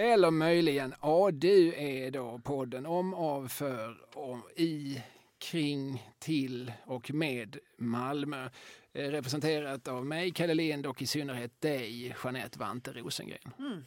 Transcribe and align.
Eller 0.00 0.30
möjligen, 0.30 0.94
ja 1.02 1.30
du 1.30 1.74
är 1.74 2.10
då 2.10 2.40
podden 2.44 2.86
om, 2.86 3.14
av, 3.14 3.48
för, 3.48 4.16
om, 4.18 4.42
i, 4.56 5.02
kring, 5.38 6.02
till 6.18 6.72
och 6.84 7.14
med 7.14 7.58
Malmö. 7.76 8.48
Eh, 8.92 9.10
representerat 9.10 9.88
av 9.88 10.06
mig, 10.06 10.30
Kalle 10.30 10.54
Lind 10.54 10.86
och 10.86 11.02
i 11.02 11.06
synnerhet 11.06 11.60
dig, 11.60 12.14
Jeanette 12.24 12.58
Vante 12.58 12.92
Rosengren. 12.92 13.52
Mm. 13.58 13.84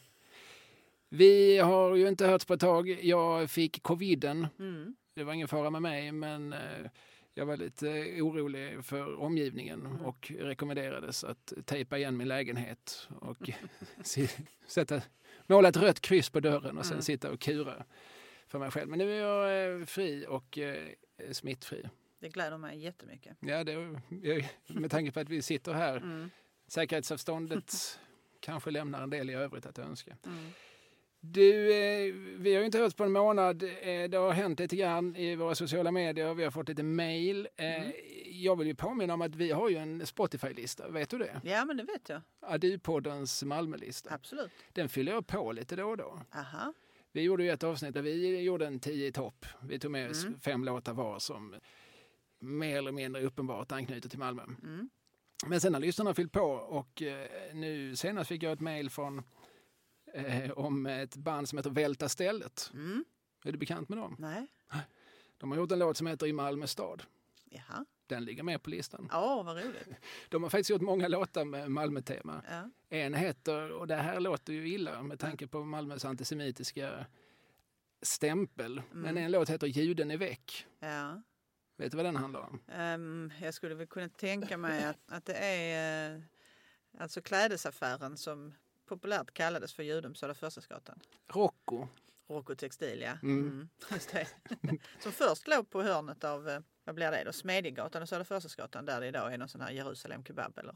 Vi 1.09 1.57
har 1.57 1.95
ju 1.95 2.07
inte 2.07 2.27
hörts 2.27 2.45
på 2.45 2.53
ett 2.53 2.59
tag. 2.59 2.89
Jag 2.89 3.49
fick 3.49 3.83
coviden. 3.83 4.47
Mm. 4.59 4.95
Det 5.13 5.23
var 5.23 5.33
ingen 5.33 5.47
fara 5.47 5.69
med 5.69 5.81
mig, 5.81 6.11
men 6.11 6.53
eh, 6.53 6.59
jag 7.33 7.45
var 7.45 7.57
lite 7.57 7.87
orolig 8.21 8.85
för 8.85 9.19
omgivningen 9.19 9.79
Mm. 9.85 10.01
och 10.05 10.31
rekommenderades 10.39 11.23
att 11.23 11.53
tejpa 11.65 11.97
igen 11.97 12.17
min 12.17 12.27
lägenhet 12.27 13.07
och 13.19 13.49
sätta, 14.67 15.01
måla 15.47 15.69
ett 15.69 15.77
rött 15.77 15.99
kryss 15.99 16.29
på 16.29 16.39
dörren 16.39 16.77
och 16.77 16.85
sen 16.85 16.93
Mm. 16.93 17.01
sitta 17.01 17.31
och 17.31 17.39
kura 17.39 17.85
för 18.47 18.59
mig 18.59 18.71
själv. 18.71 18.89
Men 18.89 18.99
nu 18.99 19.11
är 19.11 19.21
jag 19.21 19.79
eh, 19.79 19.85
fri 19.85 20.25
och 20.29 20.57
eh, 20.57 20.87
smittfri. 21.31 21.89
Det 22.19 22.29
gläder 22.29 22.57
mig 22.57 22.77
jättemycket. 22.79 23.37
Ja, 23.39 23.63
det, 23.63 23.99
med 24.67 24.91
tanke 24.91 25.11
på 25.11 25.19
att 25.19 25.29
vi 25.29 25.41
sitter 25.41 25.73
här, 25.73 25.97
Mm. 25.97 26.29
säkerhetsavståndet 26.67 27.99
kanske 28.39 28.71
lämnar 28.71 29.03
en 29.03 29.09
del 29.09 29.29
i 29.29 29.33
övrigt 29.33 29.65
att 29.65 29.79
önska. 29.79 30.17
Mm. 30.25 30.45
Du, 31.25 31.73
eh, 31.73 32.13
vi 32.37 32.53
har 32.53 32.59
ju 32.59 32.65
inte 32.65 32.77
hörts 32.77 32.95
på 32.95 33.03
en 33.03 33.11
månad. 33.11 33.63
Eh, 33.63 34.09
det 34.09 34.17
har 34.17 34.31
hänt 34.31 34.59
lite 34.59 34.75
grann 34.75 35.15
i 35.15 35.35
våra 35.35 35.55
sociala 35.55 35.91
medier. 35.91 36.33
Vi 36.33 36.43
har 36.43 36.51
fått 36.51 36.69
lite 36.69 36.83
mail. 36.83 37.47
Eh, 37.55 37.65
Mm. 37.65 37.91
Jag 38.35 38.55
vill 38.57 38.67
ju 38.67 38.75
påminna 38.75 39.13
om 39.13 39.21
att 39.21 39.35
vi 39.35 39.51
har 39.51 39.69
ju 39.69 39.75
en 39.77 40.05
Spotify-lista. 40.05 40.89
Vet 40.89 41.09
du 41.09 41.17
det? 41.17 41.41
Ja, 41.43 41.65
men 41.65 41.77
det 41.77 41.83
vet 41.83 42.09
jag. 42.09 42.21
Adu-poddens 42.41 43.43
Malmö-lista. 43.45 44.13
Absolut. 44.13 44.51
Den 44.73 44.89
fyller 44.89 45.11
jag 45.11 45.27
på 45.27 45.51
lite 45.51 45.75
då 45.75 45.85
och 45.89 45.97
då. 45.97 46.19
Aha. 46.35 46.73
Vi 47.11 47.21
gjorde 47.21 47.43
ju 47.43 47.49
ett 47.51 47.63
avsnitt 47.63 47.93
där 47.93 48.01
vi 48.01 48.39
gjorde 48.41 48.67
en 48.67 48.79
10 48.79 49.07
i 49.07 49.11
topp. 49.11 49.45
Vi 49.61 49.79
tog 49.79 49.91
med 49.91 50.09
oss 50.09 50.23
Mm. 50.25 50.39
fem 50.39 50.63
låtar 50.63 50.93
var 50.93 51.19
som 51.19 51.55
mer 52.39 52.77
eller 52.77 52.91
mindre 52.91 53.21
uppenbart 53.21 53.71
anknyter 53.71 54.09
till 54.09 54.19
Malmö. 54.19 54.43
Mm. 54.63 54.89
Men 55.47 55.61
sen 55.61 55.73
har 55.73 55.81
lyssnarna 55.81 56.13
fyllt 56.13 56.31
på 56.31 56.41
och 56.51 57.03
nu 57.53 57.95
senast 57.95 58.27
fick 58.29 58.43
jag 58.43 58.51
ett 58.53 58.61
mejl 58.61 58.89
från 58.89 59.21
eh, 60.13 60.51
om 60.51 60.85
ett 60.85 61.15
band 61.15 61.49
som 61.49 61.57
heter 61.57 61.69
Välta 61.69 62.09
stället. 62.09 62.71
Mm. 62.73 63.05
Är 63.45 63.51
du 63.51 63.57
bekant 63.57 63.89
med 63.89 63.97
dem? 63.97 64.15
Nej. 64.19 64.47
De 65.37 65.51
har 65.51 65.57
gjort 65.57 65.71
en 65.71 65.79
låt 65.79 65.97
som 65.97 66.07
heter 66.07 66.27
I 66.27 66.33
Malmö 66.33 66.67
stad. 66.67 67.03
Jaha. 67.49 67.85
Den 68.07 68.25
ligger 68.25 68.43
med 68.43 68.63
på 68.63 68.69
listan. 68.69 69.07
Ja, 69.11 69.43
vad 69.43 69.57
roligt. 69.57 69.87
De 70.29 70.43
har 70.43 70.49
faktiskt 70.49 70.69
gjort 70.69 70.81
många 70.81 71.07
låtar 71.07 71.45
med 71.45 71.71
Malmö-tema. 71.71 72.41
Ja. 72.49 72.69
En 72.89 73.13
heter, 73.13 73.71
och 73.71 73.87
det 73.87 73.95
här 73.95 74.19
låter 74.19 74.53
ju 74.53 74.67
illa 74.69 75.03
med 75.03 75.19
tanke 75.19 75.47
på 75.47 75.63
Malmös 75.63 76.05
antisemitiska 76.05 77.05
stämpel, 78.01 78.81
men 78.91 79.05
Mm. 79.11 79.23
en 79.25 79.31
låt 79.31 79.49
heter 79.49 79.67
Juden 79.67 80.11
är 80.11 80.17
väck. 80.17 80.65
ja. 80.79 81.21
Vet 81.77 81.91
du 81.91 81.97
vad 81.97 82.05
den 82.05 82.15
handlar 82.15 82.39
om? 82.41 82.59
Ehm, 82.67 83.31
jag 83.41 83.53
skulle 83.53 83.75
väl 83.75 83.87
kunna 83.87 84.09
tänka 84.09 84.57
mig 84.57 84.83
att, 84.83 84.97
att 85.07 85.25
det 85.25 85.33
är 85.33 86.15
eh, 86.15 86.21
alltså 86.97 87.21
klädesaffären 87.21 88.17
som 88.17 88.53
populärt 88.85 89.33
kallades 89.33 89.73
för 89.73 89.83
Judum 89.83 90.15
Södra 90.15 90.33
Förstadsgatan. 90.33 90.99
Rocco. 91.27 91.87
Rocco 92.27 92.55
Textil, 92.55 93.01
ja. 93.01 93.17
Mm. 93.23 93.47
Mm, 93.47 93.69
det. 94.11 94.27
som 94.99 95.11
först 95.11 95.47
låg 95.47 95.69
på 95.69 95.81
hörnet 95.81 96.23
av, 96.23 96.49
eh, 96.49 96.59
vad 96.83 96.95
blir 96.95 97.11
det 97.11 97.23
då, 97.23 97.33
Smedjegatan 97.33 98.01
och 98.01 98.09
Södra 98.09 98.25
Förstadsgatan 98.25 98.85
där 98.85 99.01
det 99.01 99.07
idag 99.07 99.33
är 99.33 99.37
någon 99.37 99.49
sån 99.49 99.61
här 99.61 99.71
Jerusalem 99.71 100.23
kebab 100.23 100.57
eller? 100.57 100.75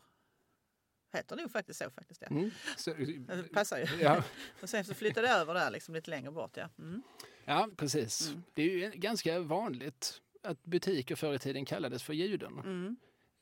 Heter 1.13 1.35
nog 1.35 1.51
faktiskt 1.51 1.79
så 1.79 1.89
faktiskt 1.89 2.21
ja. 2.21 2.27
Mm. 2.27 2.51
Så, 2.77 2.93
Det 3.27 3.53
passar 3.53 3.77
ju. 3.77 3.85
ja, 4.01 4.23
Och 4.61 4.69
sen 4.69 4.85
så 4.85 4.93
flyttade 4.93 5.27
jag 5.27 5.37
över 5.37 5.53
där 5.53 5.71
liksom 5.71 5.93
lite 5.95 6.09
längre 6.09 6.31
bort 6.31 6.57
ja. 6.57 6.69
Mm. 6.79 7.03
ja, 7.45 7.69
precis. 7.77 8.27
Mm. 8.29 8.43
Det 8.53 8.61
är 8.61 8.69
ju 8.69 8.89
ganska 8.89 9.39
vanligt 9.39 10.21
att 10.43 10.63
butiker 10.63 11.15
förr 11.15 11.33
i 11.33 11.39
tiden 11.39 11.65
kallades 11.65 12.03
för 12.03 12.13
juden. 12.13 12.97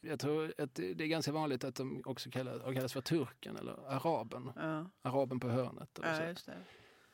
Mm. 0.05 0.11
Jag 0.11 0.19
tror 0.19 0.53
att 0.57 0.75
det 0.75 1.01
är 1.01 1.07
ganska 1.07 1.31
vanligt 1.31 1.63
att 1.63 1.75
de 1.75 2.01
också 2.05 2.29
kallas, 2.29 2.61
har 2.61 2.73
kallats 2.73 2.93
för 2.93 3.01
turken 3.01 3.57
eller 3.57 3.89
araben. 3.89 4.51
Ja. 4.55 4.89
Araben 5.01 5.39
på 5.39 5.49
hörnet. 5.49 5.99
Och 5.99 6.05
ja, 6.05 6.35
så. 6.35 6.51
det. 6.51 6.57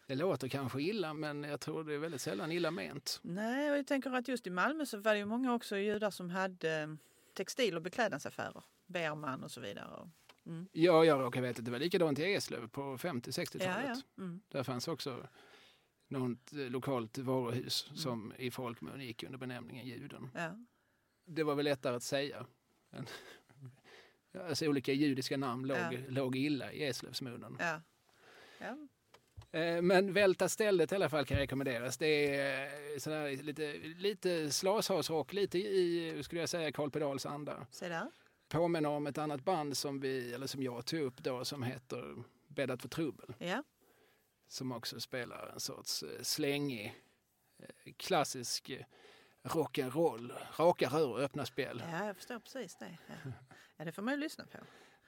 Det 0.07 0.15
låter 0.15 0.47
kanske 0.47 0.81
illa, 0.81 1.13
men 1.13 1.43
jag 1.43 1.59
tror 1.59 1.83
det 1.83 1.93
är 1.93 1.97
väldigt 1.97 2.21
sällan 2.21 2.51
illa 2.51 2.71
ment. 2.71 3.19
Nej, 3.23 3.71
och 3.71 3.77
jag 3.77 3.87
tänker 3.87 4.11
att 4.11 4.27
just 4.27 4.47
i 4.47 4.49
Malmö 4.49 4.85
så 4.85 4.97
var 4.97 5.13
det 5.13 5.17
ju 5.17 5.25
många 5.25 5.53
också 5.53 5.77
judar 5.77 6.11
som 6.11 6.29
hade 6.29 6.81
eh, 6.81 6.87
textil 7.33 7.75
och 7.75 7.81
beklädnadsaffärer. 7.81 8.63
Berman 8.85 9.43
och 9.43 9.51
så 9.51 9.61
vidare. 9.61 10.09
Mm. 10.45 10.67
Ja, 10.71 11.05
jag 11.05 11.21
råkar 11.21 11.41
veta 11.41 11.59
att 11.59 11.65
det 11.65 11.71
var 11.71 11.79
likadant 11.79 12.19
i 12.19 12.33
Eslöv 12.33 12.67
på 12.67 12.97
50-60-talet. 12.97 13.85
Ja, 13.87 13.95
ja. 14.15 14.23
Mm. 14.23 14.41
Där 14.47 14.63
fanns 14.63 14.87
också 14.87 15.27
något 16.07 16.53
eh, 16.53 16.59
lokalt 16.59 17.17
varuhus 17.17 17.91
som 17.95 18.33
i 18.37 18.51
folkmun 18.51 19.01
gick 19.01 19.23
under 19.23 19.37
benämningen 19.37 19.87
Juden. 19.87 20.29
ja. 20.33 20.57
Det 21.25 21.43
var 21.43 21.55
väl 21.55 21.65
lättare 21.65 21.95
att 21.95 22.03
säga. 22.03 22.45
Alltså 24.47 24.65
olika 24.67 24.93
judiska 24.93 25.37
namn 25.37 25.67
låg, 25.67 25.77
Ja. 25.77 25.91
låg 26.07 26.35
illa 26.35 26.71
i 26.73 26.83
Eslövsmunnen. 26.85 27.57
ja. 27.59 27.81
ja. 28.59 28.77
Eh, 29.59 29.81
Men 29.81 30.13
Välta 30.13 30.49
stället 30.49 30.91
i 30.91 30.95
alla 30.95 31.09
fall 31.09 31.25
kan 31.25 31.37
rekommenderas. 31.37 31.97
Det 31.97 32.35
är 32.35 32.65
eh, 32.93 32.97
sådär 32.97 33.43
lite, 33.43 33.73
lite 33.97 34.51
slashasrock, 34.51 35.33
lite 35.33 35.57
i, 35.59 36.21
skulle 36.23 36.41
jag 36.41 36.49
säga, 36.49 36.71
Carl 36.71 36.91
Pedals 36.91 37.25
anda. 37.25 37.67
Påminner 38.47 38.89
om 38.89 39.07
ett 39.07 39.17
annat 39.17 39.43
band 39.43 39.77
som, 39.77 39.99
vi, 39.99 40.33
eller 40.33 40.47
som 40.47 40.63
jag 40.63 40.85
tog 40.85 40.99
upp 41.01 41.17
då 41.23 41.45
som 41.45 41.63
heter 41.63 42.15
Bäddat 42.47 42.81
för 42.81 42.89
trubbel. 42.89 43.33
Ja. 43.39 43.63
Som 44.47 44.71
också 44.71 44.99
spelar 44.99 45.51
en 45.53 45.59
sorts 45.59 46.03
eh, 46.03 46.21
slängig, 46.21 46.93
klassisk 47.97 48.71
rock'n'roll. 49.43 50.33
Raka 50.57 50.87
rör 50.87 51.09
och 51.09 51.19
öppna 51.19 51.45
spel. 51.45 51.83
ja, 51.91 52.05
jag 52.05 52.15
förstår 52.15 52.39
precis 52.39 52.75
det. 52.75 52.97
Ja. 53.07 53.31
ja, 53.77 53.85
det 53.85 53.91
får 53.91 54.01
man 54.01 54.13
ju 54.13 54.19
lyssna 54.19 54.45
på. 54.45 54.57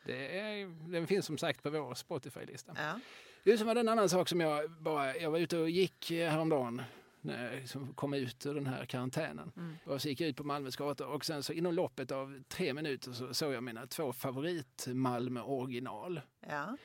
Det 0.06 0.40
är, 0.40 0.92
den 0.92 1.08
finns 1.08 1.26
som 1.26 1.38
sagt 1.38 1.64
på 1.64 1.70
vår 1.70 1.94
Spotify-lista. 1.94 2.74
Ja. 2.78 3.00
Det 3.44 3.58
som 3.58 3.68
var 3.68 3.76
en 3.76 3.90
annan 3.90 4.10
sak 4.10 4.30
som 4.30 4.40
jag 4.40 4.72
bara, 4.72 5.18
jag 5.18 5.32
var 5.32 5.40
ute 5.40 5.58
och 5.58 5.70
gick 5.70 6.12
eh, 6.12 6.32
häromdagen 6.32 6.82
när 7.22 7.44
jag 7.44 7.56
liksom 7.56 7.94
kom 7.94 8.14
ut 8.14 8.46
ur 8.46 8.54
den 8.54 8.68
här 8.68 8.86
karantänen. 8.86 9.52
Mm. 9.58 9.76
Och 9.86 10.02
så 10.02 10.10
gick 10.10 10.22
jag 10.22 10.30
ut 10.30 10.38
på 10.38 10.44
Malmös 10.44 10.76
gator 10.76 11.08
och 11.08 11.26
sen 11.26 11.44
så 11.44 11.54
inom 11.54 11.74
loppet 11.74 12.12
av 12.12 12.44
tre 12.48 12.74
minuter 12.74 13.12
så 13.12 13.34
såg 13.34 13.54
jag 13.54 13.64
mina 13.64 13.88
två 13.88 14.14
favorit 14.14 14.88
Malmö 14.88 15.42
original. 15.42 16.22
Ja. 16.50 16.78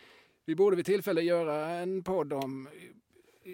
Vi 0.45 0.55
borde 0.55 0.77
vid 0.77 0.87
tillfälle 0.87 1.23
göra 1.23 1.71
en 1.71 2.05
podd 2.05 2.33
om 2.33 2.69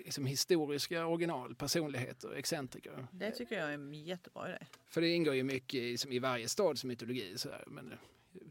liksom, 0.04 0.26
historiska 0.26 1.06
original, 1.06 1.54
personligheter, 1.54 2.34
excentriker. 2.34 3.06
Det 3.12 3.30
tycker 3.30 3.58
jag 3.58 3.68
är 3.68 3.74
en 3.74 3.94
jättebra 3.94 4.48
idé. 4.48 4.58
För 4.86 5.00
det 5.00 5.08
ingår 5.08 5.34
ju 5.34 5.42
mycket 5.42 5.74
i, 5.80 5.98
som 5.98 6.12
i 6.12 6.18
varje 6.18 6.48
stads 6.48 6.84
mytologi. 6.84 7.38
Sådär. 7.38 7.64
Men 7.66 7.92
eh, 7.92 7.98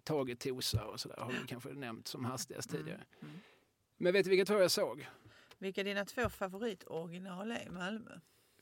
Tage 0.04 0.40
Tosa 0.40 0.86
och 0.86 1.00
sådär 1.00 1.18
har 1.18 1.32
vi 1.32 1.38
kanske 1.48 1.70
nämnt 1.70 2.08
som 2.08 2.26
hastigast 2.26 2.70
tidigare. 2.72 3.02
mm. 3.22 3.34
Men 3.98 4.14
vet 4.14 4.24
du 4.24 4.30
vilka 4.30 4.46
två 4.46 4.60
jag 4.60 4.72
såg? 4.72 5.08
Vilka 5.58 5.84
dina 5.84 6.06
två 6.06 6.30
favoritoriginal 6.30 7.52
är 7.52 7.68
i 7.68 7.70
Malmö? 7.70 8.12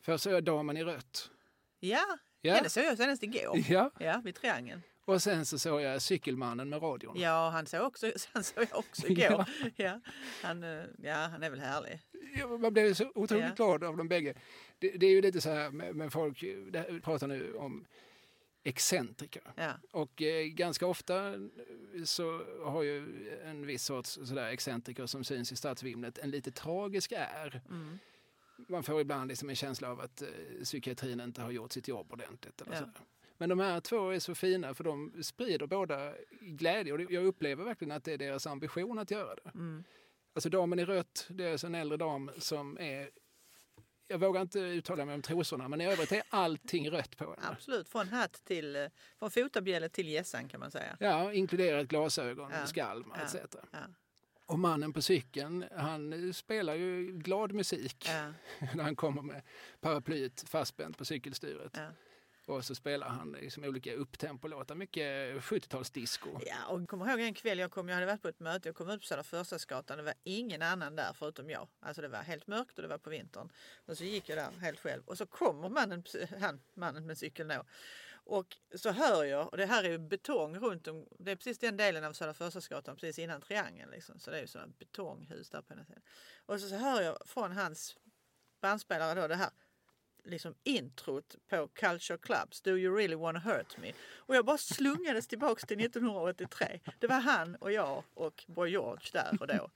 Först 0.01 0.23
såg 0.23 0.33
jag 0.33 0.43
Damen 0.43 0.77
i 0.77 0.83
rött. 0.83 1.31
Ja, 1.79 2.17
Ja. 2.41 2.61
det 2.63 2.69
såg 2.69 2.83
jag 2.83 2.97
senast 2.97 3.23
igår. 3.23 3.57
Ja, 3.69 3.91
Ja, 3.99 4.21
vid 4.25 4.35
Triangeln. 4.35 4.81
Och 5.11 5.21
sen 5.21 5.45
så 5.45 5.59
såg 5.59 5.81
jag 5.81 6.01
Cykelmannen 6.01 6.69
med 6.69 6.81
radion. 6.81 7.19
Ja, 7.19 7.49
han 7.49 7.65
såg, 7.65 7.81
också, 7.87 8.11
han 8.33 8.43
såg 8.43 8.63
jag 8.71 8.79
också 8.79 9.07
igår. 9.11 9.45
Ja. 9.75 9.99
Han, 10.43 10.63
eh, 10.63 10.83
ja, 11.03 11.15
han 11.15 11.43
är 11.43 11.49
väl 11.49 11.59
härlig. 11.59 11.99
Ja, 12.37 12.47
Man 12.57 12.73
blev 12.73 12.93
så 12.93 13.11
otroligt 13.15 13.45
Ja. 13.45 13.53
glad 13.55 13.83
av 13.83 13.97
de 13.97 14.07
bägge. 14.07 14.33
Det, 14.79 14.89
det 14.91 15.05
är 15.05 15.09
ju 15.11 15.21
lite 15.21 15.41
så 15.41 15.49
här 15.49 15.69
med, 15.71 15.95
med 15.95 16.13
folk, 16.13 16.43
det 16.71 17.01
pratar 17.03 17.27
nu 17.27 17.53
om 17.53 17.85
excentriker. 18.63 19.41
Ja. 19.55 19.71
Och 19.91 20.21
eh, 20.21 20.45
ganska 20.45 20.87
ofta 20.87 21.33
så 22.05 22.41
har 22.65 22.83
ju 22.83 23.27
en 23.45 23.65
viss 23.65 23.83
sorts 23.85 24.19
sådär 24.23 24.47
excentriker 24.49 25.05
som 25.05 25.23
syns 25.23 25.51
i 25.51 25.55
stadsvimlet 25.55 26.17
en 26.17 26.31
lite 26.31 26.51
tragisk 26.51 27.11
är. 27.17 27.61
Mm. 27.69 27.99
Man 28.69 28.83
får 28.83 29.01
ibland 29.01 29.27
liksom 29.27 29.49
en 29.49 29.55
känsla 29.55 29.89
av 29.91 29.99
att 30.01 30.21
eh, 30.21 30.27
psykiatrin 30.63 31.19
inte 31.19 31.41
har 31.41 31.51
gjort 31.51 31.71
sitt 31.71 31.87
jobb 31.87 32.11
ordentligt. 32.13 32.61
Eller 32.61 32.71
Ja. 32.73 32.79
sådär. 32.79 32.93
Men 33.41 33.49
de 33.49 33.59
här 33.59 33.79
två 33.79 34.09
är 34.09 34.19
så 34.19 34.35
fina 34.35 34.73
för 34.73 34.83
de 34.83 35.23
sprider 35.23 35.67
båda 35.67 36.13
glädje 36.41 36.93
och 36.93 37.01
jag 37.11 37.25
upplever 37.25 37.63
verkligen 37.63 37.91
att 37.91 38.03
det 38.03 38.13
är 38.13 38.17
deras 38.17 38.47
ambition 38.47 38.99
att 38.99 39.11
göra 39.11 39.35
det. 39.35 39.49
Mm. 39.53 39.83
Alltså 40.33 40.49
damen 40.49 40.79
i 40.79 40.85
rött, 40.85 41.27
det 41.29 41.45
är 41.45 41.51
alltså 41.51 41.67
en 41.67 41.75
äldre 41.75 41.97
dam 41.97 42.31
som 42.37 42.77
är 42.79 43.09
jag 44.07 44.17
vågar 44.17 44.41
inte 44.41 44.59
uttala 44.59 45.05
mig 45.05 45.15
om 45.15 45.21
trosorna, 45.21 45.67
men 45.67 45.81
i 45.81 45.85
övrigt 45.85 46.11
är 46.11 46.23
allting 46.29 46.91
rött 46.91 47.17
på 47.17 47.23
henne. 47.23 47.47
Absolut, 47.51 47.89
från 47.89 48.07
hatt 48.07 48.45
till, 48.45 48.89
från 49.19 49.31
fotabjälle 49.31 49.89
till 49.89 50.09
gässan 50.09 50.49
kan 50.49 50.59
man 50.59 50.71
säga. 50.71 50.97
Ja, 50.99 51.33
inkluderat 51.33 51.87
glasögon, 51.87 52.51
Ja. 52.51 52.65
skalm 52.65 53.13
Ja. 53.15 53.21
etc. 53.23 53.35
Ja. 53.71 53.79
Och 54.45 54.59
mannen 54.59 54.93
på 54.93 55.01
cykeln, 55.01 55.65
han 55.75 56.33
spelar 56.33 56.75
ju 56.75 57.11
glad 57.17 57.53
musik 57.53 58.07
när 58.75 58.83
han 58.83 58.95
kommer 58.95 59.21
med 59.21 59.41
paraplyet 59.79 60.49
fastspänt 60.49 60.97
på 60.97 61.05
cykelstyret. 61.05 61.77
Och 62.51 62.65
så 62.65 62.75
spelar 62.75 63.07
han 63.07 63.31
liksom 63.31 63.63
olika 63.63 63.93
upptempolåtar, 63.93 64.75
mycket 64.75 65.35
70-talsdisco. 65.35 66.41
Ja, 66.45 66.67
och 66.67 66.89
kommer 66.89 67.09
ihåg 67.09 67.19
en 67.19 67.33
kväll 67.33 67.59
jag 67.59 67.71
kom, 67.71 67.89
jag 67.89 67.95
hade 67.95 68.05
varit 68.05 68.21
på 68.21 68.27
ett 68.27 68.39
möte, 68.39 68.67
jag 68.69 68.75
kom 68.75 68.89
ut 68.89 68.99
på 68.99 69.05
Södra 69.05 69.23
Förstadsgatan, 69.23 69.97
det 69.97 70.03
var 70.03 70.13
ingen 70.23 70.61
annan 70.61 70.95
där 70.95 71.13
förutom 71.13 71.49
jag. 71.49 71.67
Alltså 71.79 72.01
det 72.01 72.07
var 72.07 72.19
helt 72.19 72.47
mörkt 72.47 72.77
och 72.77 72.81
det 72.81 72.87
var 72.87 72.97
på 72.97 73.09
vintern. 73.09 73.49
Och 73.85 73.97
så 73.97 74.03
gick 74.03 74.29
jag 74.29 74.37
där 74.37 74.51
helt 74.61 74.79
själv 74.79 75.03
och 75.05 75.17
så 75.17 75.25
kommer 75.25 75.69
mannen, 75.69 76.03
han, 76.39 76.61
mannen 76.73 77.07
med 77.07 77.17
cykeln 77.17 77.49
då. 77.49 77.63
Och 78.23 78.57
så 78.75 78.91
hör 78.91 79.23
jag, 79.23 79.49
och 79.49 79.57
det 79.57 79.65
här 79.65 79.83
är 79.83 79.89
ju 79.89 79.97
betong 79.97 80.57
runt 80.59 80.87
om, 80.87 81.07
det 81.19 81.31
är 81.31 81.35
precis 81.35 81.59
den 81.59 81.77
delen 81.77 82.03
av 82.03 82.13
Södra 82.13 82.33
Förstadsgatan 82.33 82.95
precis 82.95 83.19
innan 83.19 83.41
triangeln 83.41 83.91
liksom. 83.91 84.19
Så 84.19 84.31
det 84.31 84.37
är 84.37 84.41
ju 84.41 84.47
sådana 84.47 84.73
betonghus 84.79 85.49
där 85.49 85.61
på 85.61 85.73
ena 85.73 85.85
sidan. 85.85 86.01
Och 86.45 86.59
så, 86.59 86.67
så 86.67 86.75
hör 86.75 87.01
jag 87.01 87.17
från 87.25 87.51
hans 87.51 87.97
bandspelare 88.61 89.21
då 89.21 89.27
det 89.27 89.35
här 89.35 89.49
liksom 90.23 90.55
introt 90.63 91.35
på 91.49 91.67
Culture 91.67 92.17
Clubs, 92.17 92.61
Do 92.61 92.77
you 92.77 92.97
really 92.97 93.15
wanna 93.15 93.39
hurt 93.39 93.77
me? 93.77 93.93
Och 94.15 94.35
jag 94.35 94.45
bara 94.45 94.57
slungades 94.57 95.27
tillbaks 95.27 95.63
till 95.63 95.79
1983. 95.79 96.79
Det 96.99 97.07
var 97.07 97.19
han 97.19 97.55
och 97.55 97.71
jag 97.71 98.03
och 98.13 98.45
Boy 98.47 98.69
George 98.69 99.09
där 99.13 99.37
och 99.39 99.47
då. 99.47 99.69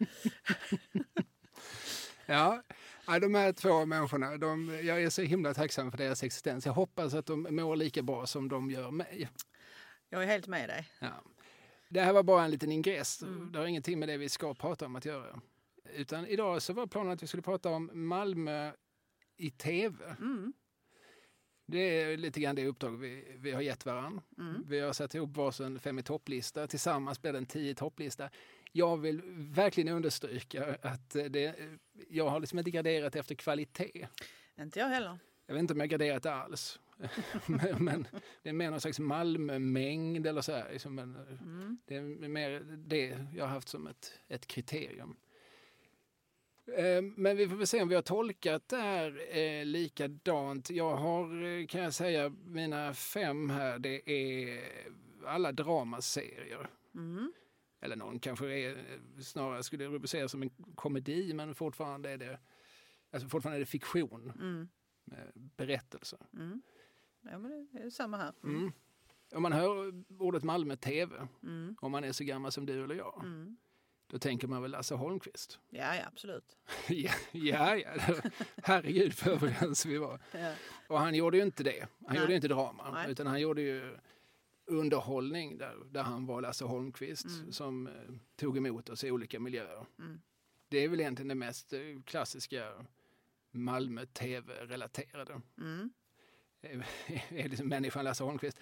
ja, 2.26 2.64
de 3.06 3.36
här 3.36 3.54
två 3.54 3.86
människorna, 3.86 4.38
de, 4.38 4.80
jag 4.84 5.04
är 5.04 5.10
så 5.10 5.22
himla 5.22 5.54
tacksam 5.54 5.92
för 5.92 5.98
deras 5.98 6.24
existens. 6.24 6.66
Jag 6.66 6.74
hoppas 6.74 7.14
att 7.14 7.26
de 7.26 7.48
mår 7.50 7.76
lika 7.76 8.02
bra 8.02 8.26
som 8.26 8.50
de 8.50 8.72
gör 8.72 8.92
mig. 8.92 9.30
Jag 10.10 10.24
är 10.24 10.28
helt 10.28 10.48
med 10.48 10.70
dig. 10.70 10.90
Ja. 11.00 11.24
Det 11.90 12.02
här 12.02 12.14
var 12.14 12.24
bara 12.24 12.44
en 12.46 12.52
liten 12.52 12.72
ingress. 12.72 13.22
Mm. 13.22 13.52
Det 13.52 13.60
har 13.60 13.66
ingenting 13.66 14.00
med 14.00 14.10
det 14.10 14.18
vi 14.18 14.30
ska 14.30 14.54
prata 14.54 14.86
om 14.86 14.96
att 14.96 15.06
göra. 15.06 15.42
Utan 15.94 16.28
idag 16.28 16.62
så 16.62 16.74
var 16.74 16.88
planen 16.88 17.12
att 17.12 17.24
vi 17.24 17.28
skulle 17.28 17.44
prata 17.44 17.70
om 17.70 17.90
Malmö 17.94 18.72
i 19.38 19.50
tv. 19.50 20.16
Mm. 20.20 20.54
Det 21.68 22.02
är 22.02 22.18
lite 22.18 22.40
grann 22.40 22.56
det 22.56 22.68
uppdrag 22.68 22.92
vi, 22.92 23.38
vi 23.40 23.52
har 23.52 23.62
gett 23.62 23.86
varandra. 23.86 24.24
Mm. 24.38 24.64
Vi 24.68 24.80
har 24.80 24.94
satt 24.94 25.16
ihop 25.16 25.38
varsin 25.38 25.80
fem 25.80 26.00
i 26.00 26.04
topplista. 26.04 26.68
Tillsammans 26.68 27.22
blir 27.22 27.32
det 27.32 27.38
en 27.38 27.46
tio 27.46 27.76
topplista. 27.76 28.30
Jag 28.72 28.98
vill 28.98 29.22
verkligen 29.36 29.96
understryka 29.96 30.78
att 30.82 31.10
det, 31.10 31.56
jag 32.10 32.30
har 32.30 32.40
liksom 32.40 32.60
inte 32.60 32.72
graderat 32.72 33.16
efter 33.16 33.36
kvalitet. 33.36 34.08
Inte 34.60 34.80
jag 34.80 34.88
heller. 34.88 35.20
Jag 35.48 35.54
vet 35.54 35.60
inte 35.60 35.74
om 35.74 35.80
jag 35.80 35.90
graderat 35.90 36.26
alls. 36.26 36.80
men 37.80 38.08
det 38.44 38.50
är 38.50 38.54
mer 38.54 38.72
någon 38.72 38.82
slags 38.82 39.00
Malmö-mängd 39.00 40.28
eller 40.28 40.42
så 40.42 40.52
här. 40.52 40.72
Liksom, 40.72 41.00
mm. 41.00 41.78
Det 41.86 41.96
är 41.96 42.28
mer 42.28 42.60
det 42.78 43.20
jag 43.36 43.46
har 43.46 43.54
haft 43.54 43.70
som 43.70 43.88
ett, 43.88 44.20
ett 44.28 44.48
kriterium. 44.48 45.16
Eh, 46.68 47.02
men 47.02 47.38
vi 47.38 47.48
får 47.50 47.56
väl 47.56 47.68
se 47.68 47.82
om 47.82 47.90
vi 47.90 47.96
har 47.96 48.02
tolkat 48.02 48.70
det 48.70 48.78
här 48.78 49.38
eh, 49.38 49.66
likadant. 49.66 50.70
Jag 50.70 50.96
har, 50.96 51.44
eh, 51.44 51.66
kan 51.66 51.82
jag 51.82 51.94
säga, 51.94 52.30
mina 52.30 52.94
fem 52.94 53.50
här, 53.50 53.80
det 53.80 54.12
är 54.12 54.64
alla 55.26 55.52
dramaserier. 55.52 56.70
Mm. 56.96 57.34
Eller 57.82 57.96
någon 57.96 58.20
kanske 58.20 58.60
är, 58.60 59.00
snarare 59.22 59.64
skulle 59.64 59.88
rubriceras 59.88 60.32
som 60.32 60.42
en 60.42 60.50
komedi, 60.76 61.34
men 61.34 61.56
fortfarande 61.56 62.10
är 62.10 62.18
det, 62.18 62.40
alltså 63.12 63.30
fortfarande 63.30 63.58
är 63.58 63.60
det 63.60 63.66
fiktion. 63.66 64.32
Mm. 64.40 64.68
Berättelser. 65.34 66.20
Mm. 66.34 66.62
Ja, 67.22 67.38
men 67.38 67.70
det 67.72 67.80
är 67.80 67.90
samma 67.90 68.18
här. 68.18 68.34
Mm. 68.44 68.72
Om 69.34 69.42
man 69.42 69.52
hör 69.54 70.04
ordet 70.20 70.44
Malmö 70.44 70.76
TV, 70.76 71.28
mm. 71.44 71.76
om 71.82 71.92
man 71.92 72.04
är 72.04 72.12
så 72.12 72.24
gammal 72.24 72.52
som 72.52 72.66
du 72.66 72.84
eller 72.84 72.96
jag, 72.96 73.22
mm. 73.24 73.58
Då 74.08 74.20
tänker 74.20 74.48
man 74.48 74.62
väl 74.62 74.72
Lasse 74.72 74.96
Holmqvist? 74.96 75.60
Ja, 75.70 75.96
ja 75.96 76.04
absolut. 76.08 76.58
ja, 76.88 77.12
ja, 77.32 77.76
ja. 77.76 77.92
herregud 78.64 79.14
för 79.14 79.32
överens 79.32 79.86
vi 79.86 79.98
var. 79.98 80.20
Ja. 80.32 80.54
Och 80.88 81.00
han 81.00 81.16
gjorde 81.16 81.38
ju 81.38 81.44
inte 81.44 81.64
det. 81.64 81.88
Han 82.06 82.14
Nej. 82.14 82.22
gjorde 82.22 82.36
inte 82.36 82.48
drama, 82.48 82.92
Nej. 82.92 83.12
utan 83.12 83.28
han 83.28 83.42
gjorde 83.42 83.62
ju 83.62 83.98
underhållning 84.66 85.58
där, 85.58 85.76
där 85.92 86.04
han 86.04 86.26
var 86.26 86.42
Lasse 86.42 86.66
Holmqvist 86.66 87.26
mm. 87.26 87.52
som 87.52 87.88
eh, 87.88 87.94
tog 88.36 88.58
emot 88.58 88.90
oss 88.90 89.04
i 89.04 89.12
olika 89.12 89.40
miljöer. 89.40 89.86
Mm. 90.00 90.22
Det 90.70 90.78
är 90.78 90.90
väl 90.90 91.00
egentligen 91.00 91.28
det 91.28 91.36
mest 91.36 91.74
eh, 91.74 91.80
klassiska 92.06 92.86
Malmö 93.52 94.06
TV-relaterade. 94.06 95.42
Mm. 95.58 95.90
är 97.30 97.50
liksom 97.50 97.68
människan 97.68 98.06
Lasse 98.06 98.24
Holmqvist. 98.24 98.60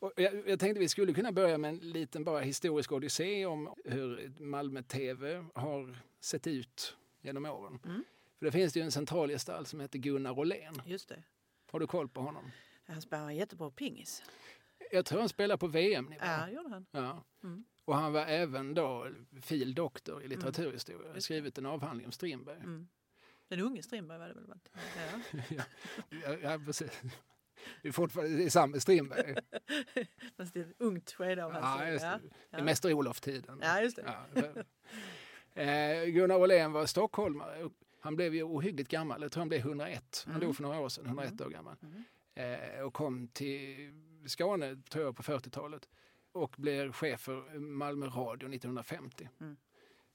Jag, 0.00 0.48
jag, 0.48 0.60
tänkte 0.60 0.80
vi 0.80 0.88
skulle 0.88 1.12
kunna 1.12 1.32
börja 1.32 1.58
med 1.58 1.68
en 1.68 1.76
liten 1.76 2.24
bara 2.24 2.40
historisk 2.40 2.92
odyssé 2.92 3.46
om 3.46 3.74
hur 3.84 4.32
Malmö 4.38 4.82
TV 4.82 5.44
har 5.54 5.96
sett 6.20 6.46
ut 6.46 6.96
genom 7.20 7.44
åren. 7.44 7.78
Mm. 7.84 8.04
För 8.38 8.46
det 8.46 8.52
finns 8.52 8.76
ju 8.76 8.82
en 8.82 8.92
centralgestalt 8.92 9.68
som 9.68 9.80
heter 9.80 9.98
Gunnar 9.98 10.38
Åhlén. 10.38 10.82
Just 10.86 11.08
det. 11.08 11.22
Har 11.70 11.80
du 11.80 11.86
koll 11.86 12.08
på 12.08 12.20
honom? 12.20 12.50
Han 12.86 13.02
spelar 13.02 13.30
jättebra 13.30 13.70
pingis. 13.70 14.22
Jag 14.90 15.06
tror 15.06 15.20
han 15.20 15.28
spelar 15.28 15.56
på 15.56 15.66
VM-nivå. 15.66 16.24
Ja, 16.24 16.50
gjorde 16.50 16.68
han. 16.68 16.86
Ja. 16.90 17.24
Mm. 17.42 17.64
Och 17.84 17.96
han 17.96 18.12
var 18.12 18.26
även 18.26 18.74
då 18.74 19.08
fil. 19.42 19.74
doktor 19.74 20.22
i 20.22 20.28
litteraturhistoria. 20.28 21.08
Mm. 21.08 21.20
skrivit 21.20 21.58
en 21.58 21.66
avhandling 21.66 22.06
om 22.06 22.12
Strindberg. 22.12 22.56
Mm. 22.56 22.88
Den 23.48 23.60
unge 23.60 23.82
Strindberg 23.82 24.18
var 24.18 24.28
det 24.28 24.34
väl? 24.34 24.58
Ja. 25.56 25.62
ja, 26.10 26.36
ja, 26.42 26.58
precis. 26.66 27.02
Det 27.82 27.88
är 27.88 27.92
fortfarande 27.92 28.36
det 28.36 28.44
är 28.44 28.50
samma 28.50 28.80
Strindberg. 28.80 29.34
Fast 30.36 30.54
det 30.54 30.60
är 30.60 30.64
ett 30.64 30.76
ungt 30.78 31.12
skede 31.12 31.44
av 31.44 31.52
hans 31.52 32.02
ja. 32.02 32.08
Ja. 32.10 32.18
Det 32.50 32.56
är 32.56 32.62
Mäster 32.62 32.92
Olof-tiden. 32.92 33.60
Ja, 33.62 33.80
just 33.80 33.96
det. 33.96 34.14
Ja. 34.34 34.62
Eh, 35.56 36.04
Gunnar 36.04 36.36
Åhlén 36.36 36.72
var 36.72 36.86
stockholmare. 36.86 37.70
Han 38.00 38.16
blev 38.16 38.34
ju 38.34 38.42
ohyggligt 38.42 38.90
gammal. 38.90 39.22
Jag 39.22 39.32
tror 39.32 39.40
han 39.40 39.48
blev 39.48 39.60
101. 39.60 40.22
Han 40.26 40.34
mm. 40.34 40.46
dog 40.46 40.56
för 40.56 40.62
några 40.62 40.80
år 40.80 40.88
sedan, 40.88 41.06
101 41.06 41.32
mm. 41.32 41.46
år 41.46 41.50
gammal. 41.50 41.76
Mm. 41.82 42.74
Eh, 42.74 42.80
och 42.80 42.94
kom 42.94 43.28
till 43.28 43.92
Skåne, 44.26 44.82
tror 44.90 45.04
jag, 45.04 45.16
på 45.16 45.22
40-talet. 45.22 45.88
Och 46.32 46.54
blev 46.58 46.92
chef 46.92 47.20
för 47.20 47.58
Malmö 47.58 48.06
Radio 48.06 48.48
1950. 48.48 49.28
Mm. 49.40 49.56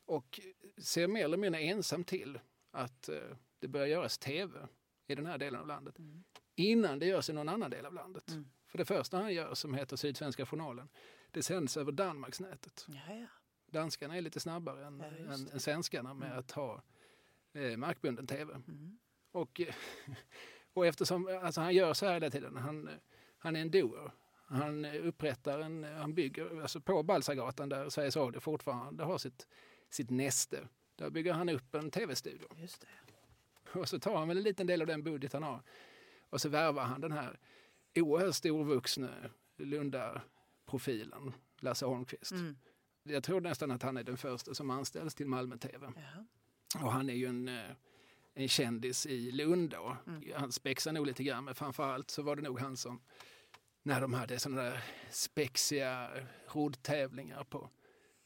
Och 0.06 0.40
ser 0.78 1.08
mer 1.08 1.26
eller 1.26 1.38
mindre 1.38 1.62
ensam 1.62 2.04
till 2.04 2.40
att 2.72 3.10
eh, 3.10 3.16
det 3.60 3.68
börjar 3.68 3.88
göras 3.88 4.18
tv 4.18 4.68
i 5.08 5.16
den 5.16 5.26
här 5.26 5.38
delen 5.38 5.62
av 5.62 5.68
landet. 5.68 6.00
Mm 6.00 6.24
innan 6.56 7.00
det 7.00 7.06
görs 7.06 7.30
i 7.30 7.34
någon 7.34 7.50
annan 7.50 7.72
del 7.72 7.86
av 7.86 7.94
landet. 7.94 8.30
Mm. 8.30 8.46
För 8.68 8.78
det 8.78 8.86
första 8.86 9.18
han 9.18 9.34
gör, 9.34 9.54
som 9.54 9.74
heter 9.74 9.96
Sydsvenska 9.96 10.46
journalen, 10.46 10.90
det 11.32 11.44
sänds 11.44 11.78
över 11.78 11.92
Danmarksnätet. 11.92 12.88
Ja, 12.88 13.16
ja. 13.16 13.28
Danskarna 13.72 14.18
är 14.18 14.22
lite 14.22 14.40
snabbare 14.40 14.86
än, 14.86 15.00
ja, 15.00 15.34
än, 15.34 15.48
än 15.54 15.60
svenskarna 15.60 16.14
med 16.14 16.28
mm. 16.28 16.40
att 16.40 16.52
ha 16.52 16.84
eh, 17.54 17.78
markbunden 17.78 18.28
tv. 18.28 18.54
Mm. 18.54 18.98
Och, 19.32 19.62
och 20.74 20.86
eftersom 20.88 21.40
alltså 21.44 21.62
han 21.62 21.74
gör 21.74 21.94
så 21.94 22.06
här 22.06 22.14
hela 22.14 22.30
tiden, 22.30 22.58
han, 22.58 22.90
han 23.38 23.56
är 23.56 23.62
en 23.62 23.72
doer. 23.72 24.12
Han 24.46 24.86
upprättar 24.86 25.60
en, 25.60 25.84
han 25.84 26.14
bygger, 26.14 26.62
alltså 26.62 26.82
på 26.82 27.04
Balsagatan 27.04 27.70
där 27.70 27.90
Sveriges 27.90 28.18
Radio 28.18 28.40
fortfarande 28.40 29.04
har 29.04 29.18
sitt, 29.18 29.48
sitt 29.90 30.10
näste. 30.10 30.68
Där 30.96 31.10
bygger 31.10 31.34
han 31.34 31.50
upp 31.50 31.76
en 31.76 31.92
tv-studio. 31.92 32.48
Just 32.58 32.82
det. 32.82 32.88
Och 33.80 33.90
så 33.90 34.00
tar 34.00 34.18
han 34.18 34.28
väl 34.28 34.38
en 34.38 34.44
liten 34.44 34.68
del 34.68 34.82
av 34.82 34.88
den 34.88 35.04
budget 35.04 35.34
han 35.34 35.44
har 35.44 35.64
och 36.32 36.42
så 36.42 36.50
värvar 36.50 36.84
han 36.84 37.02
den 37.02 37.12
här 37.12 37.40
oerhört 37.96 38.36
storvuxne 38.36 39.30
Lunda-profilen, 39.58 41.34
Lasse 41.60 41.86
Holmqvist. 41.86 42.32
Mm. 42.32 42.58
Jag 43.04 43.24
tror 43.24 43.42
nästan 43.42 43.72
att 43.72 43.84
han 43.84 43.98
är 43.98 44.04
den 44.04 44.18
första 44.18 44.54
som 44.54 44.70
anställs 44.70 45.16
till 45.16 45.28
Malmö 45.28 45.58
TV. 45.58 45.92
Ja. 45.96 46.26
Och 46.86 46.92
han 46.92 47.10
är 47.10 47.14
ju 47.14 47.26
en, 47.26 47.48
eh, 47.48 47.72
en 48.34 48.48
kändis 48.48 49.06
i 49.06 49.32
Lund 49.32 49.70
då. 49.70 49.98
Mm. 50.08 50.24
Han 50.36 50.52
spexar 50.52 50.92
nog 50.92 51.08
lite 51.08 51.24
grann, 51.24 51.44
men 51.44 51.56
framförallt 51.56 52.10
så 52.10 52.22
var 52.22 52.36
det 52.36 52.42
nog 52.42 52.60
han 52.60 52.78
som 52.78 53.02
när 53.84 54.02
de 54.02 54.14
hade 54.14 54.40
sådana 54.40 54.62
där 54.62 54.84
spexiga 55.10 56.12
roddtävlingar 56.48 57.44
på, 57.44 57.70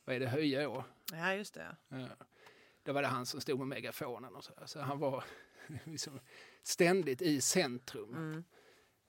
vad 0.05 0.15
är 0.15 0.19
det, 0.19 0.27
Höjeå? 0.27 0.83
Ja, 1.11 1.33
just 1.33 1.53
det. 1.53 1.75
Ja. 1.87 2.07
Då 2.83 2.93
var 2.93 3.01
det 3.01 3.07
han 3.07 3.25
som 3.25 3.41
stod 3.41 3.59
med 3.59 3.67
megafonen 3.67 4.35
och 4.35 4.43
så. 4.43 4.53
Så 4.65 4.79
han 4.79 4.99
var 4.99 5.23
liksom 5.83 6.19
ständigt 6.67 7.21
i 7.21 7.41
centrum. 7.41 8.09
Mm. 8.15 8.43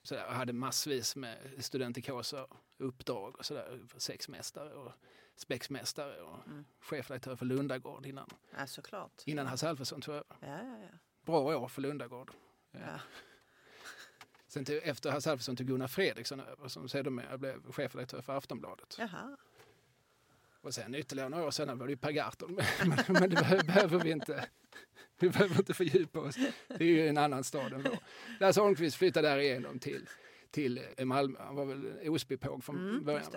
Så 0.03 0.15
där, 0.15 0.27
hade 0.29 0.53
massvis 0.53 1.17
med 1.17 1.39
studentikosa 1.59 2.47
uppdrag 2.79 3.37
och 3.39 3.47
sådär. 3.47 3.81
Sexmästare 3.97 4.73
och 4.75 4.93
spexmästare 5.37 6.21
och 6.23 6.47
mm. 6.47 6.65
chefredaktör 6.81 7.37
för 7.37 7.47
Lundagård 7.47 8.07
innan. 8.07 8.29
Ja, 8.59 8.67
såklart. 8.67 9.23
Innan 9.25 9.47
Hasse 9.47 9.69
Alfredson 9.69 10.01
tog 10.01 10.15
över. 10.15 10.37
Ja, 10.41 10.49
ja, 10.49 10.79
ja. 10.83 10.99
Bra 11.25 11.41
år 11.41 11.69
för 11.69 11.83
Lundagård. 11.83 12.31
Ja. 12.71 12.79
ja. 12.81 13.01
Sen 14.47 14.65
till, 14.65 14.81
efter 14.83 15.11
Hasse 15.11 15.31
Alfredson 15.31 15.57
tog 15.57 15.67
Gunnar 15.67 15.89
Fredriksson 15.89 16.41
över 16.41 16.69
som 16.69 16.89
sedermera 16.89 17.39
blev 17.39 17.73
chefredaktör 17.73 18.23
för 18.23 18.37
Aftonbladet. 18.37 18.97
Jaha. 18.99 19.37
Och 20.61 20.75
sen 20.75 20.95
ytterligare 20.95 21.29
några 21.29 21.45
år 21.45 21.51
senare 21.51 21.77
var 21.77 21.87
det 21.87 21.97
Per 21.97 22.11
Gahrton. 22.11 22.55
Men, 22.87 22.99
men 23.09 23.31
det 23.31 23.67
behöver 23.67 24.01
vi 24.01 24.11
inte. 24.11 24.49
Vi 25.19 25.31
behöver 25.31 25.59
inte 25.59 25.75
fördjupa 25.75 26.21
oss. 26.21 26.37
Det 26.69 26.85
är 26.85 26.89
ju 26.89 27.09
en 27.09 27.19
annan 27.19 27.45
stad 27.45 27.73
än 27.73 27.83
vår. 27.83 27.99
Lasse 28.41 28.61
Holmqvist 28.61 28.97
flyttade 28.97 29.29
därigenom 29.29 29.79
till, 29.79 30.09
till 30.51 30.81
Malmö. 31.05 31.39
Han 31.39 31.57
var 31.57 31.65
väl 31.65 32.09
Osbypåg 32.09 32.65
från 32.65 32.89
mm, 32.89 33.05
början. 33.05 33.33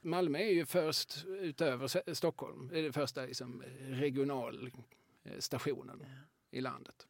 Malmö 0.00 0.38
är 0.38 0.52
ju 0.52 0.66
först 0.66 1.26
utöver 1.26 2.14
Stockholm, 2.14 2.70
är 2.74 2.82
det 2.82 2.92
första 2.92 3.26
liksom, 3.26 3.62
regionalstationen 3.88 6.00
ja. 6.00 6.06
i 6.50 6.60
landet. 6.60 7.06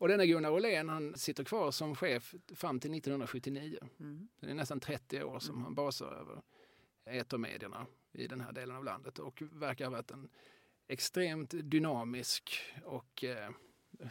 Och 0.00 0.08
denna 0.08 0.26
Gunnar 0.26 0.50
Åhlén 0.50 0.88
han 0.88 1.14
sitter 1.14 1.44
kvar 1.44 1.70
som 1.70 1.96
chef 1.96 2.34
fram 2.54 2.80
till 2.80 2.94
1979. 2.94 3.78
Mm. 4.00 4.28
Det 4.40 4.50
är 4.50 4.54
nästan 4.54 4.80
30 4.80 5.22
år 5.22 5.38
som 5.38 5.54
Mm. 5.54 5.64
han 5.64 5.74
basar 5.74 6.12
över 6.12 6.42
etermedierna 7.04 7.86
i 8.12 8.26
den 8.26 8.40
här 8.40 8.52
delen 8.52 8.76
av 8.76 8.84
landet 8.84 9.18
och 9.18 9.42
verkar 9.52 9.84
ha 9.84 9.90
varit 9.90 10.10
en 10.10 10.28
extremt 10.90 11.50
dynamisk 11.50 12.60
och 12.84 13.24
eh, 13.24 13.50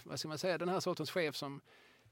vad 0.03 0.19
ska 0.19 0.27
man 0.27 0.37
säga, 0.37 0.57
den 0.57 0.69
här 0.69 0.79
sortens 0.79 1.11
chef 1.11 1.35
som 1.35 1.61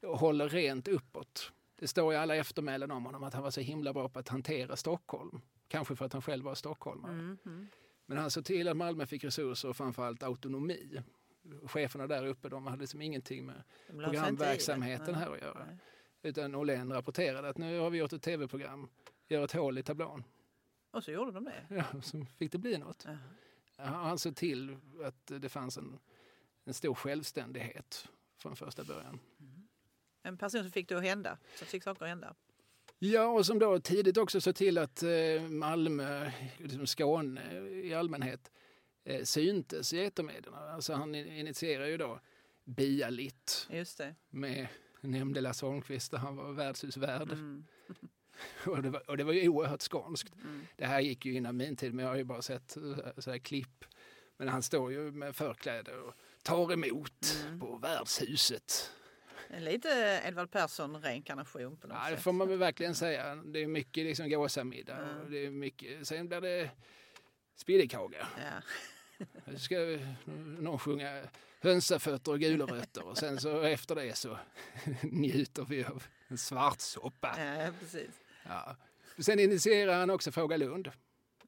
håller 0.02 0.48
rent 0.48 0.88
uppåt. 0.88 1.52
Det 1.76 1.88
står 1.88 2.12
i 2.12 2.16
alla 2.16 2.36
eftermälen 2.36 2.90
om 2.90 3.04
honom 3.04 3.24
att 3.24 3.34
han 3.34 3.42
var 3.42 3.50
så 3.50 3.60
himla 3.60 3.92
bra 3.92 4.08
på 4.08 4.18
att 4.18 4.28
hantera 4.28 4.76
Stockholm. 4.76 5.40
Kanske 5.68 5.96
för 5.96 6.04
att 6.04 6.12
han 6.12 6.22
själv 6.22 6.44
var 6.44 6.54
stockholmare. 6.54 7.12
Mm. 7.12 7.38
Mm. 7.46 7.68
Men 8.06 8.18
han 8.18 8.30
såg 8.30 8.44
till 8.44 8.68
att 8.68 8.76
Malmö 8.76 9.06
fick 9.06 9.24
resurser 9.24 9.68
och 9.68 9.76
framförallt 9.76 10.22
autonomi. 10.22 11.02
Cheferna 11.64 12.06
där 12.06 12.26
uppe 12.26 12.48
de 12.48 12.66
hade 12.66 12.80
liksom 12.80 13.02
ingenting 13.02 13.46
med 13.46 13.62
programverksamheten 13.86 15.14
här 15.14 15.32
att 15.32 15.40
göra. 15.40 15.64
Nej. 15.66 15.76
Utan 16.22 16.54
Åhlén 16.54 16.92
rapporterade 16.92 17.48
att 17.48 17.58
nu 17.58 17.78
har 17.78 17.90
vi 17.90 17.98
gjort 17.98 18.12
ett 18.12 18.22
tv-program, 18.22 18.88
gör 19.28 19.44
ett 19.44 19.52
hål 19.52 19.78
i 19.78 19.82
tablån. 19.82 20.24
Och 20.90 21.04
så 21.04 21.10
gjorde 21.10 21.30
de 21.30 21.44
det. 21.44 21.66
Ja, 21.68 22.02
så 22.02 22.26
fick 22.38 22.52
det 22.52 22.58
bli 22.58 22.78
något. 22.78 23.04
Ja. 23.06 23.16
Han 23.78 24.18
såg 24.18 24.36
till 24.36 24.76
att 25.04 25.26
det 25.26 25.48
fanns 25.48 25.76
en, 25.78 25.98
en 26.64 26.74
stor 26.74 26.94
självständighet 26.94 28.08
från 28.38 28.56
första 28.56 28.84
början. 28.84 29.20
En 30.22 30.38
person 30.38 30.62
som 30.62 30.70
fick 30.70 30.88
det 30.88 30.96
att 30.98 31.02
hända. 31.04 31.38
Som 31.56 31.66
fick 31.66 31.82
saker 31.82 32.02
att 32.04 32.08
hända. 32.08 32.34
Ja, 32.98 33.26
och 33.26 33.46
som 33.46 33.58
då 33.58 33.80
tidigt 33.80 34.16
också 34.16 34.40
såg 34.40 34.54
till 34.54 34.78
att 34.78 35.02
eh, 35.02 35.42
Malmö, 35.48 36.30
liksom 36.58 36.86
Skåne 36.86 37.58
i 37.68 37.94
allmänhet, 37.94 38.52
eh, 39.04 39.24
syntes 39.24 39.92
i 39.92 40.04
etermedierna. 40.04 40.58
Alltså 40.58 40.92
han 40.92 41.14
i- 41.14 41.38
initierar 41.40 41.86
ju 41.86 41.96
då 41.96 42.20
Bialit 42.64 43.66
Just 43.70 43.98
det. 43.98 44.14
med 44.30 44.68
nämnde 45.00 45.40
Lasse 45.40 45.66
Holmqvist 45.66 46.10
där 46.10 46.18
han 46.18 46.36
var 46.36 46.52
värdshusvärd. 46.52 47.32
Mm. 47.32 47.64
Och, 48.66 48.82
det 48.82 48.90
var, 48.90 49.10
och 49.10 49.16
det 49.16 49.24
var 49.24 49.32
ju 49.32 49.48
oerhört 49.48 49.82
skånskt. 49.82 50.34
Mm. 50.42 50.66
Det 50.76 50.86
här 50.86 51.00
gick 51.00 51.24
ju 51.26 51.32
innan 51.34 51.56
min 51.56 51.76
tid, 51.76 51.94
men 51.94 52.04
jag 52.04 52.12
har 52.12 52.16
ju 52.16 52.24
bara 52.24 52.42
sett 52.42 52.76
eh, 52.76 52.82
så 53.18 53.30
här 53.30 53.38
klipp. 53.38 53.84
Men 54.36 54.48
han 54.48 54.62
står 54.62 54.92
ju 54.92 55.10
med 55.12 55.36
förkläde 55.36 55.96
och 55.96 56.14
tar 56.42 56.72
emot 56.72 57.36
Mm. 57.46 57.60
på 57.60 57.76
värdshuset. 57.76 58.90
Lite 59.58 60.22
Edvard 60.26 60.50
Persson-reinkarnation 60.50 61.76
på 61.76 61.86
något 61.86 61.96
Ja, 62.02 62.10
det 62.10 62.16
sätt. 62.16 62.24
får 62.24 62.32
man 62.32 62.48
väl 62.48 62.58
verkligen 62.58 62.94
säga. 62.94 63.34
Det 63.36 63.62
är 63.62 63.66
mycket 63.66 64.04
liksom 64.06 64.30
gåsamiddag 64.30 64.96
Mm. 64.98 65.30
det 65.30 65.46
är 65.46 65.50
mycket. 65.50 66.08
Sen 66.08 66.28
blir 66.28 66.40
det 66.40 66.70
spillekaga. 67.56 68.28
Ja. 68.38 68.62
Nu 69.44 69.58
ska 69.58 69.76
någon 70.58 70.78
sjunga 70.78 71.22
hönsafötter 71.60 72.32
och 72.32 72.40
gula 72.40 72.64
rötter 72.64 73.04
och 73.06 73.18
sen 73.18 73.40
så 73.40 73.60
efter 73.62 73.94
det 73.94 74.16
så 74.16 74.38
njuter 75.02 75.64
vi 75.68 75.84
av 75.84 76.02
en 76.28 76.38
svartsoppa. 76.38 77.34
ja, 77.38 77.72
precis. 77.80 78.10
Ja. 78.48 78.76
Sen 79.18 79.38
initierar 79.38 79.98
han 80.00 80.10
också 80.10 80.32
Fråga 80.32 80.56
Lund, 80.56 80.90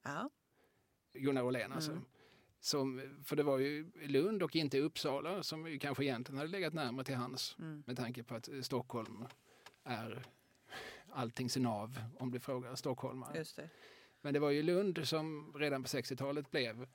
Ja. 0.03 0.31
Gunnar 1.13 1.43
Åhlén 1.43 1.73
alltså. 1.73 1.91
Mm. 1.91 2.05
Som, 2.61 3.03
för 3.25 3.37
det 3.37 3.43
var 3.43 3.59
ju 3.59 3.91
Lund 4.07 4.43
och 4.43 4.57
inte 4.57 4.81
Uppsala 4.81 5.43
som 5.43 5.79
kanske 5.79 6.05
egentligen 6.05 6.39
hade 6.39 6.51
legat 6.51 6.75
närmare 6.75 7.05
till 7.05 7.15
hans 7.15 7.57
Mm. 7.59 7.83
med 7.87 7.97
tanke 7.97 8.23
på 8.23 8.35
att 8.35 8.49
eh, 8.49 8.61
Stockholm 8.61 9.25
är 9.85 10.23
alltings 11.13 11.57
nav 11.57 12.03
om 12.19 12.31
du 12.31 12.41
frågar 12.41 12.75
stockholmare. 12.75 13.45
Men 14.21 14.35
det 14.35 14.41
var 14.41 14.51
ju 14.51 14.63
Lund 14.63 15.09
som 15.09 15.53
redan 15.57 15.83
på 15.83 15.87
60-talet 15.87 16.51
blev 16.51 16.89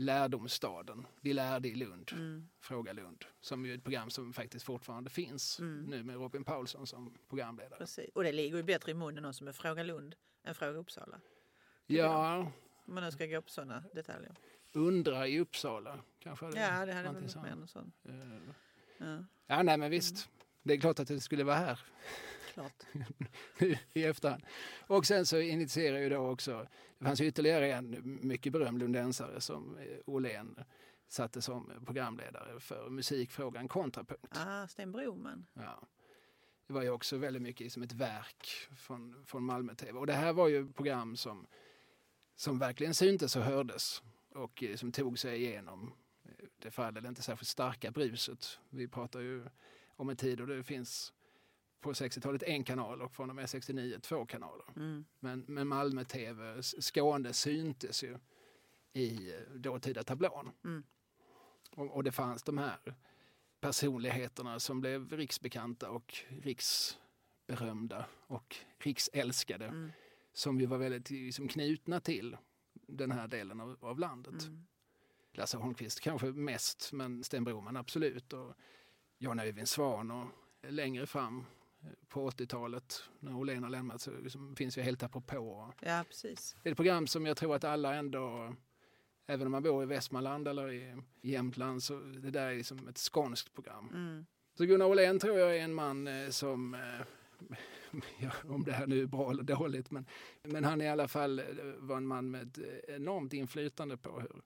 lärdomsstaden. 0.00 1.06
Vi 1.20 1.32
lärde 1.32 1.68
i 1.68 1.74
Lund, 1.74 2.10
Mm. 2.12 2.48
Fråga 2.60 2.92
Lund, 2.92 3.24
som 3.40 3.64
ju 3.66 3.72
är 3.72 3.76
ett 3.76 3.82
program 3.82 4.10
som 4.10 4.32
faktiskt 4.32 4.64
fortfarande 4.64 5.10
finns 5.10 5.58
Mm. 5.58 5.84
nu 5.84 6.02
med 6.04 6.16
Robin 6.16 6.44
Paulsson 6.44 6.86
som 6.86 7.14
programledare. 7.28 7.78
Precis. 7.78 8.10
Och 8.14 8.22
det 8.24 8.32
ligger 8.32 8.56
ju 8.56 8.62
bättre 8.62 8.90
i 8.90 8.94
munnen 8.94 9.34
som 9.34 9.48
är 9.48 9.52
Fråga 9.52 9.82
Lund 9.82 10.14
än 10.44 10.54
Fråga 10.54 10.78
Uppsala. 10.78 11.20
Ja, 11.86 12.36
Om 12.86 12.94
man 12.94 13.04
nu 13.04 13.10
ska 13.12 13.26
gå 13.26 13.42
på 13.42 13.48
sådana 13.50 13.84
detaljer. 13.94 14.34
undra 14.72 15.26
i 15.28 15.40
Uppsala 15.40 15.98
kanske. 16.18 16.46
Ja, 16.46 16.86
det 16.86 16.92
hade 16.92 17.12
varit 17.12 17.30
sånt. 17.30 17.44
mer 17.44 17.52
än 17.52 17.68
sån. 17.68 17.92
Eh, 18.04 18.14
Ja, 18.98 19.24
Ja, 19.46 19.62
nej 19.62 19.76
men 19.78 19.90
visst. 19.90 20.28
Det 20.62 20.74
är 20.74 20.78
klart 20.78 21.00
att 21.00 21.08
det 21.08 21.20
skulle 21.20 21.44
vara 21.44 21.56
här 21.56 21.80
klart. 22.60 22.82
i 23.92 24.04
efterhand. 24.04 24.42
Och 24.86 25.06
sen 25.06 25.26
så 25.26 25.40
initierar 25.40 25.98
ju 25.98 26.08
då 26.08 26.28
också, 26.28 26.66
det 26.98 27.04
fanns 27.04 27.20
ytterligare 27.20 27.72
en 27.72 28.18
mycket 28.22 28.52
berömd 28.52 28.78
lundensare 28.78 29.40
som 29.40 29.78
eh, 29.78 29.98
Åhlén 30.06 30.58
satte 31.08 31.42
som 31.42 31.72
programledare 31.86 32.60
för 32.60 32.90
musikfrågan 32.90 33.68
Kontrapunkt. 33.68 34.36
Ah, 34.38 34.66
Sten 34.66 34.92
Broman. 34.92 35.46
Ja. 35.54 35.88
Det 36.66 36.72
var 36.72 36.82
ju 36.82 36.90
också 36.90 37.16
väldigt 37.16 37.42
mycket 37.42 37.72
som 37.72 37.82
ett 37.82 37.92
verk 37.92 38.48
från, 38.76 39.24
från 39.26 39.42
Malmö 39.42 39.74
TV. 39.74 39.98
Och 39.98 40.06
det 40.06 40.12
här 40.12 40.32
var 40.32 40.48
ju 40.48 40.72
program 40.72 41.16
som, 41.16 41.46
som 42.36 42.58
verkligen 42.58 42.94
syntes 42.94 43.36
och 43.36 43.42
hördes 43.42 44.02
och 44.34 44.62
eh, 44.62 44.76
som 44.76 44.92
tog 44.92 45.18
sig 45.18 45.42
igenom 45.42 45.92
eh, 46.24 46.30
det 46.58 46.70
för 46.70 46.82
all 46.82 46.94
del 46.94 47.06
inte 47.06 47.22
särskilt 47.22 47.48
starka 47.48 47.90
bruset. 47.90 48.58
Vi 48.70 48.88
pratar 48.88 49.20
ju 49.20 49.44
om 50.00 50.08
en 50.08 50.16
tid 50.16 50.38
då 50.38 50.46
det 50.46 50.62
finns 50.62 51.12
på 51.80 51.92
60-talet 51.92 52.42
en 52.42 52.64
kanal 52.64 53.02
och 53.02 53.12
från 53.12 53.30
och 53.30 53.36
med 53.36 53.50
69 53.50 53.98
två 54.02 54.26
kanaler. 54.26 54.66
Mm. 54.76 55.04
Men, 55.20 55.44
men 55.48 55.68
Malmö 55.68 56.04
TV, 56.04 56.62
Skåne 56.62 57.32
syntes 57.32 58.04
ju 58.04 58.18
i 58.92 59.34
eh, 59.34 59.54
dåtida 59.54 60.02
tablån. 60.02 60.50
Mm. 60.64 60.82
Och, 61.70 61.96
och 61.96 62.04
det 62.04 62.12
fanns 62.12 62.42
de 62.42 62.58
här 62.58 62.94
personligheterna 63.60 64.60
som 64.60 64.80
blev 64.80 65.12
riksbekanta 65.12 65.90
och 65.90 66.14
riksberömda 66.28 68.06
och 68.26 68.56
riksälskade 68.78 69.66
Mm. 69.66 69.92
som 70.32 70.60
ju 70.60 70.66
var 70.66 70.78
väldigt 70.78 71.10
liksom, 71.10 71.48
knutna 71.48 72.00
till 72.00 72.36
den 72.72 73.10
här 73.10 73.28
delen 73.28 73.60
av, 73.60 73.76
av 73.80 73.98
landet. 73.98 74.42
Mm. 74.42 74.66
Lasse 75.32 75.56
Holmqvist 75.56 76.00
kanske 76.00 76.26
mest, 76.26 76.92
men 76.92 77.24
Sten 77.24 77.44
Broman 77.44 77.76
absolut. 77.76 78.32
Och 78.32 78.54
Jan 79.22 79.40
Öjvind 79.40 79.68
Svan 79.68 80.10
och 80.10 80.26
längre 80.62 81.06
fram 81.06 81.44
eh, 81.82 81.88
på 82.08 82.30
80-talet 82.30 83.02
när 83.20 83.36
Åhlén 83.36 83.62
har 83.62 83.70
lämnat 83.70 84.00
så 84.00 84.10
liksom, 84.10 84.56
finns 84.56 84.78
ju 84.78 84.82
helt 84.82 85.02
apropå. 85.02 85.72
Ja, 85.80 86.04
precis. 86.08 86.56
Det 86.62 86.68
är 86.68 86.70
ett 86.70 86.76
program 86.76 87.06
som 87.06 87.26
jag 87.26 87.36
tror 87.36 87.54
att 87.54 87.64
alla 87.64 87.94
ändå, 87.94 88.54
även 89.26 89.46
om 89.46 89.52
man 89.52 89.62
bor 89.62 89.82
i 89.82 89.86
Västmanland 89.86 90.48
eller 90.48 90.72
i 90.72 90.96
Jämtland, 91.20 91.82
så 91.82 92.00
det 92.00 92.30
där 92.30 92.46
är 92.46 92.56
liksom 92.56 92.88
ett 92.88 92.98
skånskt 92.98 93.54
program. 93.54 93.88
Mm. 93.92 94.26
Så 94.54 94.64
Gunnar 94.64 94.86
Åhlén 94.86 95.18
tror 95.18 95.38
jag 95.38 95.56
är 95.56 95.60
en 95.60 95.74
man 95.74 96.06
eh, 96.06 96.28
som, 96.28 96.74
eh, 96.74 98.00
ja, 98.18 98.30
om 98.44 98.64
det 98.64 98.72
här 98.72 98.86
nu 98.86 99.02
är 99.02 99.06
bra 99.06 99.30
eller 99.30 99.42
dåligt, 99.42 99.90
men, 99.90 100.06
men 100.42 100.64
han 100.64 100.80
i 100.80 100.88
alla 100.88 101.08
fall 101.08 101.42
var 101.78 101.96
en 101.96 102.06
man 102.06 102.30
med 102.30 102.42
ett 102.42 102.88
enormt 102.88 103.32
inflytande 103.32 103.96
på 103.96 104.20
hur 104.20 104.42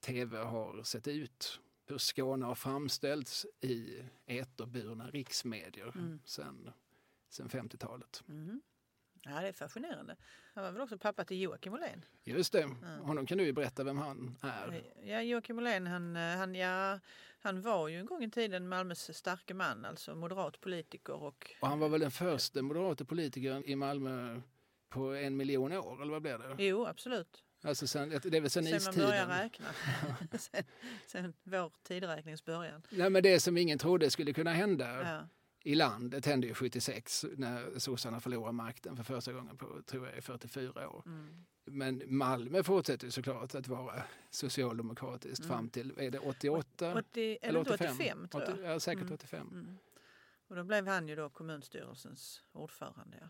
tv 0.00 0.38
har 0.38 0.82
sett 0.82 1.08
ut. 1.08 1.60
Hur 1.88 1.98
Skåne 1.98 2.46
har 2.46 2.54
framställts 2.54 3.46
i 3.60 4.02
eterburna 4.26 5.10
riksmedier 5.10 5.92
Mm. 5.94 6.20
sen, 6.24 6.70
sen 7.28 7.48
50-talet. 7.48 8.22
Mm. 8.28 8.60
Ja, 9.22 9.40
det 9.40 9.48
är 9.48 9.52
fascinerande. 9.52 10.16
Han 10.54 10.64
var 10.64 10.72
väl 10.72 10.80
också 10.80 10.98
pappa 10.98 11.24
till 11.24 11.40
Joakim 11.42 11.72
Åhlén? 11.74 12.04
Just 12.24 12.52
det, 12.52 12.64
honom 13.02 13.26
kan 13.26 13.38
du 13.38 13.44
ju 13.44 13.52
berätta 13.52 13.84
vem 13.84 13.98
han 13.98 14.38
är. 14.42 14.82
Ja, 15.02 15.22
Joakim 15.22 15.58
Åhlén, 15.58 15.86
han, 15.86 16.16
han, 16.16 16.54
ja, 16.54 17.00
han 17.40 17.62
var 17.62 17.88
ju 17.88 17.98
en 17.98 18.06
gång 18.06 18.24
i 18.24 18.30
tiden 18.30 18.68
Malmös 18.68 19.16
starke 19.18 19.54
man, 19.54 19.84
alltså 19.84 20.14
moderat 20.14 20.60
politiker 20.60 21.14
och 21.14 21.56
Och 21.60 21.68
han 21.68 21.78
var 21.78 21.88
väl 21.88 22.00
den 22.00 22.10
första 22.10 22.62
moderata 22.62 23.04
politikern 23.04 23.64
i 23.64 23.76
Malmö 23.76 24.40
på 24.88 25.14
en 25.14 25.36
miljon 25.36 25.72
år, 25.72 26.02
eller 26.02 26.12
vad 26.12 26.22
blev 26.22 26.38
det? 26.38 26.64
Jo, 26.64 26.86
absolut. 26.86 27.44
Alltså 27.62 27.86
sen, 27.86 28.08
det 28.08 28.36
är 28.36 28.40
väl 28.40 28.50
sen, 28.50 28.64
Sen 28.64 28.70
man 28.72 28.76
istiden? 28.76 29.06
börjar 29.06 29.26
räkna. 29.26 29.66
sen, 30.38 30.64
sen 31.06 31.32
vår 31.42 31.72
tideräknings 31.82 32.44
början. 32.44 32.82
Nej, 32.90 33.10
men 33.10 33.22
det 33.22 33.40
som 33.40 33.56
ingen 33.56 33.78
trodde 33.78 34.10
skulle 34.10 34.32
kunna 34.32 34.52
hända 34.52 35.02
Ja. 35.02 35.28
i 35.62 35.74
landet 35.74 36.26
hände 36.26 36.46
ju 36.46 36.54
76 36.54 37.24
när 37.36 37.78
sossarna 37.78 38.20
förlorade 38.20 38.52
makten 38.52 38.96
för 38.96 39.02
första 39.04 39.32
gången 39.32 39.56
på 39.56 39.82
tror 39.86 40.08
jag, 40.08 40.24
44 40.24 40.88
år. 40.90 41.02
Mm. 41.06 41.44
Men 41.64 42.02
Malmö 42.06 42.62
fortsätter 42.62 43.04
ju 43.06 43.10
såklart 43.10 43.54
att 43.54 43.68
vara 43.68 44.02
socialdemokratiskt 44.30 45.44
Mm. 45.44 45.48
fram 45.56 45.68
till 45.68 45.92
är 45.98 46.10
det 46.10 46.18
88? 46.18 46.94
80, 46.98 47.38
eller 47.42 47.58
inte 47.60 47.72
85, 47.74 48.28
tror 48.28 48.42
jag. 48.42 48.52
80, 48.52 48.62
ja, 48.64 48.80
säkert 48.80 49.02
Mm. 49.02 49.14
85. 49.14 49.48
Mm. 49.52 49.78
Och 50.48 50.56
då 50.56 50.64
blev 50.64 50.86
han 50.86 51.08
ju 51.08 51.16
då 51.16 51.28
kommunstyrelsens 51.30 52.42
ordförande. 52.52 53.16
Ja. 53.20 53.28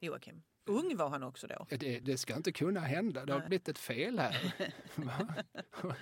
Joakim. 0.00 0.42
Ung 0.64 0.96
var 0.96 1.08
han 1.08 1.22
också 1.22 1.46
då. 1.46 1.66
Det, 1.68 2.00
det 2.00 2.18
ska 2.18 2.36
inte 2.36 2.52
kunna 2.52 2.80
hända, 2.80 3.24
det 3.26 3.32
har 3.32 3.40
Nej. 3.40 3.48
blivit 3.48 3.68
ett 3.68 3.78
fel 3.78 4.18
här. 4.18 4.54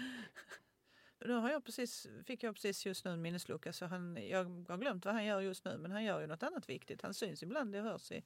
Nu 1.25 1.35
har 1.35 1.51
jag 1.51 1.65
precis, 1.65 2.07
fick 2.27 2.43
jag 2.43 2.55
precis 2.55 2.87
just 2.87 3.05
nu 3.05 3.11
en 3.11 3.23
minneslucka 3.23 3.73
så 3.73 3.87
han, 3.87 4.19
jag 4.29 4.45
har 4.69 4.79
glömt 4.79 5.05
vad 5.05 5.15
han 5.15 5.25
gör 5.25 5.41
just 5.41 5.65
nu 5.65 5.79
men 5.79 5.91
han 5.91 6.05
gör 6.05 6.21
ju 6.21 6.27
något 6.27 6.43
annat 6.43 6.69
viktigt. 6.69 7.03
Han 7.03 7.15
syns 7.15 7.43
ibland, 7.43 7.73
det 7.73 7.81
hörs 7.81 8.13
i, 8.13 8.23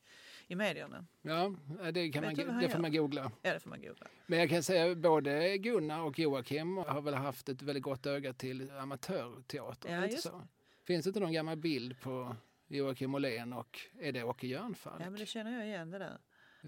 i 0.47 0.55
medierna. 0.55 1.07
ja, 1.23 1.55
det, 1.93 2.09
kan 2.11 2.23
Vet 2.23 2.47
man, 2.47 2.61
det 2.61 2.69
får 2.69 2.79
man 2.79 2.93
googla. 2.93 3.33
Ja, 3.43 3.55
det 3.55 3.61
får 3.61 3.71
man 3.71 3.83
googla. 3.83 4.07
Men 4.27 4.39
jag 4.39 4.51
kan 4.51 4.63
säga 4.63 4.95
både 4.95 5.59
Gunnar 5.59 6.01
och 6.01 6.19
Joakim 6.19 6.77
har 6.77 7.03
väl 7.03 7.15
haft 7.15 7.49
ett 7.49 7.63
väldigt 7.63 7.85
gott 7.85 8.07
öga 8.07 8.33
till 8.33 8.71
amatörteater. 8.71 9.95
Ja, 9.95 10.07
just 10.07 10.23
så. 10.23 10.43
Finns 10.85 11.05
det 11.05 11.09
inte 11.09 11.21
någon 11.21 11.33
gammal 11.33 11.57
bild 11.57 12.01
på 12.01 12.37
Joakim 12.67 13.15
Åhlén 13.15 13.53
och 13.53 13.81
är 14.01 14.13
det 14.13 14.25
Åke 14.25 14.47
Jörnfalk? 14.47 15.03
Ja, 15.03 15.11
men 15.11 15.21
det 15.21 15.27
känner 15.27 15.59
jag 15.59 15.67
igen 15.67 15.91
det 15.91 15.99
där. 15.99 16.19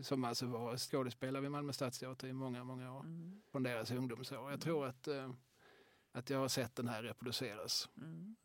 Som 0.02 0.24
alltså 0.24 0.46
var 0.46 0.76
skådespelare 0.76 1.42
vid 1.42 1.50
Malmö 1.50 1.72
Stadsteater 1.72 2.28
i 2.28 2.32
många, 2.32 2.64
många 2.64 2.92
år. 2.92 3.00
Mm. 3.00 3.42
Från 3.52 3.62
deras 3.62 3.90
ungdomsår. 3.90 4.50
Jag 4.50 4.60
tror 4.60 4.86
att, 4.86 5.08
eh, 5.08 5.30
att 6.12 6.30
jag 6.30 6.38
har 6.38 6.48
sett 6.48 6.76
den 6.76 6.88
här 6.88 7.02
reproduceras. 7.02 7.88
Mm. 7.96 8.36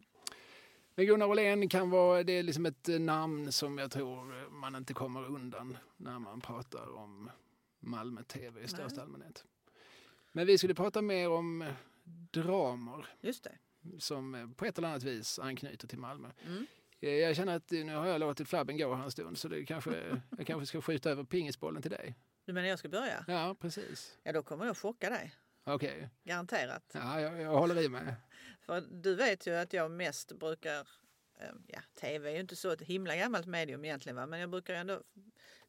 Men 0.96 1.06
Gunnar 1.06 1.28
Åhlén 1.28 1.70
kan 1.70 1.90
vara, 1.90 2.24
det 2.24 2.34
är 2.34 2.44
liksom 2.44 2.66
ett 2.66 2.90
eh, 2.90 3.00
namn 3.00 3.52
som 3.52 3.78
jag 3.78 3.92
tror 3.92 4.50
man 4.50 4.76
inte 4.76 4.94
kommer 4.94 5.26
undan 5.26 5.78
när 5.98 6.20
man 6.20 6.42
pratar 6.42 6.96
om 6.96 7.30
Malmö 7.80 8.24
TV 8.24 8.62
i 8.62 8.68
största 8.68 8.96
Nej. 8.96 9.04
allmänhet. 9.04 9.46
Men 10.32 10.48
vi 10.48 10.58
skulle 10.58 10.74
prata 10.76 11.02
mer 11.02 11.30
om 11.30 11.62
eh, 11.62 11.74
dramer 12.32 13.06
Just 13.22 13.44
det. 13.44 13.58
som 14.00 14.36
eh, 14.36 14.50
på 14.50 14.66
ett 14.66 14.78
eller 14.78 14.88
annat 14.88 15.04
vis 15.04 15.40
anknyter 15.40 15.88
till 15.88 16.00
Malmö. 16.00 16.32
Mm. 16.46 16.66
Eh, 17.02 17.10
Jag 17.10 17.36
känner 17.36 17.56
att 17.56 17.72
eh, 17.72 17.86
nu 17.86 17.96
har 17.96 18.08
jag 18.08 18.20
låtit 18.20 18.50
flabben 18.50 18.78
gå 18.78 18.96
här 18.96 19.04
en 19.04 19.12
stund 19.12 19.38
så 19.38 19.48
det 19.48 19.66
kanske, 19.66 20.22
jag 20.38 20.48
kanske 20.48 20.66
ska 20.66 20.82
skjuta 20.82 21.10
över 21.12 21.24
pingisbollen 21.24 21.82
till 21.82 21.92
dig. 21.92 22.16
Du 22.46 22.54
menar 22.54 22.68
jag 22.68 22.80
ska 22.80 22.90
börja? 22.90 23.26
Ja, 23.28 23.56
precis. 23.60 24.20
Ja, 24.24 24.32
då 24.32 24.44
kommer 24.44 24.66
jag 24.66 24.78
chocka 24.78 25.10
dig. 25.10 25.36
Okej, 25.64 26.10
Garanterat. 26.24 26.84
ja, 26.94 27.22
jag, 27.22 27.42
jag 27.42 27.50
håller 27.60 27.82
i 27.82 27.90
mig. 27.90 28.16
För 28.62 28.82
du 28.82 29.16
vet 29.16 29.48
ju 29.48 29.56
att 29.56 29.74
jag 29.74 29.92
mest 29.92 30.32
brukar, 30.40 30.80
eh, 31.40 31.50
ja 31.68 31.80
tv 32.02 32.30
är 32.30 32.34
ju 32.34 32.40
inte 32.40 32.56
så 32.56 32.72
ett 32.72 32.82
himla 32.82 33.16
gammalt 33.16 33.46
medium 33.48 33.86
egentligen 33.86 34.16
va? 34.16 34.26
men 34.26 34.40
jag 34.40 34.50
brukar 34.50 34.74
ändå 34.74 35.02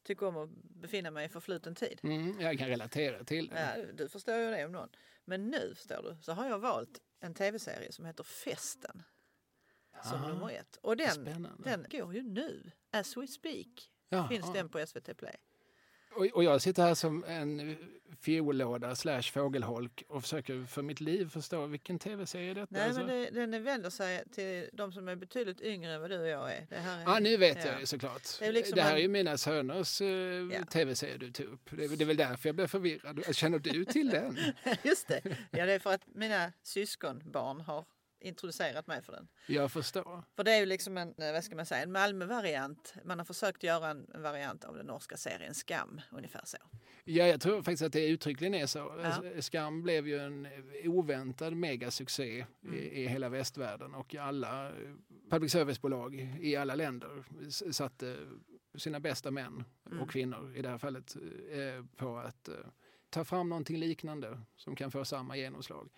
tycka 0.02 0.26
om 0.28 0.36
att 0.36 0.50
befinna 0.62 1.10
mig 1.10 1.26
i 1.26 1.28
förfluten 1.28 1.74
tid. 1.74 2.00
Mm, 2.02 2.40
jag 2.40 2.58
kan 2.58 2.68
relatera 2.68 3.24
till 3.24 3.48
det. 3.48 3.74
Ja, 3.76 3.84
du 3.94 4.08
förstår 4.08 4.34
ju 4.36 4.50
det 4.50 4.64
om 4.64 4.72
någon. 4.72 4.88
Men 5.24 5.50
nu 5.50 5.74
förstår 5.74 6.02
du 6.02 6.22
så 6.22 6.32
har 6.32 6.46
jag 6.48 6.58
valt 6.58 7.00
en 7.20 7.34
tv-serie 7.34 7.92
som 7.92 8.04
heter 8.04 8.24
Festen 8.24 9.02
som 10.04 10.24
Ah, 10.24 10.28
nummer 10.28 10.50
ett. 10.50 10.78
Och 10.82 10.96
den, 10.96 11.10
Spännande. 11.10 11.50
den 11.64 11.86
går 11.90 12.14
ju 12.14 12.22
nu, 12.22 12.70
as 12.90 13.16
we 13.16 13.26
speak. 13.26 13.90
Jaha. 14.08 14.28
Finns 14.28 14.52
den 14.52 14.68
på 14.68 14.86
SVT 14.86 15.16
Play. 15.16 15.34
Och, 16.16 16.26
och 16.26 16.44
jag 16.44 16.62
sitter 16.62 16.82
här 16.82 16.94
som 16.94 17.24
en 17.24 17.76
fiollåda 18.20 18.96
slash 18.96 19.22
fågelholk 19.22 20.02
och 20.08 20.22
försöker 20.22 20.64
för 20.64 20.82
mitt 20.82 21.00
liv 21.00 21.28
förstå 21.30 21.66
vilken 21.66 21.98
tv-serie 21.98 22.54
detta 22.54 22.66
Nej, 22.70 22.88
är. 22.90 22.94
men 22.94 23.06
det, 23.06 23.46
den 23.46 23.64
vänder 23.64 23.90
sig 23.90 24.24
till 24.32 24.68
de 24.72 24.92
som 24.92 25.08
är 25.08 25.16
betydligt 25.16 25.60
yngre 25.60 25.92
än 25.92 26.00
vad 26.00 26.10
du 26.10 26.18
och 26.20 26.28
jag 26.28 26.52
är. 26.54 26.66
Det 26.70 26.76
här 26.76 26.98
är 26.98 27.02
Ja, 27.02 27.18
nu 27.18 27.36
vet 27.36 27.64
ja. 27.64 27.70
jag 27.70 27.80
ju 27.80 27.86
såklart. 27.86 28.22
Det 28.38 28.46
är 28.46 28.52
liksom 28.52 28.76
det 28.76 28.82
här 28.82 28.90
en- 28.90 28.96
är 28.96 29.00
ju 29.02 29.08
mina 29.08 29.38
söners 29.38 30.00
uh, 30.00 30.08
Ja. 30.52 30.64
tv-serie 30.64 31.16
du 31.16 31.30
tog 31.30 31.46
upp. 31.46 31.70
Det 31.70 31.84
är, 31.84 31.88
det 31.88 32.04
är 32.04 32.06
väl 32.06 32.16
därför 32.16 32.48
jag 32.48 32.56
blev 32.56 32.66
förvirrad. 32.66 33.36
Känner 33.36 33.58
du 33.58 33.84
till 33.84 34.10
den? 34.10 34.38
Just 34.82 35.08
det. 35.08 35.20
Ja, 35.50 35.66
det 35.66 35.72
är 35.72 35.78
för 35.78 35.92
att 35.92 36.06
mina 36.06 36.52
syskonbarn 36.62 37.60
har 37.60 37.84
introducerat 38.22 38.86
mig 38.86 39.02
för 39.02 39.12
den. 39.12 39.28
Jag 39.46 39.72
förstår. 39.72 40.24
För 40.36 40.44
det 40.44 40.52
är 40.52 40.60
ju 40.60 40.66
liksom 40.66 40.98
en, 40.98 41.14
eh, 41.18 41.32
vad 41.32 41.44
ska 41.44 41.56
man 41.56 41.66
säga, 41.66 41.82
en 41.82 41.92
Malmö-variant. 41.92 42.94
Man 43.04 43.18
har 43.18 43.24
försökt 43.24 43.62
göra 43.62 43.88
en, 43.90 44.06
variant 44.14 44.64
av 44.64 44.76
den 44.76 44.86
norska 44.86 45.16
serien 45.16 45.54
Skam, 45.54 46.00
ungefär 46.12 46.42
så. 46.44 46.56
Ja, 47.04 47.26
jag 47.26 47.40
tror 47.40 47.56
faktiskt 47.62 47.82
att 47.82 47.92
det 47.92 48.08
uttryckligen 48.08 48.54
är 48.54 48.66
så. 48.66 48.78
Ja. 48.78 49.04
Alltså, 49.04 49.42
Skam 49.42 49.82
blev 49.82 50.08
ju 50.08 50.18
en 50.18 50.48
oväntad 50.84 51.56
megasuccé 51.56 52.46
Mm. 52.64 52.74
i, 52.78 52.78
i 53.02 53.06
hela 53.06 53.28
västvärlden 53.28 53.94
och 53.94 54.14
alla 54.14 54.66
eh, 54.68 54.74
public 55.30 55.52
service-bolag 55.52 56.14
i 56.40 56.56
alla 56.56 56.74
länder 56.74 57.24
satte 57.72 58.16
sina 58.74 59.00
bästa 59.00 59.30
män 59.30 59.64
Mm. 59.86 60.00
och 60.02 60.10
kvinnor 60.10 60.52
i 60.56 60.62
det 60.62 60.68
här 60.68 60.78
fallet 60.78 61.16
eh, 61.50 61.84
på 61.96 62.16
att 62.18 62.48
ta 63.10 63.24
fram 63.24 63.48
någonting 63.48 63.76
liknande 63.78 64.40
som 64.56 64.76
kan 64.76 64.90
få 64.90 65.04
samma 65.04 65.36
genomslag. 65.36 65.88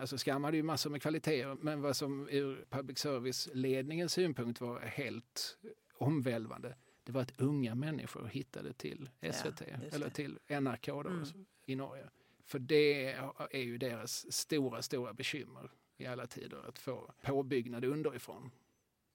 Alltså 0.00 0.18
Skam 0.18 0.44
hade 0.44 0.56
ju 0.56 0.62
massor 0.62 0.90
med 0.90 1.02
kvaliteter 1.02 1.56
men 1.60 1.80
vad 1.82 1.96
som 1.96 2.28
ur 2.28 2.64
public 2.70 2.98
service-ledningens 2.98 4.12
synpunkt 4.12 4.60
var 4.60 4.80
helt 4.80 5.58
omvälvande 5.98 6.74
det 7.04 7.12
var 7.12 7.22
att 7.22 7.40
unga 7.40 7.74
människor 7.74 8.26
hittade 8.26 8.72
till 8.72 9.10
SVT 9.32 9.62
just 9.82 9.94
eller 9.94 10.10
till 10.10 10.38
NRK 10.48 10.86
då, 10.86 11.08
Mm. 11.10 11.24
i 11.66 11.74
Norge. 11.76 12.10
För 12.44 12.58
det 12.58 13.12
är 13.50 13.60
ju 13.62 13.78
deras 13.78 14.32
stora, 14.32 14.82
stora 14.82 15.12
bekymmer 15.14 15.70
i 15.96 16.06
alla 16.06 16.26
tider 16.26 16.68
att 16.68 16.78
få 16.78 17.12
påbyggnad 17.22 17.84
underifrån. 17.84 18.50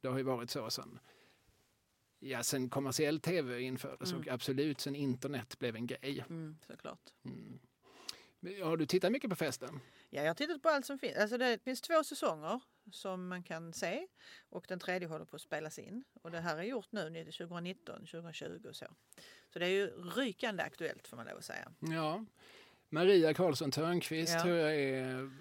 Det 0.02 0.08
har 0.08 0.18
ju 0.18 0.24
varit 0.24 0.50
så 0.50 0.70
sen, 0.70 1.00
ja, 2.20 2.44
sen 2.44 2.70
kommersiell 2.70 3.20
tv 3.20 3.62
infördes 3.62 4.12
Mm. 4.12 4.22
och 4.22 4.28
absolut 4.28 4.80
sen 4.82 4.96
internet 4.96 5.60
blev 5.60 5.76
en 5.76 5.88
grej. 5.88 6.26
Mm, 6.30 6.58
såklart. 6.68 7.10
Mm. 7.24 7.60
Har 8.64 8.78
du 8.78 8.86
tittat 8.86 9.12
mycket 9.12 9.30
på 9.30 9.36
festen? 9.36 9.80
Ja, 10.10 10.22
jag 10.22 10.30
har 10.30 10.34
tittat 10.36 10.62
på 10.62 10.70
allt 10.70 10.86
som 10.86 11.00
finns. 11.00 11.18
Alltså 11.18 11.38
det 11.38 11.64
finns 11.64 11.82
två 11.82 12.04
säsonger 12.04 12.62
som 12.92 13.28
man 13.28 13.44
kan 13.44 13.74
se 13.74 14.08
och 14.50 14.66
den 14.68 14.80
tredje 14.80 15.08
håller 15.08 15.26
på 15.26 15.36
att 15.36 15.42
spelas 15.42 15.80
in. 15.80 16.04
Och 16.22 16.32
det 16.32 16.40
här 16.40 16.58
är 16.58 16.64
gjort 16.64 16.92
nu 16.92 17.26
2019, 17.32 18.00
2020 18.06 18.66
och 18.70 18.76
så. 18.76 18.86
Så 19.54 19.60
det 19.60 19.66
är 19.66 19.70
ju 19.70 19.88
rykande 19.88 20.64
aktuellt 20.64 21.08
får 21.08 21.18
man 21.18 21.26
lov 21.26 21.38
att 21.38 21.46
säga. 21.46 21.72
Ja. 21.80 22.26
Maria 22.90 23.34
Karlsson 23.34 23.72
Törnqvist 23.72 24.34
Ja. 24.34 24.42
tror 24.42 24.56
jag 24.56 24.76
är 24.76 25.32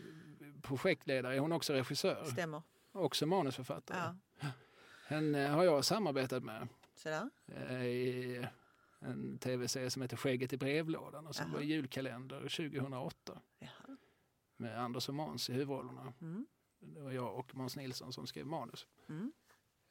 projektledare. 0.63 1.35
Är 1.35 1.39
hon 1.39 1.53
också 1.53 1.73
regissör? 1.73 2.25
Stämmer. 2.25 2.63
Också 2.93 3.27
manusförfattare. 3.27 4.15
Ja, 4.41 4.47
Henne 5.07 5.47
har 5.49 5.65
jag 5.65 5.85
samarbetat 5.85 6.43
med. 6.45 6.69
så 6.95 7.09
där. 7.09 7.31
eh, 7.71 7.85
i 7.87 8.47
en 8.99 9.39
tv-serie 9.39 9.91
som 9.91 10.03
heter 10.03 10.17
Skägget 10.17 10.53
i 10.53 10.57
brevlådan 10.57 11.27
och 11.27 11.35
som 11.37 11.47
Jaha. 11.47 11.55
var 11.55 11.63
julkalender 11.63 12.41
2008 12.41 13.41
Jaha. 13.59 13.97
Med 14.57 14.81
Anders 14.81 15.09
och 15.09 15.15
Måns 15.15 15.51
i 15.51 15.53
huvudrollerna. 15.53 16.13
Mm. 16.21 16.47
Det 16.81 17.01
var 17.01 17.13
jag 17.13 17.39
och 17.39 17.55
Måns 17.55 17.77
Nilsson 17.77 18.13
som 18.13 18.27
skrev 18.27 18.47
manus. 18.47 18.87
Mm. 19.09 19.33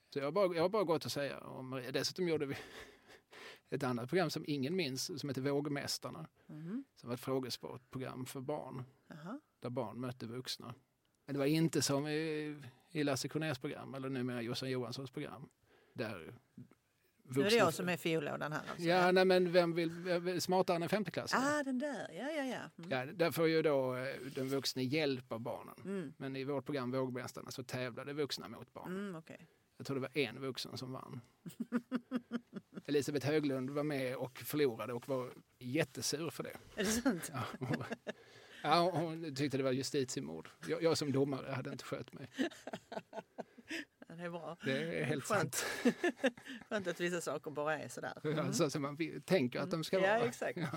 Så 0.10 0.19
jag 0.19 0.26
har 0.26 0.32
bara, 0.32 0.56
jag 0.56 0.62
har 0.62 0.69
bara 0.69 0.84
gått 0.84 1.06
att 1.06 1.12
säga 1.12 1.39
om 1.39 1.69
Maria. 1.69 1.91
Dessutom 1.91 2.28
gjorde 2.28 2.45
vi 2.45 2.56
ett 3.69 3.84
annat 3.84 4.10
program 4.10 4.30
som 4.30 4.43
ingen 4.47 4.76
minns 4.76 5.19
som 5.19 5.30
heter 5.30 5.41
Vågmästarna. 5.41 6.28
Mm. 6.49 6.84
Som 6.95 7.08
var 7.08 7.13
ett 7.13 7.19
frågesportprogram 7.19 8.26
för 8.26 8.41
barn 8.41 8.84
Jaha. 9.08 9.39
där 9.60 9.69
barn 9.69 9.99
mötte 9.99 10.26
vuxna. 10.26 10.73
Men 11.26 11.34
det 11.34 11.39
var 11.39 11.45
inte 11.45 11.82
som 11.82 12.08
i, 12.08 12.62
i 12.91 13.04
Lasse 13.04 13.28
Kronérs 13.28 13.60
program 13.60 13.93
eller 13.93 14.10
numera 14.10 14.41
Jossan 14.41 14.69
Johanssons 14.69 15.12
program. 15.12 15.49
Där 15.93 16.34
Nu 17.23 17.41
är 17.45 17.49
det 17.49 17.55
jag 17.55 17.73
som 17.73 17.89
är 17.89 17.97
fiollådan 17.97 18.51
här 18.51 18.62
alltså. 18.69 18.88
Ja, 18.88 19.12
nej, 19.12 19.25
men 19.25 19.51
vem 19.51 19.73
vill, 19.73 19.89
vem 19.89 20.41
smartare 20.41 20.75
än 20.75 20.83
en 20.83 20.89
femteklassare? 20.89 21.41
Ah, 21.59 21.63
den 21.63 21.79
där. 21.79 22.07
Ja, 22.12 22.31
ja, 22.31 22.43
ja. 22.43 22.83
Mm. 22.83 22.89
Ja, 22.89 23.05
där 23.05 23.31
får 23.31 23.47
ju 23.47 23.62
då 23.62 23.95
eh, 23.95 24.15
den 24.36 24.49
vuxne 24.49 24.83
hjälp 24.83 25.31
av 25.31 25.39
barnen. 25.39 25.75
Mm. 25.86 26.13
Men 26.17 26.36
i 26.36 26.43
vårt 26.43 26.65
program 26.65 26.91
Vågmästarna 26.91 27.51
så 27.51 27.63
tävlade 27.63 28.13
vuxna 28.13 28.47
mot 28.47 28.73
barn. 28.73 28.91
Mm, 28.91 29.15
okej. 29.15 29.47
Jag 29.77 29.88
tror 29.88 29.95
det 29.95 30.01
var 30.01 30.17
en 30.17 30.41
vuxen 30.41 30.77
som 30.77 30.91
vann. 30.91 31.21
Elisabeth 32.86 33.27
Höglund 33.27 33.69
var 33.69 33.83
med 33.83 34.15
och 34.15 34.39
förlorade 34.39 34.93
och 34.93 35.07
var 35.07 35.33
jättesur 35.59 36.29
för 36.29 36.43
det. 36.43 36.57
Är 36.75 36.83
det 36.83 36.86
sant? 36.86 37.31
Ja, 37.33 37.43
hon, 37.59 37.83
ja, 38.63 38.91
hon 38.93 39.36
tyckte 39.36 39.57
det 39.57 39.63
var 39.63 39.71
justitiemord. 39.71 40.49
Jag, 40.67 40.83
jag 40.83 40.97
som 40.97 41.12
domare 41.12 41.51
hade 41.51 41.71
inte 41.71 41.83
skött 41.83 42.13
mig. 42.13 42.29
Ja, 44.13 44.17
det 44.17 44.23
är 44.26 44.30
bra. 44.30 44.58
Det 44.65 44.99
är 44.99 45.04
helt 45.04 45.23
Skönt. 45.23 45.56
sant. 45.56 45.95
Skönt 46.69 46.88
att 46.88 46.99
vissa 46.99 47.21
saker 47.21 47.52
bara 47.52 47.80
är 47.80 47.88
sådär. 47.88 48.13
Mm. 48.23 48.54
Så 48.54 48.69
som 48.69 48.82
man 48.82 48.97
tänker 49.26 49.60
att 49.60 49.71
de 49.71 49.84
ska 49.84 49.99
Ja, 49.99 50.02
vara. 50.17 50.28
exakt. 50.28 50.58
Ja. 50.58 50.67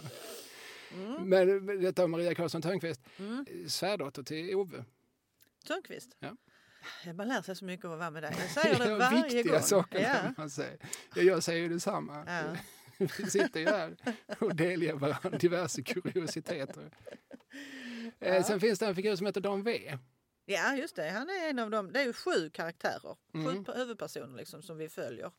Mm. 0.95 1.29
Men 1.29 1.67
detta 1.81 2.05
om 2.05 2.11
Maria 2.11 2.35
Karlsson 2.35 2.63
Törnqvist, 2.63 3.01
Mm. 3.19 3.47
svärdotter 3.69 4.23
till 4.23 4.55
Ove. 4.55 4.85
Törnqvist? 5.67 6.17
Ja. 6.19 6.37
Man 7.15 7.29
lär 7.29 7.43
sig 7.43 7.57
så 7.57 7.65
mycket 7.65 7.85
av 7.87 7.93
att 7.93 7.99
vara 7.99 8.11
med 8.11 8.23
dig. 8.23 8.35
Jag 8.41 8.51
säger 8.65 8.79
det 8.79 8.85
Ja, 8.91 8.99
varje 8.99 9.23
viktiga 9.23 9.53
gång. 9.53 9.63
saker 9.63 9.99
Ja. 10.01 10.33
man 10.37 10.51
säga. 10.51 10.77
Ja, 11.15 11.23
jag 11.23 11.43
säger 11.43 11.61
ju 11.63 11.69
detsamma. 11.69 12.25
Ja. 12.27 12.43
Vi 13.19 13.31
sitter 13.31 13.61
ju 13.61 13.67
här 13.67 13.97
och 14.41 14.57
delger 14.57 14.95
varandra 14.95 15.39
diverse 15.39 15.83
kuriositeter. 15.83 16.91
Eh, 18.21 18.45
Sen 18.45 18.61
finns 18.61 18.79
det 18.79 18.87
en 18.87 18.95
figur 18.95 19.17
som 19.17 19.27
heter 19.27 19.41
Don 19.41 19.63
V. 19.63 19.99
ja, 20.47 20.77
just 20.77 20.97
det. 20.97 21.11
Han 21.11 21.29
är 21.31 21.49
en 21.51 21.59
av 21.59 21.71
dem. 21.71 21.93
Det 21.93 22.01
är 22.01 22.05
ju 22.05 22.13
sju 22.13 22.51
karaktärer, 22.51 23.17
Mm. 23.35 23.65
sju 23.65 23.73
huvudpersoner 23.73 24.37
liksom, 24.37 24.63
som 24.63 24.79
vi 24.79 24.89
följer 24.89 25.33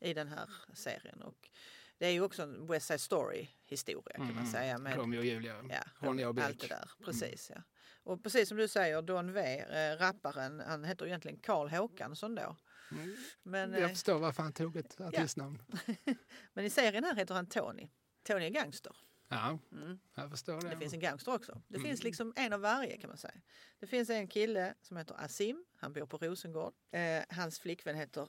i 0.00 0.14
den 0.14 0.28
här 0.28 0.50
serien. 0.74 1.22
Och 1.22 1.50
det 1.98 2.06
är 2.06 2.10
ju 2.10 2.20
också 2.20 2.42
en 2.42 2.66
West 2.66 2.86
Side 2.86 3.00
Story 3.00 3.48
historia 3.66 4.16
kan 4.16 4.34
man 4.34 4.46
säga. 4.46 4.78
Med, 4.78 4.96
Romeo 4.96 5.18
och 5.18 5.24
Julia, 5.24 5.64
ja, 5.70 6.06
Ronja 6.06 6.28
och 6.28 6.38
allt 6.38 6.60
det 6.60 6.68
Beck. 6.68 6.68
där. 6.68 6.90
Precis, 7.04 7.50
ja. 7.54 7.62
Och 8.02 8.22
precis 8.22 8.48
som 8.48 8.56
du 8.58 8.68
säger, 8.68 9.02
Don 9.02 9.32
V, 9.32 9.60
eh, 9.60 9.98
rapparen, 9.98 10.60
han 10.66 10.84
heter 10.84 11.06
egentligen 11.06 11.38
Karl 11.38 11.68
Håkansson 11.68 12.34
då. 12.34 12.56
Mm. 12.90 13.16
Men, 13.42 13.72
Jag 13.72 13.82
eh, 13.82 13.88
förstår 13.88 14.18
varför 14.18 14.42
han 14.42 14.52
tog 14.52 14.76
ett 14.76 15.00
artistnamn. 15.00 15.62
men 16.52 16.64
i 16.64 16.70
serien 16.70 17.04
här 17.04 17.14
heter 17.14 17.34
han 17.34 17.46
Tony. 17.46 17.88
Tony 18.22 18.44
är 18.46 18.50
gangster. 18.50 18.96
Ja, 19.34 19.58
Mm. 19.72 19.98
jag 20.14 20.30
förstår 20.30 20.60
det. 20.60 20.68
Det 20.68 20.76
finns 20.76 20.92
en 20.92 21.00
gangster 21.00 21.34
också. 21.34 21.62
Det 21.68 21.76
Mm. 21.76 21.88
finns 21.88 22.02
liksom 22.02 22.32
en 22.36 22.52
av 22.52 22.60
varje 22.60 22.96
kan 22.96 23.08
man 23.08 23.16
säga. 23.18 23.34
Det 23.80 23.86
finns 23.86 24.10
en 24.10 24.28
kille 24.28 24.74
som 24.82 24.96
heter 24.96 25.14
Asim. 25.24 25.64
Han 25.76 25.92
bor 25.92 26.06
på 26.06 26.16
Rosengård. 26.18 26.74
Eh, 26.90 27.22
hans 27.28 27.58
flickvän 27.60 27.96
heter 27.96 28.28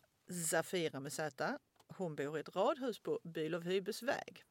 Zafira 0.50 1.00
med 1.00 1.14
Z. 1.14 1.58
Hon 1.88 2.16
bor 2.16 2.38
i 2.38 2.40
ett 2.40 2.56
radhus 2.56 3.00
på 3.00 3.20
Bylov 3.24 3.64
Hybes 3.64 4.04
väg. 4.04 4.44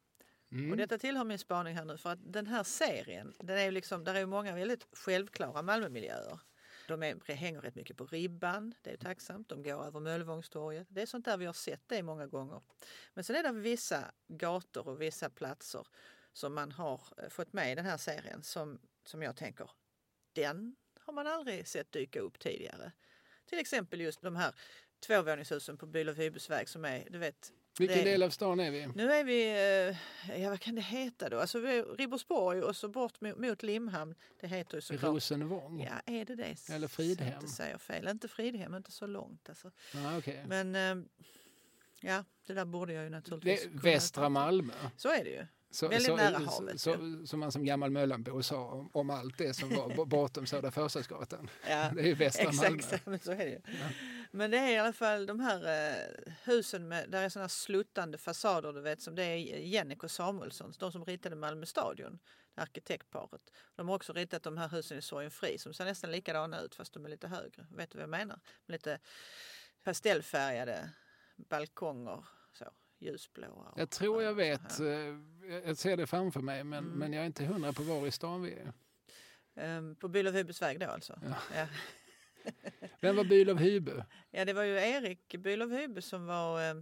Och 0.49 0.53
Mm. 0.53 0.77
detta 0.79 0.99
tillhör 0.99 1.25
min 1.25 1.39
spaning 1.39 1.77
här 1.77 1.85
nu 1.85 1.97
för 1.99 2.11
att 2.11 2.33
den 2.33 2.47
här 2.47 2.63
serien, 2.63 3.35
den 3.41 3.59
är 3.59 3.65
ju 3.65 3.71
liksom, 3.71 4.05
där 4.05 4.15
är 4.15 4.19
ju 4.19 4.27
många 4.27 4.55
väldigt 4.55 4.87
självklara 4.93 5.63
Malmömiljöer. 5.63 6.41
De 6.89 7.03
är, 7.03 7.35
hänger 7.35 7.61
rätt 7.61 7.75
mycket 7.75 7.97
på 7.97 8.07
ribban, 8.07 8.75
det 8.83 8.91
är 8.93 8.97
tacksamt. 8.97 9.49
De 9.49 9.63
går 9.63 9.85
över 9.87 10.01
Möllevångstorget. 10.01 10.87
Det 10.91 11.03
är 11.03 11.07
sånt 11.07 11.25
där 11.25 11.37
vi 11.37 11.47
har 11.47 11.53
sett 11.53 11.83
det 11.87 12.03
många 12.03 12.27
gånger. 12.27 12.63
Men 13.15 13.25
sen 13.25 13.37
är 13.37 13.43
det 13.43 13.53
vissa 13.53 14.13
gator 14.29 14.89
och 14.89 15.01
vissa 15.03 15.31
platser 15.31 15.87
som 16.35 16.55
man 16.55 16.73
har 16.73 17.01
eh, 17.23 17.29
fått 17.29 17.53
med 17.53 17.73
i 17.73 17.75
den 17.75 17.87
här 17.87 17.97
serien 17.97 18.43
som, 18.43 18.79
som 19.05 19.23
jag 19.23 19.37
tänker, 19.37 19.71
den 20.33 20.77
har 21.01 21.13
man 21.13 21.27
aldrig 21.27 21.69
sett 21.69 21.93
dyka 21.93 22.21
upp 22.21 22.39
tidigare. 22.39 22.93
Till 23.47 23.59
exempel 23.59 24.01
just 24.01 24.23
de 24.23 24.37
här 24.37 24.55
tvåvåningshusen 25.07 25.77
på 25.77 25.87
Bülow 25.87 26.49
väg 26.49 26.69
som 26.69 26.85
är, 26.85 27.07
du 27.11 27.19
vet, 27.19 27.53
vilken 27.79 27.99
det, 27.99 28.05
del 28.05 28.23
av 28.23 28.31
stan 28.31 28.61
är 28.61 28.71
vi? 28.71 28.87
Nu 28.87 29.13
är 29.13 29.25
vi, 29.25 29.49
eh, 30.29 30.41
ja 30.41 30.51
vad 30.51 30.61
kan 30.61 30.75
det 30.75 30.81
heta 30.81 31.29
då? 31.29 31.41
Alltså 31.41 31.59
är 31.59 31.97
Ribersborg 31.97 32.63
och 32.63 32.77
så 32.77 32.89
bort 32.89 33.21
mot, 33.21 33.39
mot 33.39 33.63
Limhamn. 33.63 34.15
Det 34.41 34.47
heter 34.47 34.77
ju 34.77 34.81
såklart... 34.81 35.15
Rosenvång? 35.15 35.81
Ja, 35.81 36.13
är 36.13 36.25
det 36.25 36.35
det? 36.35 36.57
Eller 36.71 36.89
Fridhem? 36.89 37.33
Så 37.33 37.35
inte 37.35 37.49
säger 37.49 37.79
fel. 37.79 38.09
Inte 38.09 38.29
Fridhem, 38.29 38.75
inte 38.75 38.93
så 38.93 39.07
långt 39.07 39.49
alltså. 39.49 39.71
Ah, 39.95 40.17
okay. 40.17 40.47
Men 40.47 40.75
eh, 40.75 41.05
ja, 42.01 42.25
det 42.47 42.53
där 42.53 42.65
borde 42.65 42.93
jag 42.93 43.05
ju 43.05 43.11
naturligtvis 43.11 43.65
det, 43.73 43.91
Västra 43.91 44.29
Malmö? 44.29 44.75
Så 44.97 45.09
är 45.09 45.25
det 45.25 45.31
ju. 45.31 45.47
Så, 45.75 45.89
Väldigt 45.89 46.07
så, 46.07 46.17
nära 46.17 46.39
havet. 46.39 46.81
Så, 46.81 46.93
så, 46.93 47.27
som 47.27 47.41
man 47.41 47.53
som 47.53 47.65
gammal 47.65 47.91
Möllanbo 47.91 48.43
sa 48.43 48.65
om, 48.65 48.91
om, 48.93 49.11
allt 49.11 49.39
det 49.39 49.55
som 49.55 49.69
var 49.69 50.05
bortom 50.07 50.47
Södra 50.47 50.71
Förstadsgatan. 50.71 51.51
Ja, 51.69 51.91
det 51.95 52.01
är 52.01 52.07
ju 52.07 52.15
västra 52.15 52.49
exakt, 52.49 53.07
Men 53.07 53.19
så 53.19 53.33
är 53.33 53.37
det 53.37 53.51
ju. 53.51 53.61
Ja. 53.65 53.89
Men 54.31 54.51
det 54.51 54.59
är 54.59 54.71
i 54.71 54.79
alla 54.79 54.93
fall 54.93 55.27
de 55.27 55.41
här 55.41 55.91
eh, 55.91 56.33
husen 56.45 56.89
med, 56.89 57.11
där 57.11 57.23
är 57.23 57.29
sådana 57.29 57.49
sluttande 57.49 58.19
fasader 58.19 58.73
du 58.73 58.81
vet 58.81 59.01
som 59.01 59.15
det 59.15 59.23
är 59.25 59.37
Jennik 59.59 60.05
och 60.05 60.11
Samuelsson, 60.11 60.73
de 60.79 60.93
som 60.93 61.05
ritade 61.05 61.37
Malmö 61.37 61.67
stadion, 61.67 62.19
arkitektparet. 62.55 63.53
De 63.75 63.89
har 63.89 63.97
också 63.97 64.13
ritat 64.13 64.43
de 64.43 64.59
här 64.59 64.69
husen 64.69 64.99
i 64.99 65.03
Sorgenfri 65.03 65.59
som 65.59 65.75
ser 65.75 65.85
nästan 65.85 66.11
likadana 66.11 66.61
ut 66.61 66.75
fast 66.75 66.95
de 66.95 67.05
är 67.05 67.09
lite 67.09 67.29
högre. 67.29 67.67
Vet 67.71 67.91
du 67.91 67.99
vad 67.99 68.03
jag 68.03 68.11
menar? 68.11 68.41
Lite 68.67 68.99
pastellfärgade 69.85 70.91
balkonger. 71.37 72.25
Så 72.53 72.65
ljusblåa. 73.05 73.75
Jag 73.77 73.91
tror 73.91 74.23
jag 74.23 74.35
vet. 74.35 74.81
Eh, 74.81 74.87
jag 75.65 75.77
ser 75.77 75.97
det 75.97 76.07
framför 76.07 76.41
mig 76.41 76.65
men, 76.65 76.85
mm. 76.85 76.99
men 76.99 77.13
jag 77.13 77.23
är 77.23 77.27
inte 77.27 77.45
hundra 77.45 77.73
på 77.73 77.83
var 77.83 78.07
i 78.07 78.11
stan 78.11 78.43
vi 78.43 78.53
är. 78.53 78.73
Um, 79.57 79.97
på 79.97 80.09
Bülow 80.09 80.33
Hybesväg 80.33 80.81
då 80.81 80.87
alltså? 80.87 81.21
Ja. 81.23 81.37
ja. 81.55 81.67
Vem 83.01 83.17
var 83.17 83.25
Bülow 83.25 83.59
Hybe? 83.59 84.07
Ja 84.31 84.45
det 84.45 84.53
var 84.53 84.63
ju 84.63 84.75
Erik 84.75 85.35
Bülow 85.35 85.81
Hybe 85.81 86.03
som 86.03 86.27
var 86.27 86.71
eh, 86.71 86.77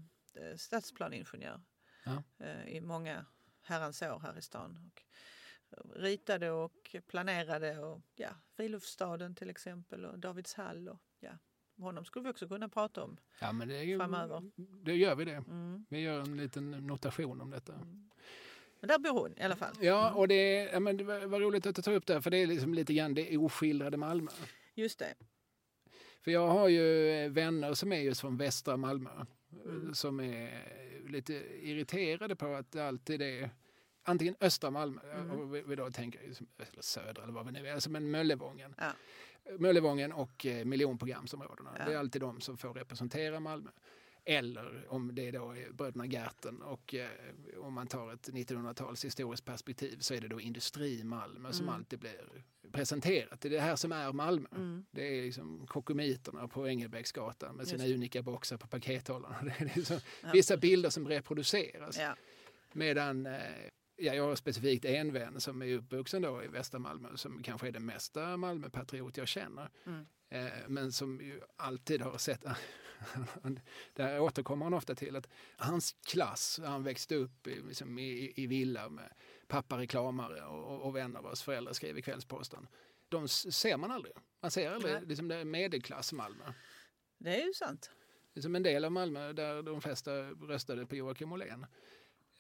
stadsplaningenjör 0.57 1.61
ja. 2.05 2.23
eh, 2.39 2.69
i 2.69 2.81
många 2.81 3.27
herrans 3.63 4.03
år 4.03 4.21
här 4.21 4.39
i 4.39 4.43
stan. 4.43 4.91
Och 5.71 5.97
ritade 5.97 6.51
och 6.51 6.97
planerade 7.07 7.79
och 7.79 8.03
ja, 8.15 8.31
Friluftsstaden 8.57 9.35
till 9.35 9.51
exempel 9.51 10.05
och 10.05 10.19
Davidshall 10.19 10.89
och 10.89 11.03
ja, 11.21 11.39
honom 11.77 12.05
skulle 12.05 12.23
vi 12.23 12.31
också 12.31 12.49
kunna 12.49 12.69
prata 12.69 13.03
om 13.03 13.17
ja, 13.41 13.53
men 13.53 13.69
det 13.69 13.77
är 13.77 13.83
ju, 13.83 13.99
framöver. 13.99 14.51
Då 14.57 14.93
gör 14.93 15.15
vi 15.15 15.25
det. 15.25 15.45
Mm. 15.49 15.87
Vi 15.89 16.01
gör 16.01 16.21
en 16.21 16.37
liten 16.37 16.71
notation 16.71 17.41
om 17.41 17.51
detta. 17.51 17.73
Mm. 17.73 18.11
Men 18.81 18.89
där 18.89 18.99
bor 18.99 19.21
hon 19.21 19.39
i 19.39 19.43
alla 19.43 19.57
fall. 19.57 19.75
Ja, 19.81 20.11
och 20.11 20.29
det, 20.29 20.71
ja, 20.73 20.81
men 20.81 20.97
det 20.97 21.05
var, 21.05 21.41
roligt 21.41 21.67
att 21.67 21.77
du 21.77 21.83
tar 21.83 21.93
upp 21.93 22.07
det, 22.07 22.23
för 22.23 22.31
det 22.31 22.37
är 22.37 22.47
liksom 22.47 22.75
lite 22.75 22.95
grann 22.95 23.15
det 23.15 23.37
oskildrade 23.37 23.97
Malmö. 23.97 24.31
Just 24.75 24.99
det. 24.99 25.15
För 26.21 26.31
jag 26.31 26.49
har 26.49 26.69
ju 26.69 27.29
vänner 27.29 27.75
som 27.75 27.93
är 27.93 28.01
just 28.01 28.21
från 28.21 28.37
västra 28.37 28.77
Malmö 28.77 29.11
mm. 29.65 29.95
som 29.95 30.21
är 30.21 30.69
lite 31.09 31.35
irriterade 31.69 32.37
på 32.37 32.47
att 32.47 32.73
det 32.73 32.89
alltid 32.89 33.23
är 33.23 33.51
antingen 34.03 34.37
östra 34.41 34.71
Malmö, 34.71 35.01
mm. 35.13 35.31
och 35.31 35.55
vi, 35.55 35.63
vi 35.63 35.77
då 35.77 35.91
tänker 35.91 36.21
eller 36.21 36.83
södra 36.83 37.23
eller 37.23 37.33
vad 37.33 37.47
vi 37.47 37.53
nu 37.53 37.67
är, 37.67 37.75
alltså 37.75 37.91
men 37.91 38.11
Möllevången. 38.11 38.75
Ja. 38.79 38.93
Möllevången 39.59 40.13
och 40.13 40.47
eh, 40.47 40.65
miljonprogramsområdena. 40.65 41.71
Ja. 41.79 41.85
Det 41.85 41.93
är 41.93 41.99
alltid 41.99 42.23
de 42.23 42.41
som 42.41 42.57
får 42.57 42.75
representera 42.75 43.41
Malmö. 43.41 43.71
Eller 44.25 44.87
om 44.89 45.15
det 45.15 45.31
då 45.31 45.51
är 45.51 45.73
bröderna 45.73 46.07
Gerten 46.07 46.63
och 46.63 46.95
eh, 46.95 47.09
om 47.59 47.75
man 47.75 47.87
tar 47.87 48.13
ett 48.13 48.29
1900-tals 48.29 49.05
historiskt 49.05 49.45
perspektiv 49.45 49.99
så 50.01 50.15
är 50.15 50.21
det 50.21 50.29
då 50.29 50.41
industri 50.41 51.05
Malmö 51.05 51.39
mm. 51.39 51.53
som 51.53 51.69
alltid 51.69 51.99
blir 51.99 52.45
presenterat. 52.73 53.41
Det 53.41 53.49
är 53.49 53.51
det 53.51 53.61
här 53.61 53.77
som 53.77 53.93
är 53.93 54.13
Malmö. 54.13 54.49
Mm. 54.57 54.85
Det 54.91 55.19
är 55.19 55.23
liksom 55.23 55.67
kokomiterna 55.67 56.49
på 56.49 56.69
Engelbrektsgatan 56.69 57.57
med 57.57 57.69
sina 57.69 57.85
unika 57.85 58.23
boxar 58.23 58.57
på 58.57 58.67
pakethållarna. 58.67 59.37
Det 59.45 59.65
är 59.65 59.77
liksom 59.77 60.01
vissa 60.33 60.57
bilder 60.57 60.91
som 60.91 61.09
reproduceras. 61.09 61.99
Ja. 61.99 62.17
Medan 62.73 63.27
eh, 63.27 63.41
Ja, 63.97 64.15
jag 64.15 64.25
har 64.25 64.37
specifikt 64.37 64.85
en 64.85 65.13
vän 65.13 65.41
som 65.41 65.63
är 65.63 65.75
uppvuxen 65.75 66.23
då 66.23 66.43
i 66.43 66.47
västra 66.47 66.79
Malmö 66.79 67.09
som 67.17 67.43
kanske 67.43 67.69
är 67.69 67.73
den 67.73 67.87
mesta 67.87 68.37
Malmöpatriot 68.37 69.17
jag 69.17 69.29
känner. 69.29 69.71
Mm. 69.87 70.07
Eh, 70.29 70.53
men 70.69 70.93
som 70.93 71.21
ju 71.21 71.41
alltid 71.57 72.03
har 72.03 72.19
sett, 72.19 72.45
där 73.95 74.21
återkommer 74.21 74.67
han 74.67 74.75
ofta 74.75 74.95
till 74.95 75.17
att 75.17 75.29
hans 75.57 75.97
klass, 76.07 76.61
han 76.65 76.83
växte 76.83 77.15
upp 77.15 77.47
i, 77.47 77.61
liksom 77.61 77.99
i, 77.99 78.33
i 78.37 78.47
villa 78.47 78.89
med 78.89 79.13
pappa 79.49 79.79
reklamare 79.79 80.43
och, 80.45 80.83
och 80.83 80.97
vänner 80.97 81.23
vars 81.23 81.43
föräldrar 81.43 81.73
skrev 81.73 81.99
i 81.99 82.03
Kvällsposten. 82.03 82.69
De 83.09 83.29
ser 83.29 83.77
man 83.77 83.91
aldrig. 83.91 84.15
Man 84.41 84.51
ser 84.51 84.71
aldrig 84.71 85.09
liksom 85.09 85.29
det 85.29 85.45
medelklass 85.45 86.13
Malmö. 86.13 86.45
Det 87.19 87.43
är 87.43 87.47
ju 87.47 87.53
sant. 87.53 87.91
Som 88.41 88.57
en 88.57 88.63
del 88.63 88.85
av 88.85 88.93
Malmö 88.93 89.33
där 89.33 89.63
de 89.63 89.81
flesta 89.81 90.13
röstade 90.23 90.87
på 90.87 90.97
Joakim 90.97 91.33
Ollén. 91.33 91.67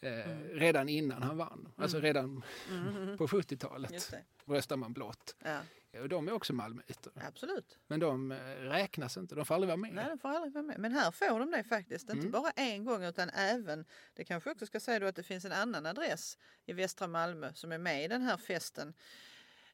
Eh, 0.02 0.30
mm. 0.30 0.48
redan 0.48 0.88
innan 0.88 1.22
han 1.22 1.36
vann. 1.36 1.72
Alltså 1.76 1.96
mm. 1.96 2.04
Redan 2.04 2.42
mm. 2.70 3.18
på 3.18 3.26
70-talet 3.26 4.14
röstar 4.46 4.76
man 4.76 4.92
blått. 4.92 5.36
Ja. 5.44 5.60
Och 6.00 6.08
de 6.08 6.28
är 6.28 6.32
också 6.32 6.52
malmöiter. 6.52 7.12
Absolut. 7.28 7.78
Men 7.86 8.00
de 8.00 8.32
eh, 8.32 8.36
räknas 8.56 9.16
inte, 9.16 9.34
de 9.34 9.46
får 9.46 9.54
aldrig 9.54 9.68
vara 9.68 9.76
med. 9.76 9.94
Nej, 9.94 10.04
de 10.08 10.18
får 10.18 10.28
aldrig 10.28 10.52
vara 10.52 10.64
med. 10.64 10.78
Men 10.78 10.92
här 10.92 11.10
får 11.10 11.38
de 11.38 11.50
det 11.50 11.64
faktiskt. 11.64 12.08
Inte 12.08 12.18
mm. 12.18 12.30
bara 12.30 12.50
en 12.50 12.84
gång 12.84 13.04
utan 13.04 13.28
även, 13.30 13.84
det 14.14 14.24
kanske 14.24 14.50
också 14.50 14.66
ska 14.66 14.80
säga 14.80 14.98
då 14.98 15.06
att 15.06 15.16
det 15.16 15.22
finns 15.22 15.44
en 15.44 15.52
annan 15.52 15.86
adress 15.86 16.38
i 16.66 16.72
västra 16.72 17.06
Malmö 17.06 17.52
som 17.54 17.72
är 17.72 17.78
med 17.78 18.04
i 18.04 18.08
den 18.08 18.22
här 18.22 18.36
festen 18.36 18.94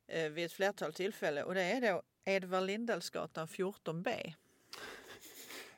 eh, 0.07 0.31
vid 0.31 0.45
ett 0.45 0.53
flertal 0.53 0.93
tillfällen 0.93 1.45
och 1.45 1.55
det 1.55 1.62
är 1.62 1.81
då 1.81 2.03
Edvard 2.25 2.64
Lindalsgatan 2.64 3.49
14B. 3.49 4.35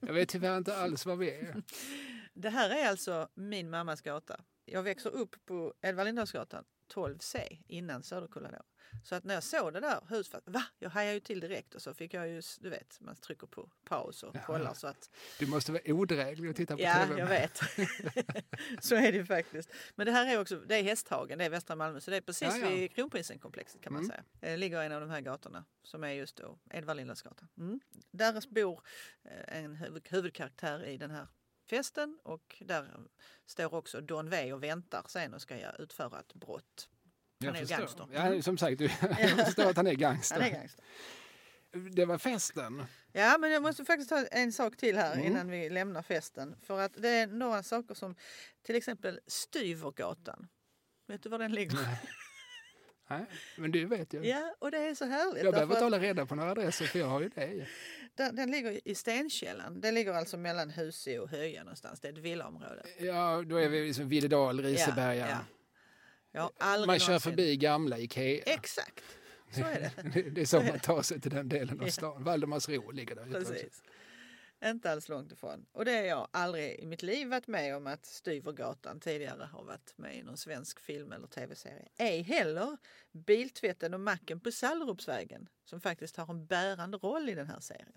Jag 0.01 0.13
vet 0.13 0.29
tyvärr 0.29 0.57
inte 0.57 0.77
alls 0.77 1.07
vad 1.07 1.19
vi 1.19 1.31
är. 1.31 1.63
Det 2.41 2.51
här 2.51 2.71
är 2.71 2.89
alltså 2.89 3.29
min 3.35 3.71
mammas 3.71 4.01
gata. 4.01 4.41
Jag 4.65 4.83
växer 4.83 5.11
upp 5.11 5.47
på 5.47 5.75
Edvard 5.83 6.07
Lindahls 6.07 6.35
12C 6.95 7.63
innan 7.67 8.03
Söderkulla 8.03 8.51
då. 8.51 8.63
Så 9.05 9.15
att 9.15 9.25
när 9.25 9.35
jag 9.35 9.43
såg 9.43 9.73
det 9.73 9.81
där 9.81 10.01
huset, 10.09 10.43
va? 10.47 10.63
Jag 10.79 10.91
hajade 10.91 11.15
ju 11.15 11.21
till 11.21 11.41
direkt 11.41 11.75
och 11.75 11.83
så 11.83 11.95
fick 11.95 12.15
jag 12.15 12.29
ju, 12.29 12.43
du 12.61 12.71
vet, 12.71 13.01
man 13.01 13.17
trycker 13.17 13.47
på 13.47 13.71
paus 13.85 14.23
och 14.23 14.37
ja. 14.37 14.41
kollar 14.47 14.75
så 14.75 14.87
att... 14.87 15.11
Du 15.39 15.47
måste 15.47 15.73
vara 15.73 15.83
odräglig 15.87 16.51
och 16.51 16.57
titta 16.57 16.77
på 16.77 16.83
ja, 16.83 16.95
TV. 16.95 17.13
Ja, 17.13 17.19
jag 17.19 17.27
vet. 17.27 17.61
så 18.85 18.95
är 18.95 19.13
det 19.13 19.25
faktiskt. 19.25 19.71
Men 19.95 20.07
det 20.07 20.13
här 20.13 20.35
är 20.35 20.41
också, 20.41 20.57
det 20.57 20.75
är 20.75 20.83
Hästhagen, 20.83 21.39
det 21.39 21.45
är 21.45 21.51
västra 21.51 21.77
Malmö, 21.77 22.01
så 22.01 22.11
det 22.11 22.17
är 22.17 22.21
precis 22.21 22.49
ja, 22.49 22.59
ja. 22.59 22.69
vid 22.69 22.95
Kronprinsenkomplexet 22.95 23.81
kan 23.81 23.93
man 23.93 24.03
mm. 24.03 24.11
säga. 24.11 24.25
Det 24.41 24.57
ligger 24.57 24.83
en 24.83 24.93
av 24.93 25.01
de 25.01 25.11
här 25.11 25.21
gatorna 25.21 25.65
som 25.83 26.05
är 26.05 26.13
just 26.13 26.37
då 26.37 26.59
Edvard 26.71 26.97
Lindahls 26.97 27.25
mm. 27.57 27.81
Där 28.11 28.55
bor 28.55 28.83
eh, 29.25 29.65
en 29.65 29.77
huvudkaraktär 30.05 30.85
i 30.85 30.97
den 30.97 31.11
här 31.11 31.27
festen 31.71 32.19
och 32.23 32.63
där 32.67 32.87
står 33.47 33.75
också 33.75 34.01
Don 34.01 34.31
V 34.31 34.53
och 34.53 34.63
väntar 34.63 35.05
sen 35.09 35.35
och 35.35 35.43
ska 35.43 35.71
utföra 35.79 36.21
ett 36.21 36.35
brott. 36.35 36.89
Han 37.45 37.55
jag 37.55 37.63
är 37.63 37.67
gangster. 37.67 38.09
Ja, 38.13 38.21
mm. 38.21 38.43
som 38.43 38.59
sagt, 38.59 38.81
jag 38.81 39.47
förstår 39.47 39.71
att 39.71 39.77
han 39.77 39.87
är 39.87 39.95
gangster. 39.95 40.41
Han 40.41 40.45
är 40.45 40.51
gangster. 40.51 40.85
Det 41.91 42.05
var 42.05 42.19
festen. 42.19 42.85
Ja, 43.13 43.39
men 43.39 43.51
jag 43.51 43.63
måste 43.63 43.85
faktiskt 43.85 44.09
ta 44.09 44.27
en 44.27 44.53
sak 44.53 44.77
till 44.77 44.97
här 44.97 45.13
mm. 45.13 45.27
innan 45.27 45.51
vi 45.51 45.71
lämnar 45.71 46.03
festen. 46.03 46.57
För 46.63 46.81
att 46.81 46.93
det 46.97 47.09
är 47.09 47.27
några 47.27 47.63
saker 47.63 47.95
som 47.95 48.17
till 48.63 48.77
exempel 48.77 49.21
Styvergatan. 49.27 50.49
Vet 51.07 51.23
du 51.23 51.29
var 51.29 51.39
den 51.39 51.53
ligger? 51.53 51.75
Nej, 51.75 52.01
men 53.57 53.71
du 53.71 53.85
vet 53.85 54.15
ju. 54.15 54.27
Ja, 54.27 54.55
och 54.59 54.71
det 54.71 54.79
är 54.79 54.95
så 54.95 55.05
härligt. 55.05 55.45
Jag 55.45 55.53
behöver 55.53 55.75
inte 55.75 55.85
hålla 55.85 55.99
reda 55.99 56.27
på 56.27 56.35
några 56.35 56.51
adresser 56.51 56.85
för 56.85 56.99
jag 56.99 57.07
har 57.07 57.21
ju 57.21 57.29
det. 57.29 57.67
Den, 58.15 58.37
den 58.37 58.51
ligger 58.51 58.89
i 58.89 58.95
Stenkällan. 58.95 59.81
Den 59.81 59.95
ligger 59.95 60.13
alltså 60.13 60.37
mellan 60.37 60.71
Husö 60.71 61.19
och 61.19 61.29
Höja 61.29 61.65
någonstans. 61.65 62.01
Det 62.01 62.09
är 62.09 62.13
ett 62.13 62.19
villaområde. 62.19 62.83
Ja, 62.99 63.43
då 63.47 63.57
är 63.57 63.69
vi 63.69 63.87
liksom 63.87 64.09
Videdal, 64.09 64.63
Riseberga. 64.63 65.39
Ja, 66.33 66.53
ja. 66.59 66.87
Man 66.87 66.99
kör 66.99 67.09
någonsin... 67.09 67.21
förbi 67.21 67.57
gamla 67.57 67.99
Ikea. 67.99 68.43
Exakt, 68.47 69.05
så 69.51 69.61
är 69.61 69.81
det. 69.81 70.31
det 70.31 70.41
är 70.41 70.45
så 70.45 70.63
man 70.63 70.79
tar 70.79 71.03
sig 71.03 71.21
till 71.21 71.31
den 71.31 71.49
delen 71.49 71.81
av 71.81 71.87
stan. 71.87 72.15
Ja. 72.19 72.25
Valdemarsro 72.25 72.91
ligger 72.91 73.15
där. 73.15 73.25
Precis. 73.25 73.83
Inte 74.65 74.93
alls 74.93 75.09
långt 75.09 75.33
ifrån. 75.33 75.67
Och 75.73 75.85
det 75.85 75.97
har 75.97 76.03
jag 76.03 76.29
aldrig 76.31 76.79
i 76.81 76.87
mitt 76.87 77.03
liv 77.03 77.29
varit 77.29 77.47
med 77.47 77.77
om 77.77 77.87
att 77.87 78.07
Styvergatan 78.07 79.01
tidigare 79.01 79.49
har 79.53 79.65
varit 79.65 79.93
med 79.97 80.17
i 80.17 80.23
någon 80.23 80.37
svensk 80.37 80.81
film 80.81 81.13
eller 81.13 81.27
tv-serie. 81.27 81.89
Ej 81.97 82.23
heller 82.23 82.77
biltvätten 83.13 83.95
och 83.95 84.01
macken 84.01 84.41
på 84.41 84.51
Sallerupsvägen 84.53 85.49
som 85.65 85.81
faktiskt 85.81 86.17
har 86.17 86.31
en 86.31 86.47
bärande 86.47 86.97
roll 86.97 87.29
i 87.29 87.35
den 87.35 87.47
här 87.47 87.61
serien. 87.61 87.93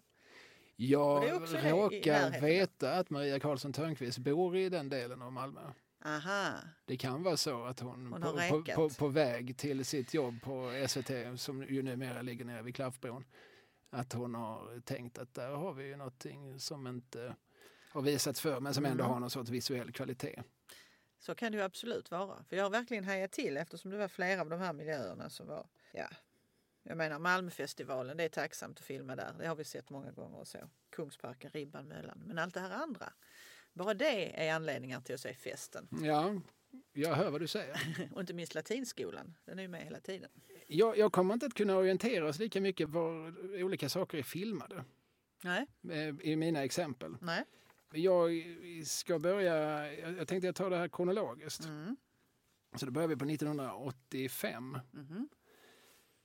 Jag 0.75 1.31
råkar 1.71 2.41
veta 2.41 2.91
att 2.91 3.09
Maria 3.09 3.39
Karlsson 3.39 3.73
Törnqvist 3.73 4.17
bor 4.17 4.57
i 4.57 4.69
den 4.69 4.89
delen 4.89 5.21
av 5.21 5.31
Malmö. 5.31 5.71
Aha. 6.05 6.53
Det 6.85 6.97
kan 6.97 7.23
vara 7.23 7.37
så 7.37 7.63
att 7.63 7.79
hon, 7.79 8.13
hon 8.13 8.21
på, 8.21 8.63
på, 8.63 8.73
på, 8.75 8.89
på, 8.89 9.07
väg 9.07 9.57
till 9.57 9.85
sitt 9.85 10.13
jobb 10.13 10.41
på 10.43 10.85
SVT 10.87 11.39
som 11.39 11.63
ju 11.63 11.81
numera 11.81 12.21
ligger 12.21 12.45
nere 12.45 12.61
vid 12.61 12.75
Klaffbron 12.75 13.25
Att 13.93 14.13
hon 14.13 14.35
har 14.35 14.79
tänkt 14.79 15.17
att 15.17 15.33
där 15.33 15.49
har 15.51 15.73
vi 15.73 15.83
ju 15.83 15.95
någonting 15.95 16.59
som 16.59 16.87
inte 16.87 17.35
har 17.91 18.01
visats 18.01 18.41
för 18.41 18.59
men 18.59 18.73
som 18.73 18.85
ändå 18.85 19.03
Mm. 19.03 19.13
har 19.13 19.19
någon 19.19 19.29
sorts 19.29 19.49
visuell 19.49 19.91
kvalitet. 19.91 20.43
Så 21.19 21.35
kan 21.35 21.51
det 21.51 21.57
ju 21.57 21.63
absolut 21.63 22.11
vara. 22.11 22.43
För 22.43 22.55
jag 22.55 22.63
har 22.63 22.69
verkligen 22.69 23.03
hajat 23.03 23.31
till 23.31 23.57
eftersom 23.57 23.91
det 23.91 23.97
var 23.97 24.07
flera 24.07 24.41
av 24.41 24.49
de 24.49 24.59
här 24.59 24.73
miljöerna 24.73 25.29
som 25.29 25.47
var, 25.47 25.67
ja, 25.91 26.07
jag 26.83 26.97
menar 26.97 27.19
Malmöfestivalen, 27.19 28.17
det 28.17 28.23
är 28.23 28.29
tacksamt 28.29 28.79
att 28.79 28.85
filma 28.85 29.15
där. 29.15 29.35
Det 29.39 29.47
har 29.47 29.55
vi 29.55 29.63
sett 29.63 29.89
många 29.89 30.11
gånger 30.11 30.37
och 30.37 30.47
så. 30.47 30.57
Kungsparken, 30.89 31.51
Ribban, 31.51 31.87
Möllan. 31.87 32.23
Men 32.25 32.37
allt 32.39 32.53
det 32.53 32.59
här 32.59 32.71
andra, 32.71 33.13
bara 33.73 33.93
det 33.93 34.47
är 34.47 34.53
anledningar 34.55 35.01
till 35.01 35.15
att 35.15 35.21
se 35.21 35.33
festen. 35.33 35.87
Ja, 36.01 36.41
jag 36.93 37.15
hör 37.15 37.31
vad 37.31 37.41
du 37.41 37.47
säger. 37.47 38.09
Och 38.13 38.21
inte 38.21 38.33
minst 38.33 38.55
latinskolan, 38.55 39.37
den 39.45 39.59
är 39.59 39.63
ju 39.63 39.69
med 39.69 39.83
hela 39.83 39.99
tiden. 39.99 40.29
Jag, 40.75 40.97
jag 40.97 41.11
kommer 41.11 41.33
inte 41.33 41.45
att 41.45 41.53
kunna 41.53 41.77
orientera 41.77 42.27
oss 42.27 42.39
lika 42.39 42.61
mycket 42.61 42.89
var 42.89 43.33
olika 43.63 43.89
saker 43.89 44.17
är 44.17 44.23
filmade 44.23 44.83
Nej, 45.43 45.67
eh, 45.89 46.15
i 46.21 46.35
mina 46.35 46.63
exempel. 46.63 47.17
nej. 47.21 47.43
Jag 47.95 48.31
ska 48.85 49.19
börja, 49.19 49.55
jag 49.93 50.27
tänkte 50.27 50.47
jag 50.47 50.55
tar 50.55 50.69
det 50.69 50.77
här 50.77 50.87
kronologiskt. 50.87 51.65
Mm. 51.65 51.95
Så 52.75 52.85
då 52.85 52.91
börjar 52.91 53.07
vi 53.07 53.15
på 53.15 53.25
1985. 53.25 54.77
Mhm. 54.91 55.29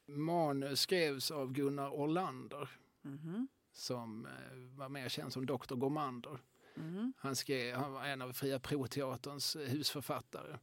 Manus 0.06 0.80
skrevs 0.80 1.30
av 1.30 1.52
Gunnar 1.52 1.90
Orlander 1.90 2.68
Mhm. 3.02 3.48
som 3.72 4.26
eh, 4.26 4.32
var 4.78 4.88
mer 4.88 5.08
känd 5.08 5.32
som 5.32 5.46
Dr. 5.46 5.74
Gormander. 5.74 6.38
Mhm. 6.74 7.12
Han, 7.16 7.36
skrev, 7.36 7.74
han 7.76 7.92
var 7.92 8.04
en 8.04 8.22
av 8.22 8.32
Fria 8.32 8.58
Proteaterns 8.58 9.56
husförfattare. 9.56 10.58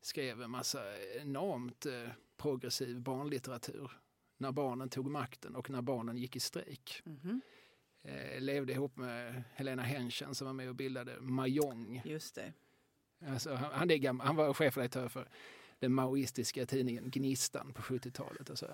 Skrev 0.00 0.42
en 0.42 0.50
massa 0.50 0.80
enormt 1.20 1.86
eh, 1.86 2.08
progressiv 2.46 3.00
barnlitteratur. 3.00 3.90
När 4.36 4.52
barnen 4.52 4.88
tog 4.88 5.10
makten 5.10 5.56
och 5.56 5.70
när 5.70 5.82
barnen 5.82 6.16
gick 6.16 6.36
i 6.36 6.40
strejk. 6.40 7.02
Mhm. 7.04 7.40
Eh, 8.02 8.40
levde 8.40 8.72
ihop 8.72 8.96
med 8.96 9.42
Helena 9.54 9.82
Henschen 9.82 10.34
som 10.34 10.46
var 10.46 10.54
med 10.54 10.68
och 10.68 10.74
bildade 10.74 11.20
Mahjong. 11.20 12.02
Just 12.04 12.34
det. 12.34 12.52
Alltså, 13.26 13.54
han, 13.54 13.72
han, 13.72 13.90
är 13.90 13.96
gammal, 13.96 14.26
han 14.26 14.36
var 14.36 14.54
chefredaktör 14.54 15.08
för 15.08 15.28
den 15.78 15.92
maoistiska 15.92 16.66
tidningen 16.66 17.10
Gnistan 17.10 17.72
på 17.72 17.82
70-talet. 17.82 18.50
Och 18.50 18.58
så. 18.58 18.66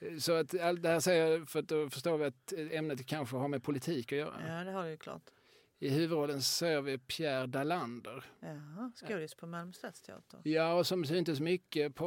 Eh, 0.00 0.18
så 0.18 0.32
att 0.32 0.60
allt 0.60 0.82
det 0.82 0.88
här 0.88 1.00
säger 1.00 1.26
jag 1.26 1.48
för 1.48 1.58
att 1.58 1.68
då 1.68 1.90
förstår 1.90 2.18
vi 2.18 2.24
att 2.24 2.52
ämnet 2.52 3.06
kanske 3.06 3.36
har 3.36 3.48
med 3.48 3.62
politik 3.62 4.12
att 4.12 4.18
göra. 4.18 4.42
Ja, 4.48 4.64
det 4.64 4.70
har 4.70 4.84
du 4.84 4.90
ju 4.90 4.96
klart. 4.96 5.30
I 5.78 5.88
huvudrollen 5.88 6.42
ser 6.42 6.80
vi 6.80 6.98
Pierre 6.98 7.46
Dalander. 7.46 8.24
Jaha, 8.40 8.92
skådis 8.96 9.34
på 9.34 9.46
Malmö 9.46 9.72
stadsteater. 9.72 10.40
Ja, 10.44 10.74
och 10.74 10.86
som 10.86 11.04
syntes 11.04 11.40
mycket 11.40 11.94
på 11.94 12.06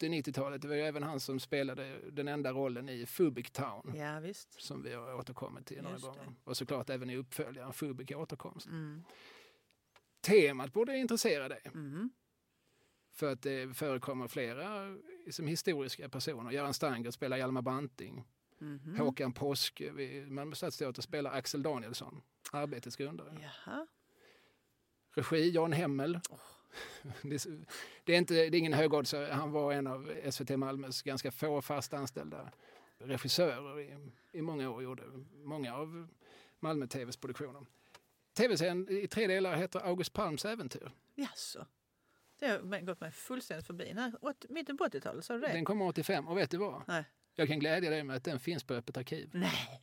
80-90-talet. 0.00 0.62
Det 0.62 0.68
var 0.68 0.74
ju 0.74 0.82
även 0.82 1.02
han 1.02 1.20
som 1.20 1.40
spelade 1.40 2.10
den 2.10 2.28
enda 2.28 2.52
rollen 2.52 2.88
i 2.88 3.06
Fubic 3.06 3.50
Town. 3.50 3.92
Ja, 3.96 4.20
visst. 4.20 4.62
Som 4.62 4.82
vi 4.82 4.92
har 4.92 5.14
återkommit 5.14 5.66
till 5.66 5.82
några 5.82 5.98
gånger. 5.98 6.34
Och 6.44 6.56
såklart 6.56 6.90
även 6.90 7.10
i 7.10 7.16
uppföljaren 7.16 7.72
Fubic 7.72 8.10
återkomst. 8.10 8.66
Mm. 8.66 9.04
Temat 10.20 10.72
borde 10.72 10.96
intressera 10.96 11.48
dig. 11.48 11.62
Mhm. 11.74 12.10
För 13.14 13.32
att 13.32 13.42
det 13.42 13.76
förekommer 13.76 14.28
flera 14.28 14.96
som 15.30 15.46
historiska 15.46 16.08
personer. 16.08 16.50
Göran 16.50 16.74
Starngert 16.74 17.14
spelar 17.14 17.36
Hjalmar 17.36 17.62
Branting. 17.62 18.24
Mhm. 18.62 18.96
Håkan 18.98 19.32
Påsk 19.32 19.80
vid 19.80 20.30
Malmö 20.30 20.54
stadsteater 20.54 21.02
spelar 21.02 21.32
Axel 21.32 21.62
Danielsson, 21.62 22.22
Arbetets 22.52 22.96
grundare. 22.96 23.38
Jaha. 23.42 23.86
Regi 25.10 25.50
Jan 25.50 25.72
Hemmel. 25.72 26.20
Det, 27.22 27.34
är, 27.46 27.64
det, 28.04 28.14
är 28.14 28.18
inte, 28.18 28.34
det 28.34 28.40
är 28.40 28.54
ingen 28.54 28.72
högoddsare. 28.72 29.32
Han 29.32 29.52
var 29.52 29.72
en 29.72 29.86
av 29.86 30.14
SVT 30.30 30.50
Malmös 30.58 31.02
ganska 31.02 31.30
få 31.30 31.62
fast 31.62 31.94
anställda 31.94 32.52
regissörer 32.98 33.80
i, 33.80 34.10
i 34.32 34.42
många 34.42 34.70
år. 34.70 34.82
Gjorde 34.82 35.02
många 35.32 35.74
av 35.74 36.08
Malmö 36.60 36.86
TVs 36.86 37.16
produktioner. 37.16 37.66
Tv-serien 38.34 38.88
i 38.90 39.06
tre 39.08 39.26
delar 39.26 39.56
heter 39.56 39.80
August 39.80 40.12
Palms 40.12 40.44
äventyr. 40.44 40.92
Jaså. 41.14 41.66
Det 42.38 42.48
har 42.48 42.80
gått 42.80 43.00
mig 43.00 43.10
fullständigt 43.10 43.66
förbi. 43.66 43.94
Åt, 44.20 44.44
mitten 44.48 44.76
på 44.76 44.84
80-talet, 44.84 45.24
sa 45.24 45.34
du 45.34 45.40
det? 45.40 45.52
Den 45.52 45.64
kommer 45.64 45.86
85 45.86 46.28
och 46.28 46.38
vet 46.38 46.50
du 46.50 46.56
vad? 46.56 46.82
Nej. 46.86 47.04
Jag 47.34 47.48
kan 47.48 47.58
glädja 47.58 47.90
dig 47.90 48.04
med 48.04 48.16
att 48.16 48.24
den 48.24 48.40
finns 48.40 48.64
på 48.64 48.74
Öppet 48.74 48.96
arkiv. 48.96 49.30
Nej. 49.32 49.80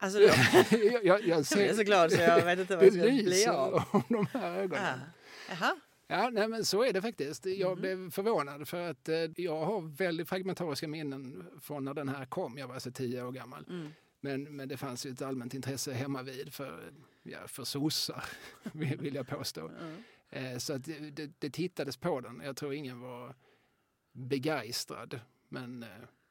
Alltså, 0.00 0.20
jag, 0.20 0.34
jag, 0.92 1.04
jag 1.04 1.26
jag 1.26 1.46
ser, 1.46 1.56
blir 1.56 1.74
så 1.74 1.82
glad 1.82 2.12
så 2.12 2.20
jag 2.20 2.44
vet 2.44 2.58
inte 2.58 2.76
vad 2.76 2.84
jag 2.86 2.92
ska 2.92 3.02
bli 3.02 3.46
av. 3.46 3.82
om 3.92 4.02
de 4.08 4.26
här 4.26 4.56
ögonen. 4.58 5.00
Jaha. 5.48 5.76
Ja, 6.06 6.30
nej, 6.30 6.48
men 6.48 6.64
så 6.64 6.82
är 6.84 6.92
det 6.92 7.02
faktiskt. 7.02 7.46
Jag 7.46 7.70
Mhm. 7.70 7.80
blev 7.80 8.10
förvånad 8.10 8.68
för 8.68 8.90
att 8.90 9.08
eh, 9.08 9.16
jag 9.36 9.64
har 9.64 9.80
väldigt 9.96 10.28
fragmentariska 10.28 10.88
minnen 10.88 11.46
från 11.60 11.84
när 11.84 11.94
den 11.94 12.08
här 12.08 12.24
kom. 12.26 12.58
Jag 12.58 12.66
var 12.66 12.74
alltså 12.74 12.90
tio 12.90 13.22
år 13.22 13.32
gammal. 13.32 13.64
Mm. 13.68 13.90
Men, 14.20 14.56
men 14.56 14.68
det 14.68 14.76
fanns 14.76 15.06
ju 15.06 15.10
ett 15.10 15.22
allmänt 15.22 15.54
intresse 15.54 15.92
hemma 15.92 16.22
vid 16.22 16.54
för, 16.54 16.92
ja, 17.22 17.38
för 17.48 17.64
sossar, 17.64 18.24
vill 18.72 19.14
jag 19.14 19.28
påstå. 19.28 19.68
Mm. 19.68 20.02
Eh, 20.30 20.58
så 20.58 20.72
att 20.72 20.84
det, 20.84 20.98
det, 21.10 21.30
det 21.38 21.50
tittades 21.50 21.96
på 21.96 22.20
den. 22.20 22.40
Jag 22.44 22.56
tror 22.56 22.74
ingen 22.74 23.00
var 23.00 23.34
begeistrad. 24.12 25.20
Men 25.48 25.82
eh, 25.82 25.88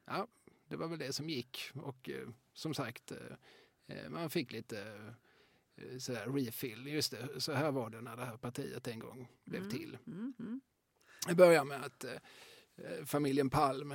ja, 0.08 0.26
det 0.68 0.76
var 0.76 0.88
väl 0.88 0.98
det 0.98 1.12
som 1.12 1.30
gick. 1.30 1.70
Och 1.74 2.10
eh, 2.10 2.28
som 2.52 2.74
sagt, 2.74 3.12
eh, 3.12 3.18
eh, 3.86 4.10
man 4.10 4.30
fick 4.30 4.52
lite 4.52 4.80
eh, 5.76 5.98
sådär 5.98 6.26
refill. 6.26 6.86
Just 6.86 7.10
det, 7.10 7.40
så 7.40 7.52
här 7.52 7.72
var 7.72 7.90
det 7.90 8.00
när 8.00 8.16
det 8.16 8.24
här 8.24 8.36
partiet 8.36 8.88
en 8.88 8.98
gång 8.98 9.28
blev 9.44 9.62
Mm. 9.62 9.70
till. 9.76 9.98
Mm. 10.06 10.34
Mm. 10.38 10.60
Det 11.28 11.34
börjar 11.34 11.64
med 11.64 11.84
att 11.84 12.04
familjen 13.04 13.50
Palm 13.50 13.94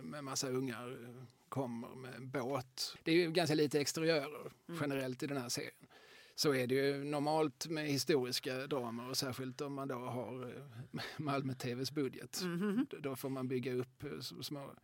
med 0.00 0.24
massa 0.24 0.48
ungar 0.48 1.14
kommer 1.48 1.88
med 1.94 2.14
en 2.14 2.30
båt. 2.30 2.96
Det 3.02 3.10
är 3.12 3.16
ju 3.16 3.30
ganska 3.30 3.54
lite 3.54 3.80
exteriörer 3.80 4.52
Mm. 4.68 4.80
generellt 4.80 5.22
i 5.22 5.26
den 5.26 5.36
här 5.36 5.48
serien. 5.48 5.86
Så 6.34 6.54
är 6.54 6.66
det 6.66 6.74
ju 6.74 7.04
normalt 7.04 7.66
med 7.66 7.86
historiska 7.86 8.66
dramer 8.66 9.08
och 9.10 9.16
särskilt 9.16 9.60
om 9.60 9.74
man 9.74 9.88
då 9.88 9.94
har 9.98 10.52
Malmö 11.16 11.54
TVs 11.54 11.90
budget. 11.92 12.40
Då 13.00 13.16
får 13.16 13.28
man 13.28 13.48
bygga 13.48 13.72
upp 13.74 14.04
små, 14.42 14.74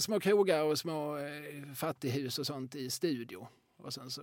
små 0.00 0.20
krogar 0.20 0.62
och 0.62 0.78
små 0.78 1.16
eh, 1.18 1.72
fattighus 1.74 2.38
och 2.38 2.46
sånt 2.46 2.74
i 2.74 2.90
studio. 2.90 3.48
Och 3.76 3.94
sen 3.94 4.10
så, 4.10 4.22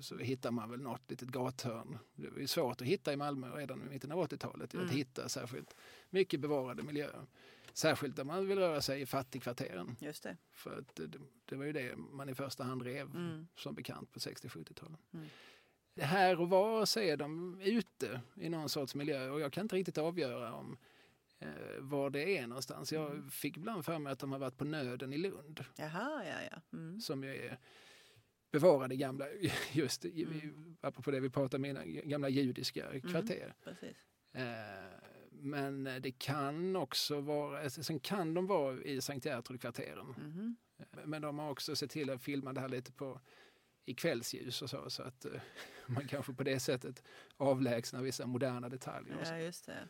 så 0.00 0.16
hittar 0.18 0.50
man 0.50 0.70
väl 0.70 0.80
något 0.80 1.10
litet 1.10 1.28
gathörn. 1.28 1.98
Det 2.14 2.28
var 2.30 2.38
ju 2.38 2.46
svårt 2.46 2.80
att 2.80 2.86
hitta 2.86 3.12
i 3.12 3.16
Malmö 3.16 3.56
redan 3.56 3.82
i 3.82 3.84
mitten 3.90 4.12
av 4.12 4.18
80-talet. 4.28 4.64
Att 4.68 4.74
Mm. 4.74 4.88
hitta 4.88 5.28
särskilt 5.28 5.76
mycket 6.10 6.40
bevarade 6.40 6.82
miljöer. 6.82 7.26
Särskilt 7.72 8.18
om 8.18 8.26
man 8.26 8.48
vill 8.48 8.58
röra 8.58 8.80
sig 8.80 9.00
i 9.00 9.06
fattigkvarteren. 9.06 9.96
Just 10.00 10.22
det. 10.22 10.36
För 10.52 10.78
att 10.78 10.94
det, 10.96 11.10
det 11.44 11.56
var 11.56 11.64
ju 11.64 11.72
det 11.72 11.96
man 11.96 12.28
i 12.28 12.34
första 12.34 12.64
hand 12.64 12.82
rev 12.82 13.06
Mm. 13.16 13.46
som 13.56 13.74
bekant 13.74 14.12
på 14.12 14.18
60-70-talen. 14.18 14.96
Mm. 15.12 15.26
Här 16.00 16.40
och 16.40 16.48
var 16.48 16.86
så 16.86 17.00
är 17.00 17.16
de 17.16 17.60
ute 17.60 18.20
i 18.34 18.48
någon 18.48 18.68
sorts 18.68 18.94
miljö 18.94 19.30
och 19.30 19.40
jag 19.40 19.52
kan 19.52 19.64
inte 19.64 19.76
riktigt 19.76 19.98
avgöra 19.98 20.52
om 20.54 20.76
var 21.78 22.10
det 22.10 22.38
är 22.38 22.46
någonstans. 22.46 22.92
Jag 22.92 23.10
Mm. 23.10 23.30
fick 23.30 23.56
ibland 23.56 23.84
för 23.84 23.98
mig 23.98 24.12
att 24.12 24.18
de 24.18 24.32
har 24.32 24.38
varit 24.38 24.56
på 24.56 24.64
Nöden 24.64 25.12
i 25.12 25.18
Lund 25.18 25.64
Jaha, 25.76 26.24
ja, 26.24 26.48
ja. 26.50 26.78
Mm. 26.78 27.00
som 27.00 27.24
ju 27.24 27.34
är 27.46 27.58
bevarade 28.52 28.96
gamla, 28.96 29.26
just 29.72 30.04
Mm. 30.04 30.76
apropå 30.80 31.10
det 31.10 31.20
vi 31.20 31.30
pratade 31.30 31.56
om 31.56 31.64
innan, 31.64 32.08
gamla 32.08 32.28
judiska 32.28 33.00
kvarter. 33.00 33.54
Precis. 33.64 33.96
Eh, 34.32 34.44
men 35.32 35.84
det 35.84 36.18
kan 36.18 36.76
också 36.76 37.20
vara, 37.20 37.62
alltså, 37.62 37.82
sen 37.82 38.00
kan 38.00 38.34
de 38.34 38.46
vara 38.46 38.82
i 38.82 39.00
Sankt 39.00 39.24
Gertrud-kvarteren. 39.26 40.06
Mhm. 40.06 40.56
Men 41.04 41.22
de 41.22 41.38
har 41.38 41.50
också 41.50 41.76
sett 41.76 41.90
till 41.90 42.10
att 42.10 42.22
filma 42.22 42.52
det 42.52 42.60
här 42.60 42.68
lite 42.68 42.92
på 42.92 43.20
i 43.84 43.94
kvällsljus 43.94 44.62
och 44.62 44.70
så, 44.70 44.90
så 44.90 45.02
att 45.02 45.24
eh, 45.24 45.32
man 45.86 46.08
kanske 46.08 46.32
på 46.32 46.42
det 46.42 46.60
sättet 46.60 47.02
avlägsnar 47.36 48.02
vissa 48.02 48.26
moderna 48.26 48.68
detaljer. 48.68 49.16
Ja, 49.24 49.38
just 49.38 49.66
det. 49.66 49.88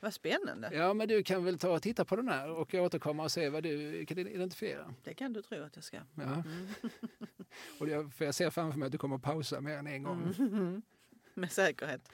Vad 0.00 0.14
spännande. 0.14 0.70
Ja, 0.72 0.94
men 0.94 1.08
du 1.08 1.22
kan 1.22 1.44
väl 1.44 1.58
ta 1.58 1.70
och 1.70 1.82
titta 1.82 2.04
på 2.04 2.16
den 2.16 2.28
här 2.28 2.50
och 2.50 2.74
återkomma 2.74 3.22
och 3.22 3.32
se 3.32 3.48
vad 3.48 3.62
du 3.62 4.06
kan 4.06 4.18
identifiera. 4.18 4.94
Det 5.04 5.14
kan 5.14 5.32
du 5.32 5.42
tro 5.42 5.62
att 5.62 5.76
jag 5.76 5.84
ska. 5.84 5.96
Ja. 6.14 6.22
Mm. 6.22 6.68
Och 7.78 7.88
jag, 7.88 8.12
för 8.12 8.24
jag 8.24 8.34
ser 8.34 8.50
framför 8.50 8.78
mig 8.78 8.86
att 8.86 8.92
du 8.92 8.98
kommer 8.98 9.16
att 9.16 9.22
pausa 9.22 9.60
mer 9.60 9.76
än 9.76 9.86
en 9.86 10.02
gång. 10.02 10.34
Mm. 10.38 10.82
Med 11.34 11.52
säkerhet. 11.52 12.12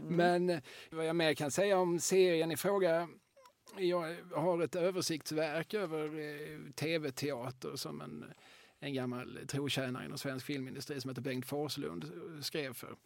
Mm. 0.00 0.16
Men 0.16 0.50
eh, 0.50 0.62
vad 0.90 1.06
jag 1.06 1.16
mer 1.16 1.34
kan 1.34 1.50
säga 1.50 1.78
om 1.78 2.00
serien 2.00 2.50
i 2.50 2.56
fråga. 2.56 3.08
Jag 3.78 4.16
har 4.34 4.62
ett 4.62 4.76
översiktsverk 4.76 5.74
över 5.74 6.04
eh, 6.04 6.72
tv-teater 6.72 7.76
som 7.76 8.00
en, 8.00 8.24
en 8.80 8.94
gammal 8.94 9.38
trotjänare 9.46 10.04
inom 10.04 10.18
svensk 10.18 10.46
filmindustri 10.46 11.00
som 11.00 11.08
heter 11.08 11.22
Bengt 11.22 11.46
Forslund 11.46 12.04
eh, 12.04 12.40
skrev 12.40 12.72
för 12.72 12.96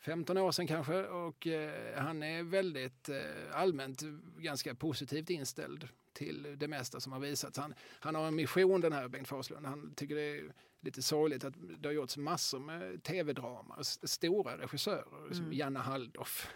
15 0.00 0.38
år 0.38 0.52
sedan 0.52 0.66
kanske. 0.66 1.02
Och 1.02 1.46
eh, 1.46 1.96
han 1.96 2.22
är 2.22 2.42
väldigt 2.42 3.08
eh, 3.08 3.16
allmänt 3.52 4.02
ganska 4.38 4.74
positivt 4.74 5.30
inställd 5.30 5.88
till 6.12 6.54
det 6.56 6.68
mesta 6.68 7.00
som 7.00 7.12
har 7.12 7.20
visats. 7.20 7.58
Han, 7.58 7.74
han 8.00 8.14
har 8.14 8.28
en 8.28 8.34
mission 8.34 8.80
den 8.80 8.92
här 8.92 9.08
Bengt 9.08 9.28
Forslund. 9.28 9.66
Han 9.66 9.94
tycker 9.94 10.14
det 10.14 10.38
är 10.38 10.52
lite 10.80 11.02
sorgligt 11.02 11.44
att 11.44 11.54
det 11.78 11.88
har 11.88 11.94
gjorts 11.94 12.16
massor 12.16 12.58
med 12.58 13.02
tv-drama. 13.02 13.78
Stora 13.82 14.58
regissörer, 14.58 15.34
som 15.34 15.52
Janne 15.52 15.78
Halldorf 15.78 16.50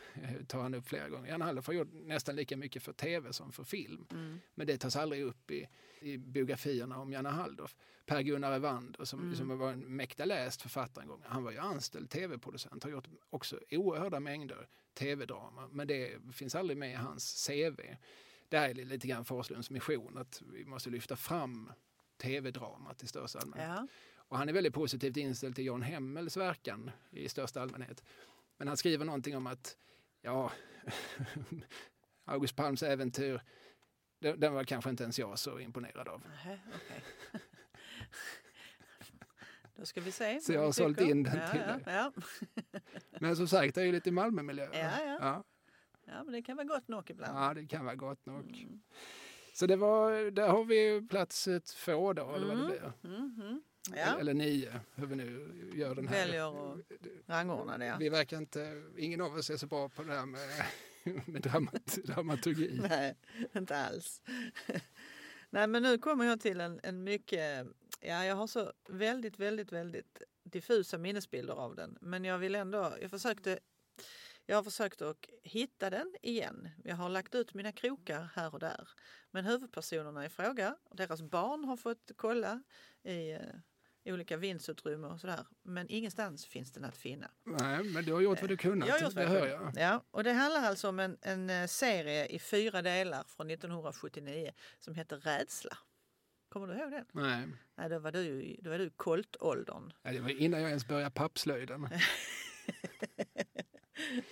tar 0.48 0.61
han 0.62 0.74
upp 0.74 0.88
flera 0.88 1.09
gånger. 1.09 1.28
Janne 1.28 1.44
Halldorf 1.44 1.66
har 1.66 1.74
gjort 1.74 1.92
nästan 1.92 2.37
lika 2.37 2.57
mycket 2.57 2.83
för 2.83 2.92
tv 2.92 3.33
som 3.33 3.52
för 3.52 3.64
film. 3.64 4.07
Mm. 4.11 4.40
Men 4.55 4.66
det 4.66 4.76
tas 4.76 4.96
aldrig 4.96 5.22
upp 5.22 5.50
i, 5.50 5.68
i 6.02 6.18
biografierna 6.18 6.98
om 6.98 7.12
Janne 7.12 7.28
Halldorf. 7.28 7.76
Per-Gunnar 8.06 8.52
Evander 8.52 9.04
som, 9.04 9.20
Mm. 9.20 9.36
som 9.36 9.58
var 9.58 9.72
en 9.72 9.96
mäkta 9.96 10.24
läst 10.24 10.62
författare 10.62 11.02
en 11.02 11.08
gång. 11.08 11.22
Han 11.26 11.44
var 11.44 11.50
ju 11.52 11.58
anställd 11.58 12.10
tv-producent, 12.10 12.84
har 12.84 12.90
gjort 12.90 13.08
också 13.30 13.60
oerhörda 13.70 14.20
mängder 14.20 14.68
tv-drama. 14.94 15.68
Men 15.72 15.86
det 15.86 16.18
finns 16.32 16.54
aldrig 16.54 16.76
med 16.78 16.90
i 16.90 16.94
hans 16.94 17.46
CV. 17.46 17.80
Det 18.48 18.58
här 18.58 18.70
är 18.70 18.74
lite 18.84 19.06
grann 19.06 19.24
Forslunds 19.24 19.70
mission, 19.70 20.18
att 20.18 20.42
vi 20.52 20.64
måste 20.64 20.90
lyfta 20.90 21.16
fram 21.16 21.72
tv-dramat 22.16 23.02
i 23.02 23.06
största 23.06 23.38
allmänhet. 23.38 23.68
Ja. 23.68 23.86
Och 24.16 24.38
han 24.38 24.48
är 24.48 24.52
väldigt 24.52 24.74
positivt 24.74 25.16
inställd 25.16 25.54
till 25.54 25.64
John 25.64 25.82
Hemmels 25.82 26.36
verkan 26.36 26.90
i 27.10 27.28
största 27.28 27.62
allmänhet. 27.62 28.04
Men 28.56 28.68
han 28.68 28.76
skriver 28.76 29.04
någonting 29.04 29.36
om 29.36 29.46
att, 29.46 29.76
ja, 30.22 30.52
August 32.24 32.56
Palms 32.56 32.82
äventyr, 32.82 33.42
den, 34.22 34.40
den 34.40 34.54
var 34.54 34.64
kanske 34.64 34.90
inte 34.90 35.02
ens 35.02 35.18
jag 35.18 35.38
så 35.38 35.58
imponerad 35.58 36.08
av. 36.08 36.22
Nähä, 36.28 36.58
okej. 36.74 37.02
Då 39.76 39.87
ska 39.87 40.00
vi 40.00 40.12
se. 40.12 40.40
Så 40.40 40.52
jag 40.52 40.61
har 40.61 40.72
sålt 40.72 41.00
in 41.00 41.22
den 41.22 41.32
till 41.50 41.61
ja, 41.66 41.72
dig. 41.72 41.82
ja. 41.87 42.12
Men 43.20 43.37
som 43.37 43.48
sagt, 43.48 43.74
det 43.74 43.80
är 43.80 43.85
ju 43.85 43.92
lite 43.92 44.11
Malmömiljö. 44.11 44.68
Ja, 44.72 44.78
ja. 45.04 45.18
ja. 45.20 45.44
ja, 46.06 46.24
men 46.24 46.32
det 46.32 46.42
kan 46.42 46.56
vara 46.56 46.66
gott 46.66 46.88
nog 46.88 47.11
ibland. 47.11 47.38
Ja, 47.38 47.54
det 47.54 47.66
kan 47.66 47.85
vara 47.85 47.94
gott 47.94 48.26
nog. 48.26 48.56
Mm. 48.62 48.80
Så 49.54 49.66
det 49.66 49.76
var, 49.76 50.30
där 50.30 50.48
har 50.48 50.64
vi 50.64 51.06
plats 51.11 51.48
två 51.85 52.12
då, 52.12 52.35
eller 52.35 52.46
vad 52.46 52.56
det 52.56 52.62
Mm. 52.62 52.66
blir. 52.66 52.92
Mhm. 53.18 53.62
Eller, 53.92 53.98
Ja, 54.06 54.18
eller 54.18 54.35
nio, 54.35 54.80
hur 54.94 55.06
vi 55.06 55.16
nu 55.16 55.50
gör 55.74 55.94
den 55.94 56.08
här. 56.08 56.14
väljer 56.26 56.72
att 56.72 56.78
rangordna 57.26 57.78
det. 57.78 57.87
Ja. 57.87 57.96
Vi 57.98 58.08
verkar 58.08 58.37
inte, 58.38 58.82
ingen 58.98 59.20
av 59.20 59.35
oss 59.35 59.50
är 59.50 59.56
så 59.56 59.66
bra 59.66 59.88
på 59.88 60.02
det 60.02 60.14
här 60.14 60.26
med, 60.26 60.40
med 61.26 61.42
dramat, 61.42 61.98
dramaturgi. 62.04 62.80
Nej, 62.88 63.16
inte 63.52 63.76
alls. 63.76 64.22
Nej, 65.50 65.66
men 65.66 65.82
nu 65.82 65.98
kommer 65.98 66.24
jag 66.24 66.40
till 66.40 66.60
en, 66.60 66.80
en 66.82 67.04
mycket... 67.04 67.66
Ja, 68.00 68.24
jag 68.24 68.36
har 68.36 68.46
så 68.46 68.72
väldigt, 68.88 69.38
väldigt, 69.38 69.72
väldigt 69.72 70.22
diffusa 70.44 70.98
minnesbilder 70.98 71.54
av 71.54 71.74
den. 71.74 71.98
Men 72.00 72.24
jag 72.24 72.38
vill 72.38 72.54
ändå... 72.54 72.94
Jag 73.00 73.10
försökte... 73.10 73.58
Jag 74.46 74.56
har 74.56 74.62
försökt 74.62 75.02
att 75.02 75.26
hitta 75.42 75.90
den 75.90 76.14
igen. 76.22 76.68
Jag 76.84 76.96
har 76.96 77.08
lagt 77.08 77.34
ut 77.34 77.54
mina 77.54 77.72
krokar 77.72 78.28
här 78.34 78.54
och 78.54 78.60
där. 78.60 78.88
Men 79.30 79.44
huvudpersonerna 79.44 80.26
i 80.26 80.28
fråga, 80.28 80.76
deras 80.90 81.22
barn 81.22 81.64
har 81.64 81.76
fått 81.76 82.10
kolla 82.16 82.62
i, 83.02 83.32
eh, 83.32 83.40
olika 84.04 84.36
vindsutrymmen 84.36 85.10
och 85.10 85.20
sådär. 85.20 85.46
Men 85.62 85.86
ingenstans 85.90 86.46
finns 86.46 86.72
den 86.72 86.84
att 86.84 86.96
finna. 86.96 87.30
Nej, 87.44 87.84
men 87.84 88.04
du 88.04 88.12
har 88.12 88.20
gjort 88.20 88.40
vad 88.40 88.50
du 88.50 88.56
kunnat, 88.56 88.88
Jag 88.88 88.94
har 88.94 89.00
gjort 89.02 89.14
det 89.14 89.26
vad 89.26 89.38
jag 89.40 89.48
jag. 89.48 89.72
Ja, 89.76 90.04
och 90.10 90.24
det 90.24 90.32
handlar 90.32 90.60
alltså 90.62 90.88
om 90.88 90.98
en, 91.00 91.18
en 91.22 91.50
eh, 91.50 91.66
serie 91.66 92.26
i 92.26 92.38
fyra 92.38 92.82
delar 92.82 93.24
från 93.28 93.50
1979 93.50 94.52
som 94.78 94.94
heter 94.94 95.16
Rädsla. 95.16 95.78
Kommer 96.48 96.66
du 96.66 96.80
ihåg 96.80 96.90
den? 96.90 97.04
Nej, 97.12 97.48
Nej, 97.76 97.88
då 97.88 97.98
var 97.98 98.12
du, 98.12 98.20
i- 98.42 98.60
då 98.62 98.70
var 98.70 98.78
du 98.78 98.84
i 98.84 98.90
koltåldern. 98.96 99.92
nej, 100.02 100.14
det 100.14 100.20
var 100.20 100.40
innan 100.40 100.60
jag 100.60 100.68
ens 100.68 100.88
började 100.88 101.10
pappslöjden. 101.10 101.88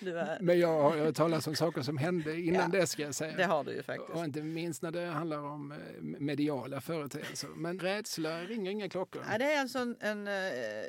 Var, 0.01 0.39
Men 0.41 0.59
jag 0.59 0.83
har 0.83 0.97
hört 0.99 1.15
talas 1.15 1.47
om 1.47 1.55
saker 1.57 1.83
som 1.83 1.99
hände 1.99 2.41
innan 2.41 2.73
Ja, 2.73 2.81
det 2.81 2.87
ska 2.87 3.03
jag 3.03 3.15
säga. 3.15 3.37
det 3.37 3.45
har 3.45 3.65
du 3.65 3.73
ju 3.73 3.83
faktiskt. 3.83 4.11
Och 4.11 4.25
inte 4.25 4.43
minst 4.43 4.83
när 4.83 4.91
det 4.91 5.07
handlar 5.07 5.39
om 5.39 5.73
eh, 5.73 5.79
mediala 6.03 6.81
företeelser. 6.81 7.49
Men 7.49 7.79
rädsla 7.79 8.43
ringer 8.45 8.71
inga 8.71 8.89
klockor. 8.89 9.25
Ja, 9.31 9.39
det 9.39 9.45
är 9.53 9.61
alltså 9.61 9.79
en, 9.79 9.97
en, 10.01 10.29
eh, 10.29 10.35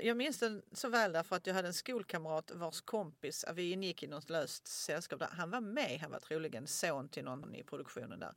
jag 0.08 0.18
minns 0.18 0.40
den 0.40 0.62
så 0.72 0.90
väl 0.90 1.12
därför 1.12 1.36
att 1.36 1.48
jag 1.48 1.54
hade 1.54 1.68
en 1.68 1.74
skolkamrat 1.74 2.52
vars 2.56 2.82
kompis, 2.82 3.46
vi 3.56 3.72
ingick 3.72 4.04
i 4.04 4.08
något 4.08 4.30
löst 4.30 4.68
sällskap 4.68 5.20
där. 5.20 5.30
Han 5.32 5.50
var 5.52 5.62
med, 5.62 6.00
han 6.02 6.12
var 6.12 6.20
troligen 6.20 6.68
son 6.68 7.10
till 7.10 7.24
någon 7.24 7.56
i 7.56 7.64
produktionen 7.64 8.20
där. 8.20 8.34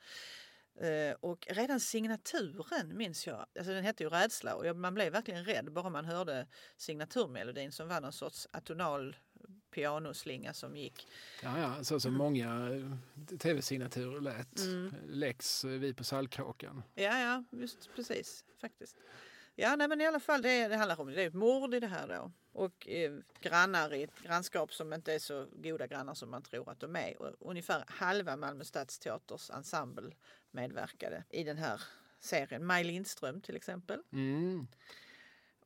Eh, 0.80 1.14
Och 1.20 1.46
redan 1.50 1.80
signaturen 1.80 2.96
minns 2.96 3.26
jag, 3.26 3.46
alltså 3.58 3.72
den 3.72 3.84
hette 3.84 4.02
ju 4.02 4.08
Rädsla 4.08 4.54
och 4.54 4.66
jag- 4.66 4.76
man 4.76 4.94
blev 4.94 5.12
verkligen 5.12 5.44
rädd 5.44 5.72
bara 5.72 5.90
man 5.90 6.04
hörde 6.04 6.46
signaturmelodin 6.76 7.72
som 7.72 7.88
var 7.88 8.00
någon 8.00 8.12
sorts 8.12 8.48
atonal 8.50 9.16
pianoslinga 9.74 10.54
som 10.54 10.76
gick. 10.76 11.08
Ja, 11.42 11.58
ja, 11.58 11.84
så 11.84 12.00
som 12.00 12.14
många 12.14 12.70
eh, 12.70 13.38
tv-signaturer 13.38 14.20
lät. 14.20 14.58
Mm. 14.58 14.94
Lex, 15.08 15.64
eh, 15.64 15.70
vi 15.70 15.94
på 15.94 16.04
Saltkråkan. 16.04 16.82
Ja, 16.94 17.18
ja, 17.20 17.44
just 17.50 17.94
precis 17.96 18.44
faktiskt. 18.60 18.96
Ja, 19.54 19.76
nej, 19.76 19.88
men 19.88 20.00
i 20.00 20.06
alla 20.06 20.20
fall 20.20 20.42
det, 20.42 20.68
det 20.68 20.76
handlar 20.76 21.00
om 21.00 21.06
det 21.06 21.22
är 21.22 21.26
ett 21.26 21.34
mord 21.34 21.74
i 21.74 21.80
det 21.80 21.86
här 21.86 22.08
då. 22.08 22.32
Och 22.52 22.88
eh, 22.88 23.12
grannar 23.40 23.94
i 23.94 24.02
ett 24.02 24.22
grannskap 24.22 24.72
som 24.72 24.92
inte 24.92 25.14
är 25.14 25.18
så 25.18 25.46
goda 25.52 25.86
grannar 25.86 26.14
som 26.14 26.30
man 26.30 26.42
tror 26.42 26.70
att 26.70 26.80
de 26.80 26.96
är. 26.96 27.22
Och 27.22 27.50
ungefär 27.50 27.84
halva 27.86 28.36
Malmö 28.36 28.64
Stadsteaters 28.64 29.50
ensemble 29.50 30.10
medverkade 30.50 31.24
i 31.30 31.44
den 31.44 31.56
här 31.56 31.80
serien. 32.20 32.66
Maj 32.66 32.84
Lindström 32.84 33.40
till 33.40 33.56
exempel. 33.56 34.02
Mm. 34.12 34.66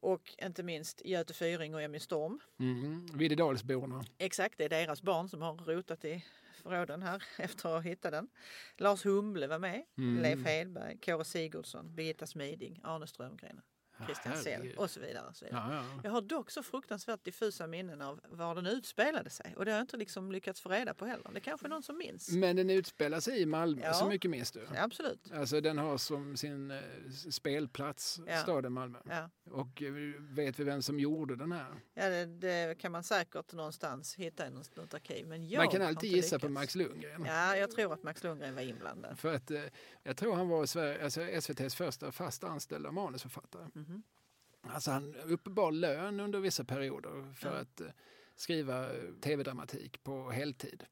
Och 0.00 0.34
inte 0.38 0.62
minst 0.62 1.02
Göte 1.04 1.34
Fyring 1.34 1.74
och 1.74 1.82
Emmy 1.82 1.98
Storm. 1.98 2.40
Mm. 2.58 3.06
Videdalsborna. 3.14 4.04
Exakt, 4.18 4.58
det 4.58 4.64
är 4.64 4.68
deras 4.68 5.02
barn 5.02 5.28
som 5.28 5.42
har 5.42 5.54
rotat 5.54 6.04
i 6.04 6.24
förråden 6.62 7.02
här 7.02 7.22
efter 7.38 7.68
att 7.68 7.74
ha 7.74 7.80
hittat 7.80 8.12
den. 8.12 8.28
Lars 8.76 9.04
Humble 9.04 9.46
var 9.46 9.58
med, 9.58 9.84
Mm. 9.98 10.22
Leif 10.22 10.46
Hedberg, 10.46 10.98
Kåre 10.98 11.24
Sigurdsson, 11.24 11.94
Birgitta 11.94 12.26
Smiding, 12.26 12.80
Arne 12.82 13.06
Strömgren, 13.06 13.61
Christian 14.06 14.37
Sell 14.37 14.52
herregud. 14.52 14.76
och 14.78 14.90
så 14.90 15.00
vidare. 15.00 15.26
Och 15.28 15.37
så 15.37 15.44
vidare. 15.44 15.64
Ja, 15.70 15.74
ja. 15.94 16.00
Jag 16.04 16.11
har 16.11 16.20
dock 16.20 16.50
så 16.50 16.62
fruktansvärt 16.62 17.24
diffusa 17.24 17.66
minnen 17.66 18.02
av 18.02 18.20
var 18.28 18.54
den 18.54 18.66
utspelade 18.66 19.30
sig 19.30 19.54
och 19.56 19.64
det 19.64 19.70
har 19.70 19.78
jag 19.78 19.82
inte 19.84 19.96
liksom 19.96 20.32
lyckats 20.32 20.61
få 20.61 20.68
reda 20.68 20.94
på 20.94 21.06
heller. 21.06 21.30
Det 21.32 21.38
är 21.38 21.40
kanske 21.40 21.66
är 21.66 21.68
någon 21.68 21.82
som 21.82 21.98
minns. 21.98 22.30
Men 22.32 22.56
den 22.56 22.70
utspelar 22.70 23.20
sig 23.20 23.40
i 23.40 23.46
Malmö, 23.46 23.82
Ja. 23.84 23.92
så 23.94 24.08
mycket 24.08 24.30
minns 24.30 24.52
du? 24.52 24.66
Ja, 24.74 24.82
absolut. 24.82 25.32
Alltså 25.32 25.61
den 25.61 25.78
har 25.78 25.98
som 25.98 26.37
sin 26.37 26.70
eh, 26.70 26.78
spelplats 27.30 28.20
Ja. 28.26 28.37
staden 28.42 28.72
Malmö. 28.72 28.98
Ja. 29.08 29.30
Och 29.50 29.82
eh, 29.82 29.92
vet 30.20 30.58
vi 30.61 30.64
vem 30.64 30.82
som 30.82 31.00
gjorde 31.00 31.37
den 31.37 31.52
här? 31.52 31.66
Ja, 31.94 32.08
det, 32.08 32.26
det 32.26 32.78
kan 32.78 32.92
man 32.92 33.02
säkert 33.04 33.52
någonstans 33.52 34.14
hitta 34.14 34.46
i 34.46 34.50
något, 34.50 34.76
något 34.76 34.94
arkiv. 34.94 35.26
Men 35.26 35.48
jag 35.48 35.58
Man 35.61 35.68
kan 35.68 35.82
alltid 35.82 36.11
gissa 36.12 36.38
på 36.38 36.46
lyckats. 36.46 36.54
Max 36.61 36.74
Lundgren. 36.74 37.24
Ja, 37.24 37.56
jag 37.56 37.70
tror 37.70 37.92
att 37.92 38.02
Max 38.02 38.22
Lundgren 38.24 38.54
var 38.54 38.62
inblandad. 38.62 39.18
För 39.18 39.34
att 39.34 39.50
eh, 39.50 39.61
jag 40.02 40.16
tror 40.16 40.34
han 40.34 40.48
var 40.48 40.66
Sverige, 40.66 41.04
alltså 41.04 41.20
SVTs 41.22 41.74
första 41.74 42.12
fast 42.12 42.44
anställda 42.44 42.90
manusförfattare. 42.92 43.66
Mhm. 43.74 43.88
Alltså 44.62 44.90
han 44.90 45.14
uppbar 45.14 45.72
lön 45.72 46.20
under 46.20 46.40
vissa 46.40 46.64
perioder 46.64 47.32
för 47.34 47.54
Ja. 47.54 47.60
att 47.60 47.80
eh, 47.80 47.86
skriva 48.34 48.92
eh, 48.96 49.12
tv-dramatik 49.20 50.04
på 50.04 50.30
heltid. 50.30 50.84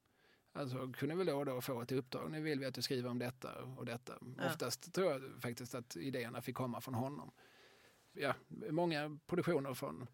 Alltså 0.52 0.92
kunde 0.92 1.14
väl 1.14 1.26
då 1.26 1.37
och 1.38 1.46
då 1.46 1.61
få 1.61 1.83
ett 1.83 1.92
uppdrag. 1.92 2.31
Nu 2.31 2.40
vill 2.40 2.61
vi 2.61 2.66
att 2.66 2.74
du 2.74 2.83
skriver 2.83 3.11
om 3.11 3.18
detta 3.18 3.62
och 3.64 3.85
detta. 3.87 4.18
Ja. 4.38 4.46
Oftast 4.46 4.92
tror 4.94 5.12
jag 5.12 5.22
faktiskt 5.42 5.74
att 5.74 5.96
idéerna 5.96 6.42
fick 6.42 6.57
komma 6.57 6.81
från 6.81 6.94
honom. 6.94 7.31
Ja, 8.12 8.35
många 8.70 9.18
produktioner 9.26 9.74
från, 9.74 10.07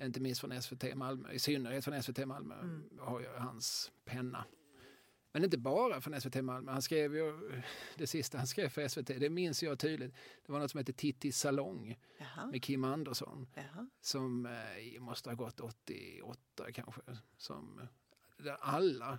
inte 0.00 0.20
minst 0.20 0.40
från 0.40 0.62
SVT 0.62 0.94
Malmö, 0.94 1.32
i 1.32 1.38
synnerhet 1.38 1.84
från 1.84 2.02
SVT 2.02 2.26
Malmö, 2.26 2.54
Mm. 2.60 2.98
har 3.00 3.20
ju 3.20 3.26
hans 3.36 3.92
penna. 4.04 4.44
Men 5.34 5.44
inte 5.44 5.58
bara 5.58 6.00
från 6.00 6.20
SVT 6.20 6.44
Malmö. 6.44 6.72
Han 6.72 6.82
skrev 6.82 7.16
ju, 7.16 7.62
det 7.96 8.06
sista 8.06 8.38
han 8.38 8.46
skrev 8.46 8.68
för 8.68 8.88
SVT, 8.88 9.06
det 9.06 9.30
minns 9.30 9.62
jag 9.62 9.78
tydligt. 9.78 10.14
Det 10.46 10.52
var 10.52 10.58
något 10.58 10.70
som 10.70 10.78
hette 10.78 10.92
Tittis 10.92 11.38
salong 11.38 11.98
Jaha. 12.18 12.46
med 12.46 12.62
Kim 12.62 12.84
Andersson 12.84 13.46
Jaha. 13.54 13.86
som 14.00 14.46
eh, 14.46 15.00
måste 15.00 15.30
ha 15.30 15.34
gått 15.34 15.60
88 15.60 16.72
kanske. 16.72 17.00
Som, 17.36 17.80
där 18.36 18.56
alla, 18.60 19.18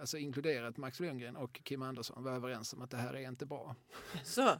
alltså 0.00 0.18
inkluderat 0.18 0.76
Max 0.76 1.00
Lundgren 1.00 1.36
och 1.36 1.60
Kim 1.62 1.82
Andersson, 1.82 2.24
var 2.24 2.32
överens 2.32 2.72
om 2.72 2.82
att 2.82 2.90
det 2.90 2.96
här 2.96 3.14
är 3.14 3.28
inte 3.28 3.46
bra. 3.46 3.76
Så, 4.24 4.56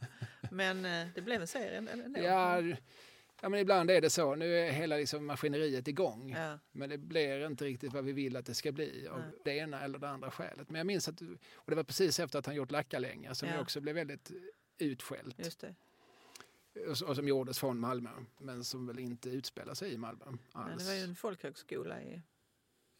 men 0.51 0.85
eh, 0.85 1.07
det 1.15 1.21
blev 1.21 1.41
en 1.41 1.47
serie 1.47 1.77
ändå. 1.77 2.19
Ja, 2.19 2.61
ja, 3.43 3.49
men 3.49 3.59
ibland 3.59 3.91
är 3.91 4.01
det 4.01 4.09
så. 4.09 4.35
Nu 4.35 4.57
är 4.57 4.71
hela 4.71 4.97
liksom 4.97 5.25
maskineriet 5.25 5.87
igång. 5.87 6.31
Ja. 6.31 6.59
Men 6.71 6.89
det 6.89 6.97
blir 6.97 7.45
inte 7.45 7.65
riktigt 7.65 7.93
vad 7.93 8.03
vi 8.05 8.11
vill 8.11 8.35
att 8.35 8.45
det 8.45 8.53
ska 8.53 8.71
bli 8.71 9.07
av 9.07 9.19
Nej. 9.19 9.27
det 9.43 9.51
ena 9.57 9.81
eller 9.81 9.99
det 9.99 10.09
andra 10.09 10.31
skälet. 10.31 10.69
Men 10.69 10.79
jag 10.79 10.87
minns 10.87 11.07
att, 11.07 11.21
och 11.55 11.69
det 11.71 11.75
var 11.75 11.83
precis 11.83 12.19
efter 12.19 12.39
att 12.39 12.45
han 12.45 12.55
gjort 12.55 12.71
Lackalänga 12.71 13.35
som 13.35 13.49
Ja. 13.49 13.59
också 13.61 13.81
blev 13.81 13.95
väldigt 13.95 14.31
utskällt. 14.77 15.37
Och, 17.07 17.15
som 17.15 17.27
gjordes 17.27 17.59
från 17.59 17.79
Malmö, 17.79 18.09
men 18.37 18.63
som 18.63 18.87
väl 18.87 18.99
inte 18.99 19.29
utspelar 19.29 19.73
sig 19.73 19.93
i 19.93 19.97
Malmö 19.97 20.25
Men 20.25 20.39
alls. 20.53 20.83
det 20.83 20.89
var 20.89 20.93
ju 20.95 21.03
en 21.03 21.15
folkhögskola. 21.15 22.01
I, 22.01 22.21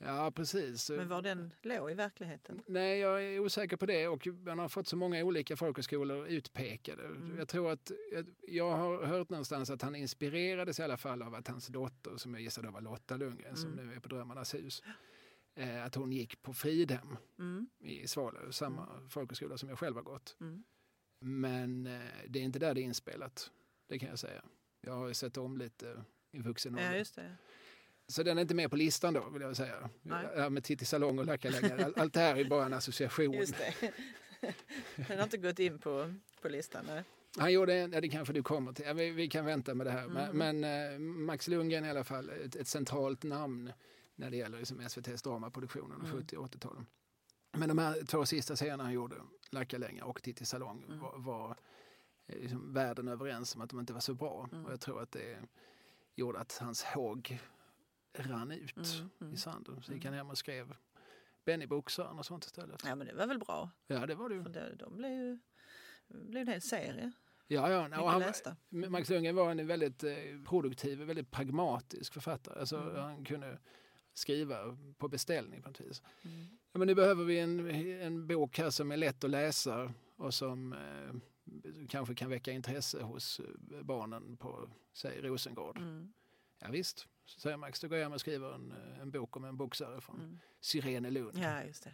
Ja, 0.05 0.31
precis. 0.31 0.89
men 0.89 1.07
var 1.07 1.21
den 1.21 1.53
låg 1.61 1.91
i 1.91 1.93
verkligheten? 1.93 2.61
Nej, 2.67 2.99
jag 2.99 3.23
är 3.23 3.39
osäker 3.39 3.77
på 3.77 3.85
det 3.85 4.07
och 4.07 4.27
man 4.27 4.59
har 4.59 4.69
fått 4.69 4.87
så 4.87 4.95
många 4.95 5.23
olika 5.23 5.55
folkhögskolor 5.57 6.27
utpekade. 6.27 7.05
Mm. 7.05 7.37
Jag 7.37 7.47
tror 7.47 7.71
att, 7.71 7.91
jag- 8.47 8.77
har 8.77 9.05
hört 9.05 9.29
någonstans 9.29 9.69
att 9.69 9.81
han 9.81 9.95
inspirerades 9.95 10.79
i 10.79 10.83
alla 10.83 10.97
fall 10.97 11.21
av 11.21 11.35
att 11.35 11.47
hans 11.47 11.67
dotter, 11.67 12.17
som 12.17 12.33
jag 12.33 12.41
gissar 12.43 12.63
då 12.63 12.71
var 12.71 12.81
Lotta 12.81 13.17
Lundgren, 13.17 13.55
som 13.55 13.73
Mm. 13.73 13.87
nu 13.87 13.95
är 13.95 13.99
på 13.99 14.07
Drömmarnas 14.07 14.53
hus, 14.55 14.83
eh, 15.55 15.85
att 15.85 15.95
hon 15.95 16.11
gick 16.11 16.41
på 16.41 16.53
Fridhem 16.53 17.17
Mm. 17.39 17.67
i 17.79 18.07
Svalöv, 18.07 18.51
samma 18.51 18.87
folkhögskola 19.09 19.57
som 19.57 19.69
jag 19.69 19.79
själv 19.79 19.95
har 19.95 20.03
gått. 20.03 20.37
Mm. 20.41 20.63
Men 21.19 21.87
eh, 21.87 22.01
det 22.27 22.39
är 22.39 22.43
inte 22.43 22.59
där 22.59 22.73
det 22.73 22.81
är 22.81 22.83
inspelat. 22.83 23.51
Det 23.87 23.99
kan 23.99 24.09
jag 24.09 24.19
säga. 24.19 24.43
Jag 24.81 24.93
har 24.93 25.07
ju 25.07 25.13
sett 25.13 25.37
om 25.37 25.57
lite 25.57 26.03
i 26.31 26.39
vuxen 26.41 26.77
Ja, 26.77 26.85
ålder. 26.85 26.97
just 26.97 27.15
det. 27.15 27.35
Så 28.07 28.23
den 28.23 28.37
är 28.37 28.41
inte 28.41 28.55
med 28.55 28.69
på 28.69 28.75
listan 28.75 29.13
då 29.13 29.29
vill 29.29 29.41
jag 29.41 29.55
säga. 29.55 29.89
Nej. 30.01 30.27
Ja, 30.35 30.49
med 30.49 30.63
Titti 30.63 30.85
Salong 30.85 31.19
och 31.19 31.25
Lackalänga. 31.25 31.85
All- 31.85 31.93
Allt 31.97 32.13
det 32.13 32.19
här 32.19 32.35
är 32.35 32.45
bara 32.45 32.65
en 32.65 32.73
association. 32.73 33.33
Just 33.33 33.55
det. 33.57 33.91
Den 35.07 35.17
har 35.17 35.23
inte 35.23 35.37
gått 35.37 35.59
in 35.59 35.79
på, 35.79 36.13
på 36.41 36.49
listan. 36.49 36.85
Nej. 36.87 37.03
Han 37.37 37.53
gjorde 37.53 37.73
en, 37.75 37.91
ja, 37.91 38.01
det 38.01 38.09
kanske 38.09 38.33
du 38.33 38.43
kommer 38.43 38.73
till. 38.73 38.85
Ja, 38.85 38.93
vi, 38.93 39.09
vi 39.11 39.27
kan 39.29 39.45
vänta 39.45 39.73
med 39.75 39.87
det 39.87 39.91
här. 39.91 40.03
Mm. 40.03 40.37
Men, 40.37 40.59
men 40.59 40.93
eh, 40.93 40.99
Max 40.99 41.47
Lundgren 41.47 41.85
i 41.85 41.89
alla 41.89 42.03
fall 42.03 42.29
ett, 42.29 42.55
ett 42.55 42.67
centralt 42.67 43.23
namn 43.23 43.73
när 44.15 44.29
det 44.31 44.37
gäller 44.37 44.57
liksom 44.57 44.79
SVTs 44.79 45.21
dramaproduktioner 45.21 45.95
under 45.95 46.07
Mm. 46.09 46.21
70 46.21 46.37
och 46.37 46.45
80-talen. 46.47 46.85
Men 47.51 47.69
de 47.69 47.77
här 47.77 48.05
två 48.05 48.25
sista 48.25 48.55
serierna 48.55 48.83
han 48.83 48.93
gjorde, 48.93 49.15
Lackalänga 49.51 50.05
och 50.05 50.21
Titti 50.23 50.45
Salong, 50.45 50.83
Mm. 50.87 50.99
var, 50.99 51.13
var 51.17 51.57
eh, 52.27 52.39
liksom 52.39 52.73
världen 52.73 53.07
överens 53.07 53.55
om 53.55 53.61
att 53.61 53.69
de 53.69 53.79
inte 53.79 53.93
var 53.93 53.99
så 53.99 54.13
bra. 54.13 54.49
Mm. 54.51 54.65
Och 54.65 54.71
jag 54.71 54.81
tror 54.81 55.01
att 55.01 55.11
det 55.11 55.37
gjorde 56.15 56.39
att 56.39 56.57
hans 56.61 56.83
håg 56.83 57.39
rann 58.19 58.51
ut 58.51 58.77
Mm, 58.77 59.09
mm. 59.21 59.33
i 59.33 59.37
sanden. 59.37 59.81
Så 59.81 59.93
gick 59.93 60.05
Mm. 60.05 60.13
han 60.13 60.17
hem 60.17 60.29
och 60.29 60.37
skrev 60.37 60.75
Benny-boxaren 61.45 62.19
och 62.19 62.25
sånt 62.25 62.45
istället. 62.45 62.81
Ja, 62.85 62.95
men 62.95 63.07
det 63.07 63.13
var 63.13 63.27
väl 63.27 63.39
bra. 63.39 63.69
Ja, 63.87 64.05
det 64.05 64.15
var 64.15 64.29
det 64.29 64.35
ju. 64.35 64.43
För 64.43 64.49
det, 64.49 64.75
de 64.75 64.97
blev 64.97 65.11
ju 65.11 65.39
blev 66.07 66.41
en 66.41 66.47
hel 66.47 66.61
serie. 66.61 67.11
Ja, 67.47 67.69
ja. 67.69 68.01
Och 68.01 68.11
han. 68.11 68.23
Max 68.91 69.09
Lundgren 69.09 69.35
var 69.35 69.51
en 69.51 69.67
väldigt 69.67 70.03
eh, 70.03 70.13
produktiv, 70.47 70.99
väldigt 70.99 71.31
pragmatisk 71.31 72.13
författare. 72.13 72.59
Alltså, 72.59 72.77
Mm. 72.77 72.95
Han 72.95 73.25
kunde 73.25 73.59
skriva 74.13 74.77
på 74.97 75.07
beställning 75.07 75.61
på 75.61 75.67
något 75.69 75.81
vis. 75.81 76.01
Mm. 76.21 76.47
Ja, 76.71 76.77
men 76.79 76.87
nu 76.87 76.95
behöver 76.95 77.23
vi 77.23 77.39
en, 77.39 77.69
en 78.01 78.27
bok 78.27 78.57
här 78.57 78.69
som 78.69 78.91
är 78.91 78.97
lätt 78.97 79.23
att 79.23 79.29
läsa 79.29 79.93
och 80.15 80.33
som 80.33 80.73
eh, 80.73 81.85
kanske 81.89 82.15
kan 82.15 82.29
väcka 82.29 82.51
intresse 82.51 83.01
hos 83.03 83.39
eh, 83.39 83.81
barnen 83.83 84.37
på, 84.37 84.69
säg 84.93 85.21
Rosengård. 85.21 85.77
Mm. 85.77 86.13
Ja, 86.59 86.67
visst, 86.71 87.07
så 87.25 87.39
säger 87.39 87.57
Max, 87.57 87.79
då 87.79 87.87
går 87.87 87.97
jag 87.97 88.05
hem 88.05 88.13
och 88.13 88.19
skriver 88.19 88.53
en, 88.53 88.71
eh, 88.71 88.99
en 89.01 89.11
bok 89.11 89.37
om 89.37 89.43
en 89.45 89.57
boxare 89.57 90.01
från 90.01 90.19
Mm. 90.19 90.39
Sirenelund. 90.61 91.37
Ja, 91.37 91.63
just 91.63 91.83
det. 91.83 91.93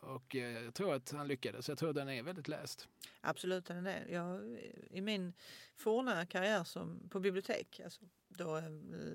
Och 0.00 0.36
eh, 0.36 0.64
jag 0.64 0.74
tror 0.74 0.94
att 0.94 1.10
han 1.10 1.28
lyckades. 1.28 1.68
Jag 1.68 1.78
tror 1.78 1.88
att 1.90 1.96
den 1.96 2.08
är 2.08 2.22
väldigt 2.22 2.48
läst. 2.48 2.88
Absolut, 3.20 3.64
den 3.66 3.76
är 3.76 3.82
det. 3.82 4.12
Jag, 4.12 4.58
I 4.90 5.00
min 5.00 5.32
forna 5.76 6.26
karriär 6.26 6.64
som, 6.64 7.08
på 7.08 7.20
bibliotek 7.20 7.80
alltså, 7.84 8.00
då 8.28 8.56
eh, 8.56 8.70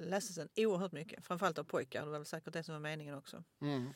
lästes 0.06 0.36
den 0.36 0.50
oerhört 0.56 0.92
mycket. 0.92 1.26
Framförallt 1.26 1.58
av 1.58 1.64
pojkar. 1.64 2.00
Det 2.06 2.12
var 2.12 2.20
väl 2.20 2.26
säkert 2.26 2.54
det 2.54 2.64
som 2.64 2.74
var 2.74 2.80
meningen 2.80 3.16
också. 3.16 3.44
Mm. 3.62 3.94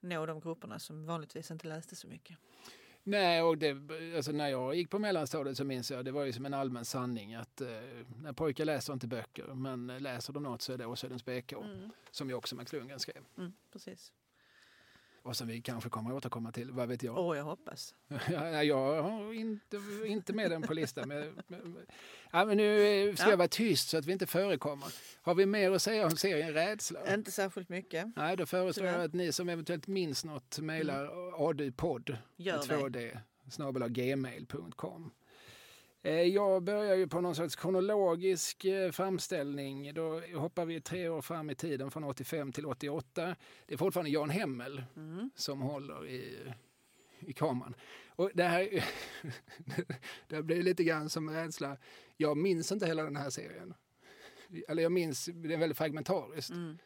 Nå 0.00 0.26
de 0.26 0.40
grupperna 0.40 0.78
som 0.78 1.06
vanligtvis 1.06 1.50
inte 1.50 1.66
läste 1.68 1.96
så 1.96 2.08
mycket. 2.08 2.38
Nej, 3.04 3.42
och 3.42 3.58
det, 3.58 3.76
alltså 4.16 4.32
när 4.32 4.48
jag 4.48 4.74
gick 4.74 4.90
på 4.90 4.98
mellanstadiet 4.98 5.56
så 5.56 5.64
minns 5.64 5.90
jag 5.90 6.04
det 6.04 6.10
var 6.10 6.24
ju 6.24 6.32
som 6.32 6.46
en 6.46 6.54
allmän 6.54 6.84
sanning 6.84 7.34
att 7.34 7.60
eh, 7.60 7.68
när 8.22 8.32
pojkar 8.32 8.64
läser 8.64 8.92
inte 8.92 9.06
böcker 9.06 9.54
men 9.54 9.86
läser 9.86 10.32
de 10.32 10.42
något 10.42 10.62
så 10.62 10.72
är 10.72 10.78
det 10.78 10.86
Åsödens 10.86 11.24
BK 11.24 11.52
Mm. 11.52 11.90
som 12.10 12.28
ju 12.28 12.34
också 12.34 12.56
Max 12.56 12.72
Lundgren 12.72 13.00
skrev. 13.00 13.24
Mm, 13.38 13.52
precis. 13.72 14.12
Och 15.24 15.36
som 15.36 15.48
vi 15.48 15.60
kanske 15.60 15.90
kommer 15.90 16.10
att 16.10 16.16
återkomma 16.16 16.52
till, 16.52 16.70
vad 16.70 16.88
vet 16.88 17.02
jag. 17.02 17.18
Åh, 17.18 17.36
jag 17.36 17.44
hoppas. 17.44 17.94
Ja, 18.30 18.62
jag 18.62 19.02
har 19.02 19.32
inte, 19.34 19.80
inte 20.06 20.32
med 20.32 20.50
den 20.50 20.62
på 20.62 20.74
listan. 20.74 21.08
Men, 21.08 21.42
ja, 22.30 22.44
men 22.44 22.56
nu 22.56 22.86
eh, 23.08 23.14
ska 23.14 23.24
Ja. 23.24 23.30
jag 23.30 23.36
vara 23.36 23.48
tyst 23.48 23.88
så 23.88 23.98
att 23.98 24.06
vi 24.06 24.12
inte 24.12 24.26
förekommer. 24.26 24.88
Har 25.22 25.34
vi 25.34 25.46
mer 25.46 25.70
att 25.70 25.82
säga 25.82 26.06
om 26.06 26.16
serien 26.16 26.52
Rädsla? 26.52 27.14
Inte 27.14 27.30
särskilt 27.30 27.68
mycket. 27.68 28.06
Nej, 28.16 28.36
då 28.36 28.46
föreslår 28.46 28.86
jag 28.86 29.00
att 29.04 29.14
ni 29.14 29.32
som 29.32 29.48
eventuellt 29.48 29.86
minns 29.86 30.24
något 30.24 30.58
mejlar 30.58 31.10
adupodd 31.48 32.16
Gör 32.36 32.66
med 32.80 32.92
det. 32.92 32.98
2D 32.98 33.18
snabel-a 33.50 33.88
gmail.com. 33.88 35.10
Eh, 36.02 36.22
Jag 36.22 36.62
börjar 36.62 36.94
ju 36.96 37.08
på 37.08 37.20
någon 37.20 37.34
sorts 37.34 37.56
kronologisk 37.56 38.64
eh, 38.64 38.90
framställning. 38.90 39.94
Då 39.94 40.20
hoppar 40.34 40.64
vi 40.64 40.80
tre 40.80 41.08
år 41.08 41.22
fram 41.22 41.50
i 41.50 41.54
tiden 41.54 41.90
från 41.90 42.04
85 42.04 42.52
till 42.52 42.66
88. 42.66 43.36
Det 43.66 43.74
är 43.74 43.78
fortfarande 43.78 44.10
Jan 44.10 44.30
Hemmel 44.30 44.82
Mm. 44.96 45.30
som 45.34 45.60
håller 45.60 46.06
i, 46.06 46.38
i 47.20 47.32
kameran. 47.32 47.74
Och 48.08 48.30
det 48.34 48.44
här 48.44 48.84
det 50.28 50.42
blir 50.42 50.62
lite 50.62 50.84
grann 50.84 51.08
som 51.08 51.30
rädsla. 51.30 51.76
Jag 52.16 52.36
minns 52.36 52.72
inte 52.72 52.86
hela 52.86 53.02
den 53.02 53.16
här 53.16 53.30
serien. 53.30 53.74
Eller 54.68 54.82
jag 54.82 54.92
minns, 54.92 55.24
det 55.24 55.54
är 55.54 55.58
väldigt 55.58 55.78
fragmentariskt. 55.78 56.50
Mm. 56.50 56.78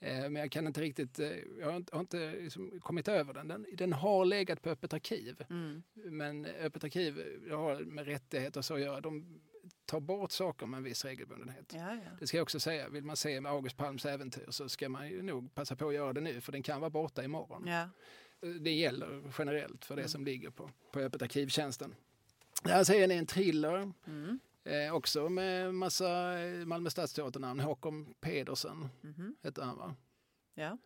Eh, 0.00 0.20
Men 0.20 0.36
jag 0.36 0.50
kan 0.52 0.66
inte 0.66 0.80
riktigt, 0.80 1.18
eh, 1.18 1.28
jag 1.58 1.66
har 1.66 1.76
inte, 1.76 1.96
har 1.96 2.00
inte 2.00 2.32
liksom 2.32 2.80
kommit 2.80 3.08
över 3.08 3.34
den. 3.34 3.48
den. 3.48 3.66
Den 3.72 3.92
har 3.92 4.24
legat 4.24 4.62
på 4.62 4.70
Öppet 4.70 4.92
arkiv. 4.92 5.44
Mm. 5.50 5.82
Men 5.94 6.46
Öppet 6.46 6.84
arkiv 6.84 7.14
det 7.48 7.54
har 7.54 7.80
med 7.80 8.06
rättigheter 8.06 8.60
och 8.60 8.64
så 8.64 8.74
att 8.74 8.80
göra. 8.80 9.00
De 9.00 9.40
tar 9.86 10.00
bort 10.00 10.32
saker 10.32 10.66
med 10.66 10.78
en 10.78 10.84
viss 10.84 11.04
regelbundenhet. 11.04 11.72
Ja, 11.74 11.94
ja. 11.94 12.10
Det 12.20 12.26
ska 12.26 12.36
jag 12.36 12.42
också 12.42 12.60
säga. 12.60 12.88
Vill 12.88 13.04
man 13.04 13.16
se 13.16 13.36
August 13.46 13.76
Palms 13.76 14.06
äventyr 14.06 14.46
så 14.48 14.68
ska 14.68 14.88
man 14.88 15.08
ju 15.08 15.22
nog 15.22 15.54
passa 15.54 15.76
på 15.76 15.88
att 15.88 15.94
göra 15.94 16.12
det 16.12 16.20
nu 16.20 16.40
för 16.40 16.52
den 16.52 16.62
kan 16.62 16.80
vara 16.80 16.90
borta 16.90 17.24
imorgon. 17.24 17.64
ja. 17.66 17.88
Det 18.60 18.70
gäller 18.72 19.32
generellt 19.38 19.84
för 19.84 19.96
det 19.96 20.02
Mm. 20.02 20.08
som 20.08 20.24
ligger 20.24 20.50
på, 20.50 20.70
på 20.92 21.00
Öppet 21.00 21.22
arkivtjänsten. 21.22 21.94
Den 22.62 22.72
här 22.72 22.84
serien 22.84 23.10
är 23.10 23.18
en 23.18 23.26
thriller. 23.26 23.92
Mm. 24.06 24.38
Eh, 24.64 24.94
också 24.94 25.28
med 25.28 25.74
massa 25.74 26.38
eh, 26.40 26.66
Malmö 26.66 26.90
stadsteaternamn. 26.90 27.60
Håkon 27.60 28.14
Pedersen 28.20 28.88
Mhm. 29.00 29.36
heter 29.42 29.62
han 29.62 29.78
va? 29.78 29.96
ja. 30.54 30.78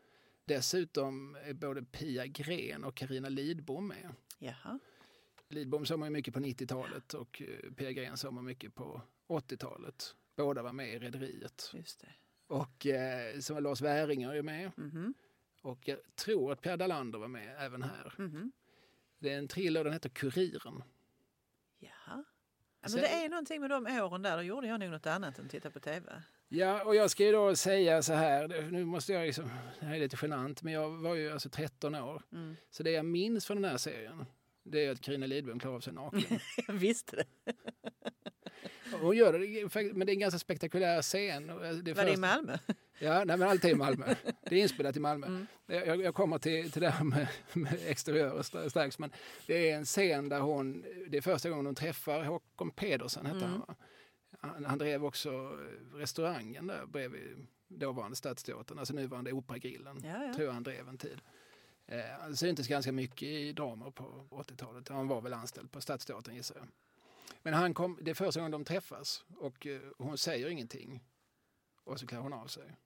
Dessutom 0.45 1.35
är 1.45 1.55
både 1.55 1.83
Pia 1.83 2.27
Gren 2.27 2.85
och 2.85 2.95
Karina 2.95 3.29
Lidbom 3.29 3.89
med. 3.89 4.15
Jaha. 4.39 4.79
Lidbom 5.49 5.87
såg 5.87 5.99
man 5.99 6.09
ju 6.09 6.13
mycket 6.13 6.35
på 6.35 6.41
90-talet 6.41 7.15
och 7.15 7.43
eh, 7.43 7.73
Pia 7.73 7.93
Gren 7.93 8.17
såg 8.17 8.33
man 8.33 8.45
mycket 8.45 8.75
på 8.75 9.03
80-talet. 9.29 10.15
Båda 10.37 10.63
var 10.63 10.73
med 10.73 10.95
i 10.95 10.99
Rederiet. 10.99 11.71
Och 12.47 12.87
eh, 12.87 13.39
som 13.41 13.55
var 13.55 13.61
Lars 13.61 13.81
Wäringer 13.81 14.35
är 14.35 14.43
med. 14.43 14.71
Mhm. 14.77 15.15
Och 15.63 15.89
jag 15.89 15.99
tror 16.15 16.53
att 16.53 16.63
Per 16.63 16.77
Dalander 16.77 17.19
var 17.19 17.29
med 17.29 17.57
även 17.59 17.83
här. 17.83 18.15
Mhm. 18.19 18.53
Det 19.19 19.33
är 19.33 19.39
en 19.39 19.49
thriller, 19.49 19.85
den 19.85 19.93
heter 19.93 20.09
Kuriren. 20.09 20.83
Ja, 22.81 22.89
men 22.93 23.01
det 23.01 23.09
är 23.09 23.29
någonting 23.29 23.61
med 23.61 23.71
de 23.71 23.87
åren 23.87 24.23
där. 24.23 24.37
Då 24.37 24.43
gjorde 24.43 24.67
jag 24.67 24.81
nog 24.81 24.91
något 24.91 25.07
annat 25.07 25.39
än 25.39 25.49
titta 25.49 25.71
på 25.71 25.81
tv. 25.81 26.23
Ja, 26.49 26.85
och 26.85 26.95
jag 26.95 27.11
ska 27.11 27.25
ju 27.25 27.33
då 27.33 27.57
säga 27.57 28.03
så 28.03 28.13
här, 28.13 28.69
nu 28.71 28.85
måste 28.85 29.13
jag 29.13 29.27
liksom, 29.27 29.51
det 29.81 29.87
här 29.87 29.95
är 29.95 29.99
lite 29.99 30.17
genant, 30.23 30.63
men 30.63 30.73
jag 30.73 30.91
var 30.91 31.15
ju 31.15 31.33
alltså 31.33 31.49
13 31.49 31.95
år. 31.95 32.23
Mm. 32.33 32.57
Så 32.71 32.83
det 32.83 32.91
jag 32.91 33.05
minns 33.05 33.47
från 33.47 33.63
den 33.63 33.71
här 33.71 33.79
serien, 33.79 34.25
det 34.63 34.87
är 34.87 34.91
att 34.93 35.01
Carina 35.01 35.27
Lidbom 35.27 35.59
klarar 35.61 35.77
av 35.77 35.81
sig 35.81 35.93
naken. 35.93 36.39
Jag 36.67 36.75
visste 36.75 37.17
det. 37.17 37.53
Hon 39.01 39.17
gör 39.17 39.33
det, 39.33 39.93
men 39.95 40.07
det 40.07 40.13
är 40.13 40.15
en 40.15 40.21
ganska 40.21 40.39
spektakulär 40.39 41.03
scen. 41.03 41.47
Det 41.47 41.55
Var 41.55 41.73
det 41.83 41.91
i 41.91 41.95
först- 41.95 42.19
Malmö? 42.19 42.59
Ja, 43.01 43.25
nej, 43.25 43.37
men 43.37 43.49
alltid 43.49 43.71
i 43.71 43.75
Malmö. 43.75 44.15
Det 44.43 44.55
är 44.57 44.63
inspelat 44.63 44.97
i 44.97 45.01
Malmö. 45.01 45.27
Mm. 45.27 45.47
Jag, 45.67 46.01
jag 46.01 46.15
kommer 46.15 46.39
till, 46.39 46.71
till 46.73 46.83
det 46.83 46.91
här 46.91 47.05
med, 47.05 47.29
med 47.53 47.79
exteriörer 47.87 48.43
stra- 48.43 48.69
strax, 48.69 48.99
men 48.99 49.11
det 49.47 49.71
är 49.71 49.77
en 49.77 49.85
scen 49.85 50.29
där 50.29 50.41
hon, 50.41 50.85
det 51.09 51.17
är 51.17 51.21
första 51.23 51.51
gången 51.51 51.67
hon 51.67 51.75
träffar 51.75 52.23
Håkon 52.25 52.71
Pedersen, 52.71 53.27
hette 53.27 53.39
han 53.39 53.49
Mm. 53.55 53.61
va? 53.69 53.75
Han, 54.41 54.65
han 54.65 54.79
drev 54.79 55.05
också 55.05 55.59
restaurangen 55.95 56.67
där 56.67 56.87
bredvid 56.87 57.47
dåvarande 57.69 58.17
Stadsteatern, 58.17 58.79
alltså 58.79 58.95
nuvarande 58.95 59.33
Operagrillen. 59.33 60.01
Ja, 60.05 60.25
ja. 60.25 60.35
tror 60.35 60.47
jag 60.47 60.53
han 60.53 60.63
drev 60.63 60.89
en 60.89 60.99
tid. 60.99 61.21
Eh, 61.87 62.01
han 62.21 62.37
syntes 62.37 62.69
ganska 62.69 62.93
mycket 62.93 63.23
i 63.23 63.53
dramer 63.53 63.91
på 63.91 64.27
80-talet. 64.31 64.89
Han 64.89 65.09
var 65.09 65.21
väl 65.21 65.33
anställd 65.33 65.71
på 65.73 65.81
Stadsteatern 65.81 66.35
gissar 66.35 66.57
jag. 66.57 66.67
Men 67.43 67.55
han 67.55 67.75
kom, 67.75 67.99
det 68.03 68.11
är 68.11 68.15
första 68.15 68.41
gången 68.41 68.51
de 68.53 68.65
träffas 68.65 69.25
och 69.37 69.67
eh, 69.67 69.81
hon 69.99 70.19
säger 70.19 70.49
ingenting. 70.49 71.05
Och 71.85 72.01
så 72.01 72.07
klär 72.07 72.19
hon 72.19 72.33
av 72.33 72.47
sig. 72.47 72.77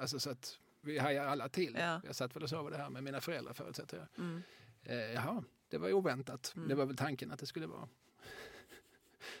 Alltså 0.00 0.20
så 0.20 0.30
att 0.30 0.58
vi 0.80 0.98
hajar 0.98 1.24
alla 1.26 1.48
till. 1.48 1.76
Ja. 1.78 2.00
Jag 2.06 2.14
satt 2.14 2.36
väl 2.36 2.42
och 2.42 2.48
sov 2.50 2.70
det 2.70 2.76
här 2.76 2.90
med 2.90 3.02
mina 3.04 3.20
föräldrar 3.20 3.52
förutsätter 3.52 3.96
jag. 3.96 4.24
Mm. 4.24 4.42
Eh, 4.84 4.96
jaha, 5.12 5.44
det 5.68 5.78
var 5.78 5.92
oväntat. 5.92 6.52
Mm. 6.56 6.68
Det 6.68 6.74
var 6.74 6.86
väl 6.86 6.96
tanken 6.96 7.30
att 7.32 7.38
det 7.38 7.46
skulle 7.46 7.66
vara. 7.66 7.88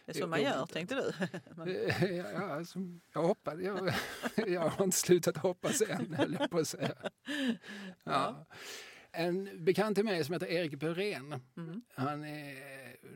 Det 0.04 0.12
är 0.16 0.20
så 0.20 0.26
man 0.26 0.42
gör, 0.42 0.66
tänkte 0.66 0.94
du. 0.94 1.12
Men- 1.56 1.68
Eh, 1.68 2.16
ja, 2.16 2.54
alltså, 2.54 2.78
jag 3.12 3.22
hoppade. 3.22 3.62
Jag, 3.62 3.94
jag 4.48 4.68
har 4.68 4.84
inte 4.84 4.96
slutat 4.96 5.36
hoppas 5.36 5.82
än, 5.82 6.14
höll 6.14 6.36
jag 6.40 6.50
på 6.50 6.58
att 6.58 6.68
säga. 6.68 6.94
Ja. 8.04 8.46
En 9.14 9.64
bekant 9.64 9.96
till 9.96 10.04
mig 10.04 10.24
som 10.24 10.32
heter 10.32 10.46
Erik 10.46 10.74
Burén. 10.80 11.40
Mm. 11.56 11.82
Han 11.94 12.24
är 12.24 12.56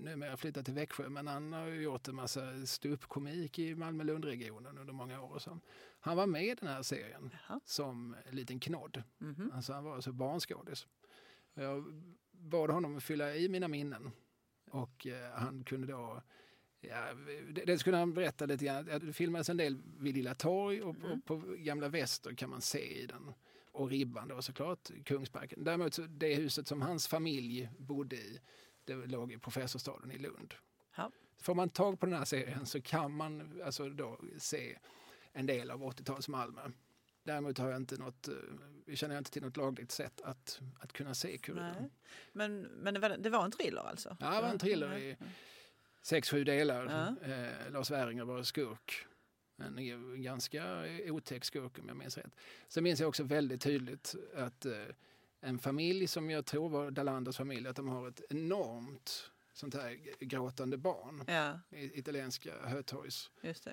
numera 0.00 0.36
flyttat 0.36 0.64
till 0.64 0.74
Växjö 0.74 1.08
men 1.08 1.26
han 1.26 1.52
har 1.52 1.66
gjort 1.68 2.08
en 2.08 2.14
massa 2.14 2.66
ståuppkomik 2.66 3.58
i 3.58 3.74
Malmö-Lundregionen 3.74 4.78
under 4.78 4.92
många 4.92 5.22
år. 5.22 5.32
Och 5.34 5.42
så. 5.42 5.58
Han 6.00 6.16
var 6.16 6.26
med 6.26 6.44
i 6.44 6.54
den 6.54 6.68
här 6.68 6.82
serien 6.82 7.30
Jaha. 7.48 7.60
som 7.64 8.16
en 8.30 8.36
liten 8.36 8.60
knodd. 8.60 9.02
Mhm. 9.18 9.50
Alltså 9.54 9.72
han 9.72 9.84
var 9.84 9.94
alltså 9.94 10.12
barnskådis. 10.12 10.86
Jag 11.54 11.84
bad 12.30 12.70
honom 12.70 12.96
att 12.96 13.02
fylla 13.02 13.34
i 13.36 13.48
mina 13.48 13.68
minnen. 13.68 14.10
Och 14.70 15.06
eh, 15.06 15.30
han 15.32 15.64
kunde 15.64 15.86
då... 15.86 16.22
Ja, 16.80 17.14
det, 17.52 17.64
det 17.64 17.78
skulle 17.78 17.96
han 17.96 18.14
berätta 18.14 18.46
lite 18.46 18.64
grann. 18.64 18.84
Det 18.84 19.12
filmades 19.12 19.48
en 19.48 19.56
del 19.56 19.78
vid 19.98 20.14
Lilla 20.14 20.34
torg 20.34 20.82
och, 20.82 20.96
Mm. 20.96 21.10
och 21.12 21.24
på 21.24 21.36
Gamla 21.58 21.88
Väster 21.88 22.34
kan 22.34 22.50
man 22.50 22.60
se 22.60 23.02
i 23.02 23.06
den. 23.06 23.32
Och 23.76 23.90
Ribban 23.90 24.28
då 24.28 24.42
såklart, 24.42 24.90
Kungsparken. 25.04 25.64
Däremot 25.64 25.94
så 25.94 26.02
det 26.02 26.34
huset 26.34 26.68
som 26.68 26.82
hans 26.82 27.08
familj 27.08 27.70
bodde 27.78 28.16
i, 28.16 28.40
det 28.84 28.94
låg 28.94 29.32
i 29.32 29.38
Professorstaden 29.38 30.10
i 30.10 30.18
Lund. 30.18 30.54
Ja. 30.96 31.10
Får 31.40 31.54
man 31.54 31.68
tag 31.68 32.00
på 32.00 32.06
den 32.06 32.14
här 32.14 32.24
serien 32.24 32.66
så 32.66 32.80
kan 32.80 33.12
man 33.12 33.62
alltså 33.64 33.88
då 33.88 34.20
se 34.38 34.78
en 35.32 35.46
del 35.46 35.70
av 35.70 35.82
80-tals 35.82 36.28
Malmö. 36.28 36.60
Däremot 37.22 37.58
har 37.58 37.68
jag 37.68 37.76
inte 37.76 37.96
något, 37.96 38.28
eh, 38.28 38.94
känner 38.94 39.14
jag 39.14 39.20
inte 39.20 39.30
till 39.30 39.42
något 39.42 39.56
lagligt 39.56 39.92
sätt 39.92 40.20
att, 40.20 40.60
att 40.80 40.92
kunna 40.92 41.14
se 41.14 41.38
Kuriren. 41.38 41.90
Men, 42.32 42.60
men 42.60 42.94
det, 42.94 43.00
var, 43.00 43.08
det 43.08 43.30
var 43.30 43.44
en 43.44 43.50
thriller 43.50 43.88
alltså? 43.88 44.16
Ja, 44.20 44.34
det 44.34 44.42
var 44.42 44.48
en 44.48 44.58
thriller 44.58 44.98
i 44.98 45.16
sex, 46.02 46.30
sju 46.30 46.44
delar. 46.44 47.16
Ja. 47.22 47.32
Eh, 47.32 47.72
Lars 47.72 47.90
Wäringer 47.90 48.24
var 48.24 48.42
skurk. 48.42 49.06
En 49.58 50.22
ganska 50.22 50.84
otäck 51.06 51.44
skurk 51.44 51.78
om 51.78 51.88
jag 51.88 51.96
minns 51.96 52.18
rätt. 52.18 52.34
Sen 52.68 52.84
minns 52.84 53.00
jag 53.00 53.08
också 53.08 53.22
väldigt 53.22 53.60
tydligt 53.60 54.14
att 54.34 54.66
eh, 54.66 54.72
en 55.40 55.58
familj 55.58 56.06
som 56.06 56.30
jag 56.30 56.46
tror 56.46 56.68
var 56.68 56.90
Dalanders 56.90 57.36
familj, 57.36 57.68
att 57.68 57.76
de 57.76 57.88
har 57.88 58.08
ett 58.08 58.20
enormt 58.30 59.30
sånt 59.52 59.74
här 59.74 59.98
gråtande 60.20 60.76
barn. 60.76 61.24
Ja, 61.26 61.60
i 61.70 61.98
Italienska 61.98 62.52
Hötorgsmålningen 62.62 63.30
just 63.42 63.64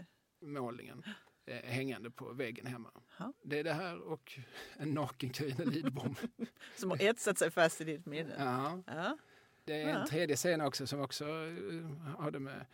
det. 1.45 1.45
eh, 1.45 1.71
hängande 1.71 2.11
på 2.11 2.33
väggen 2.33 2.65
hemma. 2.65 2.89
Ja. 3.19 3.33
Det 3.41 3.59
är 3.59 3.63
det 3.63 3.73
här 3.73 3.97
och 3.99 4.39
en 4.77 4.89
naken 4.89 5.29
Carina 5.29 5.63
Lidbom. 5.63 6.15
Som 6.77 6.89
har 6.89 7.01
etsat 7.01 7.37
sig 7.37 7.51
fast 7.51 7.81
i 7.81 7.83
ditt 7.83 8.05
minne? 8.05 8.35
ja. 8.37 8.83
Ja. 8.87 9.17
Det 9.65 9.81
är 9.81 9.87
en 9.87 10.07
tredje 10.07 10.35
scen 10.35 10.61
också 10.61 10.87
som 10.87 10.99
också 10.99 11.25
eh, 11.25 12.17
hade 12.19 12.39
med 12.39 12.65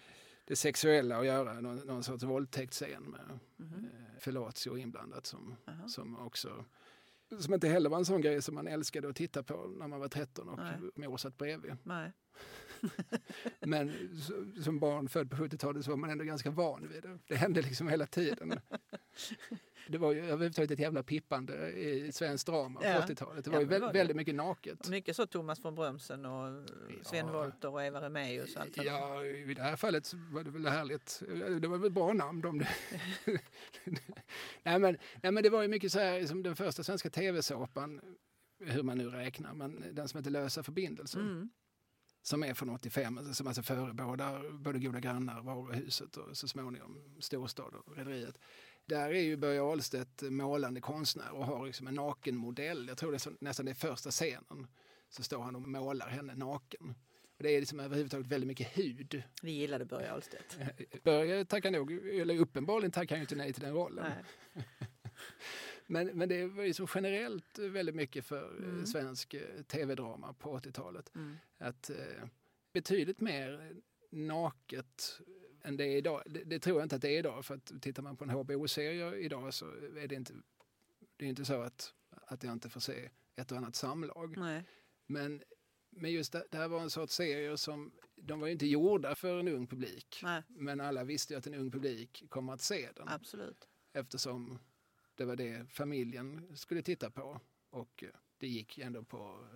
det 0.49 0.55
sexuella 0.55 1.17
att 1.19 1.25
göra. 1.25 1.61
Någon, 1.61 1.77
någon 1.77 2.03
sorts 2.03 2.23
våldtäktsscen 2.23 3.03
med 3.03 3.39
Mhm. 3.57 3.85
eh, 3.85 4.19
fellatio 4.19 4.77
inblandat 4.77 5.25
som, 5.25 5.55
Jaha. 5.65 5.87
som 5.87 6.19
också 6.19 6.65
som 7.39 7.53
inte 7.53 7.67
heller 7.67 7.89
var 7.89 7.97
en 7.97 8.05
sån 8.05 8.21
grej 8.21 8.41
som 8.41 8.55
man 8.55 8.67
älskade 8.67 9.09
att 9.09 9.15
titta 9.15 9.43
på 9.43 9.67
när 9.79 9.87
man 9.87 9.99
var 9.99 10.07
13 10.07 10.49
och 10.49 10.57
Nej. 10.57 10.77
mor 11.09 11.17
satt 11.17 11.37
bredvid. 11.37 11.75
Nej. 11.83 12.11
Men 13.59 13.91
som 14.63 14.79
barn 14.79 15.09
född 15.09 15.29
på 15.31 15.35
70-talet 15.37 15.85
så 15.85 15.91
var 15.91 15.97
man 15.97 16.09
ändå 16.09 16.23
ganska 16.23 16.51
van 16.51 16.87
vid 16.87 17.03
det. 17.03 17.19
Det 17.27 17.35
hände 17.35 17.61
liksom 17.61 17.87
hela 17.87 18.05
tiden. 18.05 18.59
Det 19.91 19.97
var 19.97 20.11
ju 20.13 20.19
överhuvudtaget 20.19 20.71
ett 20.71 20.79
jävla 20.79 21.03
pippande 21.03 21.71
i 21.71 22.11
svenskt 22.11 22.47
drama 22.47 22.79
på 22.79 22.85
Ja. 22.85 23.01
80-talet. 23.01 23.45
Det 23.45 23.51
Ja, 23.51 23.55
var 23.55 23.59
ju 23.61 23.65
men 23.67 23.73
det 23.73 23.79
var 23.85 23.93
det. 23.93 23.99
väldigt 23.99 24.15
mycket 24.17 24.35
naket. 24.35 24.89
Mycket 24.89 25.15
så 25.15 25.25
Thomas 25.25 25.65
von 25.65 25.75
Brömsen 25.75 26.25
och 26.25 26.69
Sven 27.03 27.25
Ja. 27.27 27.31
Wollter 27.33 27.69
och 27.73 27.83
Eva 27.83 28.01
Remaeus 28.01 28.55
och 28.55 28.61
allt 28.61 28.75
det 28.75 28.81
där. 28.83 28.91
Ja, 28.91 29.25
i 29.25 29.53
det 29.53 29.61
här 29.61 29.75
fallet 29.75 30.13
var 30.31 30.43
det 30.43 30.49
väl 30.51 30.65
härligt. 30.67 31.21
Det 31.61 31.67
var 31.67 31.77
väl 31.77 31.91
bra 31.91 32.13
namn. 32.13 32.41
De. 32.41 32.57
nej, 34.63 34.79
men, 34.79 34.97
nej, 35.23 35.31
men 35.31 35.43
det 35.43 35.49
var 35.49 35.61
ju 35.61 35.67
mycket 35.67 35.91
så 35.91 35.99
här 35.99 36.25
som 36.25 36.43
den 36.43 36.55
första 36.55 36.83
svenska 36.83 37.09
tv-såpan, 37.09 38.01
hur 38.59 38.83
man 38.83 38.97
nu 38.97 39.09
räknar, 39.09 39.53
men 39.53 39.83
den 39.91 40.07
som 40.07 40.17
heter 40.17 40.31
Lösa 40.31 40.63
förbindelser. 40.63 41.19
Mm. 41.19 41.49
som 42.21 42.43
är 42.43 42.53
från 42.53 42.69
85, 42.69 43.33
som 43.33 43.47
alltså 43.47 43.61
förebådar 43.63 44.51
både 44.51 44.79
Goda 44.79 44.99
grannar, 44.99 45.41
Varuhuset 45.41 46.17
och 46.17 46.37
så 46.37 46.47
småningom 46.47 46.97
Storstad 47.19 47.73
och 47.75 47.97
Rederiet. 47.97 48.37
Där 48.89 49.09
är 49.09 49.21
ju 49.21 49.37
Börje 49.37 49.61
Ahlstedt 49.61 50.21
målande 50.21 50.81
konstnär 50.81 51.31
och 51.31 51.45
har 51.45 51.65
liksom 51.65 51.87
en 51.87 51.93
nakenmodell. 51.95 52.87
Jag 52.87 52.97
tror 52.97 53.11
det 53.11 53.25
är 53.25 53.33
nästan 53.43 53.65
det 53.65 53.71
är 53.71 53.75
första 53.75 54.11
scenen. 54.11 54.67
Så 55.09 55.23
står 55.23 55.41
han 55.41 55.55
och 55.55 55.61
målar 55.61 56.07
henne 56.07 56.35
naken. 56.35 56.95
Och 57.37 57.43
det 57.43 57.49
är 57.49 57.59
liksom 57.59 57.79
överhuvudtaget 57.79 58.27
väldigt 58.27 58.47
mycket 58.47 58.77
hud. 58.77 59.23
Vi 59.41 59.51
gillade 59.51 59.85
Börje 59.85 60.11
Ahlstedt. 60.13 60.57
Börje 61.03 61.45
tackar 61.45 61.71
nog, 61.71 61.91
eller 61.91 62.37
uppenbarligen 62.39 62.91
tackar 62.91 63.15
han 63.15 63.19
ju 63.19 63.23
inte 63.23 63.35
nej 63.35 63.53
till 63.53 63.63
den 63.63 63.73
rollen. 63.73 64.11
Men, 65.87 66.07
men 66.07 66.29
det 66.29 66.45
var 66.45 66.63
ju 66.63 66.73
så 66.73 66.87
generellt 66.95 67.59
väldigt 67.59 67.95
mycket 67.95 68.25
för 68.25 68.43
eh, 68.63 68.69
Mm. 68.69 68.85
svensk 68.85 69.33
eh, 69.33 69.61
tv-drama 69.67 70.33
på 70.33 70.59
80-talet. 70.59 71.15
Mm. 71.15 71.37
att 71.57 71.89
eh, 71.89 71.95
betydligt 72.73 73.21
mer 73.21 73.75
naket 74.11 75.19
än 75.63 75.77
det 75.77 75.83
är 75.85 75.97
idag. 75.97 76.23
Det, 76.25 76.43
det 76.43 76.59
tror 76.59 76.77
jag 76.79 76.85
inte 76.85 76.95
att 76.95 77.01
det 77.01 77.09
är 77.09 77.19
idag 77.19 77.45
för 77.45 77.55
att 77.55 77.81
tittar 77.81 78.03
man 78.03 78.17
på 78.17 78.23
en 78.23 78.29
HBO-serie 78.29 79.15
idag 79.15 79.53
så 79.53 79.65
är 79.97 80.07
det 80.07 80.15
inte, 80.15 80.33
det 81.17 81.25
är 81.25 81.29
inte 81.29 81.45
så 81.45 81.61
att, 81.61 81.93
att 82.09 82.43
jag 82.43 82.53
inte 82.53 82.69
får 82.69 82.79
se 82.79 83.09
ett 83.35 83.51
och 83.51 83.57
annat 83.57 83.75
samlag. 83.75 84.37
Nej. 84.37 84.63
Men, 85.05 85.43
men 85.89 86.11
just 86.11 86.31
det, 86.31 86.45
det 86.51 86.57
här 86.57 86.67
var 86.67 86.81
en 86.81 86.89
sorts 86.89 87.15
serier 87.15 87.55
som, 87.55 87.91
de 88.15 88.39
var 88.39 88.47
ju 88.47 88.53
inte 88.53 88.67
gjorda 88.67 89.15
för 89.15 89.39
en 89.39 89.47
ung 89.47 89.67
publik. 89.67 90.19
Nej, 90.23 90.43
Men 90.47 90.81
alla 90.81 91.03
visste 91.03 91.33
ju 91.33 91.37
att 91.37 91.47
en 91.47 91.53
ung 91.53 91.71
publik 91.71 92.23
kommer 92.29 92.53
att 92.53 92.61
se 92.61 92.89
den 92.95 93.07
absolut. 93.07 93.67
eftersom 93.93 94.59
det 95.15 95.25
var 95.25 95.35
det 95.35 95.65
familjen 95.71 96.57
skulle 96.57 96.81
titta 96.81 97.11
på. 97.11 97.41
Och 97.69 98.03
det 98.37 98.47
gick 98.47 98.77
ändå 98.77 99.03
på 99.03 99.47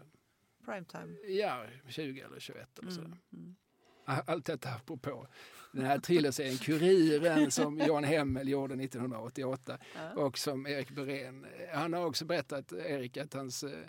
Primetime. 0.66 1.18
ja, 1.28 1.68
20 1.90 2.22
eller 2.22 2.40
21 2.40 2.80
eller 2.80 2.92
sådär. 2.92 3.18
Mm. 3.34 3.56
Allt 4.06 4.46
detta 4.46 4.70
apropå 4.70 5.28
den 5.72 5.86
här 5.86 6.00
thrillerserien 6.00 6.58
Kuriren 6.58 7.52
som 7.52 7.78
Jan 7.80 8.04
Hemmel 8.04 8.50
gjorde 8.50 8.74
1988 8.76 9.78
Ja. 9.96 10.14
och 10.24 10.38
som 10.38 10.68
Erik 10.68 10.90
Berén. 10.92 11.46
Han 11.74 11.94
har 11.94 12.06
också 12.06 12.26
berättat, 12.26 12.72
Erik, 12.74 13.18
att 13.18 13.34
hans, 13.34 13.64
eh, 13.64 13.80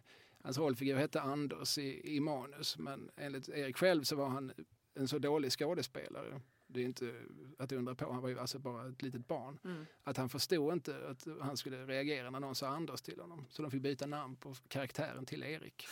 hans 0.42 0.58
rollfigur 0.58 0.96
hette 0.96 1.20
Anders 1.20 1.78
i, 1.78 2.16
i 2.16 2.20
manus 2.20 2.78
men 2.78 3.10
enligt 3.16 3.48
Erik 3.48 3.76
själv 3.76 4.02
så 4.02 4.16
var 4.16 4.28
han 4.28 4.52
en 4.94 5.08
så 5.08 5.18
dålig 5.18 5.52
skådespelare. 5.52 6.40
Det 6.66 6.80
är 6.80 6.84
inte 6.84 7.14
att 7.58 7.72
undra 7.72 7.94
på, 7.94 8.12
han 8.12 8.22
var 8.22 8.28
ju 8.28 8.38
alltså 8.38 8.58
bara 8.58 8.88
ett 8.88 9.02
litet 9.02 9.26
barn. 9.28 9.58
Mm. 9.64 9.86
Att 10.02 10.16
han 10.16 10.28
förstod 10.28 10.72
inte 10.72 10.96
att 11.08 11.26
han 11.40 11.56
skulle 11.56 11.86
reagera 11.86 12.30
när 12.30 12.40
någon 12.40 12.54
sa 12.54 12.66
Anders 12.68 13.02
till 13.02 13.20
honom. 13.20 13.46
Så 13.50 13.62
de 13.62 13.70
fick 13.70 13.82
byta 13.82 14.06
namn 14.06 14.36
på 14.36 14.54
karaktären 14.68 15.26
till 15.26 15.42
Erik. 15.42 15.86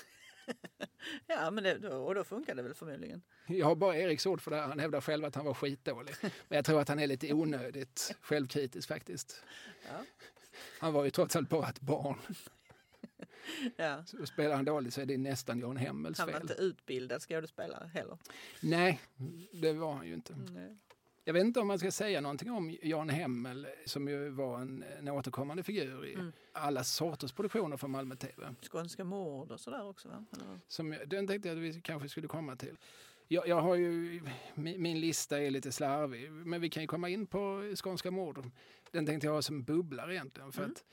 Ja, 1.27 1.51
men 1.51 1.65
det, 1.65 1.89
och 1.89 2.15
då 2.15 2.25
funkar 2.25 2.55
det 2.55 2.63
väl 2.63 2.75
förmodligen. 2.75 3.23
Jag 3.47 3.67
har 3.67 3.75
bara 3.75 3.97
Eriks 3.97 4.27
ord 4.27 4.41
för 4.41 4.51
det. 4.51 4.57
Han 4.57 4.79
hävdar 4.79 5.01
själv 5.01 5.25
att 5.25 5.35
han 5.35 5.45
var 5.45 5.55
skitdålig. 5.55 6.15
Men 6.23 6.57
jag 6.57 6.65
tror 6.65 6.81
att 6.81 6.89
han 6.89 6.99
är 6.99 7.07
lite 7.07 7.33
onödigt 7.33 8.15
självkritisk 8.21 8.89
faktiskt. 8.89 9.43
Ja. 9.89 10.05
Han 10.81 10.93
var 10.93 11.05
ju 11.05 11.11
trots 11.11 11.37
allt 11.37 11.49
bara 11.49 11.69
ett 11.69 11.81
barn. 11.81 12.19
Ja. 13.77 14.05
Så 14.07 14.27
spelar 14.27 14.57
han 14.57 14.65
dåligt 14.65 14.95
så 14.95 15.01
är 15.01 15.07
det 15.07 15.19
nästan 15.19 15.61
Jan 15.61 15.77
Hemmels 15.77 16.19
Han 16.19 16.27
var 16.27 16.33
fel. 16.33 16.43
inte 16.43 16.55
utbildad 16.63 17.23
skådespelare 17.23 17.91
heller. 17.95 18.19
Nej, 18.61 19.01
det 19.53 19.73
var 19.73 19.93
han 19.95 20.07
ju 20.07 20.15
inte. 20.15 20.35
Nej. 20.51 20.79
Jag 21.25 21.33
vet 21.33 21.45
inte 21.45 21.61
om 21.61 21.67
man 21.67 21.79
ska 21.79 21.91
säga 21.91 22.21
någonting 22.21 22.51
om 22.51 22.77
Jan 22.83 23.09
Hemmel 23.09 23.67
som 23.87 24.09
ju 24.09 24.29
var 24.29 24.61
en, 24.61 24.85
en 24.99 25.09
återkommande 25.09 25.63
figur 25.63 26.07
i 26.07 26.15
Mm. 26.15 26.33
alla 26.53 26.85
sorters 26.85 27.33
produktioner 27.33 27.77
från 27.77 27.91
Malmö 27.91 28.17
TV. 28.17 28.55
Skånska 28.71 29.05
mord 29.05 29.51
och 29.53 29.61
sådär 29.61 29.89
också 29.89 30.09
va? 30.09 30.25
Eller? 30.33 30.61
Som, 30.69 30.97
den 31.07 31.27
tänkte 31.27 31.49
jag 31.49 31.57
att 31.59 31.63
vi 31.65 31.81
kanske 31.81 32.09
skulle 32.09 32.29
komma 32.29 32.57
till. 32.57 32.77
Jag, 33.29 33.49
jag 33.49 33.61
har 33.61 33.75
ju, 33.75 34.23
min, 34.55 34.83
min 34.83 35.01
lista 35.01 35.41
är 35.43 35.51
lite 35.51 35.73
slarvig, 35.73 36.33
men 36.33 36.61
vi 36.61 36.71
kan 36.71 36.83
ju 36.83 36.87
komma 36.87 37.09
in 37.09 37.27
på 37.27 37.73
Skånska 37.77 38.11
mord. 38.11 38.51
Den 38.91 39.07
tänkte 39.07 39.27
jag 39.27 39.35
ha 39.35 39.43
som 39.43 39.63
bubblare 39.65 40.15
egentligen, 40.15 40.53
för 40.53 40.63
Mm. 40.63 40.73
att 40.73 40.85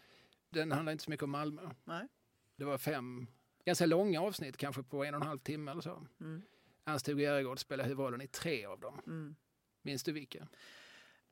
den 0.50 0.72
handlar 0.72 0.92
inte 0.92 1.04
så 1.04 1.10
mycket 1.10 1.24
om 1.24 1.30
Malmö. 1.32 1.62
Nej. 1.84 2.08
Det 2.56 2.66
var 2.66 2.78
fem 2.78 3.28
ganska 3.66 3.86
långa 3.86 4.22
avsnitt, 4.22 4.58
kanske 4.58 4.84
på 4.84 5.04
en 5.04 5.14
och 5.16 5.22
en 5.22 5.28
halv 5.28 5.40
timme 5.40 5.72
eller 5.72 5.82
så. 5.82 6.06
Mm. 6.22 6.42
Ernst-Hugo 6.86 7.22
Järegård 7.22 7.60
spelar 7.60 7.84
huvudrollen 7.84 8.22
i 8.22 8.28
tre 8.28 8.66
av 8.66 8.80
dem. 8.80 9.02
Mm. 9.08 9.36
Minns 9.82 10.04
du 10.04 10.12
vilka? 10.12 10.48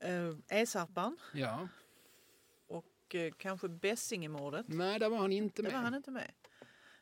Uh, 0.05 0.35
Esarpan 0.49 1.17
Ja. 1.33 1.67
och 2.67 3.15
eh, 3.15 3.31
kanske 3.37 3.69
Bessingemordet. 3.69 4.65
Nej, 4.67 4.99
där 4.99 5.09
var 5.09 5.17
han 5.17 5.31
inte 5.31 5.63
med. 5.63 5.71
var 5.71 5.79
han 5.79 5.95
inte 5.95 6.11
med. 6.11 6.31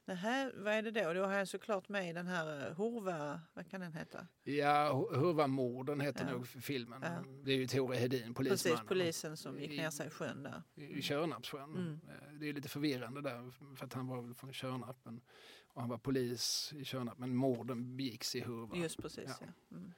Det 0.06 0.14
här, 0.14 0.54
vad 0.58 0.74
är 0.74 0.82
det 0.82 0.92
då? 0.92 1.14
Då 1.14 1.24
har 1.26 1.34
jag 1.34 1.48
såklart 1.48 1.90
med 1.90 2.16
den 2.16 2.28
här 2.28 2.70
uh, 2.70 2.74
Horva, 2.76 3.42
vad 3.54 3.70
kan 3.70 3.82
den 3.82 3.94
heta? 3.94 4.28
Ja, 4.44 4.92
Hu- 4.94 5.16
Hurvamorden 5.20 6.00
heter 6.02 6.26
Ja. 6.26 6.32
nog 6.32 6.48
filmen. 6.48 7.02
Ja. 7.04 7.24
Det 7.44 7.52
är 7.52 7.56
ju 7.56 7.68
Tore 7.68 7.98
Hedin, 7.98 8.34
polismannen. 8.34 8.78
Precis, 8.78 8.88
polisen 8.88 9.38
som 9.38 9.60
gick 9.60 9.70
ner 9.70 9.90
sig 9.90 10.08
i 10.08 10.10
sjön 10.10 10.44
där. 10.44 10.64
i 10.76 11.02
Körnarpssjön. 11.02 11.70
Mm. 11.76 12.00
Eh, 12.10 12.34
Det 12.40 12.50
är 12.50 12.54
lite 12.54 12.70
förvirrande 12.70 13.22
där 13.22 13.52
för 13.76 13.86
att 13.86 13.94
han 13.94 14.08
var 14.08 14.22
väl 14.22 14.34
från 14.34 14.54
Körnarp 14.54 14.98
men, 15.04 15.22
och 15.68 15.82
han 15.82 15.90
var 15.90 15.98
polis 15.98 16.74
i 16.76 16.86
Körnarp 16.86 17.18
men 17.18 17.36
morden 17.36 17.98
begicks 17.98 18.36
i 18.36 18.42
Hurva. 18.42 18.76
Just 18.76 19.02
precis, 19.02 19.30
Ja. 19.42 19.48
ja. 19.70 19.78
Mm. 19.78 19.94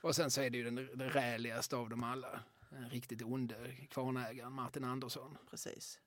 Och 0.00 0.16
sen 0.16 0.30
så 0.30 0.40
är 0.42 0.50
det 0.50 0.58
ju 0.58 0.64
den, 0.64 0.74
den 0.74 1.10
räligaste 1.10 1.76
av 1.76 1.88
dem 1.88 2.04
alla. 2.04 2.40
Den 2.70 2.90
riktigt 2.90 3.22
onde 3.22 3.76
kvarnägaren 3.90 4.52
Martin 4.52 4.84
Andersson, 4.84 5.38
Precis, 5.50 6.00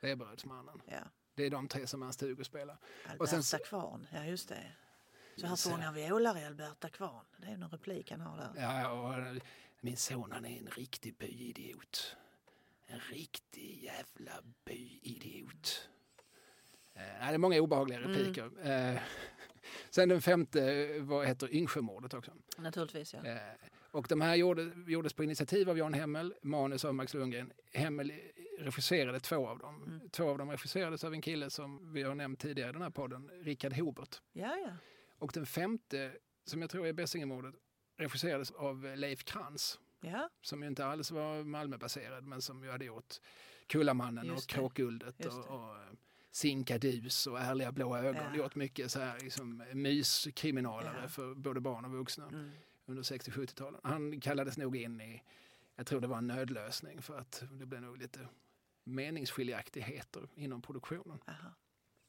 Eberödsmannen. 0.00 0.80
ja. 0.86 1.00
Det 1.34 1.42
är 1.44 1.50
de 1.50 1.68
tre 1.68 1.86
som 1.86 2.02
Ernst-Hugo 2.02 2.44
spelar. 2.44 2.76
Alberta 3.04 3.22
Och 3.38 3.44
sen 3.44 3.60
Kvarn, 3.64 4.06
ja 4.12 4.24
just 4.24 4.48
det. 4.48 4.72
Så 5.36 5.46
här 5.46 5.56
Så- 5.56 5.70
fångar 5.70 5.92
vi 5.92 6.12
ålar 6.12 6.38
i 6.38 6.44
Alberta 6.44 6.88
Kvarn. 6.88 7.24
Det 7.36 7.46
är 7.46 7.56
någon 7.56 7.70
replik 7.70 8.10
han 8.10 8.20
har 8.20 8.36
där. 8.36 8.52
Ja, 8.62 8.90
och 8.90 9.14
eh, 9.14 9.36
min 9.80 9.96
son 9.96 10.32
han 10.32 10.44
är 10.44 10.58
en 10.58 10.66
riktig 10.66 11.16
byidiot. 11.16 12.16
En 12.86 13.00
riktig 13.00 13.82
jävla 13.84 14.42
byidiot. 14.64 15.88
Eh, 16.96 17.28
det 17.28 17.34
är 17.34 17.38
många 17.38 17.60
obehagliga 17.60 17.98
Mm. 17.98 18.10
repliker. 18.12 18.50
Eh, 18.94 19.00
sen 19.90 20.08
den 20.08 20.22
femte 20.22 20.86
vad 21.00 21.26
heter 21.26 21.54
Yngsjömordet 21.54 22.14
också. 22.14 22.32
Naturligtvis, 22.58 23.14
ja. 23.14 23.24
Eh, 23.24 23.36
och 23.90 24.06
de 24.08 24.20
här 24.20 24.34
gjorde, 24.34 24.70
gjordes 24.86 25.12
på 25.14 25.24
initiativ 25.24 25.70
av 25.70 25.78
Jan 25.78 25.94
Hemmel, 25.94 26.34
manus 26.42 26.84
av 26.84 26.94
Max 26.94 27.14
Lundgren. 27.14 27.52
Hemmel 27.72 28.12
regisserade 28.58 29.20
två 29.20 29.48
av 29.48 29.58
dem. 29.58 29.82
Mm. 29.86 30.10
Två 30.10 30.28
av 30.30 30.38
dem 30.38 30.50
regisserades 30.50 31.04
av 31.04 31.12
en 31.14 31.22
kille 31.22 31.50
som 31.50 31.92
vi 31.92 32.02
har 32.02 32.14
nämnt 32.14 32.40
tidigare 32.40 32.70
i 32.70 32.72
den 32.72 32.82
här 32.82 32.90
podden, 32.90 33.30
Richard 33.42 33.72
Hobert. 33.72 34.20
Ja, 34.32 34.56
ja. 34.56 34.70
Och 35.18 35.30
den 35.34 35.46
femte, 35.46 36.12
som 36.44 36.60
jag 36.60 36.70
tror 36.70 36.86
är 36.86 36.92
Bessingemordet, 36.92 37.54
regisserades 37.98 38.50
av 38.50 38.92
Leif 38.96 39.24
Krantz 39.24 39.78
Ja, 40.00 40.28
som 40.42 40.62
ju 40.62 40.68
inte 40.68 40.86
alls 40.86 41.10
var 41.10 41.44
Malmöbaserad 41.44 42.24
men 42.24 42.42
som 42.42 42.64
ju 42.64 42.70
hade 42.70 42.84
gjort 42.84 43.14
Kullamannen 43.66 44.30
och. 44.30 44.46
Kråkguldet 44.46 45.26
och, 45.26 45.44
och 45.46 45.70
eh, 45.76 45.82
Sinkadus 46.36 47.26
och 47.26 47.40
Ärliga 47.40 47.72
blå 47.72 47.96
ögon. 47.96 48.24
Ja. 48.32 48.36
Gjort 48.36 48.54
mycket 48.54 48.90
så 48.90 49.00
här 49.00 49.18
liksom, 49.20 49.64
myskriminalare 49.72 50.98
Ja. 51.02 51.08
för 51.08 51.34
både 51.34 51.60
barn 51.60 51.84
och 51.84 51.90
vuxna 51.90 52.26
mm. 52.28 52.50
under 52.86 53.02
60-70-talen. 53.02 53.80
Han 53.84 54.20
kallades 54.20 54.56
nog 54.56 54.76
in 54.76 55.00
i, 55.00 55.22
jag 55.76 55.86
tror 55.86 56.00
det 56.00 56.06
var 56.06 56.18
en 56.18 56.26
nödlösning 56.26 57.02
för 57.02 57.18
att 57.18 57.42
det 57.50 57.66
blev 57.66 57.82
nog 57.82 57.98
lite 57.98 58.28
meningsskiljaktigheter 58.84 60.28
inom 60.34 60.62
produktionen. 60.62 61.18
Aha. 61.26 61.54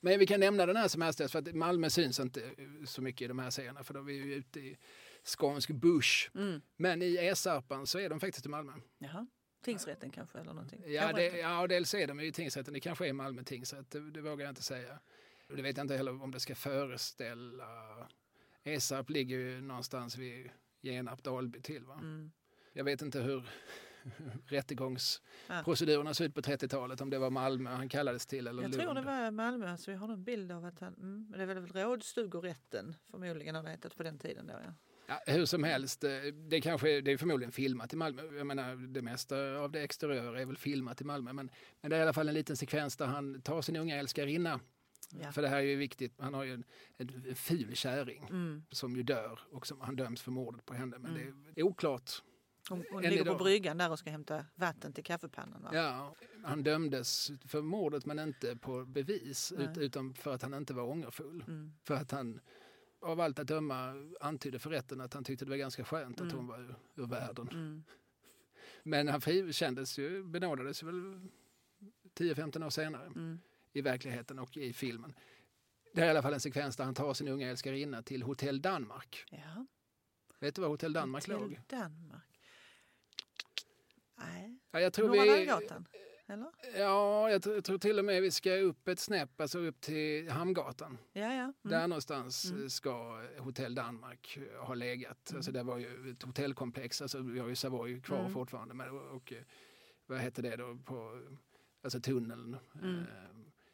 Men 0.02 0.20
vi 0.20 0.28
kan 0.28 0.40
nämna 0.40 0.66
den 0.66 0.76
här 0.76 0.88
som 0.88 1.02
hastigast 1.02 1.32
för 1.32 1.40
att 1.40 1.56
Malmö 1.56 1.90
syns 1.90 2.20
inte 2.20 2.52
så 2.86 3.02
mycket 3.02 3.22
i 3.22 3.28
de 3.28 3.40
här 3.40 3.50
serierna 3.50 3.84
för 3.84 3.94
då 3.94 4.00
är 4.00 4.04
vi 4.04 4.14
ju 4.14 4.34
ute 4.34 4.60
i 4.60 4.78
skånsk 5.24 5.70
bush. 5.70 6.30
Mm. 6.36 6.62
Men 6.76 7.02
i 7.02 7.16
Esarpan 7.16 7.88
så 7.88 8.00
är 8.00 8.10
de 8.10 8.20
faktiskt 8.20 8.46
i 8.46 8.50
Malmö. 8.50 8.74
Jaha. 8.98 9.28
Tingsrätten 9.62 10.10
kanske 10.12 10.40
eller 10.40 10.54
någonting? 10.54 10.84
Ja, 10.88 11.14
det, 11.14 11.38
ja, 11.38 11.68
dels 11.68 11.94
är 11.94 12.08
de 12.08 12.20
ju 12.20 12.26
i 12.26 12.32
tingsrätten. 12.32 12.74
Det 12.74 12.80
kanske 12.80 13.08
är 13.08 13.14
Malmö 13.14 13.44
tingsrätt, 13.44 13.92
det, 13.92 14.12
det 14.12 14.22
vågar 14.22 14.46
jag 14.46 14.52
inte 14.52 14.64
säga. 14.64 15.00
Det 15.48 15.62
vet 15.62 15.78
jag 15.78 15.84
inte 15.84 15.98
heller 15.98 16.24
om 16.24 16.32
det 16.32 16.40
ska 16.40 16.56
föreställa. 16.56 18.08
Esarp 18.64 19.10
ligger 19.10 19.38
ju 19.38 19.62
någonstans 19.62 20.18
vid 20.18 20.50
Genarp, 20.82 21.24
Dalby 21.24 21.62
till. 21.62 21.86
Va? 21.86 21.94
Mm. 21.94 22.32
Jag 22.74 22.84
vet 22.84 23.02
inte 23.02 23.20
hur 23.20 23.50
rättegångsprocedurerna 24.46 26.14
såg 26.14 26.28
ut 26.28 26.36
på 26.36 26.42
30-talet, 26.42 27.02
om 27.02 27.10
det 27.10 27.20
var 27.20 27.30
Malmö 27.30 27.70
han 27.70 27.90
kallades 27.90 28.26
till 28.26 28.48
eller 28.48 28.62
Jag 28.62 28.72
Lund. 28.72 28.84
tror 28.84 28.94
det 28.94 29.02
var 29.02 29.32
Malmö, 29.32 29.78
så 29.78 29.92
vi 29.92 29.98
har 29.98 30.14
en 30.14 30.24
bild 30.24 30.52
av 30.52 30.66
att 30.66 30.80
han... 30.80 30.94
Mm, 30.94 31.34
det 31.38 31.42
är 31.42 31.46
väl 31.46 31.68
rådstugorätten 31.68 32.96
förmodligen 33.12 33.64
det 33.66 33.70
hetat 33.70 33.96
på 33.98 34.04
den 34.04 34.20
tiden 34.20 34.48
då 34.48 34.54
ja. 34.54 34.74
Ja, 35.10 35.22
hur 35.28 35.46
som 35.46 35.64
helst, 35.64 36.04
eh, 36.04 36.10
det, 36.50 36.62
kanske, 36.62 37.02
det 37.02 37.12
är 37.12 37.18
förmodligen 37.18 37.52
filmat 37.52 37.94
i 37.94 37.96
Malmö. 37.96 38.22
Jag 38.38 38.48
menar, 38.48 38.76
det 38.76 39.02
mesta 39.02 39.38
av 39.60 39.72
det 39.72 39.82
exteriöra 39.82 40.42
är 40.42 40.46
väl 40.46 40.58
filmat 40.58 41.02
i 41.02 41.04
Malmö. 41.04 41.34
Men, 41.34 41.50
men 41.82 41.90
det 41.90 41.96
är 41.96 42.00
i 42.00 42.04
alla 42.04 42.14
fall 42.14 42.28
en 42.28 42.34
liten 42.34 42.58
sekvens 42.58 42.98
där 42.98 43.06
han 43.06 43.42
tar 43.42 43.62
sin 43.62 43.76
unga 43.76 43.96
älskarinna. 44.00 44.60
ja. 45.22 45.32
För 45.32 45.42
det 45.42 45.48
här 45.48 45.58
är 45.58 45.62
ju 45.62 45.76
viktigt. 45.76 46.14
Han 46.20 46.34
har 46.34 46.44
ju 46.44 46.54
en, 46.54 46.64
en 46.98 47.36
ful 47.36 47.76
kärring 47.76 48.28
Mm. 48.30 48.64
som 48.72 48.96
ju 48.96 49.04
dör 49.04 49.40
och 49.52 49.68
som 49.68 49.82
han 49.82 49.96
döms 49.96 50.22
för 50.22 50.32
mordet 50.32 50.66
på 50.66 50.74
henne. 50.74 50.98
Men 51.00 51.16
Mm. 51.16 51.46
det 51.54 51.62
är 51.62 51.66
oklart. 51.66 52.12
Hon, 52.70 52.84
hon 52.92 53.02
ligger 53.02 53.18
på 53.18 53.22
idag. 53.30 53.38
bryggan 53.38 53.78
där 53.78 53.92
och 53.92 54.00
ska 54.00 54.10
hämta 54.10 54.46
vatten 54.56 54.94
till 54.94 55.04
kaffepannan. 55.04 55.62
Va? 55.64 55.70
Ja, 55.74 56.16
han 56.44 56.64
dömdes 56.64 57.32
för 57.46 57.62
mordet 57.62 58.06
men 58.06 58.20
inte 58.20 58.56
på 58.56 58.86
bevis 58.86 59.54
Nej. 59.58 59.68
ut, 59.68 59.78
utan 59.78 60.14
för 60.14 60.34
att 60.34 60.42
han 60.42 60.54
inte 60.54 60.74
var 60.74 60.84
ångerfull. 60.84 61.44
Mm. 61.48 61.74
För 61.84 61.94
att 61.96 62.12
han 62.12 62.40
av 63.02 63.20
allt 63.20 63.40
att 63.40 63.48
döma 63.48 63.94
antydde 64.22 64.60
för 64.60 64.70
rätten 64.70 65.02
att 65.02 65.14
han 65.14 65.24
tyckte 65.24 65.46
det 65.46 65.50
var 65.50 65.58
ganska 65.58 65.84
skönt 65.86 66.16
att 66.22 66.32
Mm. 66.32 66.36
hon 66.38 66.48
var 66.48 66.60
ur, 66.60 66.76
ur 66.96 67.06
världen. 67.08 67.50
Mm. 67.52 67.84
Men 68.84 69.08
han 69.08 69.22
frikändes 69.22 69.98
ju, 70.00 70.24
benådades 70.24 70.84
väl 70.84 71.20
10-15 72.14 72.64
år 72.66 72.70
senare 72.70 73.06
Mm. 73.06 73.40
i 73.74 73.82
verkligheten 73.82 74.40
och 74.40 74.58
i 74.58 74.74
filmen. 74.74 75.14
Det 75.94 76.02
är 76.02 76.06
i 76.06 76.10
alla 76.10 76.22
fall 76.22 76.34
en 76.34 76.40
sekvens 76.40 76.76
där 76.78 76.84
han 76.86 76.96
tar 76.96 77.14
sin 77.14 77.28
unga 77.28 77.50
älskarinna 77.50 78.02
till 78.04 78.24
Hotell 78.24 78.62
Danmark. 78.62 79.26
Ja. 79.32 79.66
Vet 80.40 80.56
du 80.56 80.62
var 80.62 80.70
Hotell 80.70 80.94
Danmark 80.94 81.24
Till 81.24 81.34
låg? 81.34 81.60
Danmark. 81.68 82.42
Nej, 84.18 84.60
Ja, 84.72 84.80
jag 84.80 84.94
tror 84.94 85.08
Norra 85.08 85.22
vi? 85.22 85.46
Eller? 86.30 86.48
ja, 86.78 87.30
jag 87.32 87.42
tror, 87.44 87.56
jag 87.56 87.64
tror 87.64 87.78
till 87.78 88.00
och 88.00 88.06
med 88.06 88.22
vi 88.22 88.32
ska 88.32 88.54
upp 88.58 88.88
ett 88.88 89.00
snäpp, 89.00 89.42
alltså 89.42 89.60
upp 89.60 89.82
till 89.82 90.30
Hamngatan. 90.30 90.98
Ja, 91.14 91.22
ja. 91.22 91.30
Mm. 91.44 91.54
Där 91.62 91.88
någonstans 91.88 92.46
Mm. 92.46 92.64
eh, 92.64 92.68
ska 92.68 93.22
Hotell 93.38 93.76
Danmark 93.76 94.38
eh, 94.38 94.66
ha 94.66 94.74
legat. 94.74 95.30
Mm. 95.30 95.38
Alltså 95.40 95.52
det 95.52 95.64
var 95.64 95.78
ju 95.78 96.12
ett 96.12 96.24
hotellkomplex, 96.24 97.02
alltså 97.02 97.20
vi 97.20 97.40
har 97.40 97.48
ju 97.48 97.56
Savoy 97.56 98.02
kvar 98.02 98.20
Mm. 98.20 98.34
fortfarande. 98.34 98.74
Men, 98.74 98.90
och, 98.90 99.16
och 99.16 99.34
eh, 99.34 99.38
vad 100.06 100.20
heter 100.20 100.44
det 100.44 100.56
då 100.56 100.78
på, 100.86 101.22
alltså 101.84 102.00
tunneln. 102.00 102.58
Mm. 102.84 103.04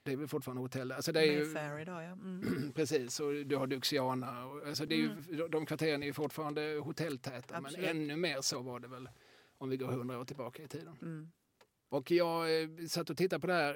Det 0.04 0.12
är 0.12 0.18
väl 0.18 0.28
fortfarande 0.28 0.62
hotell. 0.62 0.91
Alltså 0.91 1.12
det 1.12 1.20
är 1.20 1.32
ju, 1.32 1.39
Mayfair 1.45 1.80
idag 1.80 2.04
ja. 2.04 2.08
Mm. 2.12 2.72
Precis, 2.76 3.20
och 3.20 3.34
du 3.45 3.56
har 3.56 3.68
Duxiana. 3.68 4.45
Och, 4.45 4.68
alltså 4.68 4.86
det 4.86 4.95
är 4.95 4.99
ju, 4.99 5.47
De 5.47 5.66
kvarteren 5.66 6.04
är 6.04 6.08
ju 6.08 6.14
fortfarande 6.14 6.80
hotelltäta, 6.84 7.58
Absolut. 7.58 7.80
men 7.86 7.89
ännu 7.97 8.16
mer 8.16 8.41
så 8.41 8.62
var 8.62 8.80
det 8.80 8.88
väl 8.88 9.10
om 9.58 9.70
vi 9.70 9.78
går 9.78 9.88
hundra 9.88 10.20
år 10.20 10.26
tillbaka 10.26 10.64
i 10.64 10.68
tiden. 10.68 11.32
Och 11.93 12.11
jag 12.11 12.61
eh, 12.61 12.69
satt 12.87 13.09
och 13.09 13.17
tittade 13.17 13.39
på 13.39 13.47
det 13.47 13.53
här 13.53 13.75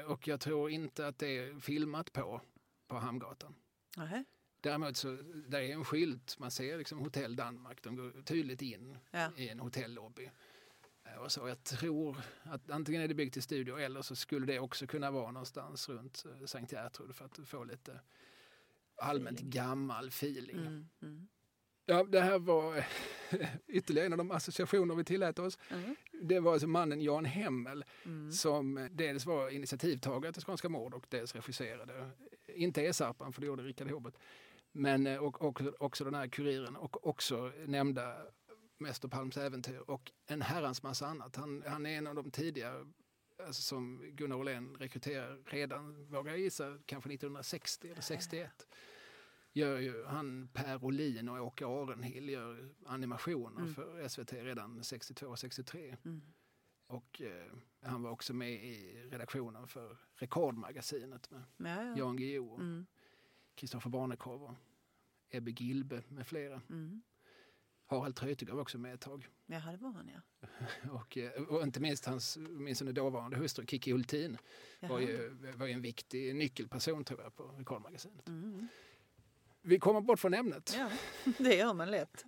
eh, 0.00 0.04
och 0.04 0.28
jag 0.28 0.40
tror 0.40 0.70
inte 0.70 1.06
att 1.06 1.18
det 1.18 1.38
är 1.38 1.60
filmat 1.60 2.12
på, 2.12 2.40
på 2.88 2.96
Hamngatan. 2.98 3.54
Nähä. 3.96 4.24
Däremot 4.60 4.96
så 4.96 5.16
där 5.48 5.60
är 5.60 5.72
en 5.72 5.84
skylt, 5.84 6.38
man 6.38 6.50
ser 6.50 6.78
liksom 6.78 6.98
Hotell 6.98 7.36
Danmark, 7.36 7.82
de 7.82 7.96
går 7.96 8.22
tydligt 8.22 8.62
in 8.62 8.98
Ja. 9.10 9.30
i 9.36 9.48
en 9.48 9.60
hotellobby. 9.60 10.30
Eh, 11.04 11.14
Och 11.16 11.32
så 11.32 11.48
jag 11.48 11.64
tror 11.64 12.16
att 12.42 12.70
antingen 12.70 13.02
är 13.02 13.08
det 13.08 13.14
byggt 13.14 13.36
i 13.36 13.42
studio 13.42 13.78
eller 13.78 14.02
så 14.02 14.16
skulle 14.16 14.46
det 14.46 14.58
också 14.60 14.86
kunna 14.86 15.10
vara 15.10 15.30
någonstans 15.30 15.88
runt 15.88 16.24
eh, 16.40 16.46
Sankt 16.46 16.72
Gertrud 16.72 17.14
för 17.14 17.24
att 17.24 17.38
få 17.48 17.64
lite 17.64 18.00
allmänt 18.96 19.38
Feeling. 19.38 19.50
gammal 19.50 20.08
feeling. 20.08 20.56
Mm. 20.56 20.88
Mm. 21.02 21.28
Ja, 21.86 22.04
det 22.04 22.20
här 22.20 22.38
var 22.38 22.86
ytterligare 23.66 24.06
en 24.06 24.12
av 24.12 24.18
de 24.18 24.30
associationer 24.30 24.94
vi 24.94 25.04
tillät 25.04 25.38
oss. 25.38 25.58
Mm. 25.70 25.96
Det 26.22 26.40
var 26.40 26.52
alltså 26.52 26.66
mannen 26.68 27.00
Jan 27.00 27.24
Hemmel 27.24 27.84
Mm. 28.04 28.32
som 28.32 28.88
dels 28.92 29.26
var 29.26 29.50
initiativtagare 29.50 30.32
till 30.32 30.42
Skånska 30.42 30.68
mord 30.68 30.94
och 30.94 31.06
dels 31.08 31.34
regisserade. 31.34 32.10
Inte 32.48 32.82
Esarpan, 32.82 33.32
för 33.32 33.40
det 33.40 33.46
gjorde 33.46 33.62
Richard 33.62 33.90
Hobert. 33.90 34.14
Men 34.72 35.06
eh, 35.06 35.16
och, 35.18 35.42
och, 35.42 35.60
också 35.78 36.04
den 36.04 36.14
här 36.14 36.26
Kuriren 36.28 36.76
och 36.76 37.06
också 37.06 37.52
nämnda 37.66 38.16
Mäster 38.78 39.08
Palms 39.08 39.36
äventyr 39.36 39.78
och 39.90 40.12
en 40.26 40.42
herrans 40.42 40.82
massa 40.82 41.06
annat. 41.06 41.36
Han, 41.36 41.62
han 41.66 41.86
är 41.86 41.98
en 41.98 42.06
av 42.06 42.14
de 42.14 42.30
tidiga 42.30 42.86
alltså, 43.46 43.62
som 43.62 44.00
Gunnar 44.12 44.36
Åhlén 44.36 44.76
rekryterar 44.78 45.38
redan, 45.46 46.06
vågar 46.06 46.32
jag 46.32 46.40
gissa, 46.40 46.78
kanske 46.86 47.10
1960 47.10 47.88
eller 47.90 48.02
61. 48.02 48.66
Gör 49.56 49.78
ju 49.78 50.04
han 50.04 50.48
Per 50.52 50.84
Olin 50.84 51.28
och 51.28 51.46
Åke 51.46 51.66
Arenhill 51.66 52.28
gör 52.28 52.74
animationer 52.86 53.60
Mm. 53.60 53.74
för 53.74 54.08
SVT 54.08 54.32
redan 54.32 54.80
62-63. 54.82 55.96
Mm. 56.04 56.22
Och 56.86 57.22
eh, 57.22 57.52
han 57.82 58.02
var 58.02 58.10
också 58.10 58.34
med 58.34 58.52
i 58.64 59.02
redaktionen 59.10 59.66
för 59.66 59.96
Rekordmagasinet 60.14 61.30
med 61.56 61.76
Ja, 61.78 61.84
ja. 61.84 61.96
Jan 61.98 62.16
Guillou, 62.16 62.54
Mm. 62.54 62.86
Kristoffer 63.54 63.90
Barnekow 63.90 64.42
och 64.42 64.54
Ebbe 65.30 65.50
Gilbe 65.50 66.02
med 66.08 66.26
flera. 66.26 66.62
Mm. 66.70 67.02
Harald 67.86 68.16
Treutiger 68.16 68.52
var 68.52 68.60
också 68.62 68.78
med 68.78 68.94
ett 68.94 69.00
tag. 69.00 69.28
Jaha, 69.46 69.70
det 69.72 69.76
var 69.78 69.90
han 69.92 70.08
ja. 70.14 70.48
Och, 70.90 71.18
eh, 71.18 71.42
och 71.42 71.62
inte 71.62 71.80
minst 71.80 72.04
hans 72.04 72.36
åtminstone 72.36 72.92
dåvarande 72.92 73.36
hustru 73.36 73.66
Kikki 73.66 73.92
Hultin 73.92 74.38
var 74.80 75.00
Jaha. 75.00 75.10
ju, 75.10 75.28
var 75.56 75.66
ju 75.66 75.72
en 75.72 75.82
viktig 75.82 76.36
nyckelperson 76.36 77.04
tror 77.04 77.20
jag 77.22 77.34
på 77.36 77.44
Rekordmagasinet. 77.44 78.28
Mm. 78.28 78.68
Vi 79.66 79.78
kommer 79.78 80.00
bort 80.00 80.18
från 80.20 80.34
ämnet. 80.34 80.74
Ja, 80.78 80.90
det 81.38 81.54
gör 81.54 81.74
man 81.74 81.90
lätt. 81.90 82.24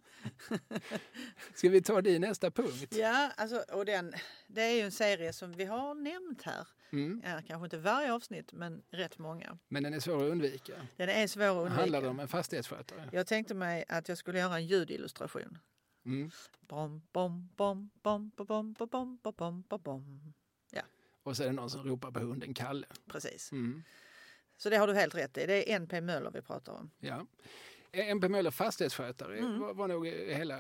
Ska 1.55 1.69
vi 1.69 1.83
ta 1.83 2.01
din 2.01 2.21
nästa 2.21 2.51
punkt? 2.51 2.95
Ja, 2.97 3.33
alltså, 3.37 3.65
och 3.73 3.85
den, 3.85 4.15
det 4.47 4.63
är 4.63 4.73
ju 4.73 4.81
en 4.81 4.93
serie 4.93 5.33
som 5.33 5.53
vi 5.53 5.65
har 5.65 5.95
nämnt 5.95 6.43
här. 6.43 6.69
Mm. 6.91 7.23
Ja, 7.25 7.43
kanske 7.47 7.65
inte 7.65 7.79
varje 7.79 8.13
avsnitt, 8.13 8.53
men 8.53 8.83
rätt 8.91 9.19
många. 9.19 9.59
Men 9.69 9.83
den 9.83 9.95
är 9.95 10.01
svår 10.01 10.25
att 10.25 10.31
undvika. 10.31 10.73
Den 10.97 11.09
är 11.09 11.27
svår 11.27 11.45
att 11.45 11.57
undvika. 11.57 11.81
Handlar 11.81 12.03
det 12.03 12.09
om 12.09 12.21
en 12.21 12.29
fastighetsskötare? 12.29 13.11
Jag 13.13 13.27
tänkte 13.27 13.55
mig 13.55 13.85
att 13.89 14.09
jag 14.09 14.19
skulle 14.19 14.39
göra 14.39 14.57
en 14.57 14.67
ljudillustration. 14.67 15.59
Mm. 16.05 16.31
Bom, 16.61 17.03
bom, 17.13 17.49
bom, 17.57 17.91
bom, 18.03 18.31
bom, 18.37 18.47
bom, 18.47 18.73
bom, 18.73 18.89
bom, 18.91 19.19
bom, 19.23 19.35
bom, 19.37 19.65
bom, 19.69 19.83
bom. 19.83 20.33
Och 21.27 21.37
så 21.37 21.43
är 21.43 21.47
det 21.47 21.53
någon 21.53 21.71
som 21.71 21.85
ropar 21.85 22.11
på 22.11 22.21
hunden 22.21 22.55
Kalle. 22.55 22.87
Precis. 23.07 23.53
Mm. 23.53 23.83
Så 24.57 24.71
det 24.71 24.77
har 24.77 24.87
du 24.87 24.95
helt 24.95 25.15
rätt 25.15 25.39
i. 25.39 25.47
Det 25.47 25.73
är 25.73 25.77
NP 25.81 26.01
Möller 26.01 26.31
vi 26.31 26.43
pratar 26.43 26.73
om. 26.73 26.91
Ja. 27.01 27.27
MP 27.93 28.29
Möller 28.29 28.51
fastighetsskötare 28.51 29.39
Mm. 29.39 29.77
var 29.77 29.89
nog 29.89 30.07
hela 30.07 30.59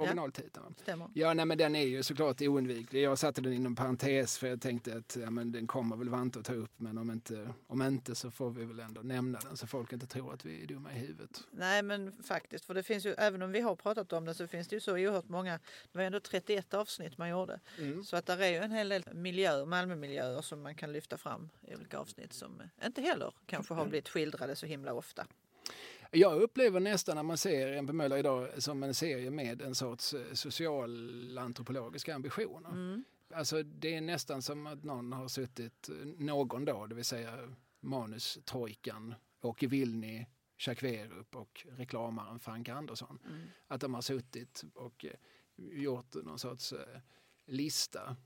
originaltiteln. 0.00 0.74
Stämmer. 0.82 1.10
Ja, 1.14 1.34
nej, 1.34 1.44
men 1.44 1.58
den 1.58 1.76
är 1.76 1.86
ju 1.86 2.02
såklart 2.02 2.40
oundviklig. 2.40 3.02
Jag 3.02 3.18
satte 3.18 3.40
den 3.40 3.52
inom 3.52 3.76
parentes 3.76 4.38
för 4.38 4.46
jag 4.46 4.60
tänkte 4.60 4.96
att 4.96 5.16
ja, 5.20 5.30
men 5.30 5.52
den 5.52 5.66
kommer 5.66 5.96
väl 5.96 6.08
Vante 6.08 6.38
att 6.38 6.44
ta 6.44 6.54
upp 6.54 6.72
men 6.76 6.98
om 6.98 7.10
inte, 7.10 7.54
om 7.66 7.82
inte 7.82 8.14
så 8.14 8.30
får 8.30 8.50
vi 8.50 8.64
väl 8.64 8.80
ändå 8.80 9.00
nämna 9.00 9.38
den 9.38 9.56
så 9.56 9.66
folk 9.66 9.92
inte 9.92 10.06
tror 10.06 10.34
att 10.34 10.44
vi 10.44 10.62
är 10.62 10.66
dumma 10.66 10.92
i 10.92 10.98
huvudet. 10.98 11.40
Nej 11.50 11.82
men 11.82 12.22
faktiskt, 12.22 12.64
för 12.64 12.74
det 12.74 12.82
finns 12.82 13.06
ju, 13.06 13.14
även 13.18 13.42
om 13.42 13.52
vi 13.52 13.60
har 13.60 13.76
pratat 13.76 14.12
om 14.12 14.24
det 14.24 14.34
så 14.34 14.46
finns 14.46 14.68
det 14.68 14.76
ju 14.76 14.80
så 14.80 14.92
oerhört 14.92 15.28
många, 15.28 15.58
det 15.92 15.98
var 15.98 16.04
ändå 16.04 16.20
31 16.20 16.74
avsnitt 16.74 17.18
man 17.18 17.28
gjorde. 17.28 17.60
Mm. 17.78 18.04
Så 18.04 18.16
att 18.16 18.26
där 18.26 18.38
är 18.38 18.50
ju 18.50 18.56
en 18.56 18.72
hel 18.72 18.88
del 18.88 19.04
miljöer, 19.14 19.66
Malmömiljöer 19.66 20.42
som 20.42 20.62
man 20.62 20.74
kan 20.74 20.92
lyfta 20.92 21.16
fram 21.18 21.50
i 21.62 21.74
olika 21.74 21.98
avsnitt 21.98 22.32
som 22.32 22.62
inte 22.84 23.02
heller 23.02 23.32
kanske 23.46 23.74
har 23.74 23.86
blivit 23.86 24.08
skildrade 24.08 24.56
så 24.56 24.66
himla 24.66 24.92
ofta. 24.92 25.26
Jag 26.12 26.42
upplever 26.42 26.80
nästan 26.80 27.16
när 27.16 27.22
man 27.22 27.38
ser 27.38 27.72
MP 27.72 27.92
Möller 27.92 28.16
idag 28.16 28.62
som 28.62 28.82
en 28.82 28.94
serie 28.94 29.30
med 29.30 29.62
en 29.62 29.74
sorts 29.74 30.14
eh, 30.14 30.32
socialantropologiska 30.32 32.14
ambitioner. 32.14 32.70
Mm. 32.70 33.04
Alltså 33.34 33.62
det 33.62 33.94
är 33.94 34.00
nästan 34.00 34.42
som 34.42 34.66
att 34.66 34.84
någon 34.84 35.12
har 35.12 35.28
suttit, 35.28 35.88
eh, 35.88 35.94
någon 36.18 36.64
då, 36.64 36.86
det 36.86 36.94
vill 36.94 37.04
säga 37.04 37.48
manustrojkan, 37.80 39.14
Åke 39.40 39.66
Vilni, 39.66 40.26
Jacques 40.58 41.10
och 41.34 41.66
reklamaren 41.76 42.38
Frank 42.38 42.68
Andersson. 42.68 43.18
Mm. 43.26 43.46
Att 43.66 43.80
de 43.80 43.94
har 43.94 44.02
suttit 44.02 44.64
och 44.74 45.04
eh, 45.04 45.12
gjort 45.56 46.14
någon 46.14 46.38
sorts 46.38 46.74
lista. 47.46 48.16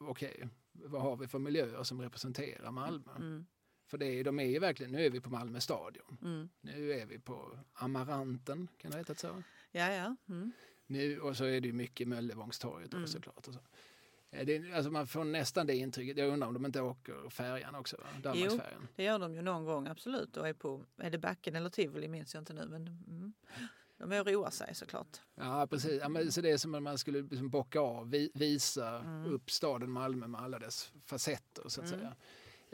Okej, 0.00 0.48
vad 0.72 1.02
har 1.02 1.16
vi 1.16 1.26
för 1.26 1.38
miljöer 1.38 1.82
som 1.82 2.00
representerar 2.02 2.70
Malmö? 2.70 3.12
Mm. 3.16 3.46
För 3.94 3.98
det 3.98 4.06
är, 4.06 4.24
de 4.24 4.40
är 4.40 4.44
ju 4.44 4.58
verkligen, 4.58 4.92
nu 4.92 5.06
är 5.06 5.10
vi 5.10 5.20
på 5.20 5.30
Malmö 5.30 5.60
stadion. 5.60 6.18
Mm. 6.22 6.48
Nu 6.60 6.92
är 6.92 7.06
vi 7.06 7.18
på 7.18 7.58
Amaranten, 7.72 8.68
kan 8.78 8.90
det 8.90 8.98
heta 8.98 9.14
så? 9.14 9.42
Ja, 9.70 9.92
ja. 9.92 10.16
Mm. 10.28 10.52
Nu, 10.86 11.20
och 11.20 11.36
så 11.36 11.44
är 11.44 11.60
det 11.60 11.66
ju 11.66 11.72
mycket 11.72 12.08
Möllevångstorget 12.08 12.94
Mm. 12.94 13.06
såklart. 13.06 13.48
Och 13.48 13.54
så. 13.54 13.60
Det, 14.30 14.72
alltså 14.72 14.90
man 14.90 15.06
får 15.06 15.24
nästan 15.24 15.66
det 15.66 15.76
intrycket. 15.76 16.16
Jag 16.16 16.28
undrar 16.28 16.48
om 16.48 16.54
de 16.54 16.66
inte 16.66 16.80
åker 16.80 17.30
färjan 17.30 17.74
också? 17.74 17.96
Danmarksfärjan. 18.22 18.88
Det 18.96 19.04
gör 19.04 19.18
de 19.18 19.34
ju 19.34 19.42
någon 19.42 19.64
gång, 19.64 19.86
absolut. 19.86 20.36
Och 20.36 20.48
är 20.48 20.52
på, 20.52 20.84
är 20.96 21.10
det 21.10 21.18
backen 21.18 21.56
eller 21.56 21.70
tivoli 21.70 22.08
minns 22.08 22.34
jag 22.34 22.40
inte 22.40 22.52
nu. 22.52 22.66
Men 22.66 22.86
mm. 22.86 23.32
de 23.98 24.12
är 24.12 24.20
och 24.20 24.26
roar 24.26 24.50
sig 24.50 24.74
såklart. 24.74 25.20
Ja, 25.34 25.66
precis. 25.70 26.00
Ja, 26.00 26.08
men, 26.08 26.32
så 26.32 26.40
det 26.40 26.50
är 26.50 26.56
som 26.58 26.74
om 26.74 26.84
man 26.84 26.98
skulle 26.98 27.22
liksom 27.22 27.50
bocka 27.50 27.80
av, 27.80 28.10
vi, 28.10 28.30
visa 28.34 28.98
Mm. 28.98 29.32
upp 29.32 29.50
staden 29.50 29.90
Malmö 29.90 30.26
med 30.26 30.40
alla 30.40 30.58
dess 30.58 30.92
facetter, 31.04 31.68
så 31.68 31.80
att 31.80 31.88
Mm. 31.88 32.00
säga. 32.00 32.16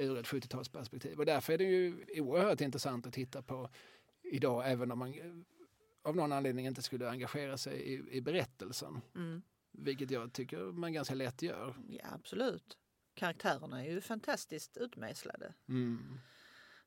Ur 0.01 0.19
ett 0.19 0.27
70-talsperspektiv. 0.27 1.17
Och 1.17 1.27
därför 1.27 1.53
är 1.53 1.59
det 1.59 1.65
ju 1.65 2.05
oerhört 2.21 2.61
intressant 2.61 3.07
att 3.07 3.13
titta 3.13 3.43
på 3.43 3.69
idag, 4.23 4.71
även 4.71 4.93
om 4.93 4.99
man 4.99 5.15
eh, 5.15 5.33
av 6.03 6.17
någon 6.17 6.33
anledning 6.33 6.67
inte 6.67 6.83
skulle 6.83 7.11
engagera 7.11 7.59
sig 7.59 7.81
i, 7.81 8.17
i 8.17 8.21
berättelsen. 8.21 9.01
Mm. 9.15 9.43
Vilket 9.73 10.11
jag 10.11 10.33
tycker 10.33 10.59
man 10.59 10.93
ganska 10.93 11.15
lätt 11.15 11.43
gör. 11.43 11.75
Ja, 11.89 12.07
absolut. 12.13 12.79
Karaktärerna 13.15 13.85
är 13.85 13.91
ju 13.91 14.01
fantastiskt 14.01 14.77
utmejslade. 14.77 15.55
Mm. 15.69 16.21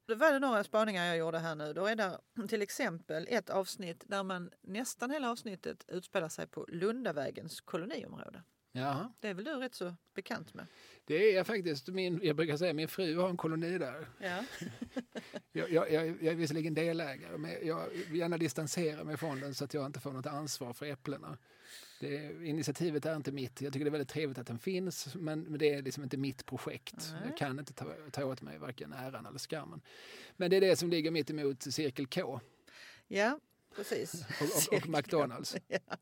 Det 0.06 0.16
var 0.16 0.32
det 0.32 0.40
några 0.40 0.64
spaningar 0.64 1.06
jag 1.06 1.18
gjorde 1.18 1.40
här 1.40 1.56
nu. 1.56 1.74
Då 1.74 1.86
är 1.86 1.96
det 1.96 2.20
till 2.48 2.62
exempel 2.62 3.28
ett 3.30 3.50
avsnitt 3.50 4.04
där 4.08 4.24
man 4.24 4.52
nästan 4.62 5.12
hela 5.12 5.32
avsnittet 5.32 5.86
utspelar 5.88 6.30
sig 6.30 6.48
på 6.48 6.66
Lundavägens 6.70 7.62
koloniområde. 7.62 8.44
Jaha. 8.76 9.14
Det 9.20 9.28
är 9.28 9.34
väl 9.34 9.46
du 9.46 9.52
rätt 9.52 9.76
så 9.76 9.96
bekant 10.14 10.54
med? 10.54 10.66
Det 11.06 11.36
är 11.36 11.44
faktiskt 11.44 11.88
min, 11.88 12.20
jag 12.24 12.36
brukar 12.36 12.58
säga 12.58 12.74
min 12.74 12.88
fru 12.88 13.18
har 13.18 13.30
en 13.30 13.38
koloni 13.38 13.78
där. 13.78 14.08
Ja. 14.20 14.44
Jag, 15.56 15.72
jag, 15.72 15.92
jag, 15.92 16.08
jag 16.08 16.26
är 16.26 16.36
visserligen 16.36 16.74
delägare 16.74 17.38
men 17.38 17.68
jag 17.68 17.90
vill 17.90 18.20
gärna 18.20 18.38
distansera 18.38 19.04
mig 19.04 19.18
från 19.18 19.40
den 19.40 19.56
så 19.56 19.64
att 19.66 19.74
jag 19.74 19.86
inte 19.86 20.00
får 20.00 20.12
något 20.12 20.26
ansvar 20.26 20.74
för 20.74 20.86
äpplena. 20.86 21.38
Det, 22.00 22.48
initiativet 22.48 23.06
är 23.06 23.16
inte 23.16 23.32
mitt. 23.32 23.62
Jag 23.62 23.74
tycker 23.74 23.86
det 23.86 23.90
är 23.90 23.92
väldigt 23.92 24.10
trevligt 24.10 24.38
att 24.38 24.48
den 24.48 24.60
finns 24.60 25.16
men 25.16 25.42
men 25.42 25.60
det 25.60 25.74
är 25.74 25.82
liksom 25.82 26.04
inte 26.04 26.18
mitt 26.18 26.46
projekt. 26.46 27.10
Nej. 27.12 27.22
Jag 27.26 27.38
kan 27.38 27.60
inte 27.60 27.74
ta, 27.74 27.86
ta 28.12 28.26
åt 28.26 28.42
mig 28.42 28.58
varken 28.58 28.94
äran 28.94 29.26
eller 29.26 29.40
skammen. 29.40 29.82
Men 30.38 30.50
det 30.50 30.56
är 30.58 30.62
det 30.62 30.76
som 30.76 30.90
ligger 30.90 31.12
mitt 31.12 31.30
emot 31.30 31.64
Cirkel 31.64 32.08
K 32.08 32.40
ja, 33.08 33.40
precis. 33.76 34.14
och, 34.42 34.74
och, 34.74 34.78
och 34.78 34.90
McDonalds. 34.90 35.56
Ja. 35.68 35.98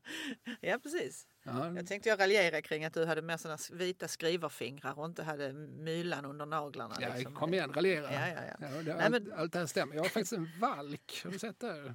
ja, 0.60 0.78
precis. 0.82 1.26
Ja, 1.44 1.74
Jag 1.76 1.86
tänkte 1.86 2.08
jag 2.08 2.20
raljera 2.20 2.62
kring 2.62 2.84
att 2.84 2.94
du 2.94 3.04
hade 3.04 3.22
med 3.22 3.40
såna 3.40 3.58
vita 3.72 4.08
skrivarfingrar 4.08 4.98
och 4.98 5.06
inte 5.06 5.22
hade 5.22 5.52
mylan 5.52 6.24
under 6.24 6.46
naglarna. 6.46 6.94
ja, 7.00 7.14
liksom. 7.14 7.34
kom 7.34 7.54
igen, 7.54 7.72
raljera. 7.72 8.12
Ja, 8.12 8.28
ja, 8.28 8.34
ja. 8.60 8.66
Ja, 8.68 8.82
det, 8.82 8.94
Nej, 8.94 9.04
allt, 9.06 9.10
men- 9.10 9.32
allt 9.32 9.52
det 9.52 9.58
här 9.58 9.66
stämmer. 9.66 9.94
Jag 9.94 10.02
har 10.02 10.08
faktiskt 10.08 10.32
en 10.32 10.48
valk. 10.60 11.20
Har 11.24 11.30
du 11.30 11.38
sett 11.38 11.60
det? 11.60 11.94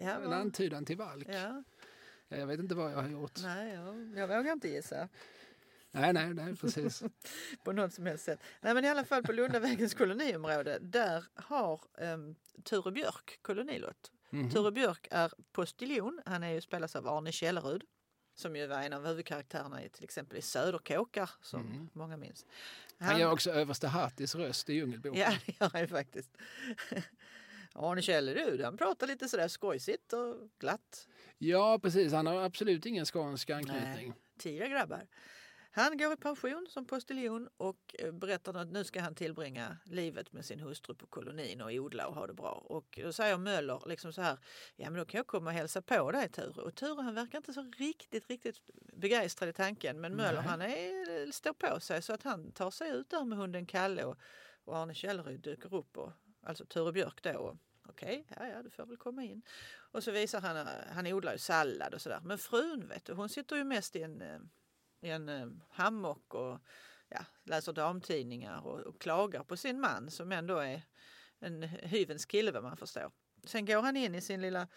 Ja, 0.00 0.10
En 0.10 0.30
va? 0.30 0.36
antydan 0.36 0.84
till 0.84 0.96
valk. 0.96 1.26
ja. 1.30 1.62
Jag 2.28 2.46
vet 2.46 2.60
inte 2.60 2.74
vad 2.74 2.92
jag 2.92 2.96
har 3.02 3.08
gjort. 3.08 3.38
Nej, 3.42 3.74
jag, 3.74 4.12
jag 4.18 4.28
vågar 4.28 4.52
inte 4.52 4.68
gissa 4.68 5.08
Nej, 5.90 6.12
nej, 6.12 6.34
nej, 6.34 6.56
precis. 6.56 7.02
på 7.64 7.72
något 7.72 7.92
som 7.94 8.06
helst 8.06 8.24
sätt. 8.24 8.40
Nej, 8.60 8.74
men 8.74 8.84
i 8.84 8.88
alla 8.88 9.04
fall 9.04 9.22
på 9.22 9.32
Lundavägens 9.32 9.94
koloniområde, 9.94 10.78
där 10.80 11.24
har 11.34 11.80
um, 11.98 12.34
Ture 12.64 12.92
Björk 12.92 13.38
kolonilott. 13.42 14.10
Mhm. 14.30 14.50
Ture 14.50 14.70
Björk 14.72 15.08
är 15.10 15.32
postiljon. 15.52 16.20
Han 16.26 16.42
är 16.42 16.50
ju 16.52 16.60
spelas 16.60 16.96
av 16.96 17.08
Arne 17.08 17.32
Källerud 17.32 17.84
som 18.34 18.56
ju 18.56 18.66
var 18.66 18.82
en 18.82 18.92
av 18.92 19.06
huvudkaraktärerna 19.06 19.84
i 19.84 19.88
till 19.88 20.04
exempel 20.04 20.38
i 20.38 20.42
Söderkåkar 20.42 21.30
som 21.42 21.60
Mm. 21.60 21.88
många 21.92 22.16
minns. 22.16 22.46
Han 22.98 23.20
gör 23.20 23.32
också 23.32 23.50
överste 23.50 23.88
Hattis 23.88 24.34
röst 24.34 24.70
i 24.70 24.74
Djungelboken. 24.74 25.20
Ja, 25.20 25.32
det 25.46 25.60
gör 25.60 25.70
han 25.72 25.80
ju 25.80 25.86
faktiskt. 25.88 26.30
Arne 27.74 28.02
Källerud, 28.02 28.60
han 28.60 28.76
pratar 28.76 29.06
lite 29.06 29.28
sådär 29.28 29.48
skojsigt 29.48 30.12
och 30.12 30.36
glatt. 30.58 31.08
Ja, 31.38 31.78
precis. 31.82 32.12
Han 32.12 32.26
har 32.26 32.42
absolut 32.42 32.86
ingen 32.86 33.06
skånsk 33.06 33.50
anknytning. 33.50 34.08
Nej. 34.08 34.12
Tio 34.38 34.68
grabbar. 34.68 35.06
Han 35.74 35.98
går 35.98 36.12
i 36.12 36.16
pension 36.16 36.66
som 36.70 36.86
postiljon 36.86 37.48
och 37.56 37.96
eh, 37.98 38.12
berättar 38.12 38.54
att 38.54 38.68
nu 38.68 38.84
ska 38.84 39.00
han 39.00 39.14
tillbringa 39.14 39.76
livet 39.84 40.32
med 40.32 40.44
sin 40.44 40.60
hustru 40.60 40.94
på 40.94 41.06
kolonin 41.06 41.60
och 41.60 41.70
odla 41.70 42.06
och 42.06 42.14
ha 42.14 42.26
det 42.26 42.34
bra. 42.34 42.50
Och 42.50 42.98
då 43.02 43.12
säger 43.12 43.38
Möller 43.38 43.82
liksom 43.86 44.12
så 44.12 44.22
här, 44.22 44.38
ja 44.76 44.90
men 44.90 44.98
då 44.98 45.04
kan 45.04 45.18
jag 45.18 45.26
komma 45.26 45.50
och 45.50 45.56
hälsa 45.56 45.82
på 45.82 46.10
dig 46.10 46.28
Ture. 46.28 46.62
Och 46.62 46.74
Ture 46.74 47.02
han 47.02 47.14
verkar 47.14 47.38
inte 47.38 47.52
så 47.52 47.72
riktigt, 47.76 48.30
riktigt 48.30 48.56
begeistrad 48.92 49.48
i 49.48 49.52
tanken. 49.52 50.00
Men 50.00 50.16
Möller 50.16 50.40
Nej. 50.40 50.48
han 50.48 50.62
är, 50.62 51.32
står 51.32 51.52
på 51.52 51.80
sig 51.80 52.02
så 52.02 52.12
att 52.12 52.22
han 52.22 52.52
tar 52.52 52.70
sig 52.70 52.90
ut 52.90 53.10
där 53.10 53.24
med 53.24 53.38
hunden 53.38 53.66
Kalle 53.66 54.04
och, 54.04 54.18
och 54.64 54.76
Arne 54.76 54.94
Källeryd 54.94 55.40
dyker 55.40 55.74
upp. 55.74 55.98
Och, 55.98 56.12
alltså 56.42 56.64
Ture 56.64 56.92
Björk 56.92 57.22
då. 57.22 57.38
Och, 57.38 57.56
Okej, 57.88 58.26
ja, 58.36 58.46
ja, 58.46 58.62
du 58.62 58.70
får 58.70 58.86
väl 58.86 58.96
komma 58.96 59.24
in. 59.24 59.42
Och 59.74 60.04
så 60.04 60.10
visar 60.10 60.40
han, 60.40 60.56
eh, 60.56 60.66
han 60.94 61.06
odlar 61.06 61.32
ju 61.32 61.38
sallad 61.38 61.94
och 61.94 62.00
sådär. 62.00 62.20
Men 62.24 62.38
frun 62.38 62.88
vet 62.88 63.04
du, 63.04 63.12
hon 63.12 63.28
sitter 63.28 63.56
ju 63.56 63.64
mest 63.64 63.96
i 63.96 64.02
en, 64.02 64.22
eh, 64.22 64.38
i 65.02 65.10
en 65.10 65.28
eh, 65.28 65.46
hammock 65.70 66.34
och 66.34 66.58
ja, 67.08 67.24
läser 67.44 67.72
damtidningar 67.72 68.66
och, 68.66 68.80
och 68.80 69.00
klagar 69.00 69.44
på 69.44 69.56
sin 69.56 69.80
man 69.80 70.10
som 70.10 70.32
ändå 70.32 70.58
är 70.58 70.82
en 71.40 71.62
hyvens 71.62 72.26
kille 72.26 72.50
vad 72.50 72.62
man 72.62 72.76
förstår. 72.76 73.12
Sen 73.46 73.66
går 73.66 73.82
han 73.82 73.96
in 73.96 74.14
i 74.14 74.20
sin 74.20 74.40
lilla 74.40 74.68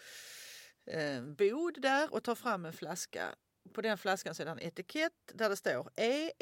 eh, 0.86 1.22
bod 1.22 1.80
där 1.82 2.14
och 2.14 2.24
tar 2.24 2.34
fram 2.34 2.64
en 2.64 2.72
flaska. 2.72 3.34
På 3.72 3.82
den 3.82 3.98
flaskan 3.98 4.34
så 4.34 4.42
är 4.42 4.46
det 4.46 4.52
en 4.52 4.62
etikett 4.62 5.12
där 5.34 5.48
det 5.48 5.56
står 5.56 5.90
E 5.96 6.32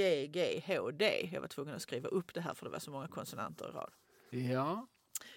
E-L-J-G-G-H-D. 0.00 1.28
Jag 1.32 1.40
var 1.40 1.48
tvungen 1.48 1.74
att 1.74 1.82
skriva 1.82 2.08
upp 2.08 2.34
det 2.34 2.40
här 2.40 2.54
för 2.54 2.66
det 2.66 2.72
var 2.72 2.78
så 2.78 2.90
många 2.90 3.08
konsonanter 3.08 3.68
i 3.68 3.72
rad. 3.72 3.92
Ja. 4.30 4.86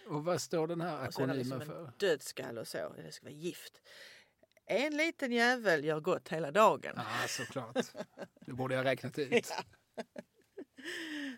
Och 0.08 0.24
vad 0.24 0.42
står 0.42 0.68
den 0.68 0.82
här 0.82 1.08
Och 1.08 1.14
så 1.14 1.22
är 1.22 1.28
det 1.28 1.34
akronymen 1.34 1.60
liksom 1.60 1.62
en 1.62 1.68
för? 1.68 1.92
dödskalle 1.98 2.62
och 2.62 2.68
så. 2.68 2.94
Det 2.98 3.12
ska 3.12 3.26
vara 3.26 3.34
gift. 3.34 3.82
En 4.66 4.98
liten 4.98 5.32
jävel 5.32 5.86
gör 5.86 6.00
gott 6.00 6.30
hela 6.30 6.52
dagen. 6.52 6.94
Ja, 6.96 7.28
såklart. 7.28 7.78
Det 8.46 8.54
borde 8.54 8.76
jag 8.76 8.86
räknat 8.86 9.20
ut. 9.20 9.54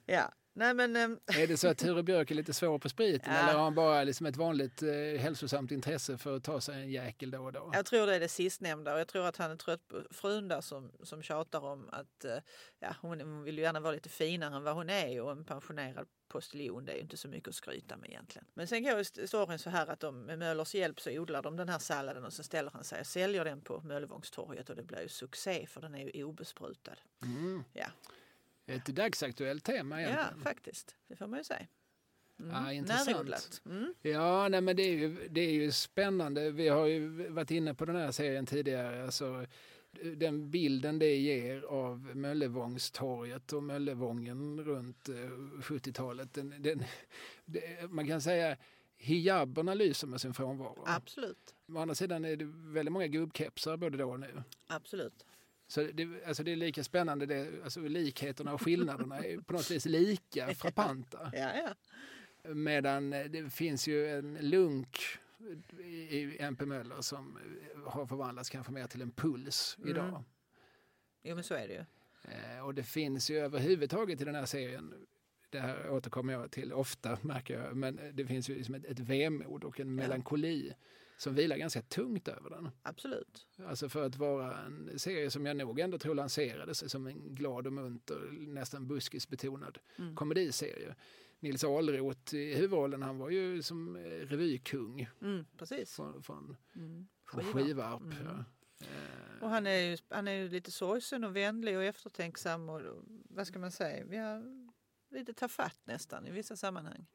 Ja, 0.05 0.31
nej 0.55 0.73
men 0.73 0.95
ehm, 0.95 1.19
Är 1.39 1.47
det 1.47 1.57
så 1.57 1.67
att 1.67 1.77
Ture 1.77 2.03
Björk 2.03 2.31
är 2.31 2.35
lite 2.35 2.53
svår 2.53 2.79
på 2.79 2.89
spriten 2.89 3.33
Ja. 3.33 3.39
eller 3.39 3.53
har 3.53 3.63
han 3.63 3.75
bara 3.75 4.03
liksom 4.03 4.25
ett 4.25 4.37
vanligt 4.37 4.81
eh, 4.83 4.89
hälsosamt 5.19 5.71
intresse 5.71 6.17
för 6.17 6.35
att 6.35 6.43
ta 6.43 6.61
sig 6.61 6.75
en 6.81 6.91
jäkel 6.91 7.31
då 7.31 7.43
och 7.43 7.51
då? 7.53 7.71
jag 7.73 7.85
tror 7.85 8.07
det 8.07 8.15
är 8.15 8.19
det 8.19 8.27
sistnämnda 8.27 8.93
och 8.93 8.99
jag 8.99 9.07
tror 9.07 9.25
att 9.25 9.37
han 9.37 9.51
är 9.51 9.55
trött 9.55 9.87
på 9.87 10.03
frun 10.11 10.47
där 10.47 10.61
som, 10.61 10.91
som 11.03 11.21
tjatar 11.23 11.59
om 11.65 11.89
att 11.91 12.25
eh, 12.25 12.37
ja, 12.79 12.95
hon, 13.01 13.21
hon 13.21 13.43
vill 13.43 13.57
ju 13.57 13.63
gärna 13.63 13.79
vara 13.79 13.93
lite 13.93 14.09
finare 14.09 14.55
än 14.55 14.63
vad 14.63 14.75
hon 14.75 14.89
är 14.89 15.21
och 15.21 15.31
en 15.31 15.45
pensionerad 15.45 16.07
postiljon 16.27 16.85
det 16.85 16.91
är 16.91 16.95
ju 16.95 17.01
inte 17.01 17.17
så 17.17 17.27
mycket 17.27 17.49
att 17.49 17.55
skryta 17.55 17.97
med 17.97 18.09
egentligen. 18.09 18.45
Men 18.53 18.67
sen 18.67 18.83
går 18.83 18.97
ju 18.97 19.03
storyn 19.27 19.59
så 19.59 19.69
här 19.69 19.87
att 19.87 19.99
de, 19.99 20.21
med 20.21 20.39
Möllers 20.39 20.75
hjälp 20.75 20.99
så 21.01 21.09
odlar 21.11 21.41
de 21.41 21.57
den 21.57 21.69
här 21.69 21.79
salladen 21.79 22.25
och 22.25 22.33
så 22.33 22.43
ställer 22.43 22.71
han 22.71 22.83
sig 22.83 22.99
och 22.99 23.07
säljer 23.07 23.45
den 23.45 23.61
på 23.61 23.81
Möllevångstorget 23.81 24.69
och 24.69 24.75
det 24.75 24.83
blir 24.83 25.01
ju 25.01 25.09
succé 25.09 25.65
för 25.67 25.81
den 25.81 25.95
är 25.95 26.15
ju 26.15 26.23
obesprutad. 26.23 26.95
Mm. 27.21 27.63
Ja, 27.73 27.87
Ett 28.65 28.85
dagsaktuellt 28.85 29.63
tema 29.63 30.01
ja 30.01 30.07
egentligen. 30.07 30.41
faktiskt. 30.43 30.95
Det 31.07 31.15
får 31.15 31.27
man 31.27 31.39
ju 31.39 31.43
säga. 31.43 31.67
Mm. 32.39 32.51
Ja, 32.51 32.73
intressant. 32.73 33.09
Närodlat. 33.09 33.61
Mm. 33.65 33.93
Ja, 34.01 34.47
nej, 34.49 34.61
men 34.61 34.75
det 34.75 34.83
är, 34.83 34.91
ju, 34.97 35.27
det 35.29 35.41
är 35.41 35.51
ju 35.51 35.71
spännande. 35.71 36.51
Vi 36.51 36.67
har 36.67 36.85
ju 36.85 37.29
varit 37.29 37.51
inne 37.51 37.73
på 37.73 37.85
den 37.85 37.95
här 37.95 38.11
serien 38.11 38.45
tidigare. 38.45 39.03
Alltså, 39.03 39.45
den 40.15 40.51
bilden 40.51 40.99
det 40.99 41.15
ger 41.15 41.61
av 41.61 42.15
Möllevångstorget 42.15 43.53
och 43.53 43.63
Möllevången 43.63 44.63
runt 44.63 45.09
eh, 45.09 45.15
70-talet. 45.61 46.33
Den, 46.33 46.53
den, 46.59 46.83
det, 47.45 47.91
man 47.91 48.07
kan 48.07 48.21
säga 48.21 48.57
hijaberna 48.97 49.73
lyser 49.73 50.07
med 50.07 50.21
sin 50.21 50.33
frånvaro. 50.33 50.83
Absolut. 50.85 51.55
Å 51.67 51.77
andra 51.77 51.95
sidan 51.95 52.25
är 52.25 52.35
det 52.35 52.45
väldigt 52.45 52.93
många 52.93 53.07
gubbkepsar 53.07 53.77
både 53.77 53.97
då 53.97 54.09
och 54.11 54.19
nu. 54.19 54.43
Absolut. 54.67 55.25
Så 55.75 55.83
det, 55.93 56.25
alltså 56.27 56.43
det 56.43 56.51
är 56.51 56.55
lika 56.55 56.83
spännande, 56.83 57.25
det, 57.25 57.63
alltså 57.63 57.79
likheterna 57.81 58.53
och 58.53 58.61
skillnaderna 58.61 59.17
är 59.17 59.37
på 59.37 59.53
något 59.53 59.71
vis 59.71 59.85
lika 59.85 60.47
frappanta. 60.55 61.31
Ja, 61.33 61.51
ja. 61.55 61.73
Medan 62.53 63.13
eh, 63.13 63.25
det 63.25 63.49
finns 63.53 63.87
ju 63.87 64.07
en 64.09 64.33
lunk 64.41 64.99
i 65.79 66.37
MP 66.41 66.65
Möller 66.65 67.01
som 67.01 67.37
eh, 67.75 67.91
har 67.91 68.05
förvandlats 68.05 68.49
kanske 68.49 68.71
mer 68.71 68.87
till 68.87 69.01
en 69.01 69.11
puls 69.11 69.75
Mm. 69.79 69.89
idag. 69.89 70.23
Jo, 71.23 71.35
men 71.35 71.43
så 71.43 71.53
är 71.53 71.67
det 71.67 71.73
ju. 71.73 71.83
Eh, 72.31 72.65
Och 72.65 72.73
det 72.73 72.83
finns 72.83 73.29
ju 73.29 73.37
överhuvudtaget 73.37 74.21
i 74.21 74.25
den 74.25 74.35
här 74.35 74.45
serien, 74.45 74.93
det 75.49 75.59
här 75.59 75.89
återkommer 75.89 76.33
jag 76.33 76.51
till 76.51 76.73
ofta 76.73 77.17
märker 77.21 77.59
jag, 77.61 77.75
men 77.77 77.99
det 78.13 78.25
finns 78.25 78.49
ju 78.49 78.55
liksom 78.55 78.75
ett, 78.75 78.85
ett 78.85 78.99
vemod 78.99 79.63
och 79.63 79.79
en 79.79 79.95
melankoli 79.95 80.73
som 81.17 81.35
vilar 81.35 81.57
ganska 81.57 81.81
tungt 81.81 82.27
över 82.27 82.49
den. 82.49 82.69
Absolut. 82.83 83.47
Alltså 83.67 83.89
för 83.89 84.05
att 84.05 84.15
vara 84.15 84.57
en 84.57 84.99
serie 84.99 85.31
som 85.31 85.45
jag 85.45 85.57
nog 85.57 85.79
ändå 85.79 85.97
tror 85.97 86.15
lanserades 86.15 86.91
som 86.91 87.07
en 87.07 87.35
glad 87.35 87.67
och 87.67 87.73
munter, 87.73 88.29
nästan 88.31 88.87
buskisbetonad 88.87 89.77
Mm. 89.99 90.15
komediserie. 90.15 90.95
Nils 91.39 91.63
Ahlroth 91.63 92.35
i 92.35 92.55
huvudrollen, 92.55 93.01
han 93.03 93.17
var 93.17 93.29
ju 93.29 93.61
som 93.63 93.95
eh, 93.95 94.01
revykung 94.01 95.09
Mm, 95.21 95.45
precis. 95.57 95.95
från, 95.95 96.23
från, 96.23 96.57
Mm. 96.75 97.07
från 97.31 97.43
Skivarp. 97.43 98.01
Mm. 98.01 98.15
Ja. 98.25 98.43
Och 99.41 99.49
han 99.49 99.67
är, 99.67 99.79
ju, 99.79 99.97
han 100.09 100.27
är 100.27 100.31
ju 100.33 100.49
lite 100.49 100.71
sorgsen 100.71 101.23
och 101.23 101.35
vänlig 101.35 101.77
och 101.77 101.83
eftertänksam 101.83 102.69
och 102.69 102.81
vad 103.29 103.47
ska 103.47 103.59
man 103.59 103.71
säga, 103.71 104.27
har 104.29 104.64
lite 105.15 105.33
tafatt 105.33 105.77
nästan 105.85 106.27
i 106.27 106.31
vissa 106.31 106.55
sammanhang 106.55 107.05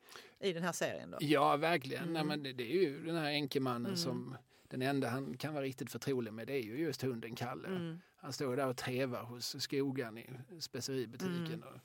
i 0.40 0.52
den 0.52 0.62
här 0.62 0.72
serien 0.72 1.10
då. 1.10 1.18
Ja, 1.20 1.56
verkligen. 1.56 2.02
Mm. 2.02 2.12
Nej, 2.12 2.24
men 2.24 2.42
det, 2.42 2.52
det 2.52 2.72
är 2.72 2.82
ju 2.82 3.04
den 3.04 3.16
här 3.16 3.30
enkemannen 3.30 3.86
Mm. 3.86 3.96
som 3.96 4.36
den 4.68 4.82
enda 4.82 5.08
han 5.08 5.36
kan 5.36 5.54
vara 5.54 5.64
riktigt 5.64 5.90
förtrolig 5.90 6.32
med 6.32 6.46
det 6.46 6.52
är 6.52 6.62
ju 6.62 6.78
just 6.78 7.02
hunden 7.02 7.34
Kalle. 7.34 7.68
Mm. 7.68 8.00
Han 8.16 8.32
står 8.32 8.56
där 8.56 8.66
och 8.66 8.76
trevar 8.76 9.22
hos 9.22 9.62
Skogan 9.62 10.18
i 10.18 10.26
speceributiken. 10.60 11.46
Mm. 11.46 11.62
Och 11.62 11.80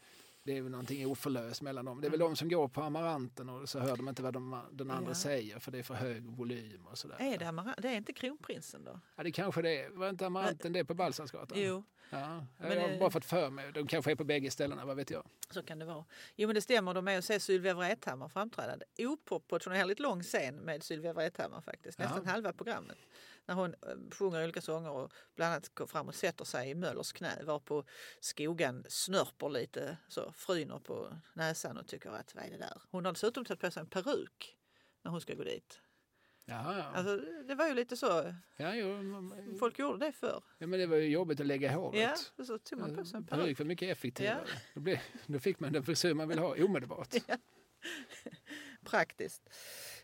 det 0.46 0.58
är 0.58 0.62
väl 0.62 0.72
någonting 0.72 1.08
oförlöst 1.08 1.62
mellan 1.62 1.86
dem. 1.86 2.02
Det 2.02 2.08
är 2.08 2.12
väl 2.12 2.20
de 2.20 2.36
som 2.36 2.50
går 2.50 2.68
på 2.68 2.82
Amaranten 2.82 3.50
och 3.50 3.70
så 3.70 3.80
hör 3.80 3.98
de 3.98 4.10
inte 4.10 4.24
vad 4.24 4.34
de, 4.34 4.62
den 4.72 4.92
andra 4.92 5.12
Ja. 5.12 5.16
säger 5.16 5.60
för 5.60 5.72
det 5.72 5.80
är 5.80 5.84
för 5.84 5.94
hög 5.94 6.24
volym 6.26 6.88
och 6.88 6.98
sådär. 6.98 7.16
Är 7.20 7.38
det, 7.38 7.46
Amara- 7.46 7.76
det 7.78 7.88
är 7.88 7.96
inte 7.98 8.14
kronprinsen 8.14 8.84
då? 8.84 9.00
Ja, 9.16 9.24
det 9.24 9.32
kanske 9.32 9.62
det 9.62 9.82
är. 9.84 9.90
Var 9.90 10.10
inte 10.10 10.26
Amaranten 10.26 10.74
det 10.74 10.86
på 10.86 10.94
Balsarsgatan? 10.94 11.58
Jo, 11.62 11.84
Ja, 12.10 12.46
Men 12.58 12.72
jag 12.72 12.82
har 12.82 12.90
det- 12.90 13.00
bara 13.00 13.10
fått 13.10 13.26
för 13.26 13.50
mig. 13.50 13.72
De 13.72 13.88
kanske 13.88 14.12
är 14.12 14.16
på 14.16 14.24
bägge 14.24 14.52
ställena, 14.52 14.86
vad 14.86 14.96
vet 14.98 15.10
jag. 15.10 15.24
så 15.50 15.64
kan 15.64 15.80
det 15.80 15.86
vara. 15.86 16.06
Jo 16.36 16.48
men 16.48 16.56
det 16.56 16.62
stämmer, 16.62 16.94
de 16.94 17.08
är 17.08 17.18
och 17.18 17.24
ser 17.24 17.40
Sylvia 17.40 17.74
Vrethammar 17.74 18.28
framträda. 18.30 18.76
Oproportionerligt 19.00 20.00
lång 20.00 20.24
scen 20.24 20.56
med 20.56 20.84
Sylvia 20.84 21.14
Vrethammar 21.14 21.62
faktiskt, 21.62 22.00
nästan 22.00 22.22
Ja. 22.26 22.32
halva 22.32 22.54
programmet. 22.54 22.98
När 23.48 23.56
hon 23.56 23.74
eh, 23.74 23.96
sjunger 24.12 24.44
olika 24.44 24.62
sånger 24.62 24.90
och 24.92 25.14
bland 25.36 25.52
annat 25.54 25.76
går 25.76 25.88
fram 25.88 26.08
och 26.08 26.16
sätter 26.16 26.46
sig 26.46 26.70
i 26.70 26.76
Möllers 26.76 27.12
knä 27.12 27.44
varpå 27.44 27.84
Skogan 28.20 28.86
snörper 28.90 29.50
lite, 29.50 29.98
så 30.08 30.32
fryner 30.32 30.80
på 30.80 31.18
näsan 31.34 31.78
och 31.78 31.88
tycker 31.88 32.10
att 32.10 32.36
vad 32.36 32.44
är 32.46 32.50
det 32.50 32.58
där? 32.58 32.82
Hon 32.92 33.06
har 33.06 33.12
dessutom 33.12 33.46
tagit 33.46 33.62
på 33.62 33.72
sig 33.72 33.82
en 33.82 33.88
peruk 33.90 34.58
när 35.02 35.12
hon 35.12 35.22
ska 35.22 35.34
gå 35.36 35.44
dit. 35.44 35.82
Jaha, 36.48 36.78
ja. 36.78 36.84
Alltså, 36.84 37.18
det 37.48 37.56
var 37.56 37.68
ju 37.68 37.74
lite 37.74 37.98
så, 37.98 38.36
Ja, 38.58 38.76
jo, 38.76 39.02
men- 39.02 39.58
folk 39.60 39.80
gjorde 39.80 40.06
det 40.06 40.12
förr. 40.12 40.44
ja, 40.58 40.68
men 40.68 40.80
det 40.80 40.86
var 40.88 40.98
ju 40.98 41.08
jobbigt 41.10 41.40
att 41.40 41.46
lägga 41.48 41.72
håret. 41.72 42.34
Ja, 42.38 42.46
så 42.46 42.58
tog 42.58 42.80
man 42.80 42.96
på 42.96 43.06
sig 43.06 43.18
en 43.18 43.26
peruk. 43.26 43.42
Peruk 43.44 43.60
var 43.60 43.66
mycket 43.66 43.90
effektivare. 43.98 44.48
Då, 44.74 44.80
blev, 44.80 45.00
då 45.28 45.40
fick 45.40 45.60
man 45.60 45.74
den 45.74 45.84
frisyr 45.84 46.14
man 46.14 46.28
vill 46.28 46.40
ha 46.40 46.56
omedelbart. 46.64 47.14
Praktiskt. 48.86 49.50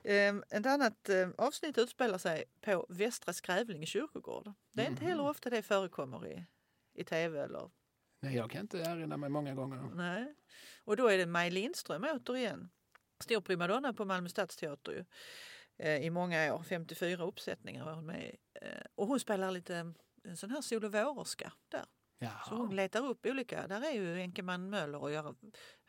Um, 0.04 0.44
ett 0.50 0.66
annat 0.66 1.10
eh, 1.10 1.30
avsnitt 1.38 1.78
utspelar 1.78 2.18
sig 2.18 2.44
på 2.62 2.86
Västra 2.90 3.34
Skrävlinge 3.34 3.86
kyrkogård. 3.86 4.54
Det 4.72 4.82
är 4.86 4.90
inte 4.90 5.06
heller 5.06 5.30
ofta 5.30 5.50
det 5.50 5.62
förekommer 5.62 6.28
i, 6.28 6.46
i 6.94 7.04
tv. 7.04 7.40
Eller, 7.44 7.72
Nej, 8.20 8.36
jag 8.36 8.52
kan 8.52 8.62
inte 8.62 8.78
erinra 8.78 9.18
mig 9.18 9.30
många 9.30 9.54
gånger. 9.56 9.90
nej. 9.96 10.36
Och 10.84 10.98
då 10.98 11.08
är 11.08 11.18
det 11.18 11.26
Maj 11.26 11.52
Lindström 11.52 12.04
återigen. 12.04 12.70
Stor 13.20 13.42
primadonna 13.42 13.94
på 13.94 14.06
Malmö 14.06 14.30
stadsteater 14.30 14.92
ju, 14.92 15.06
eh, 15.78 15.98
i 16.06 16.10
många 16.10 16.54
år. 16.56 16.64
54 16.64 17.24
uppsättningar 17.24 17.86
var 17.86 17.94
hon 17.94 18.06
med 18.06 18.24
i. 18.26 18.38
Eh, 18.62 18.86
Och 18.96 19.08
hon 19.08 19.20
spelar 19.20 19.52
lite 19.52 19.94
en 20.24 20.38
sån 20.38 20.52
här 20.52 20.62
sol 20.62 20.86
och 20.86 20.92
där. 21.70 21.86
Så 22.20 22.56
hon 22.56 22.66
Jaha. 22.66 22.72
letar 22.72 23.06
upp 23.08 23.26
olika. 23.26 23.68
Där 23.68 23.82
är 23.86 23.92
ju 23.92 24.16
enkeman 24.20 24.70
Möller 24.70 25.02
och 25.02 25.12
gör, 25.12 25.36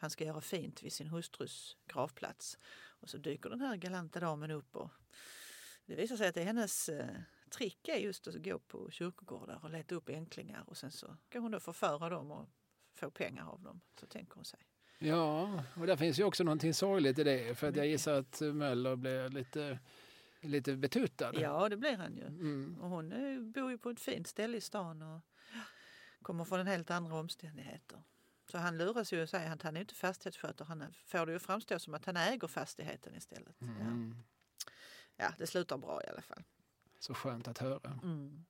han 0.03 0.11
ska 0.11 0.25
göra 0.25 0.41
fint 0.41 0.83
vid 0.83 0.93
sin 0.93 1.07
hustrus 1.07 1.77
gravplats. 1.87 2.59
Och 3.01 3.11
så 3.11 3.19
dyker 3.19 3.51
den 3.51 3.61
här 3.61 3.77
galanta 3.77 4.21
damen 4.21 4.51
upp 4.51 4.77
och 4.77 4.91
det 5.87 5.95
visar 5.95 6.17
sig 6.17 6.29
att 6.29 6.35
det 6.35 6.41
är 6.41 6.45
hennes 6.45 6.89
eh, 6.89 7.07
trick 7.51 7.89
är 7.89 7.97
just 7.97 8.29
att 8.29 8.35
gå 8.35 8.59
på 8.59 8.91
kyrkogårdar 8.91 9.61
och 9.63 9.71
leta 9.71 9.95
upp 9.95 10.09
änklingar 10.09 10.65
och 10.67 10.77
sen 10.77 10.91
så 10.91 11.17
kan 11.29 11.43
hon 11.43 11.51
då 11.51 11.61
förföra 11.61 12.09
dem 12.09 12.31
och 12.31 12.49
få 12.95 13.11
pengar 13.11 13.47
av 13.47 13.63
dem. 13.63 13.81
Så 14.01 14.07
tänker 14.07 14.35
hon 14.35 14.45
sig. 14.45 14.61
Ja, 14.99 15.65
och 15.75 15.87
där 15.87 15.97
finns 15.97 16.19
ju 16.19 16.25
också 16.25 16.45
någonting 16.45 16.75
sorgligt 16.75 17.19
i 17.19 17.25
det. 17.25 17.59
För 17.59 17.69
att 17.69 17.77
jag 17.77 17.87
gissar 17.87 18.13
att 18.13 18.41
Möller 18.41 18.97
blir 18.97 19.29
lite, 19.29 19.79
lite 20.41 20.77
betuttad. 20.77 21.35
Ja, 21.35 21.69
det 21.69 21.77
blir 21.77 21.97
han 21.97 22.17
ju. 22.17 22.27
Mm. 22.27 22.79
Och 22.81 22.89
hon 22.89 23.13
eh, 23.13 23.41
bor 23.41 23.71
ju 23.71 23.79
på 23.79 23.91
ett 23.91 24.01
fint 24.01 24.27
ställe 24.27 24.57
i 24.57 24.61
stan 24.61 25.03
och 25.03 25.21
kommer 26.23 26.45
från 26.45 26.61
en 26.61 26.67
helt 26.67 26.91
andra 26.91 27.15
omständigheter. 27.15 28.03
Så 28.53 28.59
han 28.59 28.79
luras 28.79 29.13
ju 29.13 29.23
och 29.23 29.29
säger 29.29 29.53
att 29.53 29.63
han 29.63 29.77
är 29.77 29.81
inte 29.81 29.95
fastighetsskötare. 29.95 30.67
Han 30.69 30.85
får 31.05 31.27
det 31.27 31.33
ju 31.33 31.39
framstå 31.39 31.79
som 31.79 31.95
att 31.95 32.05
han 32.05 32.17
äger 32.17 32.49
fastigheten 32.49 33.15
istället. 33.15 33.57
Ja. 33.59 33.67
Mm. 33.67 34.15
ja, 35.17 35.33
det 35.39 35.47
slutar 35.47 35.79
bra 35.79 36.03
i 36.07 36.09
alla 36.09 36.23
fall. 36.23 36.45
Så 36.99 37.15
skönt 37.15 37.49
att 37.49 37.59
höra. 37.59 38.01
Mm. 38.03 38.45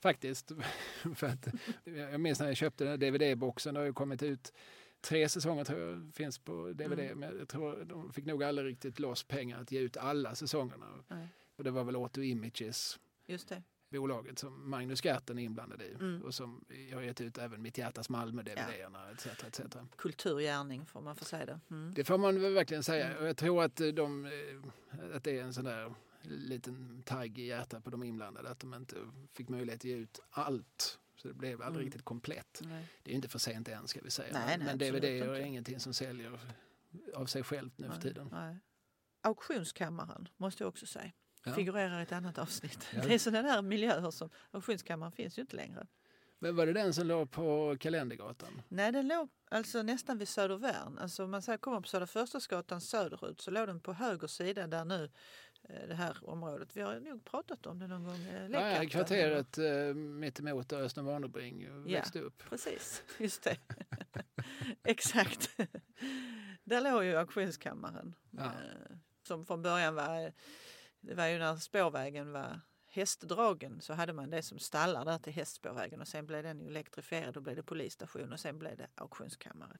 Faktiskt. 0.00 0.52
För 1.16 1.26
att, 1.26 1.48
jag 1.84 2.20
minns 2.20 2.40
när 2.40 2.46
jag 2.46 2.56
köpte 2.56 2.84
den 2.84 2.90
här 2.90 3.10
DVD-boxen. 3.10 3.74
Det 3.74 3.80
har 3.80 3.84
ju 3.84 3.92
kommit 3.92 4.22
ut 4.22 4.52
tre 5.00 5.28
säsonger 5.28 5.64
tror 5.64 5.80
jag 5.80 6.14
finns 6.14 6.38
på 6.38 6.72
DVD. 6.72 7.00
Mm. 7.00 7.18
Men 7.18 7.38
jag 7.38 7.48
tror 7.48 7.84
de 7.84 8.12
fick 8.12 8.26
nog 8.26 8.44
aldrig 8.44 8.66
riktigt 8.66 8.98
loss 8.98 9.24
pengar 9.24 9.60
att 9.60 9.72
ge 9.72 9.80
ut 9.80 9.96
alla 9.96 10.34
säsongerna. 10.34 11.04
Nej. 11.08 11.28
Och 11.56 11.64
det 11.64 11.70
var 11.70 11.84
väl 11.84 11.96
Auto 11.96 12.20
Images 12.20 12.98
Just 13.26 13.48
det. 13.48 13.62
Bolaget 13.92 14.38
som 14.38 14.70
Magnus 14.70 15.04
Gerten 15.04 15.38
är 15.38 15.42
inblandad 15.42 15.82
i. 15.82 15.94
Mm. 15.94 16.22
Och 16.22 16.34
som 16.34 16.64
jag 16.90 16.96
har 16.96 17.02
gett 17.02 17.20
ut 17.20 17.38
även 17.38 17.62
Mitt 17.62 17.78
hjärtas 17.78 18.08
Malmö-DVD-erna 18.08 19.10
etc. 19.10 19.26
etc. 19.26 19.60
Kulturgärning 19.96 20.86
får 20.86 21.00
man 21.00 21.16
få 21.16 21.24
säga 21.24 21.46
det. 21.46 21.60
Mm. 21.70 21.94
Det 21.94 22.04
får 22.04 22.18
man 22.18 22.54
verkligen 22.54 22.82
säga. 22.82 23.06
Mm. 23.06 23.18
Och 23.22 23.28
jag 23.28 23.36
tror 23.36 23.64
att, 23.64 23.76
de, 23.76 24.24
eh, 24.26 25.16
att 25.16 25.24
det 25.24 25.38
är 25.38 25.42
en 25.42 25.54
sån 25.54 25.64
där 25.64 25.94
liten 26.22 27.02
tagg 27.02 27.38
i 27.38 27.46
hjärtat 27.46 27.84
på 27.84 27.90
de 27.90 28.02
inblandade. 28.02 28.50
Att 28.50 28.60
de 28.60 28.74
inte 28.74 28.96
fick 29.32 29.48
möjlighet 29.48 29.80
att 29.80 29.84
ge 29.84 29.94
ut 29.96 30.20
allt. 30.30 30.98
Så 31.16 31.28
det 31.28 31.34
blev 31.34 31.62
aldrig 31.62 31.74
Mm. 31.82 31.84
riktigt 31.84 32.04
komplett. 32.04 32.60
Nej. 32.64 32.88
Det 33.02 33.10
är 33.10 33.14
inte 33.14 33.28
för 33.28 33.38
sent 33.38 33.68
än 33.68 33.88
ska 33.88 34.00
vi 34.02 34.10
säga. 34.10 34.32
Nej, 34.32 34.58
nej, 34.58 34.66
Men 34.66 34.78
DVD 34.78 35.04
är 35.04 35.40
ingenting 35.40 35.80
som 35.80 35.94
säljer 35.94 36.40
av 37.14 37.26
sig 37.26 37.42
självt 37.42 37.78
nu 37.78 37.90
för 37.90 38.00
tiden. 38.00 38.28
Nej. 38.32 38.58
Auktionskammaren 39.20 40.28
måste 40.36 40.62
jag 40.62 40.68
också 40.68 40.86
säga. 40.86 41.12
Ja. 41.44 41.52
Figurerar 41.52 42.00
i 42.00 42.02
ett 42.02 42.12
annat 42.12 42.38
avsnitt. 42.38 42.86
Ja. 42.94 43.02
Det 43.06 43.14
är 43.14 43.18
sådana 43.18 43.48
där 43.54 43.62
miljöer 43.62 44.10
som 44.10 44.30
auktionskammaren 44.50 45.12
finns 45.12 45.38
ju 45.38 45.42
inte 45.42 45.56
längre. 45.56 45.86
Men 46.38 46.56
var 46.56 46.66
det 46.66 46.72
den 46.72 46.94
som 46.94 47.06
låg 47.06 47.30
på 47.30 47.76
Kalendergatan? 47.80 48.62
Nej, 48.68 48.92
den 48.92 49.08
låg 49.08 49.28
alltså 49.50 49.82
nästan 49.82 50.18
vid 50.18 50.28
Södervärn. 50.28 50.98
Alltså 50.98 51.24
om 51.24 51.30
man 51.30 51.42
kommer 51.60 51.80
på 51.80 51.88
Södra 51.88 52.06
Förstadsgatan 52.06 52.80
söderut 52.80 53.40
så 53.40 53.50
låg 53.50 53.66
den 53.66 53.80
på 53.80 53.92
höger 53.92 54.26
sida 54.26 54.66
där 54.66 54.84
nu 54.84 55.10
eh, 55.68 55.88
det 55.88 55.94
här 55.94 56.16
området. 56.30 56.76
Vi 56.76 56.80
har 56.80 57.00
nog 57.00 57.24
pratat 57.24 57.66
om 57.66 57.78
det 57.78 57.86
någon 57.86 58.04
gång. 58.04 58.22
eh, 58.24 58.42
Ja, 58.42 58.48
Lekkatten. 58.48 58.88
kvarteret 58.88 59.58
eh, 59.58 59.94
mittemot 59.94 60.68
där 60.68 60.80
Östen 60.80 61.04
Warnerbring 61.04 61.84
växte 61.84 62.20
upp. 62.20 62.42
Precis, 62.48 63.02
just 63.18 63.42
det. 63.42 63.56
Exakt. 64.84 65.50
Där 66.64 66.80
låg 66.80 67.04
ju 67.04 67.16
auktionskammaren. 67.16 68.14
Ja. 68.30 68.44
Eh, 68.44 68.96
Som 69.26 69.46
från 69.46 69.62
början 69.62 69.94
var, 69.94 70.32
det 71.02 71.14
var 71.14 71.26
ju 71.26 71.38
när 71.38 71.56
spårvägen 71.56 72.32
var 72.32 72.60
hästdragen 72.86 73.80
så 73.80 73.92
hade 73.94 74.12
man 74.12 74.30
det 74.30 74.42
som 74.42 74.58
stallar 74.58 75.04
där 75.04 75.18
till 75.18 75.32
hästspårvägen 75.32 76.00
och 76.00 76.08
sen 76.08 76.26
blev 76.26 76.42
den 76.42 76.60
elektrifierad 76.60 77.36
och 77.36 77.42
blev 77.42 77.56
det 77.56 77.62
polisstation 77.62 78.32
och 78.32 78.40
sen 78.40 78.58
blev 78.58 78.76
det 78.76 78.88
auktionskammare. 78.94 79.78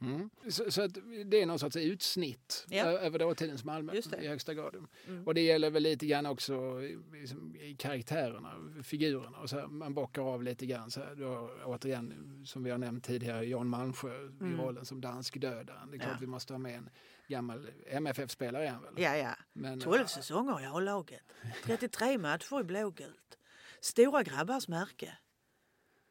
Mm. 0.00 0.30
Så, 0.48 0.70
så 0.70 0.86
det 1.26 1.42
är 1.42 1.46
någon 1.46 1.58
sorts 1.58 1.76
utsnitt 1.76 2.66
Ja. 2.68 2.84
över 2.86 3.18
dåtidens 3.18 3.64
Malmö 3.64 3.92
i 4.22 4.26
högsta 4.28 4.54
grad. 4.54 4.76
Mm. 5.06 5.26
Och 5.26 5.34
det 5.34 5.40
gäller 5.40 5.70
väl 5.70 5.82
lite 5.82 6.06
grann 6.06 6.26
också 6.26 6.82
i, 6.82 6.98
liksom, 7.12 7.56
i 7.56 7.76
karaktärerna, 7.76 8.82
figurerna. 8.82 9.38
Och 9.38 9.50
så 9.50 9.58
här, 9.58 9.66
man 9.66 9.94
bockar 9.94 10.22
av 10.22 10.42
lite 10.42 10.66
grann. 10.66 10.90
Så 10.90 11.00
här, 11.00 11.14
då, 11.14 11.50
återigen, 11.64 12.42
som 12.46 12.64
vi 12.64 12.70
har 12.70 12.78
nämnt 12.78 13.04
tidigare, 13.04 13.44
Jan 13.44 13.68
Malmsjö 13.68 14.24
i 14.24 14.28
Mm. 14.40 14.60
rollen 14.60 14.84
som 14.84 15.00
dansk 15.00 15.40
dödaren. 15.40 15.90
Det 15.90 15.96
är 15.96 15.98
klart 15.98 16.12
Ja. 16.12 16.18
vi 16.20 16.26
måste 16.26 16.52
ha 16.52 16.58
med 16.58 16.76
en 16.76 16.90
gammal 17.32 17.70
MFF-spelare 17.86 18.66
är 18.66 18.70
han 18.70 18.82
väl? 18.82 18.92
Ja, 18.96 19.16
ja. 19.16 19.34
Men, 19.52 19.80
12 19.80 20.06
säsonger 20.06 20.60
i 20.60 20.66
A-laget. 20.66 21.22
33 21.64 22.18
matcher 22.18 22.60
i 22.60 22.64
blågult. 22.64 23.38
Stora 23.80 24.22
grabbars 24.22 24.68
märke. 24.68 25.18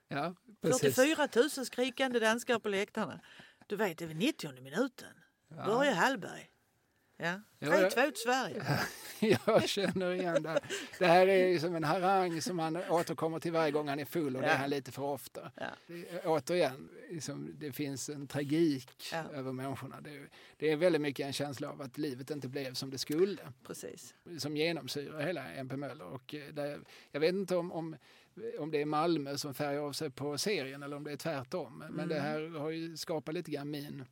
Ja, 0.07 0.35
precis. 0.61 0.95
44 0.95 1.27
000 1.35 1.49
skrikande 1.65 2.19
danskar 2.19 2.59
på 2.59 2.69
läktarna. 2.69 3.19
Du 3.67 3.75
vet, 3.75 3.97
det 3.97 4.05
är 4.05 4.07
vid 4.07 4.17
90 4.17 4.61
minuten. 4.61 5.13
Ja. 5.47 5.65
Börje 5.65 5.91
Hallberg. 5.91 6.50
Ja. 7.21 7.39
Ja, 7.59 7.69
3-2 7.71 8.11
till 8.11 8.21
Sverige. 8.21 8.63
Jag 9.45 9.69
känner 9.69 10.11
igen 10.13 10.43
det. 10.43 10.59
Det 10.99 11.05
här 11.05 11.27
är 11.27 11.59
som 11.59 11.75
en 11.75 11.83
harang 11.83 12.41
som 12.41 12.59
han 12.59 12.75
återkommer 12.89 13.39
till 13.39 13.51
varje 13.51 13.71
gång 13.71 13.87
han 13.87 13.99
är 13.99 14.05
full 14.05 14.35
och 14.35 14.41
det 14.41 14.47
Ja. 14.47 14.53
är 14.53 14.57
han 14.57 14.69
lite 14.69 14.91
för 14.91 15.01
ofta. 15.03 15.51
Ja. 15.55 15.65
Det, 15.87 16.25
återigen, 16.25 16.89
liksom, 17.09 17.53
det 17.57 17.71
finns 17.71 18.09
en 18.09 18.27
tragik 18.27 19.09
Ja. 19.11 19.23
över 19.33 19.51
människorna. 19.51 20.01
Det, 20.01 20.27
det 20.57 20.71
är 20.71 20.75
väldigt 20.75 21.01
mycket 21.01 21.25
en 21.25 21.33
känsla 21.33 21.69
av 21.69 21.81
att 21.81 21.97
livet 21.97 22.31
inte 22.31 22.47
blev 22.47 22.73
som 22.73 22.89
det 22.89 22.97
skulle. 22.97 23.41
Precis. 23.67 24.15
Som 24.39 24.57
genomsyrar 24.57 25.21
hela 25.21 25.53
MP 25.53 25.75
Möller. 25.77 26.05
Och 26.05 26.35
eh, 26.35 26.53
där, 26.53 26.79
jag 27.11 27.19
vet 27.19 27.33
inte 27.35 27.55
om, 27.55 27.71
om, 27.71 27.95
om 28.59 28.71
det 28.71 28.81
är 28.81 28.85
Malmö 28.85 29.37
som 29.37 29.53
färgar 29.53 29.79
av 29.81 29.91
sig 29.93 30.09
på 30.09 30.37
serien 30.37 30.83
eller 30.83 30.95
om 30.97 31.03
det 31.03 31.11
är 31.11 31.17
tvärtom. 31.17 31.77
Men 31.79 31.93
Mm. 31.93 32.07
det 32.09 32.19
här 32.19 32.59
har 32.59 32.69
ju 32.69 32.97
skapat 32.97 33.33
lite 33.35 33.51
grann 33.51 33.71
min 33.71 34.05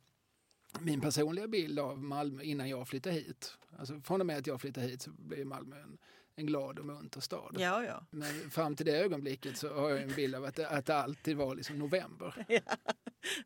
min 0.80 1.00
personliga 1.00 1.48
bild 1.48 1.78
av 1.78 2.02
Malmö 2.02 2.42
innan 2.42 2.68
jag 2.68 2.88
flyttade 2.88 3.16
hit. 3.16 3.58
Alltså 3.78 4.00
från 4.00 4.20
och 4.20 4.26
med 4.26 4.38
att 4.38 4.46
jag 4.46 4.60
flyttade 4.60 4.86
hit 4.86 5.02
så 5.02 5.10
blev 5.10 5.46
Malmö 5.46 5.76
en 5.76 5.98
en 6.40 6.46
glad 6.46 6.78
och 6.78 6.86
munter 6.86 7.20
stad. 7.20 7.56
Ja, 7.58 7.84
ja. 7.84 8.04
Men 8.10 8.50
fram 8.50 8.76
till 8.76 8.86
det 8.86 8.98
ögonblicket 8.98 9.56
så 9.56 9.74
har 9.74 9.90
jag 9.90 10.02
en 10.02 10.14
bild 10.14 10.34
av 10.34 10.44
att 10.44 10.54
det, 10.54 10.68
att 10.68 10.86
det 10.86 10.96
alltid 10.96 11.36
var 11.36 11.54
liksom 11.54 11.78
november. 11.78 12.46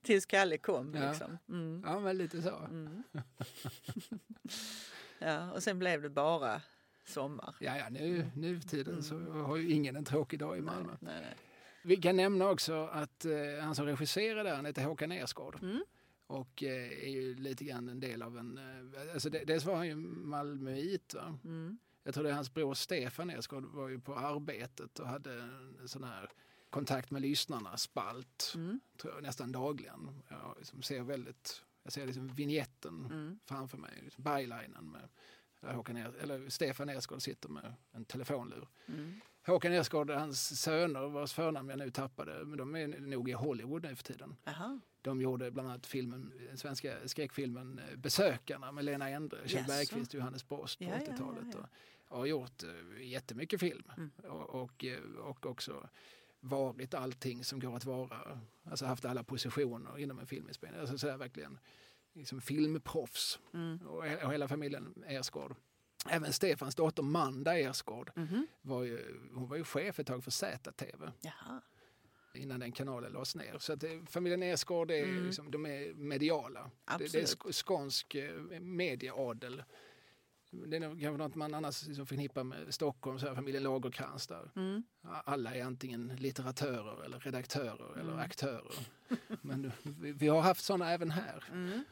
Tills 0.03 0.27
Kalle 0.27 0.59
kom. 0.59 0.95
Ja. 0.95 1.09
Liksom. 1.09 1.39
Mm. 1.49 1.83
Ja, 1.87 2.01
men 2.01 2.19
lite 2.19 2.43
så. 2.43 2.57
Mm. 2.57 3.03
ja, 5.19 5.53
och 5.53 5.63
sen 5.63 5.79
blev 5.79 6.03
det 6.03 6.11
bara 6.11 6.63
sommar. 7.07 7.55
Ja, 7.61 7.77
ja, 7.77 7.89
nu, 7.91 8.31
nu 8.35 8.61
för 8.61 8.69
tiden 8.69 9.03
så 9.03 9.19
har 9.19 9.57
ju 9.57 9.71
ingen 9.71 9.97
en 9.97 10.05
tråkig 10.05 10.39
dag 10.39 10.59
i 10.59 10.61
Malmö. 10.61 10.93
Nej, 11.01 11.21
nej. 11.21 11.35
Vi 11.83 11.97
kan 11.97 12.17
nämna 12.17 12.49
också 12.49 12.87
att 12.93 13.25
eh, 13.25 13.33
han 13.61 13.75
som 13.75 13.87
regisserade 13.87 14.51
han 14.51 14.67
heter 14.67 14.85
Håkan 14.85 15.13
Ersgård. 15.13 15.59
Mm. 15.63 15.85
Och 16.27 16.63
eh, 16.63 17.05
är 17.05 17.09
ju 17.11 17.35
lite 17.35 17.65
grann 17.65 17.89
en 17.89 18.01
del 18.01 18.23
av 18.23 18.39
en... 18.39 18.59
Eh, 18.59 19.13
alltså 19.15 19.31
det, 19.31 19.45
dels 19.45 19.65
var 19.65 19.77
han 19.77 19.87
ju 19.87 19.97
malmöit. 19.97 21.15
Va? 21.15 21.39
Mm. 21.45 21.79
Jag 22.03 22.15
tror 22.15 22.25
det 22.25 22.31
är 22.31 22.35
hans 22.35 22.55
bror 22.55 22.75
Stefan 22.75 23.31
Ersgård 23.31 23.65
var 23.65 23.89
ju 23.89 24.01
på 24.01 24.15
Arbetet 24.17 24.99
och 24.99 25.09
hade 25.09 25.43
en 25.81 25.89
sån 25.89 26.05
här 26.05 26.31
kontakt 26.71 27.11
med 27.11 27.23
lyssnarna, 27.23 27.77
spalt, 27.77 28.53
Mm. 28.57 28.81
tror 28.97 29.15
jag, 29.15 29.23
nästan 29.23 29.53
dagligen. 29.53 30.23
Jag 30.29 30.55
liksom 30.59 30.83
ser 30.83 31.03
väldigt... 31.03 31.63
Jag 31.83 31.93
ser 31.93 32.07
liksom 32.07 32.29
vignetten 32.29 33.05
Mm. 33.13 33.39
framför 33.45 33.79
mig, 33.79 34.01
liksom 34.03 34.25
bylinen 34.25 34.91
med 34.93 35.09
där 35.61 35.75
Håkan 35.75 35.97
er, 35.97 36.15
eller 36.21 36.49
Stefan 36.49 36.89
Ersgård 36.89 37.23
sitter 37.23 37.49
med 37.49 37.75
en 37.93 38.05
telefonlur. 38.05 38.69
Mm. 38.87 39.21
Håkan 39.47 39.73
Ersgård 39.73 40.11
och 40.11 40.21
hans 40.21 40.61
söner, 40.61 41.09
vars 41.09 41.33
förnamn 41.33 41.69
jag 41.69 41.79
nu 41.79 41.91
tappade, 41.91 42.45
men 42.45 42.59
de 42.59 42.77
är 42.77 42.89
nog 42.89 43.29
i 43.29 43.33
Hollywood 43.33 43.83
nu 43.83 43.97
för 43.97 44.05
tiden. 44.05 44.37
Jaha. 44.45 44.81
De 45.03 45.21
gjorde 45.21 45.51
bland 45.51 45.69
annat 45.69 45.87
filmen, 45.87 46.33
den 46.49 46.57
svenska 46.59 47.09
skräckfilmen 47.09 47.79
eh, 47.79 47.97
Besökarna 47.97 48.73
med 48.73 48.85
Lena 48.85 49.09
Endre, 49.09 49.49
Kjell 49.49 49.61
Jaså? 49.69 49.73
Bergqvist 49.73 50.09
och 50.15 50.19
Johannes 50.21 50.49
Brost 50.49 50.79
på 50.79 50.85
Ja, 50.85 50.91
ja, 50.91 51.01
ja, 51.07 51.13
80-talet. 51.13 51.47
ja. 51.53 51.59
Och, 51.59 52.13
och 52.13 52.19
har 52.19 52.27
gjort 52.27 52.63
uh, 52.65 53.03
jättemycket 53.07 53.61
film 53.61 53.83
Mm. 53.97 54.11
och, 54.25 54.63
och, 54.63 54.85
eh, 54.85 54.99
och 55.19 55.47
också 55.47 55.89
varit 56.41 56.95
allting 56.95 57.45
som 57.45 57.61
går 57.61 57.77
att 57.77 57.85
vara. 57.85 58.41
Alltså 58.65 58.87
haft 58.87 59.05
alla 59.05 59.25
positioner 59.25 59.99
inom 59.99 60.19
en 60.19 60.27
filminspelning. 60.27 60.81
Alltså 60.81 60.99
så 60.99 61.09
här 61.11 61.17
verkligen 61.17 61.59
liksom 62.13 62.41
filmproffs 62.41 63.39
Mm. 63.55 63.79
och, 63.87 63.99
och 63.99 64.33
hela 64.33 64.49
familjen 64.49 65.05
Ersgård. 65.07 65.55
Även 66.11 66.33
Stefans 66.33 66.75
dotter 66.75 67.03
Manda 67.03 67.59
Ersgård 67.59 68.11
Mhm. 68.17 68.47
var 68.63 68.83
ju, 68.83 69.21
hon 69.35 69.49
var 69.49 69.57
ju 69.57 69.65
chef 69.65 69.99
ett 69.99 70.07
tag 70.07 70.25
för 70.25 70.31
ZTV 70.31 71.11
Jaha. 71.21 71.61
innan 72.35 72.61
den 72.61 72.73
kanalen 72.73 73.13
lades 73.13 73.35
ner. 73.35 73.59
Så 73.59 73.73
att 73.73 73.81
det, 73.81 74.11
familjen 74.11 74.43
Ersgård 74.43 74.91
är, 74.91 75.05
Mm. 75.05 75.27
liksom, 75.27 75.51
de 75.51 75.67
är 75.67 75.95
mediala. 75.95 76.71
Det, 76.99 77.13
det 77.13 77.21
är 77.21 77.53
skånsk 77.53 78.15
eh, 78.15 78.41
medieadel. 78.61 79.63
Det 80.67 80.77
är 80.77 80.81
kanske 80.81 81.11
något 81.11 81.35
man 81.35 81.55
annars 81.55 81.87
liksom 81.87 82.07
förknippar 82.07 82.45
med 82.45 82.75
Stockholm, 82.75 83.19
så 83.19 83.27
här, 83.27 83.35
familjen 83.35 83.63
Lagercrantz 83.63 84.27
där. 84.27 84.51
Mm. 84.57 84.83
Alla 85.03 85.55
är 85.55 85.65
antingen 85.65 86.17
litteratörer 86.17 87.05
eller 87.05 87.19
redaktörer 87.19 87.93
eller 87.93 88.13
Mm. 88.13 88.19
aktörer. 88.25 88.75
Men 89.43 89.73
vi, 89.83 90.13
vi 90.13 90.29
har 90.29 90.41
haft 90.41 90.65
sådana 90.65 90.93
även 90.93 91.11
här. 91.11 91.45
Mm. 91.53 91.85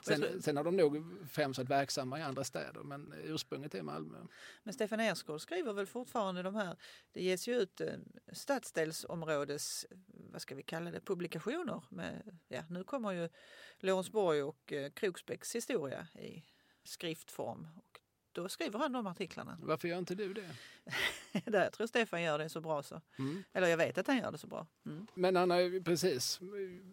Sen, 0.00 0.42
sen 0.42 0.56
har 0.56 0.64
de 0.64 0.76
nog 0.76 1.04
främst 1.30 1.58
varit 1.58 1.70
verksamma 1.70 2.18
i 2.18 2.22
andra 2.22 2.44
städer 2.44 2.82
men 2.82 3.14
ursprunget 3.24 3.74
är 3.74 3.82
Malmö. 3.82 4.18
Men 4.62 4.74
Stefan 4.74 5.00
Ersgård 5.00 5.40
skriver 5.40 5.72
väl 5.72 5.86
fortfarande 5.86 6.42
de 6.42 6.54
här, 6.54 6.76
det 7.12 7.22
ges 7.22 7.48
ju 7.48 7.54
ut 7.56 7.80
eh, 7.80 7.94
stadsdelsområdes, 8.32 9.86
vad 10.06 10.42
ska 10.42 10.54
vi 10.54 10.62
kalla 10.62 10.90
det, 10.90 11.00
publikationer. 11.00 11.82
Med, 11.88 12.38
ja, 12.48 12.62
nu 12.70 12.84
kommer 12.84 13.12
ju 13.12 13.28
Lorensborg 13.78 14.42
och 14.42 14.72
eh, 14.72 14.90
Kroksbäcks 14.90 15.54
historia 15.56 16.06
i 16.14 16.44
skriftform. 16.84 17.68
Då 18.34 18.48
skriver 18.48 18.78
han 18.78 18.92
de 18.92 19.06
artiklarna. 19.06 19.58
Varför 19.62 19.88
gör 19.88 19.98
inte 19.98 20.14
du 20.14 20.32
det? 20.34 20.50
Jag 21.52 21.72
tror 21.72 21.86
Stefan 21.86 22.22
gör 22.22 22.38
det 22.38 22.48
så 22.48 22.60
bra 22.60 22.82
så. 22.82 23.00
Mm. 23.18 23.44
Eller 23.52 23.68
jag 23.68 23.76
vet 23.76 23.98
att 23.98 24.06
han 24.06 24.18
gör 24.18 24.32
det 24.32 24.38
så 24.38 24.46
bra. 24.46 24.66
Mm. 24.86 25.06
Men 25.14 25.36
han 25.36 25.50
har 25.50 25.80
precis 25.84 26.40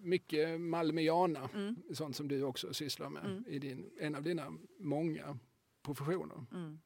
mycket 0.01 0.61
malmöiana, 0.61 1.49
Mm. 1.53 1.75
sånt 1.93 2.15
som 2.15 2.27
du 2.27 2.43
också 2.43 2.73
sysslar 2.73 3.09
med 3.09 3.25
Mm. 3.25 3.43
i 3.47 3.59
din, 3.59 3.89
en 3.99 4.15
av 4.15 4.23
dina 4.23 4.53
många 4.79 5.37
professioner. 5.81 6.45
Mm. 6.53 6.79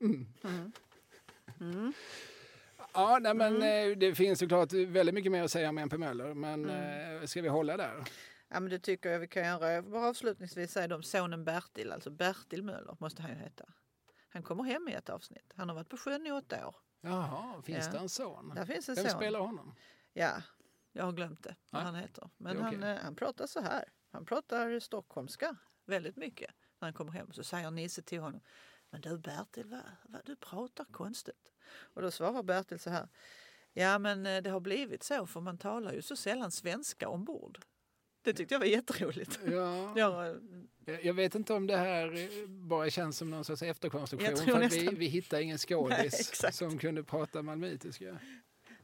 Mm. 0.00 1.92
Ja, 2.94 3.18
nej, 3.22 3.34
men 3.34 3.62
eh, 3.62 3.96
det 3.96 4.14
finns 4.14 4.38
såklart 4.38 4.72
väldigt 4.72 5.14
mycket 5.14 5.32
mer 5.32 5.42
att 5.42 5.50
säga 5.50 5.68
om 5.68 5.78
MP 5.78 5.98
Möller, 5.98 6.34
men 6.34 6.70
eh, 6.70 7.24
ska 7.26 7.42
vi 7.42 7.48
hålla 7.48 7.76
där? 7.76 8.04
Ja 8.48 8.60
men 8.60 8.70
det 8.70 8.78
tycker 8.78 9.10
jag 9.10 9.18
vi 9.18 9.28
kan 9.28 9.46
göra. 9.46 9.72
Jag 9.72 9.82
vill 9.82 9.92
bara 9.92 10.08
avslutningsvis 10.08 10.72
säga 10.72 10.94
om 10.94 11.02
sonen 11.02 11.44
Bertil, 11.44 11.92
alltså 11.92 12.10
Bertil 12.10 12.62
Möller 12.62 12.96
måste 13.00 13.22
han 13.22 13.30
ju 13.30 13.36
heta. 13.36 13.64
Han 14.28 14.42
kommer 14.42 14.64
hem 14.64 14.88
i 14.88 14.92
ett 14.92 15.08
avsnitt. 15.08 15.52
Han 15.56 15.68
har 15.68 15.76
varit 15.76 15.88
på 15.88 15.96
sjön 15.96 16.26
i 16.26 16.30
åtta 16.32 16.66
år. 16.66 16.76
Jaha, 17.00 17.62
finns 17.62 17.86
Ja. 17.86 17.92
det 17.92 17.98
en 17.98 18.08
son? 18.08 18.52
Där 18.54 18.64
finns 18.66 18.88
en 18.88 18.94
Vem 18.94 19.04
son. 19.04 19.20
spelar 19.20 19.40
honom? 19.40 19.74
Ja, 20.12 20.42
jag 20.92 21.04
har 21.04 21.12
glömt 21.12 21.42
det, 21.42 21.56
vad 21.70 21.82
han 21.82 21.94
heter. 21.94 22.30
Men 22.36 22.56
är 22.56 22.62
han, 22.62 22.82
eh, 22.82 22.98
han 23.02 23.14
pratar 23.14 23.46
så 23.46 23.60
här. 23.60 23.84
Han 24.12 24.24
pratar 24.24 24.80
stockholmska 24.80 25.56
väldigt 25.86 26.16
mycket. 26.16 26.50
När 26.78 26.86
han 26.86 26.92
kommer 26.94 27.12
hem 27.12 27.32
så 27.32 27.44
säger 27.44 27.70
Nisse 27.70 28.02
till 28.02 28.20
honom. 28.20 28.40
Men 28.90 29.00
du 29.00 29.18
Bertil, 29.18 29.66
vad, 29.66 29.82
vad, 30.04 30.24
du 30.24 30.36
pratar 30.36 30.84
konstigt. 30.84 31.52
Och 31.94 32.02
då 32.02 32.10
svarar 32.10 32.42
Bertil 32.42 32.78
så 32.78 32.90
här. 32.90 33.08
Ja 33.72 33.98
men 33.98 34.26
eh, 34.26 34.42
det 34.42 34.50
har 34.50 34.60
blivit 34.60 35.02
så 35.02 35.26
för 35.26 35.40
man 35.40 35.58
talar 35.58 35.92
ju 35.92 36.02
så 36.02 36.16
sällan 36.16 36.50
svenska 36.50 37.08
ombord. 37.08 37.58
Det 38.22 38.32
tyckte 38.32 38.54
jag 38.54 38.58
var 38.58 38.66
jätteroligt. 38.66 39.40
Ja, 39.46 39.92
Ja, 39.98 40.34
jag 41.02 41.14
vet 41.14 41.34
inte 41.34 41.52
om 41.54 41.66
det 41.66 41.76
här 41.76 42.28
bara 42.48 42.90
känns 42.90 43.18
som 43.18 43.30
någon 43.30 43.44
sorts 43.44 43.62
efterkonstruktion. 43.62 44.36
För 44.36 44.52
att 44.52 44.72
vi, 44.72 44.78
nästan- 44.78 44.94
vi 44.98 45.06
hittar 45.06 45.40
ingen 45.40 45.58
skådis 45.58 46.42
som 46.52 46.78
kunde 46.78 47.04
prata 47.04 47.42
malmöitiska. 47.42 48.18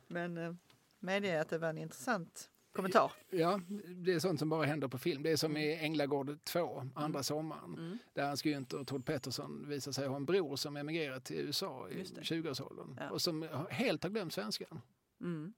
men 0.09 0.37
eh, 0.39 0.55
medge 1.01 1.41
att 1.41 1.49
det 1.49 1.59
var 1.59 1.68
en 1.68 1.78
intressant 1.78 2.51
kommentar. 2.72 3.12
Ja, 3.30 3.61
det 3.97 4.12
är 4.12 4.18
sånt 4.18 4.39
som 4.39 4.49
bara 4.49 4.64
händer 4.66 4.89
på 4.89 4.99
film. 4.99 5.22
Det 5.22 5.30
är 5.30 5.37
som 5.37 5.57
i 5.57 5.74
Änglagård 5.76 6.39
2, 6.45 6.91
andra 6.95 7.22
sommaren. 7.22 7.74
Mm. 7.78 7.99
Där 8.12 8.26
Hans 8.26 8.45
Günther 8.45 8.74
och 8.80 8.87
Tord 8.87 9.05
Pettersson 9.05 9.68
visar 9.68 9.93
sig 9.93 10.07
ha 10.07 10.16
en 10.16 10.24
bror 10.24 10.57
som 10.57 10.76
emigrerat 10.76 11.24
till 11.24 11.37
USA 11.37 11.89
i 11.91 11.99
Just 11.99 12.14
det. 12.14 12.20
20-årsåldern. 12.20 12.97
Ja. 13.01 13.11
Och 13.11 13.22
som 13.22 13.49
helt 13.70 14.03
har 14.03 14.11
glömt 14.11 14.32
svenskan. 14.32 14.80
Mm. 15.20 15.53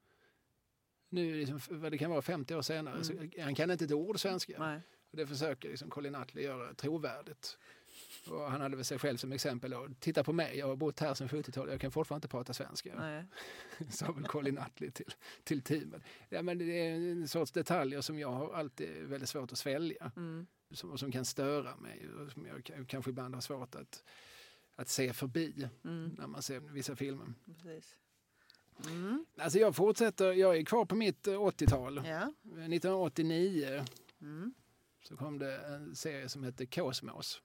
Nu, 1.09 1.35
liksom, 1.35 1.61
vad 1.71 1.93
det 1.93 1.99
kan 1.99 2.11
vara 2.11 2.23
50 2.23 2.55
år 2.55 2.63
senare, 2.63 2.95
Mm. 2.95 3.05
så 3.05 3.43
han 3.43 3.55
kan 3.55 3.71
inte 3.71 3.85
ett 3.85 3.93
ord 3.93 4.21
svenska. 4.21 4.59
Nej. 4.59 4.81
Och 5.11 5.17
det 5.17 5.27
försöker 5.27 5.69
liksom 5.69 5.91
Colin 5.91 6.13
Nutley 6.13 6.45
göra 6.45 6.75
trovärdigt. 6.75 7.59
Och 8.31 8.51
han 8.51 8.61
hade 8.61 8.77
väl 8.77 8.85
sig 8.85 8.99
själv 8.99 9.17
som 9.17 9.33
exempel. 9.33 9.75
Och, 9.75 9.89
Titta 10.01 10.25
på 10.25 10.33
mig, 10.33 10.59
jag 10.59 10.67
har 10.67 10.77
bott 10.77 11.01
här 11.01 11.15
sedan 11.15 11.29
70-talet, 11.29 11.73
jag 11.73 11.81
kan 11.81 11.91
fortfarande 11.91 12.19
inte 12.25 12.29
prata 12.31 12.53
svenska. 12.55 13.25
Sa 13.91 14.13
väl 14.13 14.25
Colin 14.25 14.55
Nutley 14.55 14.91
till, 14.91 15.15
till 15.45 15.63
teamet. 15.63 16.03
Ja, 16.29 16.43
men 16.43 16.59
det 16.59 16.65
är 16.65 16.95
en 16.95 17.29
sorts 17.29 17.53
detaljer 17.53 18.01
som 18.01 18.19
jag 18.19 18.33
har 18.33 18.55
alltid 18.55 18.89
väldigt 19.05 19.29
svårt 19.29 19.53
att 19.53 19.59
svälja. 19.59 20.13
Mm. 20.17 20.47
Som, 20.71 20.99
som 20.99 21.13
kan 21.13 21.25
störa 21.25 21.77
mig 21.77 22.09
och 22.15 22.33
som 22.33 22.47
jag 22.47 22.87
kanske 22.89 23.11
ibland 23.11 23.35
har 23.35 23.41
svårt 23.43 23.75
att, 23.75 24.05
att 24.77 24.89
se 24.89 25.13
förbi 25.13 25.69
Mm. 25.85 26.15
när 26.19 26.27
man 26.27 26.43
ser 26.43 26.61
vissa 26.61 26.97
filmer. 26.97 27.27
Precis. 27.47 27.97
Mm. 28.87 29.27
Alltså 29.39 29.59
jag 29.59 29.77
fortsätter, 29.77 30.33
jag 30.33 30.57
är 30.57 30.65
kvar 30.65 30.85
på 30.85 30.95
mitt 30.95 31.27
eh, 31.27 31.33
80-tal. 31.35 32.03
Ja. 32.07 32.33
1989 32.45 33.85
Mm. 34.21 34.55
så 35.03 35.17
kom 35.17 35.39
det 35.39 35.57
en 35.59 35.97
serie 35.97 36.29
som 36.29 36.43
hette 36.45 36.67
Kosmos. 36.67 37.43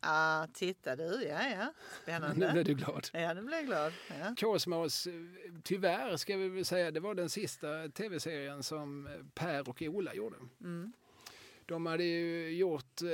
Ah, 0.00 0.46
titta 0.46 0.96
du, 0.96 1.04
ja 1.22 1.48
ja. 1.48 1.64
Nu 1.96 2.02
Spännande. 2.02 2.52
blev 2.52 2.64
du 2.64 2.74
glad. 2.74 3.08
Ja, 3.12 3.34
nu 3.34 3.40
blev 3.42 3.58
jag 3.58 3.66
glad. 3.66 3.92
Ja. 4.08 4.34
Kosmos, 4.40 5.06
eh, 5.06 5.12
tyvärr 5.64 6.16
ska 6.16 6.36
vi 6.36 6.48
väl 6.48 6.64
säga, 6.64 6.90
det 6.90 7.00
var 7.00 7.14
den 7.14 7.28
sista 7.28 7.88
tv-serien 7.88 8.62
som 8.62 9.06
eh, 9.06 9.12
Per 9.34 9.68
och 9.68 9.82
Ola 9.82 10.14
gjorde. 10.14 10.36
Mm. 10.60 10.92
De 11.66 11.86
hade 11.86 12.04
ju 12.04 12.50
gjort, 12.56 13.02
eh, 13.02 13.08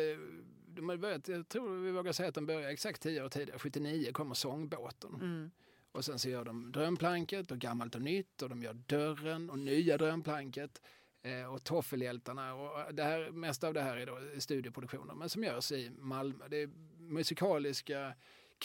de 0.66 0.88
hade 0.88 0.98
börjat, 1.00 1.28
jag 1.28 1.48
tror 1.48 1.78
vi 1.84 1.90
vågar 1.90 2.12
säga 2.12 2.28
att 2.28 2.34
de 2.34 2.46
började 2.46 2.68
exakt 2.72 3.02
tio 3.02 3.24
år 3.24 3.28
tidigare, 3.28 3.58
79 3.58 4.12
kommer 4.12 4.34
Sångbåten. 4.34 5.14
Mm. 5.14 5.50
Och 5.92 6.04
sen 6.04 6.18
så 6.18 6.28
gör 6.28 6.44
de 6.44 6.72
Drömplanket 6.72 7.50
och 7.50 7.58
Gammalt 7.58 7.94
och 7.94 8.02
Nytt 8.02 8.42
och 8.42 8.48
de 8.48 8.62
gör 8.62 8.74
Dörren 8.74 9.50
och 9.50 9.58
Nya 9.58 9.98
Drömplanket 9.98 10.82
eh, 11.22 11.54
och 11.54 11.64
Toffelhjältarna. 11.64 12.54
Och 12.54 12.94
det 12.94 13.02
här, 13.02 13.30
mesta 13.30 13.68
av 13.68 13.74
det 13.74 13.82
här 13.82 13.96
är 13.96 14.06
då 14.06 14.40
studioproduktioner 14.40 15.14
men 15.14 15.28
som 15.28 15.44
görs 15.44 15.72
i 15.72 15.90
Malmö. 15.98 16.48
Det 16.48 16.56
är 16.56 16.70
musikaliska, 16.98 18.14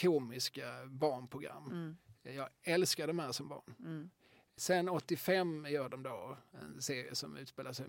komiska 0.00 0.86
barnprogram. 0.86 1.70
Mm. 1.70 1.96
Jag 2.22 2.48
älskar 2.62 3.06
de 3.06 3.18
här 3.18 3.32
som 3.32 3.48
barn. 3.48 3.74
Mm. 3.78 4.10
Sen 4.56 4.88
85 4.88 5.66
gör 5.70 5.88
de 5.88 6.02
då 6.02 6.36
en 6.52 6.82
serie 6.82 7.14
som 7.14 7.36
utspelar 7.36 7.72
sig 7.72 7.86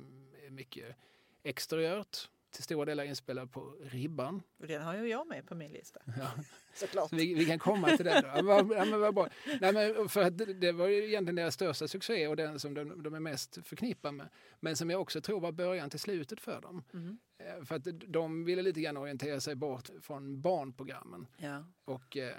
mycket 0.50 0.96
exteriört. 1.44 2.30
Till 2.52 2.64
stora 2.64 2.86
delar 2.86 3.04
inspelad 3.04 3.52
på 3.52 3.76
Ribban. 3.82 4.42
Och 4.60 4.68
den 4.68 4.82
har 4.82 4.96
ju 4.96 5.08
jag 5.08 5.28
med 5.28 5.48
på 5.48 5.56
min 5.56 5.72
lista. 5.72 6.00
Ja. 6.20 6.32
Såklart. 6.74 7.10
Så 7.10 7.16
vi, 7.16 7.34
vi 7.34 7.46
kan 7.46 7.60
komma 7.60 7.88
till 7.98 8.06
det. 8.06 8.22
Då. 8.22 8.28
Ja, 8.50 8.64
men 8.86 9.00
vad 9.00 9.14
bra. 9.16 9.30
Nej, 9.62 9.74
men 9.74 10.10
för 10.10 10.22
att 10.22 10.38
det, 10.38 10.54
det 10.54 10.72
var 10.72 10.88
ju 10.88 11.08
egentligen 11.08 11.36
deras 11.36 11.54
största 11.54 11.88
succé 11.88 12.28
och 12.28 12.36
den 12.36 12.60
som 12.60 12.74
de, 12.74 13.04
de 13.04 13.14
är 13.14 13.20
mest 13.20 13.58
förknippade 13.68 14.18
med. 14.18 14.30
Men 14.60 14.76
som 14.76 14.90
jag 14.90 15.02
också 15.02 15.22
tror 15.22 15.40
var 15.40 15.52
början 15.52 15.90
till 15.90 16.00
slutet 16.00 16.40
för 16.42 16.62
dem. 16.62 16.84
Mm. 16.94 17.18
För 17.66 17.76
att 17.76 17.88
de 18.08 18.44
ville 18.46 18.62
lite 18.62 18.82
grann 18.82 18.98
orientera 18.98 19.40
sig 19.40 19.56
bort 19.56 19.90
från 20.02 20.42
barnprogrammen 20.42 21.28
Ja. 21.38 21.64
och 21.86 22.18
eh, 22.18 22.34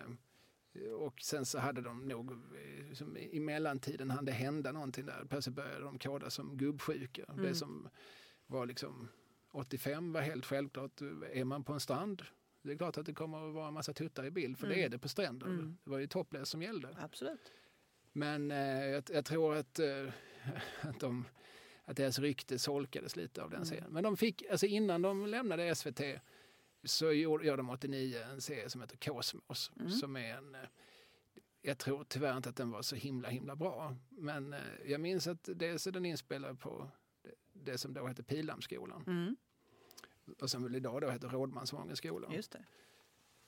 Och 0.99 1.21
sen 1.23 1.45
så 1.47 1.59
hade 1.59 1.81
de 1.81 2.09
nog, 2.09 2.33
eh, 2.33 2.93
som 2.95 3.17
i 3.17 3.41
mellantiden 3.41 4.11
hann 4.11 4.25
det 4.25 4.33
hända 4.33 4.73
någonting 4.73 5.07
där. 5.07 5.27
Plötsligt 5.29 5.57
började 5.57 5.81
de 5.85 5.99
koda 5.99 6.31
som 6.31 6.57
gubbsjuka. 6.57 7.25
Mm. 7.29 7.43
Det 7.43 7.55
som 7.55 7.89
var 8.47 8.67
liksom 8.67 9.09
85 9.53 10.13
var 10.13 10.21
helt 10.21 10.45
självklart. 10.47 11.01
Är 11.33 11.45
man 11.45 11.65
på 11.65 11.73
en 11.73 11.81
strand, 11.81 12.23
det 12.63 12.73
är 12.73 12.77
klart 12.77 12.99
att 12.99 13.07
det 13.07 13.15
kommer 13.15 13.49
att 13.49 13.55
vara 13.55 13.69
en 13.69 13.75
massa 13.75 13.93
tuttar 13.93 14.25
i 14.25 14.31
bild, 14.31 14.59
för 14.59 14.67
det 14.67 14.75
Mm. 14.75 14.85
är 14.85 14.89
det 14.89 14.99
på 14.99 15.09
stränder. 15.09 15.47
Mm. 15.47 15.79
Det 15.85 15.91
var 15.91 15.99
ju 15.99 16.07
topless 16.07 16.49
som 16.49 16.63
gällde. 16.63 16.97
Absolut. 17.01 17.53
Men 18.13 18.51
eh, 18.51 18.85
jag, 18.85 19.05
jag 19.11 19.25
tror 19.25 19.55
att, 19.57 19.79
eh, 19.79 20.09
att, 20.81 21.01
de, 21.01 21.25
att 21.85 21.97
deras 21.97 22.19
rykte 22.19 22.59
solkades 22.59 23.17
lite 23.17 23.43
av 23.43 23.51
den 23.51 23.57
Mm. 23.57 23.67
serien. 23.69 23.91
Men 23.93 24.03
de 24.05 24.17
fick, 24.17 24.43
alltså 24.51 24.67
innan 24.67 25.03
de 25.03 25.27
lämnade 25.27 25.75
SVT 25.75 26.01
så 26.85 27.13
gjorde, 27.13 27.47
gör 27.47 27.57
de 27.57 27.71
89 27.71 28.19
en 28.33 28.41
serie 28.41 28.71
som 28.71 28.81
heter 28.81 28.97
Kosmos. 28.97 29.71
Mm. 29.81 29.91
Som 29.91 30.17
är 30.17 30.35
en, 30.35 30.55
eh, 30.55 30.61
jag 31.63 31.79
tror 31.79 32.05
tyvärr 32.09 32.37
inte 32.37 32.49
att 32.49 32.57
den 32.57 32.71
var 32.71 32.83
så 32.83 32.97
himla 32.97 33.29
himla 33.29 33.57
bra. 33.57 33.97
Men 34.09 34.53
eh, 34.53 34.59
jag 34.87 35.01
minns 35.01 35.27
att 35.27 35.49
dels 35.55 35.87
är 35.87 35.93
den 35.93 36.05
inspelad 36.07 36.61
på 36.61 36.91
det, 37.65 37.79
som 37.79 37.95
då 37.95 38.07
hette 38.07 38.23
Pildammsskolan 38.23 39.05
Mm. 39.07 39.37
och 40.41 40.51
som 40.51 40.63
väl 40.63 40.75
idag 40.77 41.01
då 41.01 41.11
heter 41.11 41.29
Rådmansvångenskolan. 41.29 42.33
Just 42.33 42.51
det. 42.53 42.65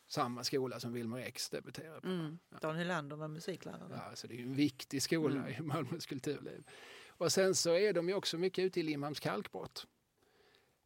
Samma 0.06 0.44
skola 0.44 0.80
som 0.80 0.92
Wilmer 0.92 1.18
X 1.18 1.50
debuterade 1.50 2.00
på. 2.00 2.08
Mm. 2.08 2.38
Dan 2.60 2.76
Hylander 2.76 3.16
var 3.16 3.28
musiklärare. 3.28 4.00
Ja, 4.10 4.16
så 4.16 4.26
det 4.26 4.34
är 4.38 4.42
en 4.42 4.54
viktig 4.54 5.02
skola 5.02 5.40
Mm. 5.40 5.52
i 5.54 5.60
Malmös 5.60 6.06
kulturliv. 6.06 6.64
Och 7.08 7.32
sen 7.32 7.54
så 7.54 7.70
är 7.74 7.92
de 7.92 8.08
ju 8.08 8.14
också 8.14 8.38
mycket 8.38 8.64
ute 8.64 8.80
i 8.80 8.82
Limhamns 8.82 9.20
kalkbrott. 9.20 9.86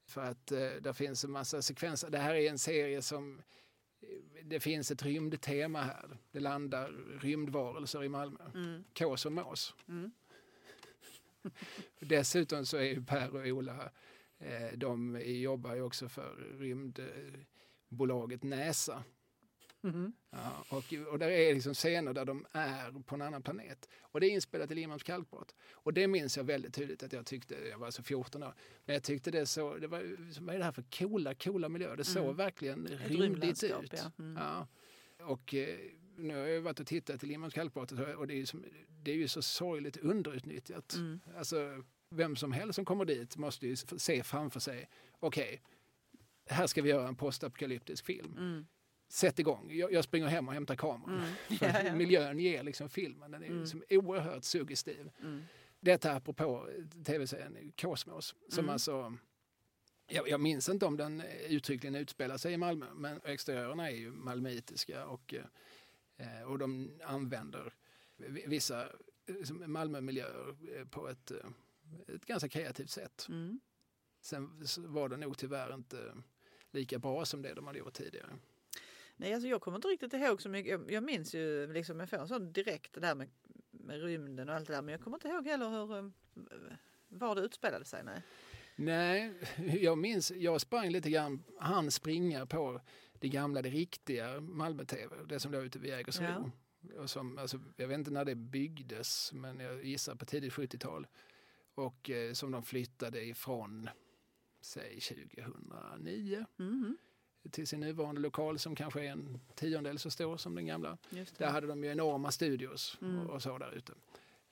För 0.05 0.20
att 0.20 0.53
eh, 0.53 0.59
där 0.59 0.93
finns 0.93 1.24
en 1.24 1.31
massa 1.31 1.62
sekvenser. 1.62 2.11
Det 2.11 2.18
här 2.18 2.35
är 2.35 2.51
en 2.51 2.59
serie 2.59 3.03
som 3.03 3.43
eh, 4.01 4.09
det 4.45 4.61
finns 4.61 4.91
ett 4.91 5.03
rymdtema 5.03 5.81
här. 5.83 6.18
Det 6.31 6.41
landar 6.41 6.89
rymdvarelser 7.20 8.05
i 8.05 8.09
Malmö. 8.09 8.51
Mm. 8.55 8.85
Kås 8.99 9.27
och 9.27 9.33
mås. 9.33 9.74
Mm. 9.89 10.11
Dessutom 12.01 12.66
så 12.66 12.76
är 12.76 12.82
ju 12.82 13.05
Per 13.05 13.34
och 13.36 13.47
Ola, 13.47 13.90
eh, 14.38 14.72
de 14.78 15.20
jobbar 15.24 15.74
ju 15.74 15.82
också 15.82 16.09
för 16.09 16.57
rymdbolaget 16.59 18.42
NASA. 18.42 19.05
Mhm. 19.80 20.12
Ja, 20.30 20.64
och, 20.70 20.84
och 21.12 21.18
där 21.18 21.28
är 21.30 21.55
liksom 21.55 21.74
scener 21.74 22.12
där 22.12 22.24
de 22.24 22.47
är 22.53 23.03
på 23.03 23.14
en 23.14 23.22
annan 23.22 23.42
planet. 23.42 23.88
Och 24.01 24.20
det 24.20 24.26
är 24.26 24.30
inspelat 24.30 24.70
i 24.70 24.74
Limhamns 24.74 25.03
kalkbrott. 25.03 25.55
Och 25.72 25.92
det 25.92 26.07
minns 26.09 26.36
jag 26.36 26.44
väldigt 26.44 26.74
tydligt 26.74 27.03
att 27.03 27.12
jag 27.12 27.26
tyckte, 27.26 27.55
jag 27.70 27.78
var 27.78 27.86
alltså 27.86 28.03
14 28.03 28.42
år, 28.42 28.55
men 28.84 28.94
jag 28.94 29.03
tyckte 29.03 29.30
det 29.30 29.47
så, 29.47 29.76
det 29.76 29.86
var, 29.86 30.16
vad 30.40 30.55
är 30.55 30.59
det 30.59 30.64
här 30.64 30.72
för 30.72 30.84
coola, 30.99 31.34
coola 31.34 31.68
miljöer? 31.68 31.97
Det 31.97 32.05
såg 32.05 32.22
Mm. 32.24 32.36
verkligen 32.36 32.86
Ett 32.86 33.11
rymdigt 33.11 33.62
ut. 33.64 33.92
ja. 33.92 34.11
Mm. 34.18 34.36
Ja. 34.42 34.66
Och 35.24 35.55
eh, 35.55 35.78
nu 36.17 36.35
har 36.35 36.47
jag 36.47 36.61
varit 36.61 36.81
och 36.81 36.87
tittat 36.87 37.25
i 37.25 37.27
Limhamns 37.27 37.55
kalkbrott 37.55 37.93
och 37.93 38.27
det 38.27 38.35
är, 38.35 38.39
ju 38.39 38.47
som, 38.47 38.64
det 39.03 39.11
är 39.11 39.17
ju 39.17 39.29
så 39.29 39.43
sorgligt 39.43 39.97
underutnyttjat. 39.97 40.95
Mm. 40.95 41.21
Alltså, 41.39 41.83
vem 42.11 42.37
som 42.37 42.53
helst 42.53 42.75
som 42.77 42.85
kommer 42.85 43.05
dit 43.05 43.37
måste 43.37 43.67
ju 43.67 43.77
se 43.77 44.23
framför 44.23 44.61
sig, 44.61 44.89
okej, 45.21 45.62
här 46.49 46.67
ska 46.67 46.83
vi 46.83 46.91
göra 46.91 47.09
en 47.09 47.17
postapokalyptisk 47.17 48.05
film. 48.07 48.33
Mm. 48.39 48.67
Sätt 49.09 49.39
igång, 49.39 49.71
jag, 49.75 49.93
jag 49.93 50.05
springer 50.05 50.27
hem 50.27 50.49
och 50.49 50.55
hämtar 50.55 50.77
kameran. 50.77 51.19
Mm. 51.19 51.33
Ja, 51.61 51.83
ja. 51.85 51.95
Miljön 51.95 52.39
ger 52.39 52.62
liksom 52.62 52.89
filmen, 52.89 53.31
den 53.31 53.43
är 53.43 53.47
Mm. 53.47 53.61
liksom 53.61 53.83
oerhört 53.91 54.45
suggestiv. 54.45 55.11
Mm. 55.23 55.43
Detta 55.81 56.12
apropå 56.12 56.69
tv-serien 57.05 57.73
Kosmos, 57.77 58.35
som 58.49 58.59
Mm. 58.64 58.73
alltså 58.73 59.17
jag, 60.09 60.29
jag 60.29 60.41
minns 60.41 60.69
inte 60.69 60.87
om 60.87 60.97
den 60.97 61.23
uttryckligen 61.49 61.95
utspelar 61.95 62.37
sig 62.37 62.53
i 62.53 62.57
Malmö, 62.57 62.87
men 62.95 63.21
exteriörerna 63.25 63.91
är 63.91 63.95
ju 63.97 64.11
malmöitiska 64.11 65.07
och, 65.07 65.35
eh, 65.35 65.45
och 66.47 66.59
de 66.59 66.91
använder 67.05 67.73
vi- 68.17 68.45
vissa 68.47 68.89
liksom 69.27 69.73
Malmömiljöer 69.73 70.57
eh, 70.77 70.85
på 70.85 71.09
ett, 71.09 71.31
eh, 71.31 71.47
ett 72.14 72.27
ganska 72.27 72.49
kreativt 72.49 72.91
sätt. 72.91 73.27
Mm. 73.29 73.61
Sen 74.21 74.62
var 74.79 75.09
det 75.09 75.17
nog 75.17 75.39
tyvärr 75.39 75.75
inte 75.75 76.14
lika 76.71 76.99
bra 76.99 77.25
som 77.25 77.43
det 77.43 77.55
de 77.55 77.67
hade 77.67 77.79
gjort 77.79 77.95
tidigare. 77.95 78.39
Nej, 79.17 79.35
alltså 79.35 79.49
jag 79.49 79.61
kommer 79.61 79.77
inte 79.77 79.89
riktigt 79.89 80.12
ihåg 80.12 80.43
så 80.43 80.49
mycket. 80.49 80.71
Jag, 80.71 80.91
jag 80.91 81.03
minns 81.03 81.35
ju 81.35 81.73
liksom, 81.73 82.01
jag 82.01 82.11
får 82.11 82.17
en 82.17 82.29
sån 82.29 82.53
direkt 82.53 82.93
det 82.93 83.01
där 83.01 83.14
med, 83.14 83.29
med 83.71 84.03
rymden 84.03 84.49
och 84.49 84.55
allt 84.55 84.67
det 84.67 84.73
där. 84.75 84.83
Men 84.83 84.93
jag 84.93 85.01
kommer 85.01 85.17
inte 85.17 85.29
ihåg 85.29 85.47
heller 85.47 85.69
hur, 85.71 85.99
eh, 85.99 86.11
var 87.09 87.35
det 87.35 87.41
utspelade 87.41 87.85
sig. 87.85 88.05
Nej. 88.05 88.23
Nej, 88.77 89.35
jag 89.83 89.99
minns, 89.99 90.31
jag 90.31 90.61
sprang 90.61 90.91
lite 90.91 91.11
grann, 91.11 91.45
han 91.59 91.91
springa 91.91 92.47
på 92.47 92.81
det 93.21 93.29
gamla, 93.29 93.62
det 93.62 93.71
riktiga 93.71 94.41
Malmö-TV, 94.41 95.17
det 95.29 95.41
som 95.41 95.53
låg 95.53 95.64
ute 95.64 95.79
vid 95.79 95.91
Jägersro. 95.91 96.25
Ja. 96.25 96.51
Och 97.01 97.11
som, 97.11 97.39
alltså, 97.39 97.61
jag 97.77 97.89
vet 97.89 97.99
inte 97.99 98.11
när 98.11 98.25
det 98.25 98.35
byggdes, 98.35 99.33
men 99.33 99.61
jag 99.61 99.85
gissar 99.85 100.14
på 100.14 100.25
tidigt 100.25 100.53
70-tal. 100.53 101.07
Och 101.75 102.11
eh, 102.11 102.33
som 102.33 102.51
de 102.51 102.62
flyttade 102.62 103.25
ifrån, 103.25 103.89
säg 104.61 105.01
2009, 105.01 106.47
Mhm. 106.57 106.97
till 107.51 107.67
sin 107.67 107.81
nuvarande 107.81 108.21
lokal 108.21 108.59
som 108.59 108.75
kanske 108.75 109.01
är 109.05 109.11
en 109.11 109.41
tiondel 109.55 109.99
så 109.99 110.11
stor 110.11 110.37
som 110.37 110.55
den 110.55 110.67
gamla. 110.67 110.99
Där 111.39 111.51
hade 111.51 111.67
de 111.67 111.85
ju 111.85 111.91
enorma 111.91 112.31
studios 112.33 112.99
Mm. 113.03 113.19
och, 113.19 113.31
och 113.35 113.43
så 113.43 113.59
där 113.59 113.73
ute. 113.73 113.93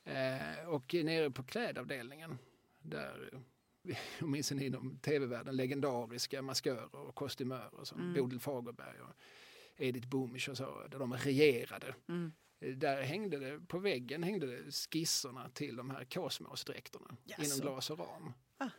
Eh, 0.05 0.69
och 0.69 0.95
nere 0.95 1.31
på 1.31 1.43
klädavdelningen, 1.43 2.39
där 2.83 3.41
ni 4.21 4.67
inom 4.67 4.99
tv-världen 4.99 5.57
legendariska 5.57 6.43
maskörer 6.43 6.95
och 6.97 7.15
kostymörer 7.15 7.85
som 7.85 8.01
Mm. 8.01 8.15
Bodil 8.15 8.41
Fagerberg 8.41 9.01
och 9.01 9.15
Edith 9.77 10.09
Bumisch 10.09 10.49
och 10.49 10.57
så, 10.57 10.87
där 10.91 10.99
de 10.99 11.15
regerade. 11.15 11.95
Mm. 12.09 12.33
Där 12.59 13.03
hängde 13.03 13.39
det, 13.39 13.61
på 13.61 13.79
väggen 13.79 14.23
hängde 14.23 14.47
det 14.47 14.73
skisserna 14.73 15.49
till 15.49 15.77
de 15.77 15.91
här 15.91 16.05
kosmosdräkterna 16.05 17.17
Jaså? 17.25 17.45
inom 17.45 17.59
glas 17.59 17.91
och 17.91 17.99
ram. 17.99 18.33
Ah. 18.59 18.71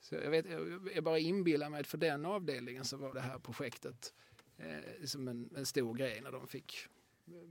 Så 0.00 0.14
jag, 0.14 0.30
vet, 0.30 0.46
jag, 0.94 1.04
bara 1.04 1.18
inbillar 1.18 1.70
mig 1.70 1.80
att 1.80 1.86
för 1.86 1.98
den 1.98 2.26
avdelningen 2.26 2.84
så 2.84 2.96
var 2.96 3.14
det 3.14 3.20
här 3.20 3.38
projektet 3.38 4.14
eh, 4.56 5.04
som 5.04 5.28
en, 5.28 5.50
en 5.56 5.66
stor 5.66 5.94
grej 5.94 6.20
när 6.20 6.32
de 6.32 6.46
fick 6.46 6.88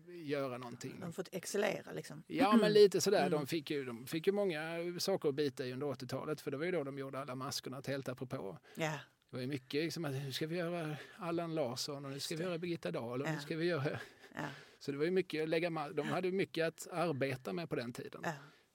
göra 0.08 0.58
någonting. 0.58 0.96
De 1.00 1.06
har 1.06 1.12
fått 1.12 1.30
excellera 1.32 1.92
liksom. 1.92 2.24
Ja, 2.28 2.58
men 2.58 2.74
lite 2.74 3.02
sådär. 3.02 3.20
Mm. 3.20 3.32
De, 3.32 3.48
fick 3.48 3.72
ju, 3.72 3.86
de 3.86 4.08
fick 4.08 4.28
ju 4.28 4.34
många 4.34 4.78
saker 5.00 5.30
att 5.30 5.36
bita 5.36 5.66
i 5.66 5.74
under 5.74 5.88
80-talet 5.88 6.42
för 6.42 6.52
det 6.52 6.58
var 6.58 6.66
ju 6.66 6.72
då 6.72 6.84
de 6.84 6.98
gjorde 6.98 7.20
alla 7.20 7.36
maskerna 7.36 7.82
till 7.82 7.94
helt 7.94 8.10
apropå. 8.10 8.58
Ja. 8.76 9.00
Det 9.30 9.36
var 9.36 9.42
ju 9.42 9.48
mycket 9.48 9.84
liksom 9.84 10.06
att 10.06 10.12
nu 10.12 10.32
ska 10.32 10.48
vi 10.48 10.56
göra 10.56 10.98
Allan 11.18 11.56
Larsson 11.56 12.06
och 12.06 12.12
nu 12.12 12.20
ska 12.20 12.36
vi 12.36 12.44
göra 12.44 12.58
Birgitta 12.58 12.92
Dahl 12.92 13.22
och 13.22 13.28
nu 13.28 13.34
Ja. 13.34 13.40
ska 13.40 13.58
vi 13.58 13.66
göra... 13.66 14.00
Ja. 14.36 14.46
Så 14.80 14.92
det 14.92 14.98
var 14.98 15.06
ju 15.06 15.12
mycket 15.12 15.44
att 15.44 15.50
lägga, 15.50 15.70
de 15.94 16.08
hade 16.08 16.32
mycket 16.32 16.68
att 16.68 16.88
arbeta 16.92 17.54
med 17.54 17.70
på 17.70 17.76
den 17.76 17.94
tiden. 17.94 18.26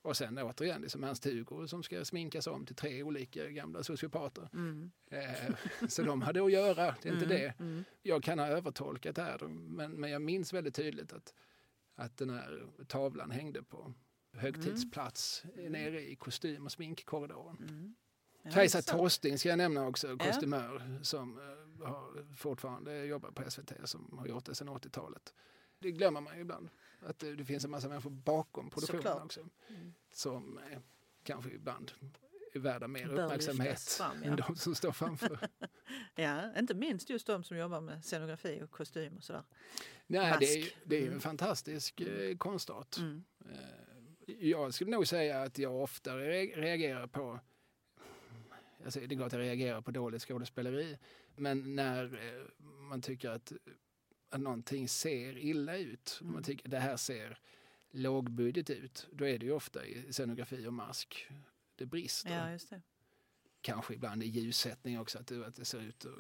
Ja. 0.03 0.09
Och 0.09 0.17
sen 0.17 0.39
återigen 0.39 0.83
liksom 0.83 1.05
Ernst-Hugo 1.05 1.67
som 1.67 1.83
ska 1.83 2.05
sminkas 2.05 2.47
om 2.47 2.67
till 2.67 2.77
tre 2.77 3.03
olika 3.03 3.49
gamla 3.49 3.83
sociopater. 3.83 4.49
Mm. 4.53 4.91
Eh, 5.11 5.55
så 5.89 6.03
de 6.03 6.23
hade 6.23 6.45
att 6.45 6.53
göra, 6.53 6.95
det 7.03 7.09
är 7.09 7.13
inte 7.13 7.25
Mm. 7.25 7.29
det. 7.39 7.55
Mm. 7.59 7.85
Jag 8.03 8.23
kan 8.23 8.39
ha 8.39 8.47
övertolkat 8.47 9.17
det 9.17 9.23
här, 9.23 9.39
men, 9.49 9.91
men 9.93 10.11
jag 10.11 10.23
minns 10.23 10.53
väldigt 10.53 10.75
tydligt 10.75 11.13
att, 11.13 11.35
att 11.95 12.17
den 12.17 12.31
här 12.31 12.67
tavlan 12.89 13.31
hängde 13.31 13.63
på 13.63 13.95
högtidsplats 14.37 15.45
nere 15.57 16.11
i 16.11 16.17
kostym 16.17 16.65
och 16.67 16.73
sminkkorridoren. 16.73 17.57
Mm. 17.69 17.95
Ja, 18.43 18.51
Kajsa 18.51 18.83
så. 18.83 18.97
Torsting 18.97 19.39
ska 19.39 19.49
jag 19.49 19.59
nämna 19.59 19.87
också, 19.87 20.17
kostymör 20.17 20.99
som 21.03 21.39
eh, 21.39 21.87
har 21.89 22.35
fortfarande 22.37 23.05
jobbar 23.05 23.31
på 23.31 23.51
SVT 23.51 23.73
som 23.85 24.19
har 24.19 24.27
gjort 24.27 24.45
det 24.45 24.55
sedan 24.55 24.69
80-talet. 24.69 25.35
Det 25.79 25.91
glömmer 25.93 26.21
man 26.21 26.35
ju 26.35 26.41
ibland, 26.41 26.69
att 27.07 27.19
det, 27.19 27.35
det 27.37 27.45
finns 27.45 27.65
en 27.65 27.71
massa 27.71 27.89
människor 27.89 28.11
bakom 28.11 28.71
produktionen 28.71 29.03
Såklart. 29.03 29.25
också 29.25 29.41
Mm. 29.69 29.95
som 30.13 30.59
eh, 30.59 30.79
kanske 31.23 31.51
ibland 31.51 31.93
är 32.55 32.59
värda 32.59 32.89
mer 32.89 33.07
Bör 33.07 33.13
uppmärksamhet 33.25 33.81
fram, 33.83 34.23
ja. 34.25 34.31
än 34.31 34.37
de 34.37 34.57
som 34.57 34.75
står 34.75 34.93
framför. 34.93 35.39
Ja, 36.15 36.59
inte 36.59 36.75
minst 36.75 37.11
just 37.11 37.27
de 37.27 37.45
som 37.45 37.57
jobbar 37.57 37.81
med 37.81 38.05
scenografi 38.05 38.63
och 38.63 38.71
kostym 38.71 39.17
och 39.17 39.25
sådär. 39.25 39.43
Nej, 40.07 40.37
det 40.41 40.47
är, 40.55 40.59
Mask. 40.61 40.77
det 40.85 40.97
är 40.97 41.01
ju 41.01 41.05
en 41.07 41.11
Mm. 41.13 41.21
fantastisk 41.21 42.01
eh, 42.01 42.37
konstart. 42.37 42.97
Mm. 42.99 43.25
Eh, 43.51 44.35
Jag 44.49 44.75
skulle 44.75 44.91
nog 44.91 45.07
säga 45.07 45.43
att 45.43 45.59
jag 45.59 45.83
oftare 45.83 46.33
re- 46.33 46.57
reagerar 46.57 47.07
på 47.07 47.41
Alltså, 48.85 49.01
det 49.01 49.15
är 49.15 49.17
klart 49.17 49.33
jag 49.33 49.41
reagerar 49.41 49.81
på 49.81 49.91
dåligt 49.91 50.23
skådespeleri. 50.23 50.99
Men 51.37 51.75
när 51.77 52.05
eh, 52.05 52.45
man 52.65 53.03
tycker 53.03 53.31
att, 53.31 53.53
att 54.33 54.41
någonting 54.41 54.89
ser 54.89 55.39
illa 55.39 55.77
ut, 55.79 56.19
Mm. 56.21 56.33
man 56.33 56.43
tycker 56.43 56.69
det 56.69 56.79
här 56.79 56.97
ser 56.97 57.39
lågbudget 57.91 58.71
ut, 58.71 59.07
då 59.13 59.27
är 59.27 59.39
det 59.39 59.47
ju 59.47 59.53
ofta 59.53 59.87
i 59.87 60.13
scenografi 60.13 60.67
och 60.67 60.73
mask 60.73 61.27
det 61.77 61.87
brister. 61.87 62.31
Ja, 62.47 62.51
just 62.53 62.71
det. 62.71 62.83
Kanske 63.61 63.95
ibland 63.95 64.23
i 64.23 64.27
ljussättning 64.27 65.01
också, 65.01 65.19
att 65.19 65.27
det, 65.27 65.47
att 65.47 65.55
det 65.55 65.65
ser 65.65 65.81
ut 65.81 66.05
att, 66.05 66.13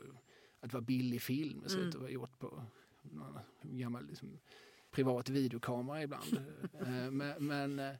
att 0.60 0.72
vara 0.72 0.80
billig 0.82 1.22
film. 1.22 1.60
Det 1.62 1.68
ser 1.68 1.76
Mm. 1.76 1.88
ut 1.88 1.94
att 1.94 2.00
vara 2.00 2.10
gjort 2.10 2.38
på 2.38 2.64
någon 3.02 3.38
gammal 3.62 4.06
liksom, 4.06 4.38
privat 4.90 5.28
videokamera 5.28 6.02
ibland. 6.02 6.40
Eh, 6.80 7.10
men 7.10 7.46
men 7.46 7.78
eh, 7.78 7.94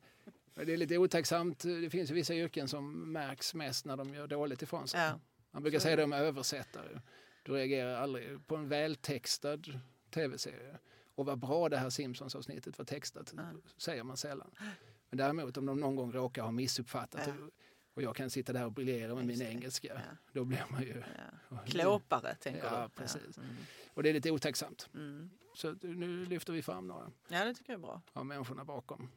det 0.54 0.72
är 0.72 0.76
lite 0.76 0.98
otacksamt. 0.98 1.58
Det 1.58 1.90
finns 1.90 2.10
ju 2.10 2.14
vissa 2.14 2.34
yrken 2.34 2.68
som 2.68 3.12
märks 3.12 3.54
mest 3.54 3.84
när 3.86 3.96
de 3.96 4.14
gör 4.14 4.26
dåligt 4.26 4.62
ifrån 4.62 4.88
sig. 4.88 5.00
Ja. 5.00 5.20
Man 5.50 5.62
brukar 5.62 5.78
Så 5.78 5.82
säga 5.82 5.96
det 5.96 6.04
om 6.04 6.12
översättare. 6.12 7.00
Du 7.42 7.52
reagerar 7.52 7.94
aldrig 7.94 8.46
på 8.46 8.56
en 8.56 8.68
vältextad 8.68 9.80
tv-serie. 10.12 10.78
Och 11.14 11.26
vad 11.26 11.38
bra 11.38 11.68
det 11.68 11.76
här 11.76 11.90
Simpsons-avsnittet 11.90 12.78
var 12.78 12.84
textat, 12.84 13.34
Ja. 13.36 13.42
säger 13.76 14.02
man 14.04 14.16
sällan. 14.16 14.50
Men 15.10 15.16
däremot 15.18 15.56
om 15.56 15.66
de 15.66 15.80
någon 15.80 15.96
gång 15.96 16.12
råkar 16.12 16.42
ha 16.42 16.50
missuppfattat 16.50 17.22
Ja. 17.26 17.32
och, 17.94 18.02
jag 18.02 18.16
kan 18.16 18.30
sitta 18.30 18.52
där 18.52 18.64
och 18.64 18.72
briljera 18.72 19.14
med 19.14 19.24
min 19.26 19.28
Just 19.28 19.40
det. 19.42 19.48
engelska, 19.50 19.88
Ja. 19.94 20.16
då 20.32 20.44
blir 20.44 20.64
man 20.70 20.82
ju... 20.82 21.02
Ja. 21.48 21.56
Klåpare 21.66 22.34
tänker 22.34 22.64
Ja, 22.64 22.82
du? 22.82 23.02
precis. 23.02 23.38
Mm. 23.38 23.56
Och 23.94 24.02
det 24.02 24.08
är 24.08 24.12
lite 24.14 24.30
otacksamt. 24.30 24.88
Mm. 24.94 25.30
Så 25.54 25.74
nu 25.82 26.26
lyfter 26.26 26.52
vi 26.52 26.62
fram 26.62 26.86
några 26.88 27.10
Ja, 27.28 27.44
det 27.44 27.54
tycker 27.54 27.72
jag 27.72 27.78
är 27.78 27.82
bra. 27.82 28.02
av 28.12 28.26
människorna 28.26 28.64
bakom. 28.64 29.08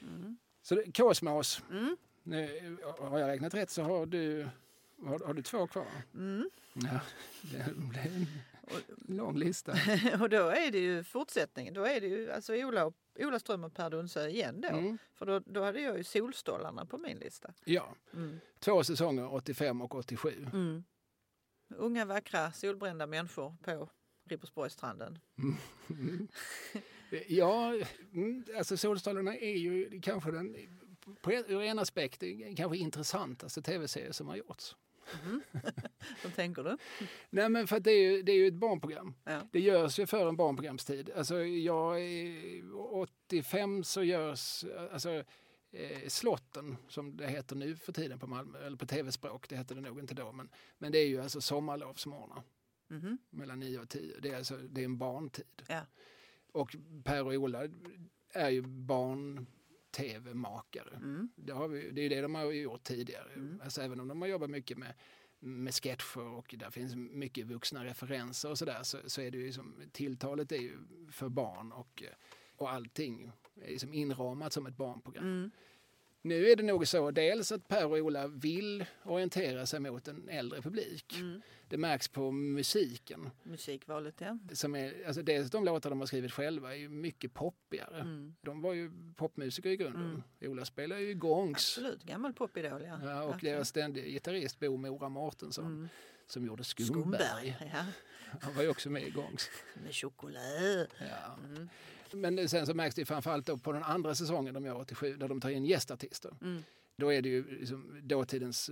Mm. 0.00 0.36
Så 0.62 0.74
det, 0.74 0.92
Kosmos, 0.96 1.62
Mm. 1.70 1.96
nu, 2.22 2.76
har 2.98 3.18
jag 3.18 3.28
räknat 3.28 3.54
rätt 3.54 3.70
så 3.70 3.82
har 3.82 4.06
du, 4.06 4.48
har, 5.04 5.18
har 5.26 5.34
du 5.34 5.42
två 5.42 5.66
kvar. 5.66 5.86
Mm. 6.14 6.50
Ja, 6.74 7.00
det 7.42 7.74
blir 7.76 8.26
en 9.08 9.16
lång 9.16 9.36
lista. 9.38 9.72
och 10.20 10.28
då 10.30 10.48
är 10.48 10.70
det 10.70 10.78
ju 10.78 11.04
fortsättningen. 11.04 11.74
Då 11.74 11.84
är 11.84 12.00
det 12.00 12.06
ju 12.06 12.30
alltså 12.32 12.54
Ola, 12.54 12.84
och- 12.86 12.94
Ola 13.18 13.38
Ström 13.38 13.64
och 13.64 13.74
Per 13.74 13.90
Dunsö 13.90 14.28
igen 14.28 14.60
då. 14.60 14.68
Mm. 14.68 14.98
För 15.14 15.26
då, 15.26 15.38
då 15.38 15.62
hade 15.64 15.80
jag 15.80 15.96
ju 15.98 16.04
Solstolarna 16.04 16.86
på 16.86 16.98
min 16.98 17.18
lista. 17.18 17.52
Ja, 17.64 17.94
Mm. 18.14 18.40
två 18.58 18.84
säsonger, 18.84 19.34
85 19.34 19.80
och 19.82 19.94
87. 19.94 20.46
Mm. 20.52 20.84
Unga 21.76 22.04
vackra 22.04 22.52
solbrända 22.52 23.06
människor 23.06 23.56
på 23.62 23.88
Ribersborgsstranden. 24.28 25.18
Mm. 25.88 26.28
Ja, 27.28 27.74
mm, 28.12 28.44
alltså 28.56 28.76
Solstolarna 28.76 29.36
är 29.36 29.56
ju 29.56 30.00
kanske 30.00 30.30
den, 30.30 30.56
på, 31.22 31.30
en- 31.32 31.44
ur 31.48 31.60
en 31.62 31.78
aspekt, 31.78 32.22
kanske 32.56 32.76
intressantaste 32.78 33.62
tv-serie 33.62 34.12
som 34.12 34.28
har 34.28 34.36
gjorts. 34.36 34.76
Vad 36.24 36.34
tänker 36.34 36.62
du? 36.64 36.76
Nej 37.30 37.48
men 37.48 37.66
för 37.66 37.80
det 37.80 37.90
är 37.90 38.10
ju, 38.12 38.22
det 38.22 38.32
är 38.32 38.36
ju 38.36 38.46
ett 38.48 38.54
barnprogram. 38.54 39.14
Ja. 39.24 39.40
Det 39.52 39.60
görs 39.60 39.98
ju 39.98 40.06
för 40.06 40.28
en 40.28 40.36
barnprogramstid. 40.36 41.10
Alltså 41.16 41.44
jag, 41.44 42.00
är- 42.00 42.76
85 42.94 43.84
så 43.84 44.02
görs, 44.02 44.64
alltså 44.92 45.10
eh, 45.70 46.08
Slotten 46.08 46.76
som 46.88 47.16
det 47.16 47.26
heter 47.26 47.56
nu 47.56 47.76
för 47.76 47.92
tiden 47.92 48.18
på 48.18 48.26
Malmö, 48.26 48.58
eller 48.66 48.76
på 48.76 48.86
tv-språk, 48.86 49.48
det 49.48 49.56
hette 49.56 49.74
det 49.74 49.80
nog 49.80 49.98
inte 49.98 50.14
då, 50.14 50.32
men, 50.32 50.48
men 50.78 50.92
det 50.92 50.98
är 50.98 51.06
ju 51.08 51.20
alltså 51.20 51.40
sommarlovsmorgnar 51.40 52.42
Mhm. 52.88 53.18
mellan 53.30 53.60
9 53.60 53.78
och 53.78 53.88
10. 53.88 54.16
Det 54.22 54.28
är, 54.30 54.36
alltså, 54.36 54.56
det 54.56 54.80
är 54.80 54.84
en 54.84 54.98
barntid. 54.98 55.62
Ja. 55.68 55.80
Och 56.52 56.76
Per 57.04 57.26
och 57.26 57.32
Ola 57.32 57.62
är 58.32 58.50
ju 58.50 58.62
barn-tv-makare. 59.92 60.96
Mm. 60.96 61.30
Det, 61.36 61.68
vi, 61.68 61.90
det 61.90 62.02
är 62.02 62.10
det 62.10 62.20
de 62.20 62.34
har 62.34 62.52
gjort 62.52 62.82
tidigare. 62.82 63.32
Mm. 63.32 63.60
Alltså, 63.64 63.82
även 63.82 64.00
om 64.00 64.08
de 64.08 64.20
har 64.22 64.28
jobbat 64.28 64.50
mycket 64.50 64.78
med, 64.78 64.94
med 65.40 65.74
sketcher 65.74 66.20
och 66.20 66.54
där 66.58 66.70
finns 66.70 66.96
mycket 66.96 67.46
vuxna 67.46 67.84
referenser 67.84 68.50
och 68.50 68.58
sådär 68.58 68.82
så, 68.82 68.98
så 69.06 69.20
är 69.20 69.30
det 69.30 69.38
ju 69.38 69.52
som, 69.52 69.74
tilltalet 69.92 70.52
är 70.52 70.56
ju 70.56 70.78
för 71.10 71.28
barn 71.28 71.72
och, 71.72 72.02
och 72.56 72.70
allting 72.70 73.32
är 73.62 73.70
liksom 73.70 73.94
inramat 73.94 74.52
som 74.52 74.66
ett 74.66 74.76
barnprogram. 74.76 75.24
Mm. 75.24 75.50
Nu 76.24 76.50
är 76.50 76.56
det 76.56 76.62
nog 76.62 76.88
så 76.88 77.10
dels 77.10 77.52
att 77.52 77.68
Per 77.68 77.86
och 77.86 77.96
Ola 77.96 78.26
vill 78.28 78.84
orientera 79.04 79.66
sig 79.66 79.80
mot 79.80 80.08
en 80.08 80.28
äldre 80.28 80.62
publik. 80.62 81.14
Mm. 81.18 81.42
Det 81.68 81.76
märks 81.78 82.08
på 82.08 82.30
musiken. 82.30 83.30
Musikvalet 83.42 84.14
ja. 84.20 84.38
Som 84.52 84.74
är, 84.74 85.06
alltså 85.06 85.22
dels 85.22 85.50
de 85.50 85.64
låtar 85.64 85.90
de 85.90 86.00
har 86.00 86.06
skrivit 86.06 86.32
själva 86.32 86.72
är 86.74 86.78
ju 86.78 86.88
mycket 86.88 87.34
poppigare. 87.34 88.00
Mm. 88.00 88.34
De 88.40 88.60
var 88.62 88.72
ju 88.72 88.90
popmusiker 89.16 89.70
i 89.70 89.76
grunden. 89.76 90.22
Mm. 90.40 90.52
Ola 90.52 90.64
spelar 90.64 90.96
ju 90.98 91.14
gongs. 91.14 91.54
Absolut, 91.78 92.02
gammal 92.02 92.32
popidol 92.32 92.82
ja. 92.82 92.98
Ja, 93.04 93.22
och 93.22 93.36
deras 93.40 93.68
ständiga 93.68 94.04
gitarrist 94.06 94.58
Bo 94.60 94.76
Mora 94.76 95.08
Mårtensson 95.08 95.66
Mm. 95.66 95.88
som 96.26 96.46
gjorde 96.46 96.64
Skumberg. 96.64 97.02
Skumberg, 97.02 97.56
ja. 97.72 97.84
Han 98.40 98.54
var 98.54 98.62
ju 98.62 98.68
också 98.68 98.90
med 98.90 99.02
i 99.02 99.10
Gongs. 99.10 99.50
Med 99.84 99.94
choklad. 99.94 100.86
Ja. 100.98 101.38
Mm. 102.12 102.34
Men 102.34 102.48
sen 102.48 102.66
så 102.66 102.74
märks 102.74 102.94
det 102.94 103.04
framförallt 103.04 103.46
då 103.46 103.58
på 103.58 103.72
den 103.72 103.82
andra 103.82 104.14
säsongen 104.14 104.54
de 104.54 104.64
gör 104.64 104.80
87 104.80 105.16
där 105.16 105.28
de 105.28 105.40
tar 105.40 105.50
in 105.50 105.64
gästartister. 105.64 106.34
Mm. 106.42 106.62
Då 106.96 107.12
är 107.12 107.22
det 107.22 107.28
ju 107.28 107.58
liksom 107.58 108.00
dåtidens 108.02 108.70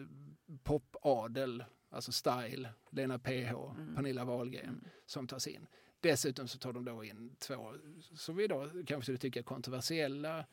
popadel, 0.63 1.65
alltså 1.91 2.13
Style, 2.13 2.69
Lena 2.91 3.19
PH, 3.19 3.31
Mm. 3.77 3.95
Pernilla 3.95 4.25
Wahlgren 4.25 4.85
som 5.07 5.27
tas 5.27 5.47
in. 5.47 5.67
Dessutom 6.01 6.49
så 6.49 6.59
tar 6.59 6.73
de 6.73 6.85
då 6.85 7.05
in 7.05 7.37
två, 7.39 7.75
som 8.15 8.37
vi 8.37 8.45
idag 8.45 8.71
kanske 8.87 9.03
skulle 9.03 9.19
tycka 9.19 9.43
kontroversiella 9.43 10.45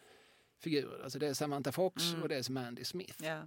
figurer. 0.60 1.04
Alltså 1.04 1.20
det 1.20 1.28
är 1.28 1.34
Samantha 1.34 1.72
Fox 1.72 2.04
Mm. 2.10 2.22
och 2.24 2.30
det 2.30 2.36
är 2.36 2.52
Mandy 2.52 2.84
Smith. 2.84 3.24
Ja. 3.24 3.42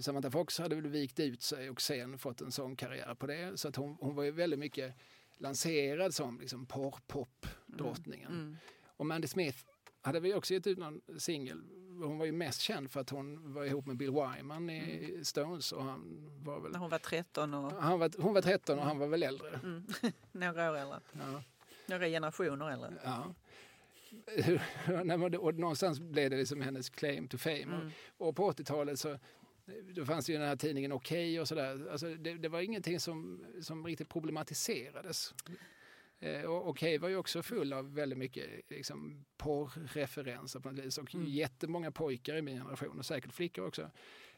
Samantha 0.00 0.30
Fox 0.30 0.58
hade 0.58 0.74
väl 0.74 0.86
vikt 0.86 1.20
ut 1.20 1.42
sig 1.42 1.70
och 1.70 1.80
sen 1.80 2.18
fått 2.18 2.40
en 2.40 2.52
sångkarriär 2.52 3.14
på 3.14 3.26
det. 3.26 3.60
Så 3.60 3.68
att 3.68 3.76
hon, 3.76 3.96
hon 4.00 4.14
var 4.14 4.22
ju 4.24 4.30
väldigt 4.30 4.58
mycket 4.58 4.94
lanserad 5.38 6.14
som 6.14 6.40
liksom 6.40 6.66
porrpop-drottningen. 7.78 8.32
Mm. 8.32 8.56
Och 8.96 9.06
Mandy 9.06 9.28
Smith 9.28 9.58
hade 10.02 10.20
vi 10.20 10.34
också 10.34 10.54
gett 10.54 10.66
ut 10.66 10.78
någon 10.78 11.00
singel. 11.18 11.62
Hon 12.02 12.18
var 12.18 12.26
ju 12.26 12.32
mest 12.32 12.60
känd 12.60 12.90
för 12.90 13.00
att 13.00 13.10
hon 13.10 13.52
var 13.54 13.64
ihop 13.64 13.86
med 13.86 13.96
Bill 13.96 14.10
Wyman 14.10 14.70
i 14.70 15.20
Stones 15.22 15.72
och 15.72 15.84
han 15.84 16.30
var 16.44 16.60
väl... 16.60 16.72
När 16.72 16.78
hon 16.78 16.90
var 16.90 16.98
13 16.98 17.54
och 17.54 17.72
Han 17.72 17.98
var, 17.98 18.10
hon 18.18 18.34
var 18.34 18.42
13 18.42 18.78
och 18.78 18.84
han 18.84 18.98
var 18.98 19.06
väl 19.06 19.22
äldre. 19.22 19.60
mm. 19.62 19.86
några 20.32 20.70
år 20.70 20.76
äldre. 20.76 21.00
Ja. 21.12 21.42
Några 21.86 22.06
generationer 22.06 22.70
äldre. 22.70 22.92
ja. 23.04 23.34
Och 25.38 25.54
någonstans 25.54 26.00
blev 26.00 26.30
det 26.30 26.36
liksom 26.36 26.60
hennes 26.60 26.90
claim 26.90 27.28
to 27.28 27.38
fame. 27.38 27.62
Mm. 27.62 27.90
Och, 28.18 28.28
och 28.28 28.36
på 28.36 28.52
80-talet 28.52 28.98
så 28.98 29.18
då 29.94 30.04
fanns 30.04 30.26
det 30.26 30.32
ju 30.32 30.38
den 30.38 30.48
här 30.48 30.56
tidningen 30.56 30.92
Okej 30.92 31.40
och 31.40 31.48
sådär. 31.48 31.88
Alltså 31.90 32.14
det, 32.14 32.34
det 32.34 32.48
var 32.48 32.60
ingenting 32.60 33.00
som, 33.00 33.44
som 33.60 33.86
riktigt 33.86 34.08
problematiserades. 34.08 35.34
Eh, 36.20 36.42
och 36.42 36.68
Okej 36.68 36.98
var 36.98 37.08
ju 37.08 37.16
också 37.16 37.42
full 37.42 37.72
av 37.72 37.94
väldigt 37.94 38.18
mycket 38.18 38.46
liksom, 38.70 39.24
porrreferenser 39.36 40.60
på 40.60 40.70
något 40.70 40.84
vis. 40.84 40.98
Och 40.98 41.14
Mm. 41.14 41.26
jättemånga 41.26 41.90
pojkar 41.90 42.36
i 42.36 42.42
min 42.42 42.56
generation 42.56 42.98
och 42.98 43.06
säkert 43.06 43.32
flickor 43.32 43.66
också. 43.66 43.90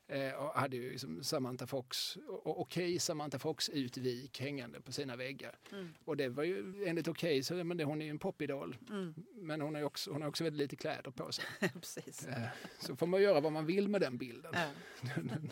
Eh, 0.09 0.33
och 0.33 0.51
hade 0.61 0.77
ju 0.77 0.91
liksom 0.91 1.25
Samantha 1.25 1.67
Fox, 1.67 2.17
och, 2.17 2.47
och 2.47 2.61
Okej 2.61 2.99
Samantha 2.99 3.39
Fox 3.39 3.69
utvik 3.69 4.41
hängande 4.41 4.81
på 4.81 4.93
sina 4.93 5.17
väggar. 5.17 5.59
Mm. 5.73 5.95
Och 6.05 6.17
det 6.17 6.29
var 6.29 6.45
ju 6.45 6.85
enligt 6.87 7.09
Okej, 7.09 7.43
så 7.43 7.55
men 7.65 7.77
det, 7.77 7.85
hon 7.85 8.01
är 8.01 8.05
ju 8.05 8.11
en 8.11 8.19
popidol. 8.19 8.77
Mm. 8.91 9.15
Men 9.35 9.61
hon 9.61 9.75
har 9.75 9.83
också, 9.83 10.13
hon 10.13 10.23
har 10.23 10.29
också 10.29 10.45
väldigt 10.45 10.59
lite 10.59 10.77
kläder 10.77 11.11
på 11.11 11.33
sig. 11.33 11.45
Precis. 11.75 12.27
Eh, 12.27 12.49
så 12.79 12.97
får 12.97 13.07
man 13.07 13.23
göra 13.23 13.41
vad 13.41 13.53
man 13.53 13.67
vill 13.67 13.89
med 13.89 14.01
den 14.01 14.19
bilden. 14.19 14.55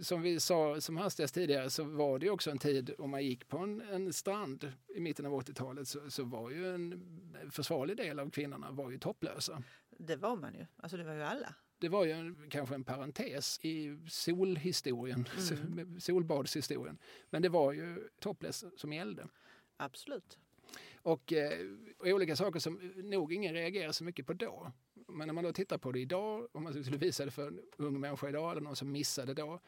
Som 0.00 0.22
vi 0.22 0.40
sa 0.40 0.80
som 0.80 0.96
hastigast 0.96 1.34
tidigare 1.34 1.70
så 1.70 1.84
var 1.84 2.18
det 2.18 2.30
också 2.30 2.50
en 2.50 2.58
tid 2.58 2.94
om 2.98 3.10
man 3.10 3.24
gick 3.24 3.48
på 3.48 3.58
en, 3.58 3.80
en 3.80 4.12
strand 4.12 4.72
i 4.94 5.00
mitten 5.00 5.26
av 5.26 5.32
80-talet 5.32 5.88
så, 5.88 6.10
så 6.10 6.24
var 6.24 6.50
ju 6.50 6.74
en 6.74 7.02
försvarlig 7.50 7.96
del 7.96 8.18
av 8.18 8.30
kvinnorna 8.30 8.70
var 8.70 8.90
ju 8.90 8.98
topplösa. 8.98 9.62
Det 9.98 10.16
var 10.16 10.36
man 10.36 10.54
ju. 10.54 10.66
Alltså 10.76 10.96
det 10.96 11.04
var 11.04 11.14
ju 11.14 11.22
alla. 11.22 11.54
Det 11.78 11.88
var 11.88 12.04
ju 12.04 12.12
en, 12.12 12.50
kanske 12.50 12.74
en 12.74 12.84
parentes 12.84 13.60
i 13.62 13.98
solhistorien, 14.08 15.28
Mm. 15.60 16.00
solbadshistorien. 16.00 16.98
Men 17.30 17.42
det 17.42 17.48
var 17.48 17.72
ju 17.72 18.08
topless 18.20 18.64
som 18.76 18.92
gällde. 18.92 19.28
Absolut. 19.76 20.38
Och, 21.02 21.32
eh, 21.32 21.52
och 21.98 22.06
olika 22.06 22.36
saker 22.36 22.60
som 22.60 22.92
nog 22.96 23.32
ingen 23.32 23.54
reagerar 23.54 23.92
så 23.92 24.04
mycket 24.04 24.26
på 24.26 24.32
då. 24.32 24.72
Men 25.08 25.26
när 25.26 25.34
man 25.34 25.44
då 25.44 25.52
tittar 25.52 25.78
på 25.78 25.92
det 25.92 26.00
idag, 26.00 26.48
om 26.52 26.62
man 26.62 26.84
skulle 26.84 26.96
visa 26.98 27.24
det 27.24 27.30
för 27.30 27.46
en 27.48 27.60
ung 27.76 28.00
människa 28.00 28.28
idag 28.28 28.50
eller 28.50 28.60
någon 28.60 28.76
som 28.76 28.92
missade 28.92 29.34
då. 29.34 29.60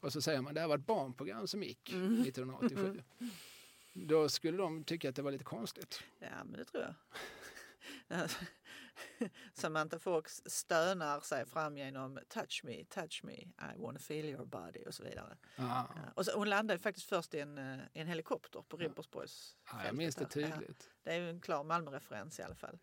Och 0.00 0.12
så 0.12 0.22
säger 0.22 0.40
man 0.40 0.54
det 0.54 0.60
här 0.60 0.68
var 0.68 0.78
ett 0.78 0.86
barnprogram 0.86 1.46
som 1.46 1.62
gick 1.62 1.88
1987. 1.88 3.02
Då 3.92 4.28
skulle 4.28 4.58
de 4.58 4.84
tycka 4.84 5.08
att 5.08 5.16
det 5.16 5.22
var 5.22 5.32
lite 5.32 5.44
konstigt. 5.44 6.02
Ja, 6.18 6.44
men 6.44 6.58
det 6.58 6.64
tror 6.64 6.82
jag. 6.82 6.94
Samantha 9.54 9.98
Fox 9.98 10.42
stönar 10.46 11.20
sig 11.20 11.46
fram 11.46 11.76
genom 11.76 12.18
touch 12.28 12.60
me, 12.64 12.84
touch 12.84 13.20
me, 13.24 13.32
I 13.34 13.76
wanna 13.76 13.98
feel 13.98 14.24
your 14.24 14.46
body 14.46 14.84
och 14.86 14.94
så 14.94 15.02
vidare. 15.02 15.36
Ja. 15.56 15.88
Och 16.14 16.24
så, 16.24 16.38
hon 16.38 16.48
landade 16.48 16.78
faktiskt 16.78 17.08
först 17.08 17.34
i 17.34 17.40
en, 17.40 17.58
eh, 17.58 17.78
en 17.92 18.06
helikopter 18.06 18.62
på 18.68 18.76
Ribersborgs 18.76 19.56
ja, 19.72 19.78
jag 19.86 19.94
minns 19.94 20.16
det 20.16 20.26
tydligt. 20.26 20.90
Det 21.02 21.12
är 21.12 21.20
en 21.20 21.40
klar 21.40 21.64
Malmö-referens 21.64 22.38
i 22.38 22.42
alla 22.42 22.54
fall. 22.54 22.78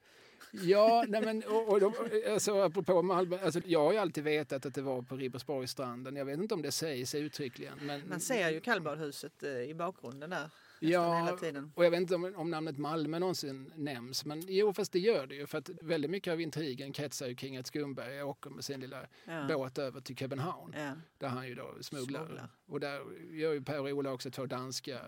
Ja, 0.51 1.05
nej 1.09 1.21
men, 1.21 1.43
och, 1.43 1.69
och 1.69 1.79
de, 1.79 1.93
alltså, 2.29 2.61
apropå 2.61 3.01
Malmö, 3.01 3.39
alltså, 3.43 3.61
jag 3.65 3.83
har 3.83 3.91
ju 3.91 3.97
alltid 3.97 4.23
vetat 4.23 4.65
att 4.65 4.73
det 4.73 4.81
var 4.81 5.01
på 5.01 5.15
Ribersborgsstranden. 5.15 6.15
Jag 6.15 6.25
vet 6.25 6.39
inte 6.39 6.53
om 6.53 6.61
det 6.61 6.71
sägs 6.71 7.15
uttryckligen. 7.15 7.77
Men, 7.81 8.09
Man 8.09 8.19
ser 8.19 8.49
ju 8.49 8.61
kallbadhuset 8.61 9.43
eh, 9.43 9.51
i 9.51 9.73
bakgrunden 9.73 10.29
där 10.29 10.49
Ja, 10.79 11.37
och 11.75 11.85
jag 11.85 11.91
vet 11.91 11.99
inte 11.99 12.15
om, 12.15 12.33
om 12.35 12.49
namnet 12.51 12.77
Malmö 12.77 13.19
någonsin 13.19 13.71
nämns, 13.75 14.25
men 14.25 14.43
jo, 14.47 14.73
fast 14.73 14.91
det 14.91 14.99
gör 14.99 15.27
det 15.27 15.35
ju. 15.35 15.47
För 15.47 15.57
att 15.57 15.69
väldigt 15.81 16.11
mycket 16.11 16.31
av 16.33 16.41
intrigen 16.41 16.93
kretsar 16.93 17.27
ju 17.27 17.35
kring 17.35 17.57
att 17.57 17.67
Skumberg 17.67 18.23
åker 18.23 18.49
med 18.49 18.65
sin 18.65 18.79
lilla 18.79 19.07
Ja. 19.25 19.47
båt 19.47 19.77
över 19.77 20.01
till 20.01 20.15
Köpenhamn, 20.15 20.73
Ja. 20.77 20.91
där 21.17 21.27
han 21.27 21.47
ju 21.47 21.55
då 21.55 21.75
smugglar. 21.81 22.25
Smugglar. 22.25 22.49
Och 22.65 22.79
där 22.79 23.01
gör 23.31 23.53
ju 23.53 23.61
Per 23.63 23.79
och 23.81 23.87
Ola 23.89 24.11
också 24.13 24.31
två 24.31 24.45
danska 24.45 24.99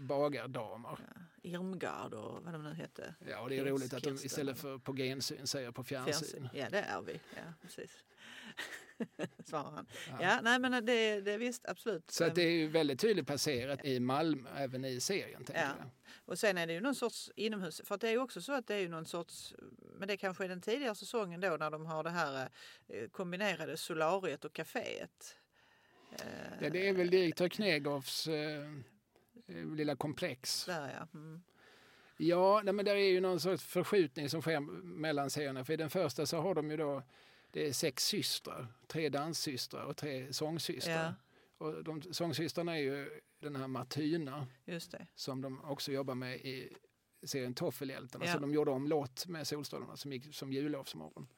bagardamer. 0.00 0.98
Ja. 1.14 1.20
Irmgard 1.42 2.14
och 2.14 2.44
vad 2.44 2.52
de 2.54 2.62
nu 2.64 2.72
hette. 2.74 3.14
Ja, 3.30 3.40
och 3.40 3.48
det 3.48 3.54
är 3.54 3.58
Kirsten- 3.64 3.70
roligt 3.72 3.94
att 3.94 4.02
de 4.02 4.10
istället 4.14 4.58
för 4.58 4.78
på 4.78 4.92
gensyn 4.94 5.46
säger 5.46 5.70
på 5.70 5.84
fjärrsyn. 5.84 6.12
Fjärrsyn. 6.14 6.48
Ja, 6.54 6.66
det 6.70 6.78
är 6.80 7.02
vi. 7.02 7.20
Ja, 7.36 7.42
precis. 7.62 8.04
Svarar 9.44 9.70
han. 9.70 9.86
Ja, 10.20 10.40
nej 10.42 10.58
men 10.58 10.72
det, 10.86 11.20
det 11.20 11.32
är 11.32 11.38
visst 11.38 11.66
absolut. 11.68 12.10
Så 12.10 12.28
det 12.28 12.42
är 12.42 12.50
ju 12.50 12.68
väldigt 12.68 13.00
tydligt 13.00 13.26
placerat 13.26 13.84
i 13.84 14.00
Malmö 14.00 14.50
även 14.56 14.84
i 14.84 15.00
serien. 15.00 15.44
Ja. 15.48 15.54
jag. 15.54 15.90
Och 16.24 16.38
sen 16.38 16.58
är 16.58 16.66
det 16.66 16.72
ju 16.72 16.80
någon 16.80 16.94
sorts 16.94 17.30
inomhus. 17.36 17.80
För 17.84 17.94
att 17.94 18.00
det 18.00 18.08
är 18.08 18.12
ju 18.12 18.18
också 18.18 18.40
så 18.40 18.52
att 18.52 18.66
det 18.66 18.74
är 18.74 18.78
ju 18.78 18.88
någon 18.88 19.06
sorts, 19.06 19.54
men 19.98 20.08
det 20.08 20.16
kanske 20.16 20.44
är 20.44 20.48
den 20.48 20.60
tidigare 20.60 20.94
säsongen 20.94 21.40
då 21.40 21.56
när 21.56 21.70
de 21.70 21.86
har 21.86 22.04
det 22.04 22.10
här 22.10 22.48
eh, 22.88 23.08
kombinerade 23.08 23.76
solariet 23.76 24.44
och 24.44 24.52
kaféet. 24.52 25.36
Eh, 26.12 26.18
Ja, 26.60 26.70
det 26.70 26.88
är 26.88 26.92
väl 26.92 27.10
direktör 27.10 27.48
Knegoffs 27.48 28.26
eh, 28.26 28.62
eh, 29.46 29.66
lilla 29.74 29.96
komplex. 29.96 30.64
Där 30.64 30.90
ja. 30.98 31.18
Mm. 31.18 31.42
Ja, 32.16 32.60
nej, 32.64 32.74
men 32.74 32.84
där 32.84 32.96
är 32.96 33.10
ju 33.10 33.20
någon 33.20 33.40
sorts 33.40 33.64
förskjutning 33.64 34.28
som 34.28 34.42
sker 34.42 34.60
mellan 34.84 35.30
serierna. 35.30 35.64
För 35.64 35.72
i 35.72 35.76
den 35.76 35.90
första 35.90 36.26
så 36.26 36.40
har 36.40 36.54
de 36.54 36.70
ju 36.70 36.76
då 36.76 37.02
det 37.52 37.68
är 37.68 37.72
sex 37.72 38.06
systrar, 38.06 38.66
tre 38.86 39.08
danssystrar 39.08 39.84
och 39.84 39.96
tre 39.96 40.32
sångsystrar. 40.32 41.04
Ja. 41.04 41.14
Och 41.66 41.84
de 41.84 42.02
sångsystrarna 42.02 42.78
är 42.78 42.82
ju 42.82 43.20
den 43.40 43.56
här 43.56 43.68
det. 44.90 45.06
som 45.14 45.40
de 45.40 45.64
också 45.64 45.92
jobbar 45.92 46.14
med 46.14 46.36
i 46.36 46.76
serien 47.22 47.54
Toffelhjältarna. 47.54 48.24
Ja. 48.24 48.32
Så 48.32 48.38
de 48.38 48.54
gjorde 48.54 48.70
om 48.70 48.86
låt 48.86 49.26
med 49.26 49.46
Solstolarna 49.46 49.96
som 49.96 50.12
gick 50.12 50.34
som 50.34 50.52
jullovsmorgon. 50.52 51.28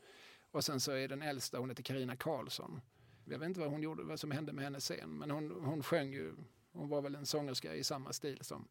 Och 0.51 0.65
sen 0.65 0.81
så 0.81 0.93
är 0.93 1.09
den 1.09 1.23
äldsta, 1.23 1.59
hon 1.59 1.71
heter 1.71 1.83
Karina 1.83 2.17
Karlsson. 2.17 2.81
Jag 3.25 3.39
vet 3.39 3.47
inte 3.47 3.61
vad 3.61 3.71
hon 3.71 3.83
gjorde, 3.83 4.03
vad 4.03 4.21
som 4.21 4.31
hände 4.31 4.53
med 4.53 4.65
hennes 4.65 4.85
scen, 4.85 5.11
men 5.11 5.31
hon, 5.31 5.51
hon 5.51 5.83
sjöng 5.83 6.13
ju, 6.13 6.35
hon 6.73 6.89
var 6.89 7.03
väl 7.03 7.15
en 7.15 7.27
sångerska 7.27 7.75
i 7.75 7.85
samma 7.85 8.13
stil 8.13 8.39
som 8.41 8.69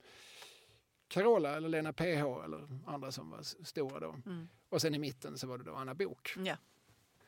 Carola 1.07 1.55
eller 1.55 1.69
Lena 1.69 1.93
PH 1.93 2.43
eller 2.45 2.79
andra 2.85 3.11
som 3.11 3.29
var 3.29 3.41
stora 3.65 3.99
då. 3.99 4.15
Mm. 4.25 4.47
Och 4.69 4.81
sen 4.81 4.95
i 4.95 4.99
mitten 4.99 5.37
så 5.37 5.47
var 5.47 5.57
det 5.57 5.63
då 5.63 5.75
Anna 5.75 5.93
Bok. 5.93 6.35
Ja. 6.37 6.57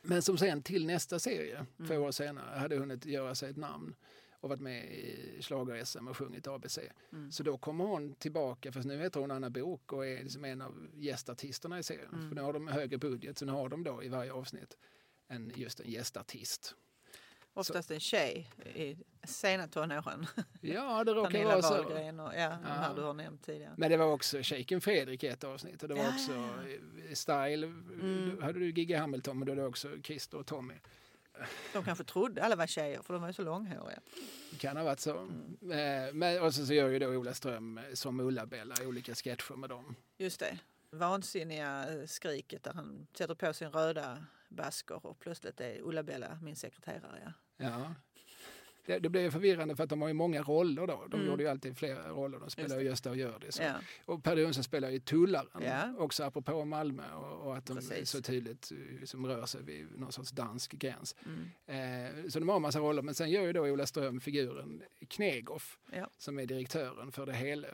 Men 0.08 0.22
som 0.22 0.38
sen 0.38 0.62
till 0.62 0.86
nästa 0.86 1.18
serie, 1.18 1.66
Mm. 1.78 1.88
två 1.88 1.96
år 1.96 2.10
senare, 2.10 2.58
hade 2.58 2.76
hunnit 2.76 3.06
göra 3.06 3.34
sig 3.34 3.50
ett 3.50 3.56
namn 3.56 3.94
och 4.40 4.48
varit 4.48 4.60
med 4.60 4.84
i 4.84 5.38
schlager-SM 5.42 6.08
och 6.08 6.16
sjungit 6.16 6.46
ABC. 6.46 6.78
Mm. 7.12 7.32
Så 7.32 7.42
då 7.42 7.58
kommer 7.58 7.84
hon 7.84 8.14
tillbaka, 8.14 8.72
fast 8.72 8.86
nu 8.86 8.98
heter 8.98 9.20
hon 9.20 9.30
Anna 9.30 9.50
Bok 9.50 9.92
och 9.92 10.06
är 10.06 10.22
liksom 10.22 10.44
en 10.44 10.62
av 10.62 10.88
gästartisterna 10.94 11.78
i 11.78 11.82
serien. 11.82 12.14
Mm. 12.14 12.28
För 12.28 12.36
nu 12.36 12.42
har 12.42 12.52
de 12.52 12.68
högre 12.68 12.98
budget, 12.98 13.38
så 13.38 13.44
nu 13.44 13.52
har 13.52 13.68
de 13.68 13.84
då 13.84 14.02
i 14.02 14.08
varje 14.08 14.32
avsnitt 14.32 14.76
en, 15.28 15.52
just 15.54 15.80
en 15.80 15.90
gästartist. 15.90 16.74
Oftast 17.56 17.90
en 17.90 18.00
tjej 18.00 18.50
i 18.74 18.96
sena 19.24 19.68
tonåren. 19.68 20.26
Ja, 20.60 21.04
det 21.04 21.14
råkar 21.14 21.30
Pernilla 21.30 21.50
vara 21.50 21.62
så. 21.62 21.74
Wahlgren 21.74 22.20
och 22.20 22.34
ja, 22.34 22.48
de 22.48 22.68
här 22.68 22.94
du 22.94 23.02
har 23.02 23.14
nämnt 23.14 23.42
tidigare. 23.46 23.74
Men 23.76 23.90
det 23.90 23.96
var 23.96 24.06
också 24.06 24.38
Shaken 24.42 24.80
Fredrik 24.80 25.24
i 25.24 25.26
ett 25.26 25.44
avsnitt 25.44 25.82
och 25.82 25.88
det 25.88 25.94
var 25.94 26.02
Ja, 26.02 26.08
också 26.08 26.32
ja, 26.32 26.48
eh, 27.08 27.14
Style. 27.14 27.66
Mm. 27.66 28.42
Hade 28.42 28.58
du 28.58 28.70
Gigi 28.70 28.94
Hamilton 28.94 29.38
men 29.38 29.46
då 29.46 29.52
hade 29.52 29.62
du 29.62 29.66
också 29.68 29.88
Christer 30.02 30.38
och 30.38 30.46
Tommy. 30.46 30.74
De 31.72 31.84
kanske 31.84 32.04
trodde 32.04 32.44
alla 32.44 32.56
var 32.56 32.66
tjejer 32.66 33.02
för 33.02 33.12
de 33.14 33.22
var 33.22 33.28
ju 33.28 33.32
så 33.34 33.42
långhåriga. 33.42 34.00
Det 34.50 34.58
kan 34.58 34.76
ha 34.76 34.84
varit 34.84 35.00
så. 35.00 35.18
Mm. 35.18 36.06
Eh, 36.06 36.14
Men, 36.14 36.42
och 36.42 36.54
så, 36.54 36.66
så 36.66 36.74
gör 36.74 36.88
ju 36.88 36.98
då 36.98 37.06
Ola 37.08 37.34
Ström 37.34 37.78
eh, 37.78 37.84
som 37.94 38.20
Ulla-Bella 38.20 38.74
i 38.82 38.86
olika 38.86 39.14
sketcher 39.14 39.56
med 39.56 39.70
dem. 39.70 39.96
Just 40.18 40.40
det. 40.40 40.58
Vansinniga 40.90 41.86
skriket 42.06 42.62
där 42.62 42.72
han 42.72 43.06
sätter 43.14 43.34
på 43.34 43.52
sin 43.52 43.70
röda 43.70 44.24
basker 44.48 45.06
och 45.06 45.18
plötsligt 45.18 45.60
är 45.60 45.80
Ulla-Bella 45.82 46.38
min 46.42 46.56
sekreterare. 46.56 47.32
Ja. 47.56 47.94
Det, 48.86 48.98
det 48.98 49.08
blev 49.08 49.30
förvirrande 49.30 49.76
för 49.76 49.84
att 49.84 49.90
de 49.90 50.00
har 50.00 50.08
ju 50.08 50.14
många 50.14 50.42
roller 50.42 50.86
då. 50.86 51.06
De 51.10 51.16
Mm. 51.16 51.26
gjorde 51.30 51.42
ju 51.42 51.48
alltid 51.48 51.76
flera 51.78 52.08
roller. 52.08 52.38
De 52.38 52.50
spelar 52.50 52.68
Just 52.76 52.80
ju 52.84 52.84
Gösta 52.88 53.10
och 53.10 53.16
Hjördis. 53.16 53.60
Ja. 53.60 53.74
Och 54.04 54.24
Per 54.24 54.36
Donsson 54.36 54.64
spelar 54.64 54.90
ju 54.90 54.98
Tullaren, 55.00 55.62
Ja. 55.62 55.94
också 55.98 56.24
apropå 56.24 56.64
Malmö 56.64 57.12
och, 57.14 57.46
och 57.46 57.56
att 57.56 57.66
de 57.66 57.76
Precis. 57.76 58.10
så 58.10 58.22
tydligt 58.22 58.72
eh, 58.72 59.04
som 59.04 59.26
rör 59.26 59.46
sig 59.46 59.62
vid 59.62 59.98
någon 59.98 60.12
sorts 60.12 60.30
dansk 60.30 60.72
gräns. 60.72 61.16
Mm. 61.26 62.14
Eh, 62.24 62.28
så 62.28 62.38
de 62.38 62.48
har 62.48 62.56
en 62.56 62.62
massa 62.62 62.78
roller, 62.78 63.02
men 63.02 63.14
sen 63.14 63.30
gör 63.30 63.42
ju 63.42 63.52
då 63.52 63.60
Ola 63.62 63.86
Ström 63.86 64.20
figuren 64.20 64.82
Knegoff 65.08 65.78
Ja. 65.92 66.10
som 66.18 66.38
är 66.38 66.46
direktören 66.46 67.12
för 67.12 67.26
det 67.26 67.34
hela. 67.34 67.68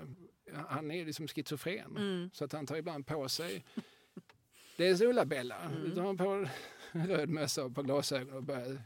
Han 0.69 0.91
är 0.91 1.05
liksom 1.07 1.29
schizofren, 1.29 1.97
Mm. 1.97 2.31
så 2.33 2.45
att 2.45 2.53
han 2.53 2.67
tar 2.67 2.77
ibland 2.77 3.07
på 3.07 3.29
sig 3.29 3.65
det 4.77 4.87
är 4.89 5.03
Ulla-Bella. 5.07 5.57
Mm. 5.61 5.95
Då 5.95 6.01
har 6.01 6.07
han 6.07 6.17
på 6.17 6.49
röd 6.93 7.29
mössa 7.29 7.65
och 7.65 7.75
på 7.75 7.83
glasögon 7.83 8.35
och 8.37 8.43
börjar 8.43 8.83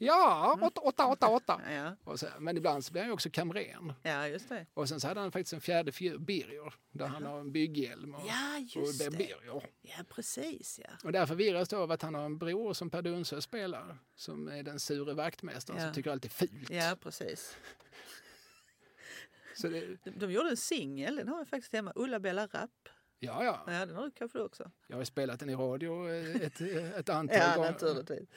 Ja, 0.00 0.58
åtta, 0.62 0.80
åtta, 0.80 1.06
åtta, 1.06 1.28
åtta. 1.28 1.60
Ja. 1.72 1.96
Och 2.04 2.20
så, 2.20 2.26
men 2.38 2.56
ibland 2.56 2.84
så 2.84 2.92
blir 2.92 3.02
han 3.02 3.08
ju 3.08 3.12
också 3.14 3.30
kamren. 3.30 3.92
ja, 4.02 4.28
just 4.28 4.48
det. 4.48 4.66
Och 4.74 4.88
sen 4.88 5.00
så 5.00 5.08
hade 5.08 5.20
han 5.20 5.32
faktiskt 5.32 5.52
en 5.52 5.60
fjärde 5.60 5.92
figur, 5.92 6.18
Birger, 6.18 6.74
där 6.90 7.06
han 7.06 7.22
har 7.26 7.40
en 7.40 7.52
bygghjälm. 7.52 8.14
Och, 8.14 8.22
Ja, 8.28 8.56
och 8.80 8.86
just 8.86 9.00
är 9.02 9.10
det. 9.10 9.16
Birger. 9.16 9.70
Ja, 9.82 9.94
precis 10.08 10.80
ja. 10.84 10.90
Och 11.04 11.12
där 11.12 11.26
förvirras 11.26 11.68
det 11.68 11.76
av 11.76 11.90
att 11.90 12.02
han 12.02 12.14
har 12.14 12.24
en 12.24 12.38
bror 12.38 12.72
som 12.74 12.90
Per 12.90 13.02
Dunsö 13.02 13.40
spelar, 13.40 13.98
som 14.14 14.48
är 14.48 14.62
den 14.62 14.80
sure 14.80 15.14
vaktmästaren 15.14 15.80
Ja. 15.80 15.86
som 15.86 15.94
tycker 15.94 16.10
allt 16.10 16.24
är 16.24 16.28
fult. 16.28 16.70
Ja, 16.70 16.96
precis. 17.02 17.56
Så 19.56 19.68
det, 19.68 20.04
De, 20.04 20.10
de 20.10 20.32
gjorde 20.32 20.50
en 20.50 20.56
singel, 20.56 21.16
den 21.16 21.28
har 21.28 21.38
jag 21.38 21.48
faktiskt 21.48 21.72
hemma. 21.72 21.92
Ulla-Bella 21.96 22.46
Rapp. 22.46 22.88
Ja, 23.20 23.44
ja, 23.44 23.64
Ja, 23.66 23.86
den 23.86 23.96
har 23.96 24.04
du 24.04 24.10
kanske 24.10 24.38
du 24.38 24.42
också. 24.44 24.70
jag 24.86 24.96
har 24.96 25.04
spelat 25.04 25.40
den 25.40 25.50
i 25.50 25.54
radio 25.54 26.08
eh, 26.10 26.36
ett, 26.36 26.60
ett 26.60 27.08
antal 27.08 27.36
Ja, 27.38 27.52
gånger. 27.56 27.70
naturligtvis. 27.70 28.28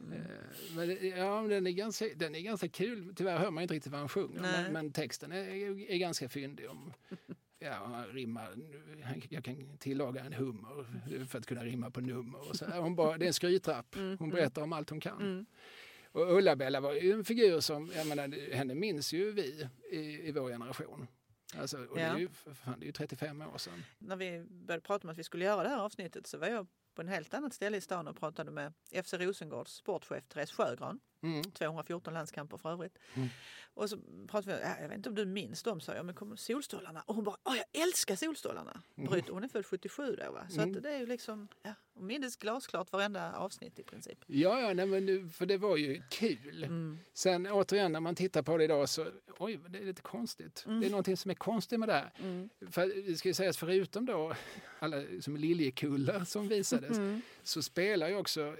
Eh, 0.00 0.20
Men 0.76 1.08
ja, 1.18 1.42
den, 1.48 1.66
är 1.66 1.70
ganska, 1.70 2.04
den 2.16 2.34
är 2.34 2.40
ganska 2.40 2.68
kul. 2.68 3.12
Tyvärr 3.16 3.38
hör 3.38 3.50
man 3.50 3.62
inte 3.62 3.74
riktigt 3.74 3.92
vad 3.92 4.00
han 4.00 4.08
sjunger, 4.08 4.40
men, 4.40 4.72
men 4.72 4.92
texten 4.92 5.32
är, 5.32 5.44
är 5.90 5.96
ganska 5.98 6.28
fyndig. 6.28 6.70
Om, 6.70 6.92
ja, 7.58 7.72
han 7.72 8.06
rimmar, 8.06 8.48
jag 9.28 9.44
kan 9.44 9.76
tillaga 9.78 10.24
en 10.24 10.32
hummer 10.32 10.86
för 11.24 11.38
att 11.38 11.46
kunna 11.46 11.64
rimma 11.64 11.90
på 11.90 12.00
nummer. 12.00 12.48
Och 12.50 12.56
så. 12.56 12.64
Hon 12.66 12.94
bara, 12.96 13.18
det 13.18 13.24
är 13.24 13.26
en 13.26 13.32
skrytrapp. 13.34 13.96
Hon 14.18 14.30
berättar 14.30 14.62
om 14.62 14.72
allt 14.72 14.90
hon 14.90 15.00
kan. 15.00 15.20
Mm. 15.22 15.46
Och 16.14 16.36
Ulla-Bella 16.36 16.80
var 16.80 16.92
ju 16.92 17.12
en 17.12 17.24
figur 17.24 17.60
som, 17.60 17.90
jag 17.96 18.06
menar, 18.06 18.54
henne 18.54 18.74
minns 18.74 19.12
ju 19.12 19.32
vi 19.32 19.68
i, 19.90 20.28
i 20.28 20.32
vår 20.32 20.48
generation. 20.48 21.06
Alltså, 21.58 21.76
och 21.86 21.96
det, 21.96 22.00
Ja. 22.02 22.14
är 22.14 22.18
ju, 22.18 22.28
fan, 22.28 22.80
det 22.80 22.84
är 22.84 22.86
ju 22.86 22.92
35 22.92 23.42
år 23.42 23.58
sedan. 23.58 23.84
När 23.98 24.16
vi 24.16 24.44
började 24.50 24.82
prata 24.82 25.06
om 25.08 25.12
att 25.12 25.18
vi 25.18 25.24
skulle 25.24 25.44
göra 25.44 25.62
det 25.62 25.68
här 25.68 25.78
avsnittet 25.78 26.26
så 26.26 26.38
var 26.38 26.46
jag 26.48 26.66
på 26.94 27.02
en 27.02 27.08
helt 27.08 27.34
annat 27.34 27.54
ställe 27.54 27.76
i 27.76 27.80
stan 27.80 28.08
och 28.08 28.16
pratade 28.16 28.50
med 28.50 28.72
FC 29.04 29.14
Rosengårds 29.14 29.72
sportchef 29.72 30.24
Therese 30.28 30.52
Sjögran. 30.52 31.00
Mm. 31.22 31.42
214 31.44 32.14
landskamper 32.14 32.56
för 32.56 32.70
övrigt. 32.72 32.98
Mm. 33.14 33.28
Och 33.74 33.90
så 33.90 33.96
pratade 34.28 34.56
vi, 34.56 34.62
"Ja, 34.62 34.76
jag 34.80 34.88
vet 34.88 34.96
inte 34.96 35.08
om 35.08 35.14
du 35.14 35.24
minns 35.24 35.62
dem, 35.62 35.80
sa 35.80 35.94
jag, 35.94 36.06
men 36.06 36.14
kommer 36.14 36.36
Solstolarna? 36.36 37.02
Och 37.06 37.14
hon 37.14 37.24
bara, 37.24 37.36
jag 37.44 37.82
älskar 37.82 38.16
Solstolarna! 38.16 38.82
Bryt, 38.94 39.28
hon 39.28 39.44
är 39.44 39.48
född 39.48 39.66
77 39.66 40.16
då 40.26 40.32
va? 40.32 40.46
Så 40.48 40.60
Mm. 40.60 40.76
att 40.76 40.82
det 40.82 40.90
är 40.94 40.98
ju 40.98 41.06
liksom, 41.06 41.48
ja, 41.62 41.74
hon 41.94 42.06
minns 42.06 42.36
glasklart 42.36 42.92
varenda 42.92 43.32
avsnitt 43.36 43.78
i 43.78 43.82
princip. 43.82 44.18
Ja, 44.26 44.60
ja 44.60 44.74
nej, 44.74 44.86
men, 44.86 45.06
nu- 45.06 45.28
för 45.28 45.46
det 45.46 45.56
var 45.56 45.76
ju 45.76 46.02
kul. 46.10 46.64
Mm. 46.64 46.98
Sen 47.14 47.46
återigen 47.46 47.92
när 47.92 48.00
man 48.00 48.14
tittar 48.14 48.42
på 48.42 48.56
det 48.56 48.64
idag 48.64 48.88
så, 48.88 49.06
oj, 49.38 49.60
det 49.68 49.78
är 49.78 49.84
lite 49.84 50.02
konstigt. 50.02 50.64
Det 50.66 50.86
är 50.86 50.90
någonting 50.90 51.16
som 51.16 51.30
är 51.30 51.34
konstigt 51.34 51.80
med 51.80 51.88
det 51.88 51.92
här. 51.92 52.10
Mm. 52.22 52.48
För, 52.70 53.06
det 53.10 53.16
ska 53.16 53.28
ju 53.28 53.34
sägas, 53.34 53.56
förutom 53.56 54.06
då 54.06 54.34
alla 54.78 54.96
som 55.20 55.36
Liljekullar 55.36 56.24
som 56.24 56.48
visades, 56.48 56.96
Mm. 56.98 57.22
så 57.42 57.62
spelar 57.62 58.08
ju 58.08 58.16
också 58.16 58.56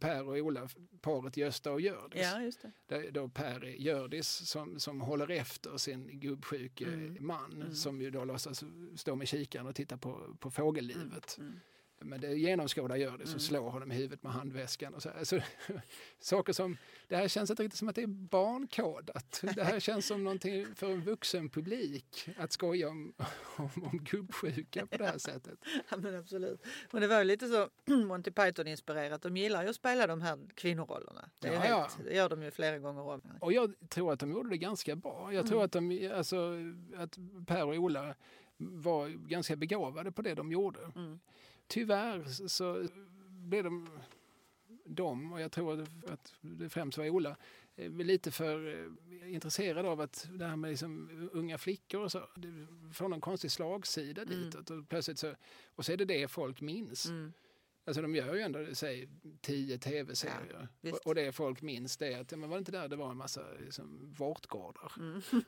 Per 0.00 0.28
och 0.28 0.36
Ola 0.36 0.68
paret 1.00 1.36
Gösta 1.36 1.72
och 1.72 1.80
Hjördis. 1.80 2.20
Ja, 2.22 2.42
just 2.42 2.62
det. 2.62 2.72
Där 2.86 3.10
då 3.10 3.28
Per 3.28 3.64
är 3.64 3.76
Hjördis 3.76 4.28
som, 4.28 4.80
som 4.80 5.00
håller 5.00 5.30
efter 5.30 5.76
sin 5.76 6.20
gubbsjuke 6.20 6.84
Mm. 6.84 7.16
man 7.26 7.74
som 7.74 8.00
ju 8.00 8.10
då 8.10 8.24
låtsas 8.24 8.64
stå 8.96 9.16
med 9.16 9.28
kikaren 9.28 9.66
och 9.66 9.74
titta 9.74 9.96
på, 9.96 10.36
på 10.40 10.50
fågellivet. 10.50 11.36
Mm. 11.38 11.60
Men 12.02 12.20
det 12.20 12.34
genomskådar 12.34 12.96
Hjördis 12.96 13.26
Mm. 13.26 13.34
och 13.34 13.42
slår 13.42 13.70
honom 13.70 13.92
i 13.92 13.94
huvudet 13.94 14.22
med 14.22 14.32
handväskan. 14.32 14.94
Och 14.94 15.02
så. 15.02 15.08
Alltså, 15.10 15.40
saker 16.20 16.52
som, 16.52 16.76
det 17.08 17.16
här 17.16 17.28
känns 17.28 17.50
inte 17.50 17.62
riktigt 17.62 17.78
som 17.78 17.88
att 17.88 17.94
det 17.94 18.02
är 18.02 18.06
barnkodat. 18.06 19.40
Det 19.54 19.64
här 19.64 19.80
känns 19.80 20.06
som 20.06 20.24
någonting 20.24 20.66
för 20.74 20.90
en 20.92 21.00
vuxen 21.04 21.48
publik 21.48 22.28
att 22.38 22.52
skoja 22.52 22.88
om, 22.88 23.12
om, 23.56 23.70
om 23.92 23.98
gubbsjuka 24.04 24.86
på 24.86 24.96
det 24.96 25.06
här 25.06 25.18
sättet. 25.18 25.58
Ja, 25.90 25.96
men 25.96 26.14
absolut. 26.14 26.66
Och 26.90 27.00
det 27.00 27.06
var 27.06 27.24
lite 27.24 27.48
så 27.48 27.68
Monty 28.06 28.30
Python-inspirerat. 28.30 29.22
De 29.22 29.36
gillar 29.36 29.62
ju 29.62 29.68
att 29.68 29.76
spela 29.76 30.06
de 30.06 30.20
här 30.22 30.38
kvinnorollerna. 30.54 31.30
Det, 31.40 31.48
Ja, 31.48 31.58
helt, 31.58 31.68
ja. 31.98 32.04
det 32.04 32.14
gör 32.14 32.28
de 32.28 32.42
ju 32.42 32.50
flera 32.50 32.78
gånger 32.78 33.02
om. 33.02 33.20
Och 33.40 33.52
jag 33.52 33.74
tror 33.88 34.12
att 34.12 34.20
de 34.20 34.32
gjorde 34.32 34.50
det 34.50 34.56
ganska 34.58 34.96
bra. 34.96 35.32
Jag 35.32 35.46
tror 35.46 35.56
Mm. 35.58 35.64
att, 35.64 35.72
de, 35.72 36.10
alltså, 36.14 36.54
att 36.96 37.18
Per 37.46 37.64
och 37.66 37.74
Ola 37.74 38.14
var 38.56 39.08
ganska 39.08 39.56
begåvade 39.56 40.12
på 40.12 40.22
det 40.22 40.34
de 40.34 40.52
gjorde. 40.52 40.80
Mm. 40.96 41.20
Tyvärr 41.70 42.48
så 42.48 42.88
blev 43.30 43.64
de, 43.64 43.88
de 44.84 45.32
och 45.32 45.40
jag 45.40 45.52
tror 45.52 45.86
att 46.06 46.34
det 46.40 46.68
främst 46.68 46.98
var 46.98 47.08
Ola, 47.08 47.36
eh, 47.76 47.90
lite 47.92 48.30
för 48.30 48.68
eh, 48.68 49.32
intresserade 49.34 49.88
av 49.88 50.00
att 50.00 50.28
det 50.32 50.46
här 50.46 50.56
med 50.56 50.70
liksom 50.70 51.28
unga 51.32 51.58
flickor 51.58 52.00
och 52.00 52.12
så, 52.12 52.28
det 52.34 52.66
får 52.92 53.08
någon 53.08 53.20
konstig 53.20 53.50
slagsida 53.50 54.22
Mm. 54.22 54.44
ditåt. 54.44 54.70
Och, 54.70 54.88
plötsligt 54.88 55.18
så, 55.18 55.34
och 55.74 55.84
så 55.84 55.92
är 55.92 55.96
det 55.96 56.04
det 56.04 56.28
folk 56.28 56.60
minns. 56.60 57.06
Mm. 57.06 57.32
Alltså 57.90 58.02
de 58.02 58.14
gör 58.14 58.34
ju 58.34 58.40
ändå, 58.40 58.66
säg, 58.72 59.08
tio 59.40 59.78
tv-serier. 59.78 60.68
visst. 60.80 60.98
och, 60.98 61.06
och 61.06 61.14
det 61.14 61.32
folk 61.32 61.62
minns 61.62 61.96
det 61.96 62.12
är 62.12 62.20
att, 62.20 62.32
ja, 62.32 62.38
men 62.38 62.50
var 62.50 62.56
det 62.56 62.58
inte 62.58 62.72
där 62.72 62.88
det 62.88 62.96
var 62.96 63.10
en 63.10 63.16
massa 63.16 63.40
liksom, 63.60 64.14
vårtgårdar? 64.18 64.92
Mm. 64.98 65.22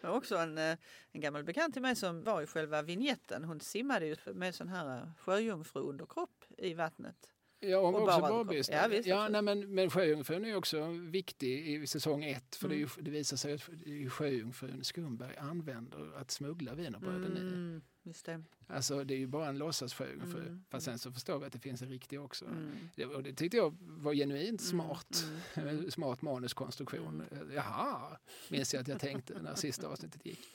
Det 0.00 0.06
var 0.06 0.16
också 0.16 0.36
en, 0.36 0.58
eh, 0.58 0.76
en 1.12 1.20
gammal 1.20 1.44
bekant 1.44 1.72
till 1.72 1.82
mig 1.82 1.96
som 1.96 2.22
var 2.22 2.42
i 2.42 2.46
själva 2.46 2.82
vignetten. 2.82 3.44
Hon 3.44 3.60
simmade 3.60 4.06
ju 4.06 4.16
med 4.34 4.54
sån 4.54 4.68
här 4.68 4.98
eh, 4.98 5.08
sjöjungfru 5.18 5.80
underkropp 5.80 6.44
i 6.58 6.74
vattnet. 6.74 7.32
Ja, 7.60 7.78
och 7.78 7.94
Och 7.94 8.02
också 8.02 8.20
Barbystad. 8.20 8.74
Ja, 8.76 8.88
visst, 8.88 9.08
ja, 9.08 9.28
nej, 9.28 9.42
men, 9.42 9.74
men 9.74 9.90
Sjöjungfrun 9.90 10.44
är 10.44 10.56
också 10.56 10.86
viktig 10.90 11.68
i 11.68 11.86
säsong 11.86 12.24
ett. 12.24 12.56
För 12.56 12.68
det, 12.68 12.74
Mm. 12.74 12.88
ju, 12.96 13.02
det 13.02 13.10
visar 13.10 13.36
sig 13.36 13.54
att 13.54 13.70
det 13.84 14.10
Sjöjungfrun 14.10 14.84
Skumberg 14.84 15.36
använder 15.36 16.16
att 16.16 16.30
smuggla 16.30 16.74
wienerbröden 16.74 17.36
i. 17.36 17.40
Mm, 17.40 17.82
just 18.02 18.26
det. 18.26 18.42
Alltså 18.66 19.04
det 19.04 19.14
är 19.14 19.18
ju 19.18 19.26
bara 19.26 19.48
en 19.48 19.58
låtsas 19.58 19.94
Sjöjungfru. 19.94 20.40
Mm. 20.40 20.64
Fast 20.70 20.84
sen 20.84 20.98
så 20.98 21.12
förstår 21.12 21.38
vi 21.38 21.46
att 21.46 21.52
det 21.52 21.58
finns 21.58 21.82
en 21.82 21.88
riktig 21.88 22.20
också. 22.20 22.44
Mm. 22.44 22.70
Det, 22.94 23.04
och 23.04 23.22
det 23.22 23.32
tyckte 23.32 23.56
jag 23.56 23.76
var 23.80 24.14
genuint 24.14 24.60
smart. 24.60 25.24
Mm, 25.56 25.68
mm. 25.78 25.90
Smart 25.90 26.22
manuskonstruktion. 26.22 27.22
Jaha, 27.54 28.18
minns 28.48 28.74
jag 28.74 28.80
att 28.80 28.88
jag 28.88 29.00
tänkte 29.00 29.42
när 29.42 29.54
sista 29.54 29.88
avsnittet 29.88 30.26
gick. 30.26 30.48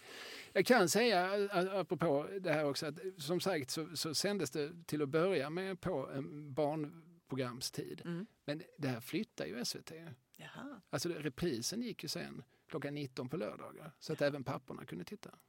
Jag 0.54 0.66
kan 0.66 0.90
säga, 0.90 1.50
apropå 1.80 2.28
det 2.42 2.52
här 2.52 2.66
också, 2.66 2.86
att 2.86 3.00
som 3.18 3.40
sagt 3.40 3.70
så, 3.72 3.88
så 3.98 4.16
sändes 4.16 4.52
det 4.52 4.72
till 4.86 5.02
att 5.02 5.10
börja 5.10 5.50
med 5.50 5.82
på 5.82 6.10
en 6.10 6.54
barnprogramstid. 6.54 8.02
Mm. 8.06 8.26
Men 8.46 8.64
det 8.78 8.88
här 8.88 9.00
flyttar 9.02 9.46
ju 9.46 9.66
SVT. 9.66 9.92
Jaha. 10.38 10.82
Alltså 10.90 11.10
det- 11.10 11.20
reprisen 11.20 11.82
gick 11.82 12.04
ju 12.04 12.10
sen 12.10 12.44
klockan 12.68 12.94
19 12.96 13.30
på 13.30 13.38
lördagar. 13.38 13.92
Så 14.00 14.14
att 14.14 14.22
även 14.22 14.44
papporna 14.44 14.86
kunde 14.86 15.04
titta. 15.06 15.30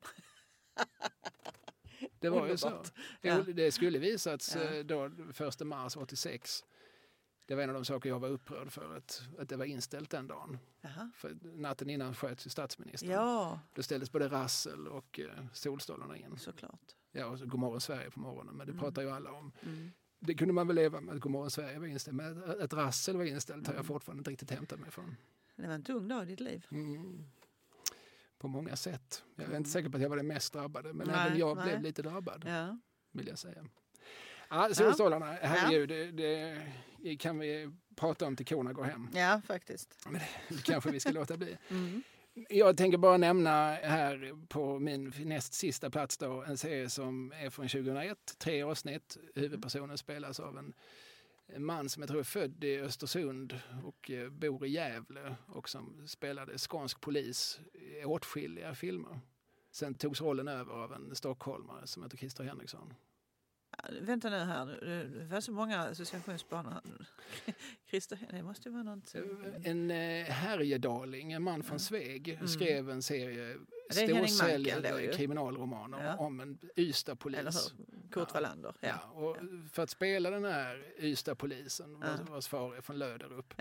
Det 2.19 2.29
var 2.31 2.47
ju 2.49 2.57
så. 2.57 2.83
Jo, 3.23 3.31
Ja. 3.31 3.43
Det 3.43 3.73
skulle 3.73 3.99
visats 3.99 4.57
Ja. 4.57 4.62
eh, 4.62 4.85
då 4.85 5.11
1 5.49 5.61
mars 5.66 5.97
86. 5.97 6.65
Det 7.47 7.55
var 7.55 7.62
en 7.62 7.69
av 7.70 7.74
de 7.74 7.85
saker 7.85 8.09
jag 8.09 8.19
var 8.20 8.28
upprörd 8.28 8.73
för, 8.73 8.97
att, 8.97 9.23
att 9.39 9.48
det 9.48 9.56
var 9.56 9.64
inställt 9.64 10.10
den 10.10 10.27
dagen. 10.27 10.59
Jaha. 10.81 11.10
För 11.14 11.36
natten 11.43 11.90
innan 11.90 12.14
sköts 12.14 12.47
ju 12.47 12.51
statsministern. 12.51 13.10
Ja, 13.10 13.60
Då 13.74 13.82
ställdes 13.82 14.12
både 14.12 14.28
Rassel 14.28 14.89
och 14.89 15.20
eh, 15.20 15.44
Solstolarna 15.52 16.16
in. 16.16 16.39
såklart. 16.39 16.81
Ja, 17.12 17.27
och 17.27 17.39
så 17.39 17.47
Godmorgon 17.47 17.81
Sverige 17.81 18.10
på 18.10 18.20
morgonen, 18.20 18.55
men 18.56 18.66
det 18.66 18.73
Mm. 18.73 18.82
pratar 18.85 19.02
ju 19.02 19.10
alla 19.10 19.32
om. 19.32 19.52
Mm. 19.62 19.90
Det 20.19 20.35
kunde 20.35 20.55
man 20.55 20.66
väl 20.66 20.77
leva 20.77 21.01
med 21.01 21.14
att 21.14 21.20
Godmorgon 21.20 21.51
Sverige 21.51 21.78
var 21.78 21.86
inställt, 21.86 22.16
men 22.16 22.44
att, 22.44 22.60
att 22.60 22.73
Rassel 22.73 23.16
var 23.16 23.24
inställt 23.24 23.66
har 23.66 23.74
jag 23.74 23.78
Mm. 23.81 23.86
fortfarande 23.89 24.20
inte 24.20 24.31
riktigt 24.31 24.51
hämtat 24.51 24.81
mig 24.81 24.90
från. 24.90 25.16
Det 25.56 25.66
var 25.66 25.74
en 25.74 25.82
tung 25.85 26.09
dag 26.09 26.23
i 26.23 26.27
ditt 26.27 26.40
liv. 26.40 26.66
Mm. 26.70 27.24
På 28.39 28.48
många 28.48 28.77
sätt. 28.77 29.24
Jag 29.35 29.43
är 29.43 29.47
Mm. 29.48 29.56
inte 29.56 29.70
säker 29.70 29.89
på 29.89 29.97
att 29.97 30.02
jag 30.02 30.09
var 30.09 30.16
den 30.16 30.27
mest 30.27 30.52
drabbade, 30.52 30.93
men 30.93 31.06
Nej, 31.06 31.27
även 31.27 31.39
jag 31.39 31.56
nej. 31.56 31.66
blev 31.66 31.82
lite 31.82 32.02
drabbad, 32.02 32.44
Ja. 32.47 32.78
vill 33.12 33.27
jag 33.28 33.39
säga. 33.39 33.64
Ja, 34.53 34.69
Solstolarna, 34.74 35.37
herregud, 35.41 35.89
det, 36.16 36.62
det 37.03 37.16
kan 37.16 37.39
vi 37.39 37.70
prata 37.97 38.27
om 38.27 38.37
till 38.37 38.47
korna 38.47 38.73
går 38.73 38.85
hem. 38.85 39.09
ja, 39.15 39.41
faktiskt. 39.47 40.07
Det 40.49 40.62
kanske 40.65 40.91
vi 40.91 41.01
ska 41.01 41.11
låta 41.11 41.37
bli. 41.37 41.57
Mm. 42.35 42.47
Jag 42.49 42.77
tänker 42.77 42.99
bara 42.99 43.16
nämna 43.16 43.74
här 43.74 44.47
på 44.49 44.79
min 44.79 45.12
näst 45.19 45.55
sista 45.55 45.91
plats 45.91 46.19
då, 46.19 46.43
en 46.43 46.59
serie 46.59 46.91
som 46.91 47.33
är 47.33 47.51
från 47.51 47.69
2001, 47.69 48.19
tre 48.39 48.62
avsnitt. 48.62 49.16
Huvudpersonen 49.35 49.99
spelas 49.99 50.41
av 50.41 50.59
en 50.59 50.74
en 51.55 51.65
man 51.65 51.89
som 51.89 52.03
jag 52.03 52.09
tror 52.09 52.20
är 52.20 52.24
född 52.24 52.65
i 52.65 52.79
Östersund 52.79 53.61
och 53.85 54.11
eh, 54.11 54.31
bor 54.31 54.66
i 54.66 54.70
Gävle 54.70 55.37
och 55.47 55.69
som 55.69 56.03
spelade 56.07 56.59
skånsk 56.59 57.01
polis 57.01 57.61
i 57.74 58.05
åtskilliga 58.05 58.74
filmer. 58.74 59.20
Sen 59.70 59.95
togs 59.95 60.20
rollen 60.20 60.49
över 60.49 60.73
av 60.73 60.93
en 60.93 61.15
stockholmare 61.15 61.87
som 61.87 62.03
heter 62.03 62.16
Christer 62.16 62.45
Henriksson. 62.45 62.95
Vänta 63.91 64.31
nu 64.31 64.37
här, 64.37 64.67
det 65.19 65.25
var 65.25 65.41
så 65.41 65.53
många 65.53 65.79
associationsbanor. 65.81 66.81
Christer, 67.91 68.19
det 68.31 68.43
måste 68.43 68.71
vara 68.71 68.83
något. 68.83 69.15
En 69.65 69.91
eh, 69.91 70.25
Härjedaling, 70.25 71.33
en 71.33 71.43
man 71.43 71.63
från. 71.63 71.81
Sveg, 71.81 72.29
Mm. 72.29 72.49
skrev 72.49 72.91
en 72.91 73.03
serie 73.03 73.57
storsäljande 73.91 75.13
kriminalromaner 75.17 76.05
Ja. 76.05 76.17
om 76.17 76.41
en 76.41 76.59
Ystadpolis. 76.77 77.75
Kurt 78.11 78.29
Ja. 78.29 78.35
Wallander. 78.35 78.75
Ja. 78.81 78.89
Ja, 78.89 79.11
och 79.11 79.37
för 79.73 79.83
att 79.83 79.91
spela 79.91 80.31
den 80.31 80.45
här 80.45 80.85
Ystadpolisen, 80.99 81.99
Ja. 82.03 82.09
vars 82.31 82.47
far 82.49 82.75
är 82.77 82.81
från 82.81 82.99
Löderup 82.99 83.55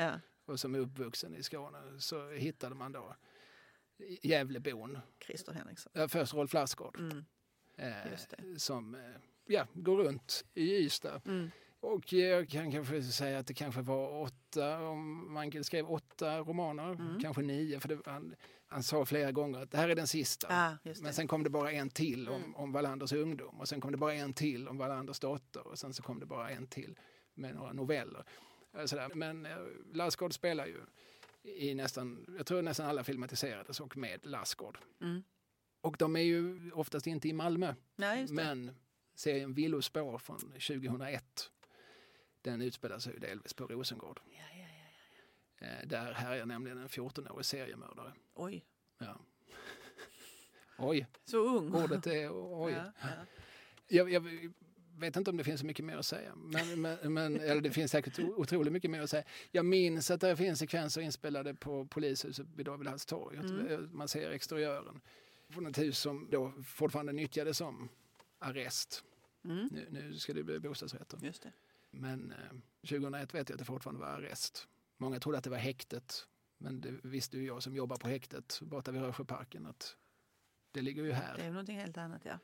och 0.46 0.60
som 0.60 0.76
är 0.76 0.80
uppvuxen 0.80 1.36
i 1.36 1.44
Skåne, 1.44 2.00
så 2.00 2.30
hittade 2.30 2.76
man 2.76 2.92
då 2.92 3.16
Gävlebon. 4.22 5.00
Christer 5.26 5.54
Henriksson. 5.54 6.10
Först 6.10 6.34
Rolf 6.34 6.54
Lassgård 6.54 7.00
Mm. 7.00 7.26
eh, 7.78 7.96
som 8.58 8.96
eh, 8.96 9.02
ja, 9.52 9.68
går 9.74 9.98
runt 9.98 10.46
i 10.54 10.76
Ystad. 10.78 11.22
Mm. 11.26 11.52
Och 11.80 12.14
jag 12.14 12.50
kan 12.50 12.72
kanske 12.72 13.04
säga 13.04 13.40
att 13.40 13.48
det 13.48 13.54
kanske 13.54 13.82
var 13.82 14.22
åtta, 14.22 14.80
om 14.88 15.34
man 15.34 15.64
skrev 15.64 15.86
åtta 15.92 16.40
romaner, 16.40 16.92
Mm. 16.94 17.20
kanske 17.22 17.42
nio, 17.42 17.80
för 17.80 17.88
det, 17.90 18.00
han, 18.06 18.36
han 18.68 18.84
sa 18.84 19.06
flera 19.06 19.32
gånger 19.32 19.60
att 19.62 19.72
det 19.72 19.78
här 19.78 19.90
är 19.90 19.96
den 19.96 20.08
sista. 20.08 20.48
Ah, 20.50 20.78
Men 21.02 21.14
sen 21.14 21.28
kom 21.28 21.44
det 21.44 21.50
bara 21.50 21.72
en 21.72 21.90
till 21.90 22.30
om, 22.30 22.36
Mm. 22.42 22.56
om 22.56 22.72
Wallanders 22.72 23.14
ungdom 23.14 23.60
och 23.60 23.68
sen 23.68 23.82
kom 23.82 23.92
det 23.92 23.98
bara 23.98 24.14
en 24.14 24.34
till 24.34 24.68
om 24.68 24.78
Wallanders 24.78 25.20
dotter 25.20 25.68
och 25.68 25.80
sen 25.80 25.94
så 25.94 26.04
kom 26.04 26.20
det 26.20 26.26
bara 26.26 26.50
en 26.50 26.68
till 26.68 26.96
med 27.34 27.56
några 27.56 27.74
noveller. 27.74 28.24
Eh, 28.78 28.86
Sådär. 28.86 29.10
Men 29.16 29.46
eh, 29.46 29.58
Lassgård 29.94 30.34
spelar 30.34 30.66
ju 30.66 30.78
i 31.44 31.76
nästan, 31.76 32.26
jag 32.38 32.46
tror 32.46 32.62
nästan 32.62 32.86
alla 32.86 33.04
filmatiserades 33.04 33.80
och 33.80 33.98
med 33.98 34.26
Lassgård. 34.26 34.78
Mm. 35.02 35.24
Och 35.82 35.96
de 36.00 36.16
är 36.16 36.22
ju 36.22 36.72
oftast 36.72 37.08
inte 37.08 37.28
i 37.30 37.34
Malmö, 37.34 37.74
Nej, 37.96 38.28
men 38.30 38.72
serien 39.22 39.54
Villospår 39.54 40.18
från 40.18 40.40
2001 40.40 41.52
den 42.42 42.62
utspelar 42.62 43.00
sig 43.00 43.20
delvis 43.20 43.54
på 43.54 43.66
Rosengård. 43.68 44.20
Ja, 44.26 44.44
ja, 44.58 44.66
ja. 45.60 45.68
Eh, 45.68 45.88
Där 45.88 46.14
härjar 46.14 46.46
nämligen 46.46 46.78
en 46.78 46.88
14-årig 46.88 47.46
seriemördare. 47.46 48.14
Oj, 48.34 48.66
Ja. 48.98 49.20
Oj, 50.78 51.08
så 51.26 51.38
ung. 51.38 51.74
ordet 51.76 52.08
är 52.08 52.30
oj. 52.34 52.72
Ja, 52.78 52.92
ja. 53.02 53.08
Jag, 53.88 54.12
jag 54.12 54.52
vet 54.98 55.16
inte 55.16 55.30
om 55.30 55.38
det 55.38 55.44
finns 55.44 55.60
så 55.60 55.66
mycket 55.66 55.86
mer 55.86 55.98
att 55.98 56.06
säga. 56.06 56.36
Men, 56.36 56.82
men, 56.82 57.14
men, 57.14 57.40
eller 57.40 57.62
det 57.62 57.72
finns 57.72 57.92
säkert 57.92 58.20
otroligt 58.20 58.74
mycket 58.74 58.92
mer 58.92 59.02
att 59.02 59.10
säga. 59.10 59.24
Jag 59.52 59.66
minns 59.66 60.12
att 60.12 60.22
det 60.22 60.38
finns 60.38 60.60
sekvenser 60.60 61.02
inspelade 61.02 61.54
på 61.56 61.86
polishuset 61.86 62.48
vid 62.56 62.66
Davidhalls-torg. 62.66 63.38
Att, 63.38 63.44
Mm. 63.46 63.68
eh, 63.68 63.80
Man 63.80 64.08
ser 64.08 64.32
exteriören 64.32 65.02
från 65.50 65.68
ett 65.68 65.78
hus 65.78 66.00
som 66.00 66.28
då 66.32 66.54
fortfarande 66.66 67.12
nyttjades 67.14 67.58
som 67.58 67.90
arrest. 68.40 69.04
Mm. 69.44 69.70
Nu, 69.72 69.88
nu 69.90 70.20
ska 70.20 70.34
det 70.34 70.44
bli 70.44 70.60
bostadsrätter. 70.60 71.20
Just 71.22 71.42
det. 71.44 71.52
Men 71.92 72.32
eh, 72.32 72.90
2001 72.90 73.34
vet 73.34 73.50
jag 73.50 73.56
att 73.56 73.60
det 73.60 73.66
fortfarande 73.66 74.02
var 74.02 74.08
arrest. 74.08 74.68
Många 74.98 75.20
trodde 75.20 75.38
att 75.38 75.44
det 75.44 75.50
var 75.50 75.58
häktet. 75.58 76.28
Men 76.58 76.82
det 76.82 76.92
visste 77.04 77.38
ju 77.38 77.46
jag 77.46 77.64
som 77.64 77.76
jobbar 77.76 77.98
på 77.98 78.08
häktet 78.08 78.60
borta 78.62 78.92
vid 78.92 79.02
Rörsjöparken 79.02 79.66
att 79.66 79.98
det 80.72 80.82
ligger 80.82 81.04
ju 81.04 81.12
här. 81.12 81.38
Det 81.38 81.44
är 81.44 81.50
någonting 81.52 81.78
helt 81.78 81.98
annat, 81.98 82.26
ja. 82.26 82.40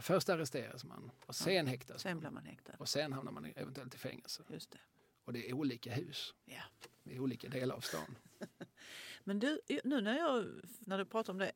Först 0.00 0.28
arresteras 0.28 0.84
man 0.84 1.10
och 1.26 1.34
sen 1.34 1.66
häktas 1.66 2.02
Sen 2.02 2.22
man. 2.22 2.34
man 2.34 2.44
häktad. 2.46 2.72
Och 2.78 2.88
sen 2.88 3.12
hamnar 3.12 3.32
man 3.32 3.44
eventuellt 3.44 3.94
i 3.94 3.98
fängelse. 3.98 4.42
Just 4.48 4.70
det. 4.70 4.78
Och 5.24 5.32
det 5.32 5.48
är 5.50 5.52
olika 5.54 5.94
hus 5.94 6.34
Ja. 6.44 6.62
i 7.04 7.18
olika 7.18 7.48
delar 7.48 7.74
av 7.76 7.80
stan. 7.80 8.18
Men 9.24 9.38
du, 9.38 9.60
nu 9.84 10.00
när, 10.00 10.18
jag, 10.18 10.46
när 10.80 10.98
du 10.98 11.04
pratar 11.04 11.32
om 11.32 11.38
det, 11.38 11.52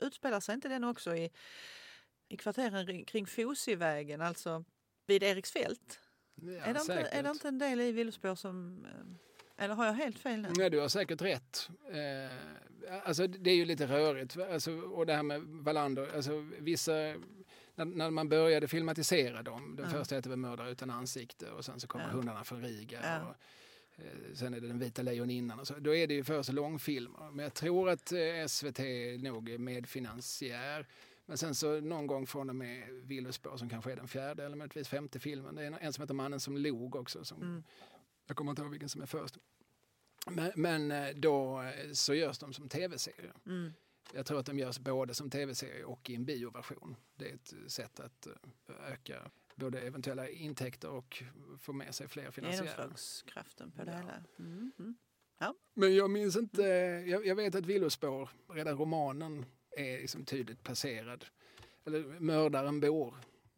utspelar 0.00 0.40
sig 0.40 0.54
inte 0.54 0.68
den 0.68 0.84
också 0.84 1.16
i, 1.16 1.30
i 2.28 2.36
kvarteren 2.36 2.86
ring- 2.86 3.04
kring 3.04 3.26
Fosievägen, 3.26 4.20
alltså 4.20 4.64
vid 5.06 5.22
Eriksfält? 5.22 6.00
Ja, 6.34 6.50
är, 6.52 6.74
det 6.74 6.80
inte, 6.80 6.94
är 6.94 7.22
det 7.22 7.30
inte 7.30 7.48
en 7.48 7.58
del 7.58 7.80
i 7.80 7.92
Villospår 7.92 8.34
som... 8.34 8.84
eh, 8.84 9.64
Eller 9.64 9.74
har 9.74 9.86
jag 9.86 9.92
helt 9.92 10.18
fel 10.18 10.40
nu? 10.40 10.48
Nej, 10.56 10.70
du 10.70 10.78
har 10.80 10.88
säkert 10.88 11.22
rätt. 11.22 11.68
Eh, 11.90 12.98
alltså, 13.04 13.26
det 13.26 13.50
är 13.50 13.54
ju 13.56 13.64
lite 13.64 13.86
rörigt. 13.86 14.36
Alltså, 14.36 14.72
och 14.72 15.06
det 15.06 15.14
här 15.14 15.22
med 15.22 15.40
Wallander, 15.42 16.16
alltså, 16.16 16.46
vissa, 16.58 16.92
när, 17.74 17.84
när 17.84 18.10
man 18.10 18.28
började 18.28 18.68
filmatisera 18.68 19.42
dem, 19.42 19.76
den 19.76 19.84
Ja. 19.86 19.98
första 19.98 20.14
hette 20.14 20.28
väl 20.28 20.38
Mördare 20.38 20.70
utan 20.70 20.90
ansikte 20.90 21.50
och 21.50 21.64
sen 21.64 21.80
så 21.80 21.86
kommer 21.86 22.04
Ja. 22.04 22.10
Hundarna 22.10 22.44
från 22.44 22.62
Riga. 22.62 23.00
Ja. 23.02 23.20
Och, 23.28 23.34
eh, 24.04 24.34
sen 24.34 24.54
är 24.54 24.60
det 24.60 24.68
Den 24.68 24.78
vita 24.78 25.02
lejoninnan 25.02 25.60
och 25.60 25.66
så. 25.66 25.74
Då 25.74 25.94
är 25.94 26.06
det 26.06 26.14
ju 26.14 26.24
först 26.24 26.52
långfilmer. 26.52 27.30
Men 27.30 27.42
jag 27.42 27.54
tror 27.54 27.90
att 27.90 28.12
eh, 28.12 28.46
SVT 28.48 28.78
nog 29.22 29.48
är 29.50 29.58
medfinansiär. 29.58 30.86
Men 31.26 31.38
sen 31.38 31.54
så 31.54 31.80
någon 31.80 32.06
gång 32.06 32.26
från 32.26 32.48
och 32.50 32.56
med 32.56 32.88
Villospår 32.92 33.56
som 33.56 33.68
kanske 33.68 33.92
är 33.92 33.96
den 33.96 34.08
fjärde 34.08 34.44
eller 34.44 34.56
möjligtvis 34.56 34.88
femte 34.88 35.18
filmen. 35.20 35.54
Det 35.54 35.62
är 35.64 35.78
en, 35.80 35.92
som 35.92 36.02
heter 36.02 36.14
Mannen 36.14 36.40
som 36.40 36.56
log 36.56 36.96
också. 36.96 37.24
Som, 37.24 37.42
Mm. 37.42 37.64
Jag 38.26 38.36
kommer 38.36 38.50
inte 38.52 38.62
ihåg 38.62 38.70
vilken 38.70 38.88
som 38.88 39.02
är 39.02 39.06
först. 39.06 39.38
Men, 40.30 40.52
men 40.56 40.90
eh, 40.90 41.08
då 41.16 41.62
eh, 41.62 41.92
så 41.92 42.14
görs 42.14 42.38
de 42.38 42.52
som 42.52 42.68
tv-serier. 42.68 43.32
Mm. 43.46 43.72
Jag 44.12 44.26
tror 44.26 44.38
att 44.40 44.46
de 44.46 44.58
görs 44.58 44.78
både 44.78 45.14
som 45.14 45.30
tv-serier 45.30 45.84
och 45.84 46.10
i 46.10 46.14
en 46.14 46.24
bioversion. 46.24 46.96
Det 47.14 47.30
är 47.30 47.34
ett 47.34 47.54
sätt 47.72 48.00
att 48.00 48.26
eh, 48.26 48.92
öka 48.92 49.30
både 49.54 49.80
eventuella 49.80 50.28
intäkter 50.28 50.90
och 50.90 51.22
få 51.58 51.72
med 51.72 51.94
sig 51.94 52.08
fler 52.08 52.30
finansiärer. 52.30 52.66
Genomslagskraften 52.66 53.70
på 53.70 53.84
det 53.84 53.90
Ja. 53.90 53.98
hela. 53.98 54.24
Mm. 54.38 54.72
Mm. 54.78 54.94
Men 55.74 55.94
jag 55.94 56.10
minns 56.10 56.36
inte, 56.36 56.62
jag, 57.06 57.26
jag 57.26 57.34
vet 57.36 57.54
att 57.54 57.66
Villospår, 57.66 58.30
redan 58.48 58.78
romanen 58.78 59.46
är 59.76 59.98
liksom 60.00 60.24
tydligt 60.24 60.62
placerad. 60.62 61.24
Eller 61.84 62.20
mördaren 62.20 62.80
bor 62.80 63.14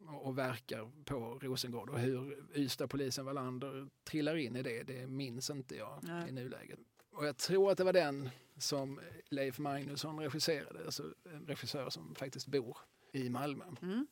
och, 0.07 0.37
verkar 0.37 0.91
på 1.05 1.39
Rosengård 1.41 1.89
och 1.89 1.99
hur 1.99 2.43
Ystad-polisen 2.55 3.25
Wallander 3.25 3.89
trillar 4.03 4.35
in 4.35 4.55
i 4.55 4.61
det, 4.63 4.83
det 4.83 5.07
minns 5.07 5.49
inte 5.49 5.75
jag 5.75 5.99
Nej. 6.03 6.29
i 6.29 6.31
nuläget. 6.31 6.79
Och 7.11 7.27
jag 7.27 7.37
tror 7.37 7.71
att 7.71 7.77
det 7.77 7.83
var 7.83 7.93
den 7.93 8.29
som 8.57 8.99
Leif 9.29 9.59
Magnusson 9.59 10.19
regisserade, 10.19 10.85
alltså 10.85 11.13
en 11.23 11.45
regissör 11.47 11.89
som 11.89 12.15
faktiskt 12.15 12.47
bor 12.47 12.77
i 13.11 13.29
Malmö 13.29 13.65
Mm. 13.81 14.07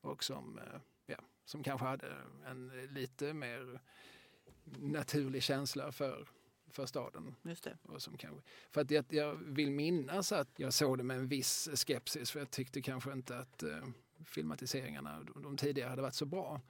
och 0.00 0.24
som, 0.24 0.58
eh, 0.58 0.80
ja, 1.06 1.18
som 1.44 1.62
kanske 1.62 1.86
hade 1.86 2.12
en 2.46 2.72
lite 2.90 3.32
mer 3.32 3.80
naturlig 4.78 5.42
känsla 5.42 5.92
för, 5.92 6.28
för 6.76 6.86
staden. 6.86 7.34
Just 7.42 7.64
det. 7.64 7.78
Och 7.82 8.02
som 8.02 8.16
kanske, 8.16 8.42
för 8.70 8.80
att 8.80 8.90
jag, 8.90 9.04
jag 9.08 9.34
vill 9.34 9.70
minnas 9.70 10.32
att 10.32 10.48
jag 10.56 10.72
såg 10.74 10.98
det 10.98 11.04
med 11.04 11.16
en 11.16 11.28
viss 11.28 11.68
skepsis 11.74 12.30
för 12.30 12.38
jag 12.38 12.50
tyckte 12.50 12.82
kanske 12.82 13.12
inte 13.12 13.38
att 13.38 13.62
eh, 13.62 13.84
filmatiseringarna 14.24 15.22
de, 15.34 15.42
de 15.42 15.56
tidigare 15.56 15.88
hade 15.90 16.02
varit 16.02 16.14
så 16.14 16.26
bra. 16.26 16.60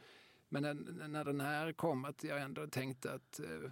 Men 0.48 0.62
när, 0.62 1.08
när 1.08 1.24
den 1.24 1.40
här 1.40 1.72
kom 1.72 2.04
att 2.04 2.24
jag 2.24 2.40
ändå 2.42 2.66
tänkte 2.66 3.12
att 3.12 3.40
eh, 3.40 3.70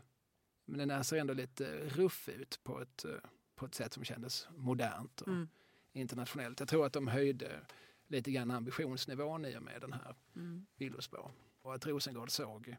men 0.64 0.78
den 0.78 0.90
här 0.90 1.02
ser 1.02 1.16
ändå 1.16 1.34
lite 1.34 1.64
ruff 1.88 2.28
ut 2.28 2.60
på 2.64 2.80
ett, 2.82 3.04
eh, 3.04 3.10
på 3.54 3.66
ett 3.66 3.74
sätt 3.74 3.92
som 3.92 4.04
kändes 4.04 4.48
modernt 4.56 5.20
och 5.20 5.28
Mm. 5.28 5.48
internationellt. 5.92 6.60
Jag 6.60 6.68
tror 6.68 6.86
att 6.86 6.92
de 6.92 7.08
höjde 7.08 7.60
lite 8.06 8.30
grann 8.30 8.50
ambitionsnivån 8.50 9.44
i 9.44 9.56
och 9.58 9.62
med 9.62 9.80
den 9.80 9.92
här 9.92 10.14
Mm. 10.36 10.66
villospår. 10.76 11.30
Och 11.62 11.74
att 11.74 11.86
Rosengård 11.86 12.30
såg, 12.30 12.76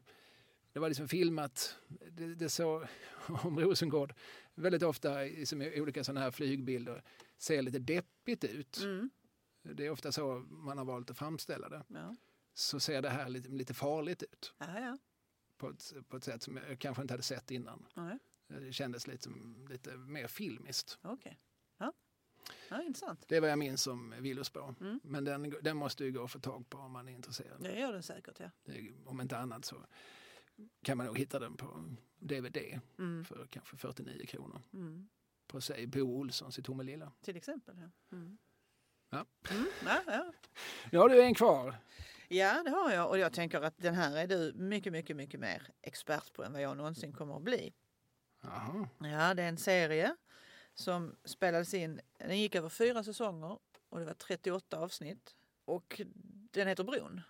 det 0.76 0.80
var 0.80 0.88
liksom 0.88 1.08
filmat, 1.08 1.76
det, 1.88 2.34
det 2.34 2.48
såg 2.48 2.86
om 3.28 3.60
Rosengård 3.60 4.14
väldigt 4.54 4.82
ofta 4.82 5.26
i 5.26 5.46
som 5.46 5.62
i 5.62 5.80
olika 5.80 6.04
sådana 6.04 6.20
här 6.20 6.30
flygbilder 6.30 7.02
ser 7.38 7.62
lite 7.62 7.78
deppigt 7.78 8.44
ut. 8.44 8.80
Mm. 8.80 9.10
Det 9.62 9.86
är 9.86 9.90
ofta 9.90 10.12
så 10.12 10.44
man 10.48 10.78
har 10.78 10.84
valt 10.84 11.10
att 11.10 11.18
framställa 11.18 11.68
det. 11.68 11.84
Ja. 11.88 12.16
Så 12.54 12.80
ser 12.80 13.02
det 13.02 13.08
här 13.08 13.28
lite, 13.28 13.48
lite 13.48 13.74
farligt 13.74 14.22
ut 14.22 14.54
Ja, 14.58 14.80
ja. 14.80 14.98
på 15.56 15.68
ett, 15.70 15.92
på 16.08 16.16
ett 16.16 16.24
sätt 16.24 16.42
som 16.42 16.56
jag 16.56 16.78
kanske 16.78 17.02
inte 17.02 17.14
hade 17.14 17.22
sett 17.22 17.50
innan. 17.50 17.86
Nej. 17.94 18.18
Det 18.46 18.72
kändes 18.72 19.06
lite, 19.06 19.30
lite 19.68 19.96
mer 19.96 20.26
filmiskt. 20.26 20.98
Okej. 21.02 21.38
Ja. 21.78 21.92
ja, 22.68 22.82
intressant. 22.82 23.24
Det 23.28 23.36
är 23.36 23.40
vad 23.40 23.50
jag 23.50 23.58
minns 23.58 23.86
om 23.86 24.14
villospår. 24.18 24.74
Mm. 24.80 25.00
Men 25.04 25.24
den, 25.24 25.54
den 25.62 25.76
måste 25.76 26.04
ju 26.04 26.12
gå 26.12 26.24
att 26.24 26.30
få 26.30 26.38
tag 26.40 26.68
på 26.68 26.78
om 26.78 26.92
man 26.92 27.08
är 27.08 27.12
intresserad. 27.12 27.62
Det 27.62 27.78
gör 27.78 27.92
den 27.92 28.02
säkert, 28.02 28.40
ja. 28.40 28.50
Det, 28.64 28.92
om 29.06 29.20
inte 29.20 29.38
annat 29.38 29.64
så 29.64 29.76
kan 30.82 30.96
man 30.96 31.06
nog 31.06 31.18
hitta 31.18 31.38
den 31.38 31.56
på 31.56 31.84
DVD 32.18 32.80
Mm. 32.98 33.24
för 33.24 33.46
kanske 33.50 33.76
49 33.76 34.26
kronor. 34.26 34.62
Mm. 34.72 35.08
På 35.46 35.60
sig 35.60 35.86
Bo 35.86 36.00
Olssons 36.18 36.58
i 36.58 36.62
Tomelilla. 36.62 37.12
Till 37.22 37.36
exempel. 37.36 37.76
Ja. 37.78 38.16
Mm. 38.16 38.38
Ja. 39.10 39.24
Mm. 39.50 39.66
Ja, 39.86 40.02
ja. 40.06 40.32
Nu 40.92 40.98
har 40.98 41.08
du 41.08 41.22
en 41.22 41.34
kvar. 41.34 41.74
ja, 42.28 42.62
det 42.62 42.70
har 42.70 42.92
jag. 42.92 43.08
Och 43.08 43.18
jag 43.18 43.32
tänker 43.32 43.60
att 43.60 43.78
den 43.78 43.94
här 43.94 44.16
är 44.16 44.26
du 44.26 44.52
mycket, 44.54 44.92
mycket, 44.92 45.16
mycket 45.16 45.40
mer 45.40 45.68
expert 45.82 46.32
på 46.32 46.44
än 46.44 46.52
vad 46.52 46.62
jag 46.62 46.76
någonsin 46.76 47.12
kommer 47.12 47.36
att 47.36 47.42
bli. 47.42 47.72
Jaha. 48.40 48.88
Ja, 48.98 49.34
det 49.34 49.42
är 49.42 49.48
en 49.48 49.58
serie 49.58 50.16
som 50.74 51.16
spelades 51.24 51.74
in. 51.74 52.00
Den 52.18 52.38
gick 52.38 52.54
över 52.54 52.68
fyra 52.68 53.04
säsonger 53.04 53.58
och 53.88 53.98
det 53.98 54.04
var 54.04 54.14
38 54.14 54.78
avsnitt. 54.78 55.36
Och 55.64 56.00
den 56.50 56.68
heter 56.68 56.84
Bron. 56.84 57.20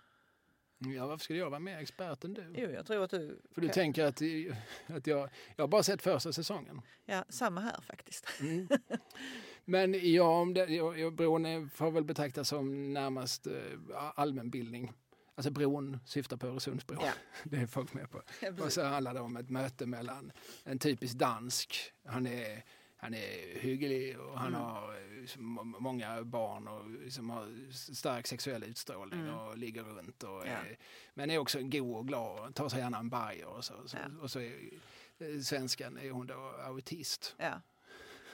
Ja, 0.79 1.07
varför 1.07 1.23
skulle 1.23 1.39
jag 1.39 1.49
vara 1.49 1.59
mer 1.59 1.77
expert 1.77 2.23
än 2.23 2.33
du? 2.33 2.53
Jo, 2.55 2.69
jag 2.69 2.85
tror 2.85 3.03
att 3.03 3.09
du... 3.11 3.39
För 3.51 3.61
du 3.61 3.67
kan- 3.67 3.73
tänker 3.73 4.05
att, 4.05 4.21
att 4.97 5.07
jag, 5.07 5.29
jag 5.55 5.63
har 5.63 5.67
bara 5.67 5.83
sett 5.83 6.01
första 6.01 6.33
säsongen. 6.33 6.81
Ja, 7.05 7.25
samma 7.29 7.61
här 7.61 7.81
faktiskt. 7.81 8.25
Mm. 8.39 8.67
Men 9.65 10.11
ja, 10.13 10.39
om 10.41 10.53
det, 10.53 10.65
jag, 10.65 11.13
bron 11.13 11.69
får 11.69 11.91
väl 11.91 12.03
betraktas 12.03 12.47
som 12.49 12.93
närmast 12.93 13.47
eh, 13.47 13.53
allmänbildning. 14.15 14.93
Alltså 15.35 15.51
bron 15.51 15.99
syftar 16.05 16.37
på 16.37 16.47
Öresundsbron. 16.47 16.99
Ja. 17.05 17.11
Det 17.43 17.57
är 17.57 17.67
folk 17.67 17.93
med 17.93 18.09
på. 18.11 18.21
Ja, 18.41 18.51
Och 18.65 18.71
så 18.73 18.83
handlar 18.83 19.13
det 19.13 19.19
om 19.19 19.37
ett 19.37 19.49
möte 19.49 19.85
mellan 19.85 20.31
en 20.63 20.79
typisk 20.79 21.13
dansk, 21.15 21.75
han 22.05 22.27
är, 22.27 22.63
han 22.97 23.13
är 23.13 23.59
hygglig 23.59 24.19
och 24.19 24.39
han 24.39 24.47
Mm. 24.47 24.61
har 24.61 24.93
eh, 24.93 25.37
må- 25.39 25.63
många 25.63 26.23
barn 26.23 26.67
och 26.67 27.11
som 27.13 27.29
har 27.29 27.71
stark 27.93 28.27
sexuell 28.27 28.63
utstrålning 28.63 29.19
Mm. 29.19 29.35
och 29.35 29.57
ligger 29.57 29.83
runt. 29.83 30.23
Och 30.23 30.29
Ja. 30.29 30.43
är, 30.51 30.77
men 31.13 31.29
är 31.31 31.37
också 31.37 31.59
god 31.61 31.95
och 31.97 32.07
glad 32.07 32.47
och 32.49 32.55
tar 32.55 32.69
sig 32.69 32.79
gärna 32.79 32.97
en 32.99 33.09
bajer 33.09 33.47
och 33.47 33.65
så. 33.65 33.73
Ja. 33.93 33.99
Och 34.21 34.31
så 34.31 34.39
är 34.39 34.53
eh, 35.19 35.39
svenskan 35.41 35.97
är 35.97 36.11
hon 36.11 36.27
då 36.27 36.53
autist. 36.65 37.35
Ja. 37.37 37.61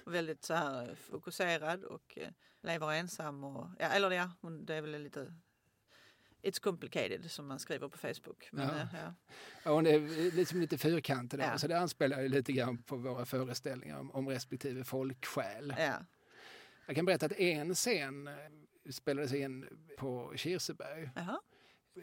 Väldigt 0.06 0.44
så 0.44 0.54
här 0.54 0.96
fokuserad 0.96 1.84
och 1.84 2.18
eh, 2.18 2.30
lever 2.62 2.92
ensam. 2.94 3.44
Och, 3.44 3.68
ja, 3.80 3.88
eller 3.88 4.12
ja, 4.12 4.32
hon- 4.42 4.66
det 4.66 4.76
är 4.76 4.82
väl 4.82 5.02
lite... 5.04 5.34
It's 6.44 6.60
complicated 6.60 7.32
som 7.32 7.48
man 7.48 7.60
skriver 7.60 7.88
på 7.88 7.98
Facebook. 7.98 8.50
Men, 8.52 8.68
Ja. 8.68 8.76
ja. 8.78 8.88
Ja, 8.94 9.14
Ja, 9.64 9.72
hon 9.72 9.88
är 9.88 10.32
liksom 10.36 10.60
lite 10.62 10.78
fyrkantig 10.78 11.40
där, 11.40 11.46
Ja. 11.52 11.58
så 11.58 11.68
det 11.68 11.80
anspelar 11.80 12.22
ju 12.22 12.28
lite 12.28 12.52
grann 12.52 12.78
på 12.78 12.96
våra 12.98 13.26
föreställningar 13.26 14.00
om, 14.00 14.12
om 14.12 14.30
respektive 14.30 14.84
folksjäl. 14.84 15.74
ja. 15.78 15.94
Jag 16.86 16.96
kan 16.96 17.06
berätta 17.06 17.26
att 17.26 17.32
en 17.32 17.74
scen 17.76 18.28
eh, 18.28 18.34
spelades 18.92 19.34
in 19.34 19.70
på 19.98 20.34
Kirseberg 20.36 21.10
Jaha. 21.16 21.40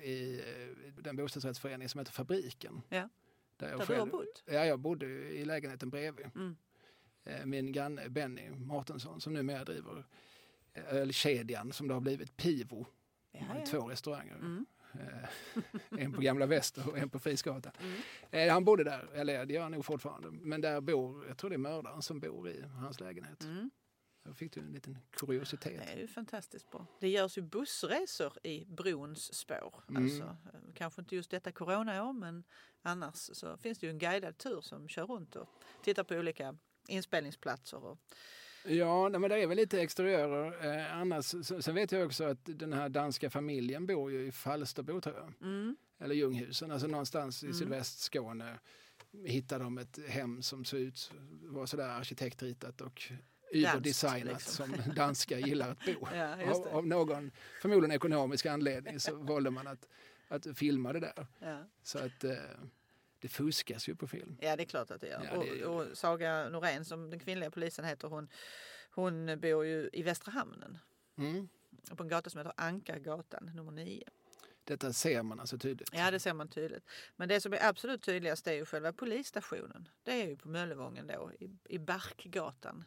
i 0.02 0.38
eh, 0.40 0.92
den 1.02 1.16
bostadsrättsförening 1.16 1.88
som 1.88 1.98
heter 1.98 2.12
Fabriken. 2.12 2.82
Ja. 2.88 3.08
Där, 3.56 3.68
jag 3.70 3.78
Där 3.78 3.86
du 3.86 3.94
har 3.94 4.06
bott? 4.06 4.42
Ja, 4.46 4.64
jag 4.66 4.78
bodde 4.80 5.06
i 5.06 5.44
lägenheten 5.44 5.90
bredvid. 5.90 6.26
Mm. 6.34 6.56
Eh, 7.24 7.46
Min 7.46 7.72
granne 7.72 8.08
Benny 8.08 8.50
Mårtensson 8.50 9.20
som 9.20 9.32
numera 9.32 9.64
driver 9.64 10.04
eh, 10.74 10.94
ölkedjan 10.94 11.72
som 11.72 11.88
det 11.88 11.94
har 11.94 12.00
blivit 12.00 12.36
Pivo. 12.36 12.86
De 13.48 13.58
ja. 13.58 13.66
Två 13.66 13.88
restauranger. 13.88 14.34
Mm. 14.34 14.66
Eh, 14.94 15.28
en 16.04 16.12
på 16.12 16.20
Gamla 16.20 16.46
Väster 16.46 16.88
och 16.88 16.98
en 16.98 17.10
på 17.10 17.18
Frisgatan. 17.18 17.72
Mm. 17.80 18.00
Eh, 18.30 18.52
Han 18.52 18.64
bodde 18.64 18.84
där, 18.84 19.08
eller 19.14 19.46
det 19.46 19.54
gör 19.54 19.62
han 19.62 19.72
nog 19.72 19.84
fortfarande. 19.84 20.30
Men 20.30 20.60
där 20.60 20.80
bor, 20.80 21.26
jag 21.26 21.38
tror 21.38 21.50
det 21.50 21.56
är 21.56 21.58
mördaren 21.58 22.02
som 22.02 22.20
bor 22.20 22.48
i 22.48 22.62
hans 22.62 23.00
lägenhet. 23.00 23.42
Mm. 23.42 23.70
Då 24.22 24.34
fick 24.34 24.52
du 24.52 24.60
en 24.60 24.72
liten 24.72 24.98
kuriositet. 25.10 25.82
Det 25.86 25.92
är 25.92 25.98
ju 25.98 26.06
fantastiskt 26.06 26.70
bra. 26.70 26.86
Det 27.00 27.08
görs 27.08 27.38
ju 27.38 27.42
bussresor 27.42 28.32
i 28.42 28.64
brons 28.64 29.34
spår. 29.34 29.74
Mm. 29.88 30.02
Alltså, 30.02 30.22
eh, 30.22 30.74
kanske 30.74 31.00
inte 31.00 31.16
just 31.16 31.30
detta 31.30 31.52
coronaår 31.52 32.12
men 32.12 32.44
annars 32.82 33.16
så 33.16 33.56
finns 33.56 33.78
det 33.78 33.86
ju 33.86 33.90
en 33.90 33.98
guidad 33.98 34.38
tur 34.38 34.60
som 34.60 34.88
kör 34.88 35.06
runt 35.06 35.36
och 35.36 35.48
tittar 35.82 36.04
på 36.04 36.14
olika 36.14 36.56
inspelningsplatser. 36.88 37.84
Och, 37.84 37.98
Ja, 38.64 39.08
nej, 39.08 39.20
men 39.20 39.30
det 39.30 39.36
är 39.42 39.46
väl 39.46 39.56
lite 39.56 39.80
exteriörer. 39.82 40.66
Eh, 40.78 40.96
annars, 40.96 41.24
så- 41.46 41.62
sen 41.62 41.74
vet 41.74 41.92
jag 41.92 42.06
också 42.06 42.24
att 42.24 42.38
den 42.44 42.72
här 42.72 42.88
danska 42.88 43.30
familjen 43.30 43.86
bor 43.86 44.12
ju 44.12 44.26
i 44.26 44.32
Falsterbo 44.32 45.00
tror 45.00 45.16
jag. 45.16 45.32
mm, 45.48 45.76
Eller 45.98 46.14
Ljunghusen, 46.14 46.70
alltså 46.70 46.86
någonstans 46.86 47.42
i 47.42 47.46
Mm. 47.46 47.58
sydvästskåne 47.58 48.58
hittade 49.24 49.64
de 49.64 49.78
ett 49.78 49.98
hem 50.08 50.42
som 50.42 50.64
såg 50.64 50.80
ut, 50.80 51.12
var 51.42 51.66
sådär 51.66 51.88
arkitektritat 51.88 52.80
och 52.80 53.02
överdesignat 53.52 54.24
liksom. 54.24 54.66
som 54.84 54.94
danskar 54.94 55.38
gillar 55.38 55.70
att 55.70 55.84
bo. 55.84 55.92
ja, 56.14 56.50
Av, 56.52 56.68
av 56.68 56.86
någon, 56.86 57.30
förmodligen 57.62 57.96
ekonomisk 57.96 58.46
anledning, 58.46 59.00
så 59.00 59.16
valde 59.22 59.50
man 59.50 59.66
att, 59.66 59.88
att 60.28 60.46
filma 60.58 60.92
det 60.92 61.00
där. 61.00 61.26
Ja. 61.38 61.64
Så 61.82 61.98
att 61.98 62.24
eh, 62.24 62.32
det 63.20 63.28
fuskas 63.28 63.88
ju 63.88 63.94
på 63.94 64.06
film. 64.06 64.36
ja, 64.40 64.56
det 64.56 64.62
är 64.62 64.64
klart 64.64 64.90
att 64.90 65.00
det 65.00 65.08
gör. 65.08 65.28
Ja, 65.32 65.42
det 65.42 65.64
och, 65.64 65.80
och 65.80 65.98
Saga 65.98 66.48
Norén 66.48 66.84
som 66.84 67.10
den 67.10 67.20
kvinnliga 67.20 67.50
polisen 67.50 67.84
heter 67.84 68.08
hon, 68.08 68.28
hon 68.90 69.40
bor 69.40 69.64
ju 69.64 69.90
i 69.92 70.02
Västra 70.02 70.32
hamnen. 70.32 70.78
Mm. 71.18 71.48
På 71.96 72.02
en 72.02 72.08
gata 72.08 72.30
som 72.30 72.38
heter 72.38 72.52
Ankargatan 72.56 73.50
nummer 73.54 73.72
9. 73.72 74.02
Detta 74.64 74.92
ser 74.92 75.22
man 75.22 75.40
alltså 75.40 75.58
tydligt. 75.58 75.88
Ja, 75.92 76.10
det 76.10 76.20
ser 76.20 76.34
man 76.34 76.48
tydligt. 76.48 76.84
Men 77.16 77.28
det 77.28 77.40
som 77.40 77.52
är 77.52 77.68
absolut 77.68 78.02
tydligast 78.02 78.46
är 78.46 78.52
ju 78.52 78.66
själva 78.66 78.92
polisstationen. 78.92 79.88
Det 80.02 80.22
är 80.22 80.28
ju 80.28 80.36
på 80.36 80.48
Möllevången 80.48 81.06
då, 81.06 81.32
i, 81.40 81.50
i 81.64 81.78
Barkgatan. 81.78 82.84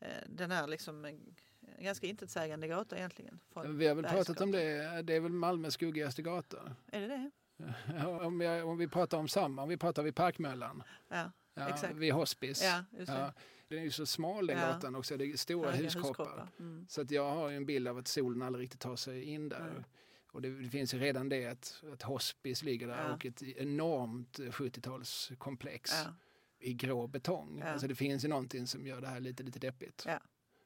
Eh, 0.00 0.08
Den 0.28 0.52
är 0.52 0.66
liksom 0.66 1.04
en 1.04 1.36
en 1.78 1.84
ganska 1.84 2.06
intetsägande 2.06 2.68
gata 2.68 2.96
egentligen. 2.96 3.40
Vi 3.66 3.86
har 3.86 3.94
väl 3.94 4.04
pratat 4.04 4.40
om 4.40 4.52
det, 4.52 5.02
det 5.02 5.14
är 5.14 5.20
väl 5.20 5.32
Malmös 5.32 5.74
skuggigaste 5.74 6.22
gata. 6.22 6.76
Är 6.86 7.00
det 7.00 7.06
det? 7.06 7.30
om, 8.20 8.40
jag, 8.40 8.68
om 8.68 8.78
vi 8.78 8.88
pratar 8.88 9.18
om 9.18 9.28
samma, 9.28 9.62
om 9.62 9.68
vi 9.68 9.76
pratar 9.76 10.02
vid 10.02 10.14
Parkmöllan, 10.14 10.82
Ja, 11.08 11.32
ja, 11.54 11.68
Exakt. 11.68 11.94
vid 11.96 12.12
Hospice. 12.12 12.64
ja. 12.64 12.84
Ja, 13.06 13.32
den 13.68 13.78
är 13.78 13.82
ju 13.82 13.90
så 13.90 14.06
smal 14.06 14.46
den 14.46 14.56
gatan 14.56 14.94
också, 14.94 15.16
det 15.16 15.24
är 15.24 15.36
stora 15.36 15.70
Höga 15.70 15.84
huskroppar. 15.84 16.48
Mm. 16.58 16.86
Så 16.88 17.00
att 17.00 17.10
jag 17.10 17.30
har 17.30 17.48
ju 17.50 17.56
en 17.56 17.66
bild 17.66 17.88
av 17.88 17.98
att 17.98 18.08
solen 18.08 18.42
aldrig 18.42 18.62
riktigt 18.62 18.80
tar 18.80 18.96
sig 18.96 19.22
in 19.24 19.48
där. 19.48 19.70
Nej. 19.74 19.84
Och 20.32 20.42
det, 20.42 20.62
det 20.62 20.68
finns 20.68 20.94
ju 20.94 20.98
redan 20.98 21.28
det 21.28 21.46
att, 21.46 21.82
att 21.92 22.02
Hospice 22.02 22.62
ligger 22.62 22.86
där 22.86 23.12
och 23.14 23.26
ett 23.26 23.42
enormt 23.42 24.38
70-talskomplex 24.38 25.90
Ja, 26.04 26.14
i 26.58 26.74
grå 26.74 27.06
betong. 27.06 27.58
Ja. 27.58 27.66
Alltså 27.66 27.86
det 27.88 27.94
finns 27.94 28.24
ju 28.24 28.28
någonting 28.28 28.66
som 28.66 28.86
gör 28.86 29.00
det 29.00 29.06
här 29.08 29.20
lite, 29.20 29.42
lite 29.42 29.58
deppigt. 29.58 30.06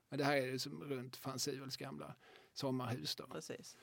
Men 0.09 0.19
det 0.19 0.25
här 0.25 0.37
är 0.37 0.47
ju 0.47 0.59
som 0.59 0.85
runt 0.85 1.17
Frans 1.17 1.43
Sivels 1.43 1.77
gamla 1.77 2.15
sommarhus 2.53 3.17
då. 3.17 3.27
precis. 3.27 3.77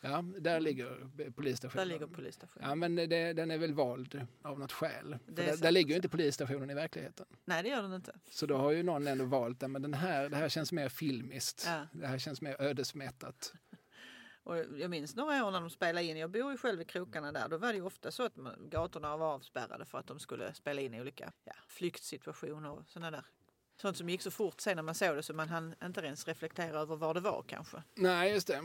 Ja, 0.00 0.24
där 0.38 0.60
ligger 0.60 1.04
b- 1.14 1.30
polisstationen. 1.30 1.88
Där 1.88 1.94
ligger 1.94 2.06
polisstationen. 2.06 2.68
Ja, 2.68 2.74
men 2.74 2.96
det, 2.96 3.32
den 3.32 3.50
är 3.50 3.58
väl 3.58 3.74
vald 3.74 4.26
av 4.42 4.58
något 4.58 4.72
skäl. 4.72 5.18
Där, 5.26 5.56
där 5.56 5.70
ligger 5.70 5.90
ju 5.90 5.96
inte 5.96 6.08
polisstationen 6.08 6.70
i 6.70 6.74
verkligheten. 6.74 7.26
Nej, 7.44 7.62
det 7.62 7.68
gör 7.68 7.82
den 7.82 7.92
inte. 7.92 8.14
Så 8.30 8.46
då 8.46 8.56
har 8.56 8.70
ju 8.70 8.82
någon 8.82 9.06
ändå 9.06 9.24
valt 9.24 9.60
den, 9.60 9.72
men 9.72 9.82
den 9.82 9.94
här, 9.94 10.28
det 10.28 10.36
här 10.36 10.48
känns 10.48 10.72
mer 10.72 10.88
filmiskt. 10.88 11.62
Ja. 11.66 11.86
Det 11.92 12.06
här 12.06 12.18
känns 12.18 12.40
mer 12.42 12.56
ödesmättat. 12.62 13.52
Och 14.42 14.56
jag 14.58 14.90
minns 14.90 15.16
några 15.16 15.44
år 15.46 15.50
när 15.50 15.60
de 15.60 15.70
spelade 15.70 16.06
in, 16.06 16.16
jag 16.16 16.30
bor 16.30 16.50
ju 16.50 16.56
själv 16.58 16.80
i 16.80 16.84
krokarna 16.84 17.32
där, 17.32 17.48
då 17.48 17.58
var 17.58 17.68
det 17.68 17.74
ju 17.74 17.82
ofta 17.82 18.10
så 18.10 18.22
att 18.22 18.34
gatorna 18.70 19.16
var 19.16 19.34
avspärrade 19.34 19.84
för 19.84 19.98
att 19.98 20.06
de 20.06 20.18
skulle 20.18 20.54
spela 20.54 20.80
in 20.80 20.94
i 20.94 21.00
olika 21.00 21.32
ja, 21.44 21.52
flyktsituationer 21.68 22.70
och 22.70 22.82
sådana 22.86 23.10
där 23.10 23.24
Sånt 23.80 23.96
som 23.96 24.08
gick 24.08 24.22
så 24.22 24.30
fort 24.30 24.60
sen 24.60 24.76
när 24.76 24.82
man 24.82 24.94
såg 24.94 25.16
det 25.16 25.22
så 25.22 25.34
man 25.34 25.48
hann 25.48 25.74
inte 25.84 26.00
ens 26.00 26.28
reflektera 26.28 26.80
över 26.80 26.96
vad 26.96 27.16
det 27.16 27.20
var 27.20 27.42
kanske. 27.46 27.82
Nej, 27.94 28.32
just 28.32 28.46
det. 28.46 28.62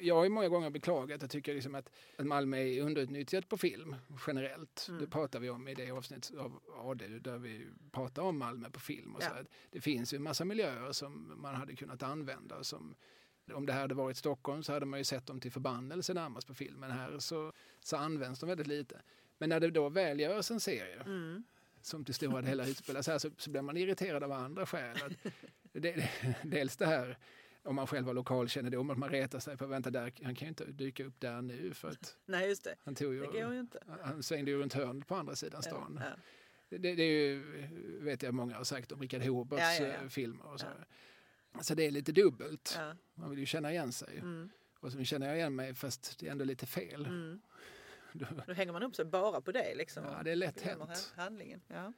Jag 0.00 0.14
har 0.14 0.24
ju 0.24 0.30
många 0.30 0.48
gånger 0.48 0.70
beklagat, 0.70 1.22
jag 1.22 1.30
tycker 1.30 1.54
liksom 1.54 1.74
att, 1.74 1.90
att 2.16 2.26
Malmö 2.26 2.56
är 2.56 2.82
underutnyttjat 2.82 3.48
på 3.48 3.56
film 3.56 3.96
generellt. 4.26 4.86
Mm. 4.88 5.00
Det 5.00 5.06
pratar 5.10 5.40
vi 5.40 5.50
om 5.50 5.68
i 5.68 5.74
det 5.74 5.90
avsnitt 5.90 6.30
av 6.38 6.60
AD 6.84 7.08
där 7.20 7.38
vi 7.38 7.66
pratar 7.92 8.22
om 8.22 8.38
Malmö 8.38 8.70
på 8.70 8.80
film. 8.80 9.14
Och 9.16 9.22
så 9.22 9.28
Ja. 9.30 9.34
här. 9.34 9.46
Det 9.70 9.80
finns 9.80 10.12
ju 10.14 10.16
en 10.16 10.22
massa 10.22 10.44
miljöer 10.44 10.92
som 10.92 11.32
man 11.42 11.54
hade 11.54 11.76
kunnat 11.76 12.02
använda. 12.02 12.64
Som, 12.64 12.94
om 13.54 13.66
det 13.66 13.72
här 13.72 13.80
hade 13.80 13.94
varit 13.94 14.16
Stockholm 14.16 14.62
så 14.62 14.72
hade 14.72 14.86
man 14.86 15.00
ju 15.00 15.04
sett 15.04 15.26
dem 15.26 15.40
till 15.40 15.52
förbannelse 15.52 16.14
närmast 16.14 16.46
på 16.46 16.54
film. 16.54 16.80
Men 16.80 16.90
här 16.90 17.18
så, 17.18 17.52
så 17.80 17.96
används 17.96 18.40
de 18.40 18.48
väldigt 18.48 18.66
lite. 18.66 19.00
Men 19.38 19.48
när 19.48 19.60
det 19.60 19.70
då 19.70 19.88
väl 19.88 20.20
görs 20.20 20.50
en 20.50 20.60
serie 20.60 21.02
Mm. 21.06 21.44
Som 21.82 22.04
till 22.04 22.14
stora 22.14 22.42
delar 22.42 22.68
utspelas 22.68 23.06
här 23.06 23.18
så, 23.18 23.30
så 23.36 23.50
blir 23.50 23.62
man 23.62 23.76
irriterad 23.76 24.24
av 24.24 24.32
andra 24.32 24.66
skäl. 24.66 24.96
Att 25.04 25.32
det, 25.72 26.10
dels 26.42 26.76
det 26.76 26.86
här 26.86 27.18
om 27.62 27.74
man 27.74 27.86
själv 27.86 28.06
har 28.06 28.14
lokalkännedom, 28.14 28.90
att 28.90 28.98
man 28.98 29.10
retar 29.10 29.38
sig 29.38 29.56
på 29.56 29.66
vänta 29.66 29.90
där, 29.90 30.12
han 30.22 30.34
kan 30.34 30.46
ju 30.46 30.48
inte 30.48 30.64
dyka 30.64 31.04
upp 31.04 31.20
där 31.20 31.42
nu 31.42 31.74
för 31.74 31.88
att 31.88 32.16
Nej 32.26 32.48
just 32.48 32.64
det, 32.64 32.74
han 32.84 32.94
tog 32.94 33.14
ju, 33.14 33.26
det 33.26 33.38
ju 33.38 33.60
inte. 33.60 33.82
han 34.02 34.22
svängde 34.22 34.50
ju 34.50 34.58
runt 34.58 34.74
hörnet 34.74 35.06
på 35.06 35.14
andra 35.14 35.36
sidan 35.36 35.62
stan. 35.62 36.00
Ja, 36.00 36.06
ja. 36.06 36.78
Det, 36.78 36.94
det 36.94 37.02
är 37.02 37.28
ju, 37.28 37.42
vet 38.00 38.22
jag 38.22 38.34
många 38.34 38.56
har 38.56 38.64
sagt 38.64 38.92
om 38.92 39.00
Richard 39.00 39.22
Hoberts 39.22 39.80
Ja, 39.80 39.86
eh, 39.86 40.08
filmer 40.08 40.46
och 40.46 40.60
så. 40.60 40.66
Så 41.60 41.74
det 41.74 41.86
är 41.86 41.90
lite 41.90 42.12
dubbelt. 42.12 42.78
Man 43.14 43.30
vill 43.30 43.38
ju 43.38 43.46
känna 43.46 43.70
igen 43.70 43.92
sig. 43.92 44.18
Mm. 44.18 44.50
Och 44.80 44.92
så 44.92 45.04
känner 45.04 45.26
jag 45.26 45.36
igen 45.36 45.54
mig 45.54 45.74
fast 45.74 46.18
det 46.18 46.26
är 46.26 46.30
ändå 46.30 46.44
lite 46.44 46.66
fel. 46.66 47.06
Mm. 47.06 47.40
Då- 48.46 48.52
hänger 48.52 48.72
man 48.72 48.82
upp 48.82 48.96
sig 48.96 49.04
bara 49.04 49.40
på 49.40 49.52
det 49.52 49.74
liksom. 49.74 50.04
Ja, 50.04 50.22
det 50.22 50.30
är 50.30 50.36
lätt 50.36 50.60
hänt. 50.60 50.82
han- 50.88 51.22
Handlingen. 51.24 51.60
Ja. 51.68 51.92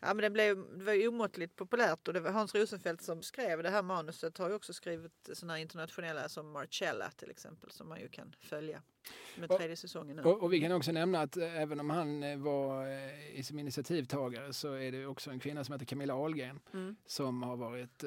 Ja, 0.00 0.14
men 0.14 0.16
det, 0.16 0.30
blev, 0.30 0.78
det 0.78 0.84
var 0.84 0.92
ju 0.92 1.08
omåttligt 1.08 1.56
populärt 1.56 2.08
och 2.08 2.14
det 2.14 2.20
var 2.20 2.30
Hans 2.30 2.54
Rosenfeldt 2.54 3.02
som 3.02 3.22
skrev 3.22 3.62
det 3.62 3.70
här 3.70 3.82
manuset 3.82 4.38
har 4.38 4.48
ju 4.48 4.54
också 4.54 4.72
skrivit 4.72 5.30
sådana 5.32 5.58
internationella 5.58 6.28
som 6.28 6.50
Marcella 6.52 7.10
till 7.10 7.30
exempel 7.30 7.70
som 7.70 7.88
man 7.88 8.00
ju 8.00 8.08
kan 8.08 8.34
följa 8.40 8.82
med 9.36 9.50
tredje 9.50 9.76
säsongen 9.76 10.16
nu. 10.16 10.22
Och, 10.22 10.42
och 10.42 10.52
vi 10.52 10.60
kan 10.60 10.72
också 10.72 10.92
nämna 10.92 11.20
att 11.20 11.36
eh, 11.36 11.56
även 11.60 11.80
om 11.80 11.90
han 11.90 12.22
eh, 12.22 12.38
var 12.38 12.86
eh, 13.36 13.42
som 13.42 13.58
initiativtagare 13.58 14.52
så 14.52 14.72
är 14.72 14.92
det 14.92 15.06
också 15.06 15.30
en 15.30 15.40
kvinna 15.40 15.64
som 15.64 15.72
heter 15.72 15.86
Camilla 15.86 16.14
Ahlgren 16.14 16.60
Mm. 16.72 16.96
som 17.06 17.42
har 17.42 17.56
varit, 17.56 18.04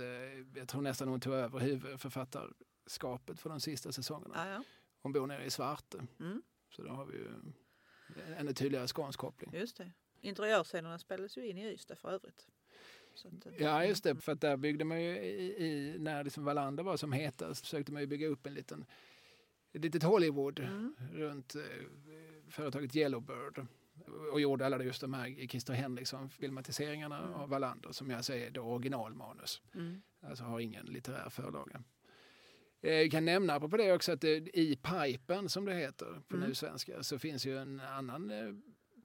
jag 0.55 0.67
tror 0.67 0.81
nästan 0.81 1.07
hon 1.07 1.19
tog 1.19 1.33
över 1.33 1.59
huvudförfattarskapet 1.59 3.39
för 3.39 3.49
de 3.49 3.59
sista 3.59 3.91
säsongerna. 3.91 4.33
Ja, 4.35 4.51
ja. 4.51 4.63
Hon 5.01 5.11
bor 5.13 5.27
nere 5.27 5.43
i 5.45 5.49
Svarte. 5.49 6.07
Mm. 6.19 6.41
Så 6.75 6.81
då 6.83 6.89
har 6.89 7.05
vi 7.05 7.17
ju 7.17 7.27
en 7.27 7.53
ännu 8.37 8.53
tydligare 8.53 8.87
skånsk 8.87 9.19
koppling. 9.19 9.51
Just 9.53 9.77
det. 9.77 9.91
Interiörscenerna 10.21 10.99
spelades 10.99 11.37
ju 11.37 11.47
in 11.47 11.57
i 11.57 11.71
Ystad 11.73 11.95
för 11.95 12.09
övrigt. 12.09 12.47
Att, 13.25 13.45
eh, 13.45 13.53
Ja 13.57 13.85
just 13.85 14.03
det, 14.03 14.15
för 14.15 14.31
att 14.31 14.41
där 14.41 14.57
byggde 14.57 14.85
man 14.85 15.03
ju 15.03 15.17
i, 15.17 15.65
i 15.65 15.95
när 15.99 16.23
liksom 16.23 16.43
Wallander 16.45 16.83
var 16.83 16.97
som 16.97 17.11
hetast 17.11 17.61
försökte 17.61 17.91
man 17.91 18.01
ju 18.01 18.07
bygga 18.07 18.27
upp 18.27 18.45
en 18.47 18.53
liten, 18.53 18.85
ett 19.73 19.81
litet 19.81 20.03
Hollywood 20.03 20.59
Mm. 20.59 20.95
runt 21.13 21.55
eh, 21.55 21.61
företaget 22.49 22.95
Yellowbird 22.95 23.65
och 24.31 24.41
gjorde 24.41 24.65
alla 24.65 24.83
just 24.83 25.01
de 25.01 25.13
här 25.13 25.47
Christer 25.47 25.73
Henriksson-filmatiseringarna 25.73 27.19
Mm. 27.19 27.33
av 27.33 27.49
Wallander 27.49 27.91
som 27.91 28.09
jag 28.09 28.25
säger 28.25 28.51
då 28.51 28.61
originalmanus. 28.61 29.61
Mm. 29.75 30.01
Alltså 30.21 30.43
har 30.43 30.59
ingen 30.59 30.85
litterär 30.85 31.29
förlaga. 31.29 31.83
Eh, 32.85 32.93
Jag 32.93 33.11
kan 33.11 33.25
nämna 33.25 33.59
på 33.59 33.77
det 33.77 33.93
också 33.93 34.11
att 34.11 34.21
det, 34.21 34.57
i 34.57 34.75
Pipen 34.75 35.49
som 35.49 35.65
det 35.65 35.73
heter 35.75 36.21
på 36.27 36.35
Mm. 36.35 36.47
nu 36.49 36.55
svenska 36.55 37.03
så 37.03 37.19
finns 37.19 37.45
ju 37.45 37.57
en 37.57 37.79
annan 37.79 38.31
eh, 38.31 38.53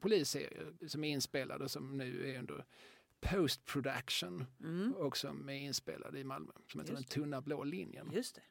polisserie 0.00 0.62
som 0.88 1.04
är 1.04 1.10
inspelad 1.10 1.62
och 1.62 1.70
som 1.70 1.96
nu 1.98 2.30
är 2.34 2.38
under 2.38 2.64
post 3.20 3.64
production 3.64 4.46
Mm. 4.60 4.92
och 4.92 5.16
som 5.16 5.48
är 5.48 5.54
inspelad 5.54 6.16
i 6.16 6.24
Malmö 6.24 6.52
som 6.70 6.80
heter 6.80 6.92
Just 6.94 7.10
Den 7.10 7.22
tunna 7.22 7.40
blå 7.40 7.64
linjen. 7.64 8.10
Just 8.12 8.34
det. 8.34 8.42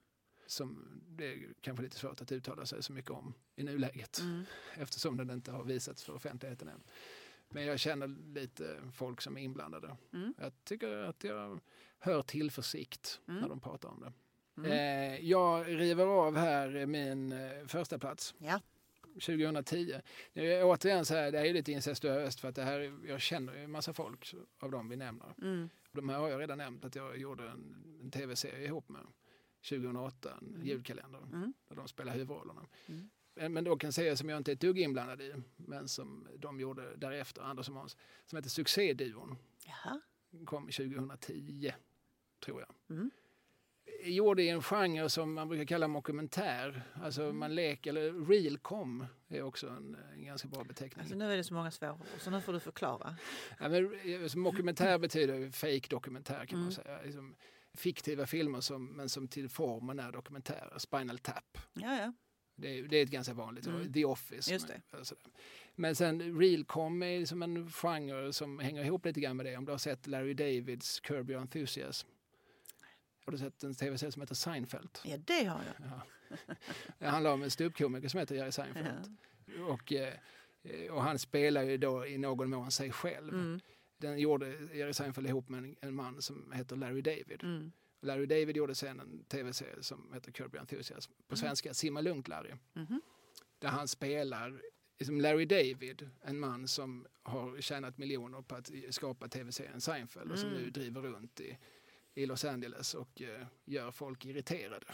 Som 0.47 1.01
det 1.07 1.25
är 1.33 1.53
kanske 1.61 1.83
lite 1.83 1.95
svårt 1.97 2.21
att 2.21 2.31
uttala 2.31 2.65
sig 2.65 2.83
så 2.83 2.93
mycket 2.93 3.11
om 3.11 3.33
i 3.55 3.63
nuläget 3.63 4.19
Mm. 4.19 4.43
eftersom 4.73 5.17
den 5.17 5.29
inte 5.29 5.51
har 5.51 5.63
visats 5.63 6.03
för 6.03 6.13
offentligheten 6.13 6.67
än. 6.67 6.83
Men 7.49 7.65
jag 7.65 7.79
känner 7.79 8.07
lite 8.33 8.77
folk 8.93 9.21
som 9.21 9.37
är 9.37 9.41
inblandade. 9.41 9.97
Mm. 10.13 10.33
Jag 10.37 10.51
tycker 10.63 10.87
att 10.97 11.23
jag 11.23 11.59
hör 11.99 12.21
tillförsikt 12.21 13.19
Mm. 13.27 13.41
när 13.41 13.49
de 13.49 13.59
pratar 13.59 13.89
om 13.89 13.99
det. 13.99 14.13
Mm. 14.65 14.71
Eh, 14.71 15.25
jag 15.29 15.67
river 15.67 16.05
av 16.05 16.35
här 16.37 16.85
min 16.85 17.31
eh, 17.31 17.65
första 17.67 17.99
plats 17.99 18.35
Ja. 18.37 18.61
2010. 19.13 19.95
Det 20.33 20.53
är 20.53 20.63
återigen 20.65 21.05
så 21.05 21.15
här, 21.15 21.31
det 21.31 21.39
är 21.39 21.45
ju 21.45 21.53
lite 21.53 21.71
incestuöst 21.71 22.39
för 22.39 22.47
att 22.47 22.55
det 22.55 22.63
här, 22.63 22.93
jag 23.07 23.21
känner 23.21 23.53
ju 23.53 23.63
en 23.63 23.71
massa 23.71 23.93
folk 23.93 24.33
av 24.59 24.71
dem 24.71 24.89
vi 24.89 24.95
nämner. 24.95 25.33
Mm. 25.41 25.69
De 25.91 26.09
här 26.09 26.17
har 26.19 26.29
jag 26.29 26.41
redan 26.41 26.57
nämnt 26.57 26.85
att 26.85 26.95
jag 26.95 27.17
gjorde 27.17 27.49
en, 27.49 27.75
en 28.01 28.11
tv-serie 28.11 28.65
ihop 28.65 28.89
med 28.89 29.01
2008, 29.69 30.37
en 30.41 30.47
Mm. 30.47 30.67
julkalender 30.67 31.19
Mm. 31.33 31.53
där 31.67 31.75
de 31.75 31.87
spelar 31.87 32.13
huvudrollerna. 32.13 32.65
Mm. 32.87 33.09
Men- 33.35 33.53
Men 33.53 33.63
då 33.63 33.77
kan 33.77 33.93
säga 33.93 34.15
som 34.15 34.29
jag 34.29 34.37
inte 34.37 34.51
är 34.51 34.53
ett 34.53 34.61
dugg 34.61 34.79
inblandad 34.79 35.21
i, 35.21 35.33
men 35.55 35.87
som 35.87 36.27
de 36.37 36.59
gjorde 36.59 36.95
därefter, 36.95 37.41
Anders 37.41 37.67
och 37.67 37.73
Måns, 37.73 37.97
som 38.25 38.35
heter 38.35 38.49
Succéduon. 38.49 39.37
Jaha. 39.65 40.01
Kom 40.45 40.63
2010, 40.71 41.73
tror 42.45 42.59
jag. 42.61 42.97
Mm. 42.97 43.11
Gjorde 44.03 44.43
i 44.43 44.49
en 44.49 44.61
genre 44.61 45.09
som 45.09 45.33
man 45.33 45.47
brukar 45.47 45.65
kalla 45.65 45.87
mockumentär. 45.87 46.83
Alltså 47.03 47.23
Mm. 47.23 47.37
man 47.37 47.55
leker, 47.55 47.89
eller 47.89 48.25
realcom 48.25 49.05
är 49.27 49.41
också 49.41 49.67
en, 49.69 49.97
en 50.13 50.25
ganska 50.25 50.47
bra 50.47 50.63
beteckning. 50.63 51.01
Alltså 51.01 51.15
nu 51.15 51.33
är 51.33 51.37
det 51.37 51.43
så 51.43 51.53
många 51.53 51.71
svåra 51.71 51.93
ord 51.93 51.99
så 52.19 52.31
nu 52.31 52.41
får 52.41 52.53
du 52.53 52.59
förklara. 52.59 53.15
Ja, 53.59 53.69
men, 53.69 53.85
eh, 54.25 54.35
mockumentär 54.35 54.97
betyder 54.99 55.51
fake 55.51 55.87
dokumentär 55.89 56.45
kan 56.45 56.59
man 56.59 56.69
Mm. 56.69 56.71
säga. 56.71 57.01
Liksom, 57.03 57.35
fiktiva 57.73 58.25
filmer 58.25 58.61
som, 58.61 58.85
men 58.85 59.09
som 59.09 59.27
till 59.27 59.49
formen 59.49 59.99
är 59.99 60.11
dokumentärer. 60.11 60.73
Spinal 60.77 61.19
Tap. 61.19 61.57
Ja, 61.73 61.97
ja. 62.01 62.13
Det 62.55 62.79
är, 62.79 62.83
det 62.83 62.97
är 62.97 63.03
ett 63.03 63.09
ganska 63.11 63.33
vanligt. 63.33 63.67
Mm. 63.67 63.93
The 63.93 64.05
Office. 64.05 64.53
Just 64.53 64.67
med- 64.67 64.81
och 64.99 65.07
sådär. 65.07 65.23
Men 65.75 65.95
sen 65.95 66.39
realcom 66.39 67.03
är 67.03 67.19
liksom 67.19 67.41
en 67.43 67.71
genre 67.71 68.33
som 68.33 68.59
hänger 68.59 68.83
ihop 68.85 69.05
lite 69.05 69.19
grann 69.19 69.37
med 69.37 69.45
det. 69.45 69.57
Om 69.57 69.65
du 69.65 69.71
har 69.71 69.77
sett 69.77 70.07
Larry 70.07 70.33
Davids 70.33 70.99
Curb 70.99 71.29
Your 71.29 71.41
Enthusiasm. 71.41 72.07
Har 73.29 73.31
du 73.31 73.37
sett 73.37 73.63
en 73.63 73.75
tv-serie 73.75 74.11
som 74.11 74.21
heter 74.21 74.35
Seinfeld? 74.35 74.89
ja, 75.03 75.17
det 75.17 75.43
har 75.45 75.61
jag. 75.63 75.89
Ja. 75.89 76.01
Det 76.99 77.05
handlar 77.05 77.33
om 77.33 77.43
en 77.43 77.51
ståuppkomiker 77.51 78.07
som 78.07 78.19
heter 78.19 78.35
Jerry 78.35 78.51
Seinfeld. 78.51 79.17
Ja. 79.57 79.65
Och, 79.65 79.93
eh, 79.93 80.13
och 80.91 81.03
han 81.03 81.19
spelar 81.19 81.63
ju 81.63 81.77
då 81.77 82.05
i 82.05 82.17
någon 82.17 82.49
mån 82.49 82.71
sig 82.71 82.91
själv. 82.91 83.33
Mm. 83.33 83.59
Den 83.97 84.19
gjorde 84.19 84.47
Jerry 84.73 84.93
Seinfeld 84.93 85.27
ihop 85.27 85.49
med 85.49 85.57
en, 85.63 85.75
en 85.81 85.95
man 85.95 86.21
som 86.21 86.51
heter 86.51 86.75
Larry 86.75 87.01
David. 87.01 87.43
Mm. 87.43 87.71
Larry 88.01 88.25
David 88.25 88.57
gjorde 88.57 88.75
sen 88.75 88.99
en 88.99 89.23
tv-serie 89.23 89.83
som 89.83 90.13
heter 90.13 90.31
Curb 90.31 90.53
Your 90.55 90.61
Enthusiasm. 90.61 91.11
På 91.27 91.33
Mm. 91.33 91.37
svenska 91.37 91.73
Simma 91.73 92.01
lugnt 92.01 92.27
Larry. 92.27 92.53
Mhm. 92.73 93.01
Där 93.59 93.69
han 93.69 93.87
spelar 93.87 94.61
som 95.05 95.21
Larry 95.21 95.45
David, 95.45 96.09
en 96.21 96.39
man 96.39 96.67
som 96.67 97.07
har 97.23 97.61
tjänat 97.61 97.97
miljoner 97.97 98.41
på 98.41 98.55
att 98.55 98.71
skapa 98.89 99.27
tv-serien 99.27 99.81
Seinfeld 99.81 100.31
och 100.31 100.39
som 100.39 100.49
Mm. 100.49 100.61
nu 100.61 100.69
driver 100.69 101.01
runt 101.01 101.39
i, 101.39 101.57
i 102.15 102.25
Los 102.25 102.45
Angeles 102.45 102.93
och 102.93 103.21
eh, 103.21 103.45
gör 103.65 103.91
folk 103.91 104.25
irriterade. 104.25 104.85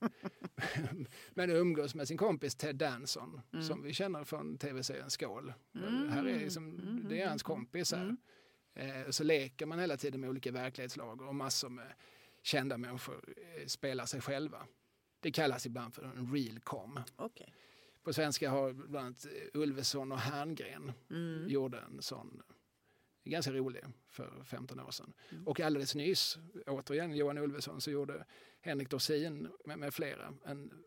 Men 1.34 1.50
umgås 1.50 1.94
med 1.94 2.08
sin 2.08 2.16
kompis 2.16 2.54
Ted 2.54 2.76
Danson 2.76 3.40
Mm. 3.52 3.64
som 3.64 3.82
vi 3.82 3.92
känner 3.92 4.24
från 4.24 4.58
tv-serien 4.58 5.10
Skål. 5.10 5.52
Mm. 5.74 6.08
Här 6.08 6.24
är 6.26 6.38
liksom, 6.40 6.70
Mm. 6.80 7.06
Det 7.08 7.20
är 7.22 7.28
hans 7.28 7.42
kompis 7.42 7.92
här. 7.92 8.02
Mm. 8.02 8.16
Eh, 9.04 9.10
så 9.10 9.24
leker 9.24 9.66
man 9.66 9.78
hela 9.78 9.96
tiden 9.96 10.20
med 10.20 10.30
olika 10.30 10.52
verklighetslager 10.52 11.26
och 11.28 11.34
massor 11.34 11.68
med 11.68 11.92
kända 12.42 12.78
människor 12.78 13.34
eh, 13.36 13.66
spelar 13.66 14.06
sig 14.06 14.20
själva. 14.20 14.66
Det 15.20 15.30
kallas 15.32 15.66
ibland 15.66 15.94
för 15.94 16.02
en 16.04 16.32
real 16.34 16.60
com. 16.60 17.00
Okej. 17.16 17.54
På 18.02 18.12
svenska 18.12 18.50
har 18.50 18.72
bland 18.72 19.06
annat 19.06 19.26
Ulveson 19.54 20.12
och 20.12 20.18
Herngren 20.18 20.92
Mm. 21.10 21.48
gjorde 21.48 21.78
en 21.80 22.02
sån 22.02 22.42
ganska 23.24 23.52
rolig 23.52 23.84
för 24.08 24.44
15 24.44 24.80
år 24.80 24.90
sedan. 24.90 25.12
Mm. 25.30 25.46
Och 25.48 25.60
alldeles 25.60 25.94
nyss, 25.94 26.38
återigen 26.66 27.16
Johan 27.16 27.38
Ulveson, 27.38 27.80
så 27.80 27.90
gjorde 27.90 28.26
Henrik 28.60 28.90
Dorsin 28.90 29.48
med, 29.64 29.78
med 29.78 29.94
flera 29.94 30.34
en 30.44 30.84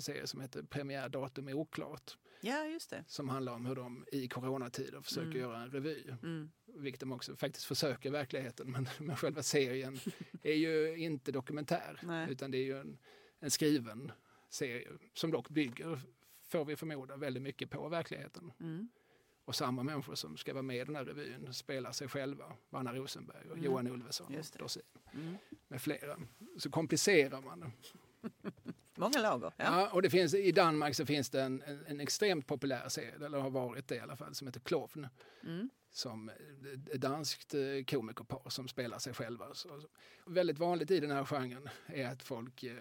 serie 0.00 0.26
som 0.26 0.40
heter 0.40 0.62
Premiärdatum 0.62 1.48
är 1.48 1.54
oklart. 1.54 2.18
Ja, 2.40 2.64
just 2.66 2.90
det. 2.90 3.04
Som 3.06 3.28
handlar 3.28 3.52
om 3.52 3.66
hur 3.66 3.74
de 3.74 4.04
i 4.12 4.28
coronatider 4.28 5.00
försöker 5.00 5.26
Mm. 5.28 5.40
göra 5.40 5.62
en 5.62 5.70
revy. 5.70 6.04
Mm. 6.22 6.50
Vilket 6.66 7.00
de 7.00 7.12
också 7.12 7.36
faktiskt 7.36 7.64
försöker 7.66 8.08
i 8.08 8.12
verkligheten. 8.12 8.70
Men, 8.70 8.88
men 8.98 9.16
själva 9.16 9.42
serien 9.42 9.98
är 10.42 10.54
ju 10.54 10.96
inte 10.96 11.32
dokumentär. 11.32 12.00
Nej. 12.02 12.30
Utan 12.30 12.50
det 12.50 12.58
är 12.58 12.64
ju 12.64 12.80
en, 12.80 12.98
en 13.40 13.50
skriven 13.50 14.12
serie 14.48 14.88
som 15.14 15.30
dock 15.30 15.48
bygger, 15.50 16.00
får 16.42 16.64
vi 16.64 16.76
förmoda, 16.76 17.16
väldigt 17.16 17.42
mycket 17.42 17.70
på 17.70 17.88
verkligheten. 17.88 18.52
Mm. 18.60 18.88
Och 19.48 19.54
samma 19.54 19.82
människor 19.82 20.14
som 20.14 20.36
ska 20.36 20.52
vara 20.52 20.62
med 20.62 20.76
i 20.76 20.84
den 20.84 20.96
här 20.96 21.04
revyn 21.04 21.54
spelar 21.54 21.92
sig 21.92 22.08
själva. 22.08 22.52
Vanna 22.70 22.94
Rosenberg 22.94 23.44
och 23.50 23.52
Mm. 23.52 23.64
Johan 23.64 23.86
Ulveson 23.86 24.26
och. 24.26 24.58
Dorsin 24.58 24.82
Mm. 25.12 25.36
med 25.68 25.82
flera. 25.82 26.16
Så 26.58 26.70
komplicerar 26.70 27.40
man 27.40 27.60
det. 27.60 27.70
Många 28.94 29.20
lager. 29.20 29.52
Ja. 29.56 29.64
Ja. 29.80 29.90
och 29.92 30.02
det 30.02 30.10
finns, 30.10 30.34
I 30.34 30.52
Danmark 30.52 30.94
så 30.96 31.06
finns 31.06 31.30
det 31.30 31.42
en, 31.42 31.62
en, 31.62 31.84
en 31.86 32.00
extremt 32.00 32.46
populär 32.46 32.88
serie, 32.88 33.14
eller 33.24 33.38
har 33.38 33.50
varit 33.50 33.88
det 33.88 33.94
i 33.96 34.00
alla 34.00 34.16
fall, 34.16 34.34
som 34.34 34.46
heter 34.46 34.60
Klovn. 34.60 35.06
Mm. 35.42 35.70
som 35.90 36.28
ett 36.92 37.00
danskt 37.00 37.54
eh, 37.54 37.60
komikerpar 37.86 38.50
som 38.50 38.68
spelar 38.68 38.98
sig 38.98 39.14
själva. 39.14 39.54
Så, 39.54 39.80
väldigt 40.26 40.58
vanligt 40.58 40.90
i 40.90 41.00
den 41.00 41.10
här 41.10 41.24
genren 41.24 41.68
är 41.86 42.06
att 42.08 42.22
folk 42.22 42.62
eh, 42.62 42.76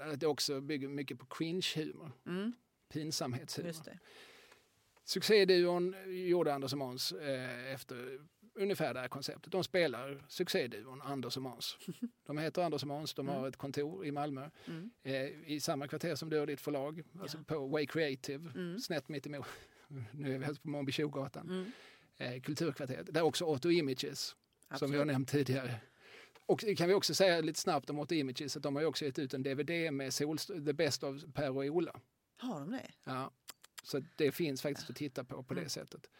att 0.00 0.20
det 0.20 0.26
också 0.26 0.60
bygger 0.60 0.88
mycket 0.88 1.18
på 1.18 1.26
cringe-humor. 1.26 2.12
Mm, 2.26 2.52
Pinsamhetshumor. 2.92 3.72
Succéduon 5.04 5.94
gjorde 6.06 6.54
Anders 6.54 6.72
och 6.72 6.78
Måns 6.78 7.12
eh, 7.12 7.72
efter 7.74 8.18
ungefär 8.54 8.94
det 8.94 9.00
här 9.00 9.08
konceptet. 9.08 9.52
De 9.52 9.64
spelar 9.64 10.24
succéduon 10.28 11.02
Anders 11.02 11.36
och 11.36 11.42
Måns. 11.42 11.78
De 12.26 12.38
heter 12.38 12.62
Anders 12.62 12.82
och 12.82 12.88
Måns, 12.88 13.14
de 13.14 13.28
har 13.28 13.36
Mm. 13.36 13.48
ett 13.48 13.56
kontor 13.56 14.06
i 14.06 14.12
Malmö 14.12 14.50
Mm, 14.66 14.90
eh, 15.02 15.22
i 15.52 15.60
samma 15.60 15.88
kvarter 15.88 16.14
som 16.14 16.30
du 16.30 16.38
har 16.38 16.46
ditt 16.46 16.60
förlag, 16.60 17.02
alltså 17.20 17.38
på 17.46 17.66
Way 17.66 17.86
Creative, 17.86 18.50
Mm. 18.54 18.78
snett 18.80 19.08
mitt 19.08 19.26
emot. 19.26 19.46
Nu 20.12 20.34
är 20.34 20.38
vi 20.38 20.44
alltså 20.44 20.62
på 20.62 20.68
Månby-Tjogatan, 20.68 21.48
mm, 21.48 21.72
eh, 22.16 22.40
Kulturkvarteret. 22.42 23.14
Där 23.14 23.22
också 23.22 23.44
Otto 23.44 23.70
Images, 23.70 24.28
som 24.28 24.36
vi 24.68 24.74
absolut. 24.74 24.98
har 24.98 25.04
nämnt 25.04 25.28
tidigare. 25.28 25.74
Och 26.46 26.64
kan 26.76 26.88
vi 26.88 26.94
också 26.94 27.14
säga 27.14 27.40
lite 27.40 27.60
snabbt 27.60 27.90
om 27.90 27.98
Otto 27.98 28.14
Images 28.14 28.56
att 28.56 28.62
de 28.62 28.76
har 28.76 28.84
också 28.84 29.04
gett 29.04 29.18
ut 29.18 29.34
en 29.34 29.42
DVD 29.42 29.90
med 29.92 30.10
Solst- 30.12 30.64
The 30.66 30.72
Best 30.72 31.02
of 31.04 31.22
Per 31.34 31.50
och 31.50 31.64
Ola. 31.64 32.00
Har 32.36 32.60
de 32.60 32.70
det? 32.70 32.90
Ja, 33.04 33.30
så 33.84 34.02
det 34.16 34.32
finns 34.32 34.62
faktiskt 34.62 34.90
att 34.90 34.96
titta 34.96 35.24
på 35.24 35.42
på 35.42 35.54
det 35.54 35.60
Mm. 35.60 35.68
sättet. 35.68 36.10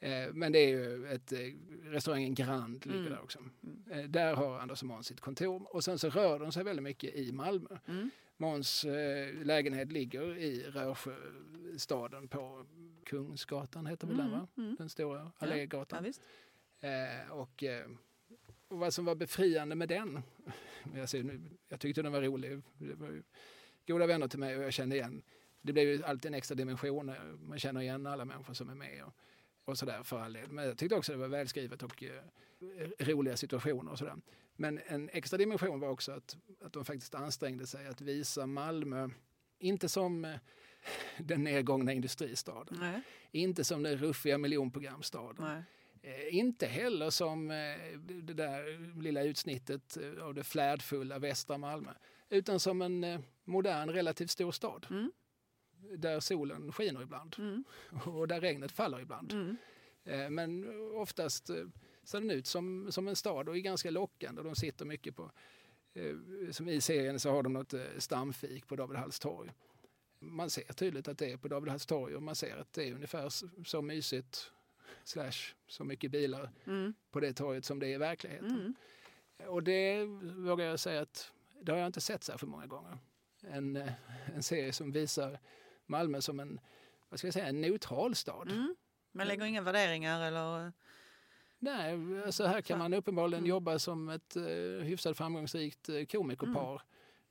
Eh, 0.00 0.32
men 0.32 0.52
det 0.52 0.58
är 0.58 0.68
ju 0.68 1.06
ett, 1.08 1.32
eh, 1.32 1.38
restaurangen 1.84 2.34
Grand 2.34 2.86
ligger 2.86 2.98
Mm. 3.00 3.12
där 3.12 3.20
också. 3.22 3.38
Mm. 3.62 3.82
Eh, 3.90 4.10
där 4.10 4.34
har 4.34 4.58
Anders 4.58 4.82
och 4.82 4.88
Måns 4.88 5.06
sitt 5.06 5.20
kontor 5.20 5.74
och 5.74 5.84
sen 5.84 5.98
så 5.98 6.08
rör 6.10 6.38
de 6.38 6.52
sig 6.52 6.64
väldigt 6.64 6.82
mycket 6.82 7.14
i 7.14 7.32
Malmö. 7.32 7.78
Mm, 7.86 8.10
Måns 8.36 8.84
lägenhet 9.42 9.92
ligger 9.92 10.36
i 10.38 10.62
Rörsjöstaden 10.62 12.28
på 12.28 12.66
Kungsgatan 13.04 13.86
heter 13.86 14.06
väl 14.06 14.16
den 14.16 14.30
va? 14.30 14.48
mm, 14.56 14.66
mm. 14.66 14.76
Den 14.78 14.88
stora 14.88 15.18
Ja, 15.38 15.46
allégatan. 15.46 16.04
visst. 16.04 16.22
Eh, 16.80 17.30
och, 17.32 17.64
och 18.68 18.78
vad 18.78 18.94
som 18.94 19.04
var 19.04 19.14
befriande 19.14 19.74
med 19.74 19.88
den, 19.88 20.22
jag, 20.94 21.08
ser 21.08 21.40
jag 21.68 21.80
tyckte 21.80 22.02
den 22.02 22.12
var 22.12 22.22
rolig, 22.22 22.60
det 22.78 22.94
var 22.94 23.08
ju 23.08 23.22
goda 23.86 24.06
vänner 24.06 24.28
till 24.28 24.38
mig 24.38 24.56
och 24.56 24.64
jag 24.64 24.72
kände 24.72 24.96
igen, 24.96 25.22
det 25.64 25.72
blev 25.72 25.88
ju 25.88 26.04
alltid 26.04 26.28
en 26.28 26.34
extra 26.34 26.54
dimension, 26.54 27.08
eh, 27.08 27.14
man 27.40 27.58
känner 27.58 27.80
igen 27.80 28.06
alla 28.06 28.24
människor 28.24 28.54
som 28.54 28.70
är 28.70 28.74
med 28.74 29.04
och, 29.04 29.12
och 29.64 29.78
sådär 29.78 30.02
för 30.02 30.20
all 30.20 30.32
del. 30.32 30.50
Men 30.50 30.64
jag 30.64 30.78
tyckte 30.78 30.96
också 30.96 31.12
det 31.12 31.18
var 31.18 31.28
välskrivet 31.28 31.82
och 31.82 32.02
eh, 32.02 32.22
roliga 32.98 33.36
situationer 33.36 33.92
och 33.92 33.98
sådär. 33.98 34.16
Men 34.56 34.80
en 34.86 35.08
extra 35.12 35.36
dimension 35.36 35.80
var 35.80 35.88
också 35.88 36.12
att, 36.12 36.36
att 36.60 36.72
de 36.72 36.84
faktiskt 36.84 37.14
ansträngde 37.14 37.66
sig 37.66 37.86
att 37.86 38.00
visa 38.00 38.46
Malmö, 38.46 39.08
inte 39.58 39.88
som 39.88 40.24
eh, 40.24 40.36
den 41.18 41.44
nedgångna 41.44 41.92
industristaden, 41.92 42.78
Nej, 42.80 43.00
inte 43.30 43.64
som 43.64 43.82
den 43.82 43.96
ruffiga 43.96 44.38
miljonprogramstaden. 44.38 45.64
Eh, 46.04 46.36
inte 46.36 46.66
heller 46.66 47.10
som 47.10 47.50
eh, 47.50 47.98
det 47.98 48.34
där 48.34 48.78
lilla 49.00 49.22
utsnittet 49.22 49.96
eh, 49.96 50.24
av 50.24 50.34
det 50.34 50.44
flärdfulla 50.44 51.18
västra 51.18 51.58
Malmö. 51.58 51.90
Utan 52.28 52.60
som 52.60 52.82
en 52.82 53.24
modern, 53.44 53.90
relativt 53.90 54.30
stor 54.30 54.52
stad. 54.52 54.86
Mm. 54.90 55.12
Där 55.96 56.20
solen 56.20 56.72
skiner 56.72 57.02
ibland 57.02 57.36
Mm, 57.38 57.64
och 58.04 58.28
där 58.28 58.40
regnet 58.40 58.72
faller 58.72 59.00
ibland. 59.00 59.32
mm, 59.32 59.56
Eh, 60.04 60.30
men 60.30 60.66
oftast 60.94 61.50
eh, 61.50 61.64
ser 62.02 62.20
den 62.20 62.30
ut 62.30 62.46
som, 62.46 62.92
som 62.92 63.08
en 63.08 63.16
stad 63.16 63.48
och 63.48 63.56
är 63.56 63.60
ganska 63.60 63.90
lockande. 63.90 64.42
De 64.42 64.54
sitter 64.54 64.84
mycket 64.84 65.16
på, 65.16 65.30
eh, 65.94 66.14
som 66.50 66.68
i 66.68 66.80
serien 66.80 67.20
så 67.20 67.30
har 67.30 67.42
de 67.42 67.52
något 67.52 67.74
stamfik 67.98 68.66
på 68.66 68.76
David 68.76 68.98
Halls 68.98 69.18
torg. 69.18 69.50
Man 70.18 70.50
ser 70.50 70.62
tydligt 70.72 71.08
att 71.08 71.18
det 71.18 71.32
är 71.32 71.36
på 71.36 71.48
David 71.48 71.70
Halls 71.70 71.86
torg 71.86 72.14
och 72.16 72.22
man 72.22 72.34
ser 72.34 72.56
att 72.56 72.72
det 72.72 72.88
är 72.88 72.94
ungefär 72.94 73.28
så, 73.64 73.82
mysigt 73.82 74.52
slash 75.04 75.54
så 75.66 75.84
mycket 75.84 76.10
bilar 76.10 76.50
mm, 76.66 76.94
på 77.10 77.20
det 77.20 77.32
torget 77.32 77.64
som 77.64 77.78
det 77.78 77.86
är 77.86 77.94
i 77.94 77.98
verkligheten. 77.98 78.50
mm. 78.50 78.74
Och 79.48 79.62
det 79.62 80.04
vågar 80.36 80.64
jag 80.66 80.80
säga 80.80 81.00
att 81.00 81.32
det 81.60 81.72
har 81.72 81.78
jag 81.78 81.86
inte 81.86 82.00
sett 82.00 82.24
så 82.24 82.38
för 82.38 82.46
många 82.46 82.66
gånger. 82.66 82.98
En, 83.42 83.76
en 84.34 84.42
serie 84.42 84.72
som 84.72 84.92
visar 84.92 85.38
Malmö 85.86 86.20
som 86.20 86.40
en, 86.40 86.60
vad 87.08 87.18
ska 87.18 87.26
jag 87.26 87.34
säga, 87.34 87.46
en 87.46 87.60
neutral 87.60 88.14
stad. 88.14 88.50
Mm. 88.50 88.76
Man 89.12 89.26
lägger 89.26 89.44
inga 89.44 89.62
värderingar 89.62 90.22
eller... 90.22 90.72
Nej, 91.58 92.22
alltså 92.26 92.46
här 92.46 92.60
kan 92.60 92.78
man 92.78 92.94
uppenbarligen 92.94 93.38
Mm. 93.44 93.48
jobba 93.50 93.78
som 93.78 94.08
ett 94.08 94.36
uh, 94.36 94.80
hyfsat 94.80 95.16
framgångsrikt 95.16 95.88
uh, 95.88 96.04
komikerpar. 96.04 96.70
Mm. 96.70 96.82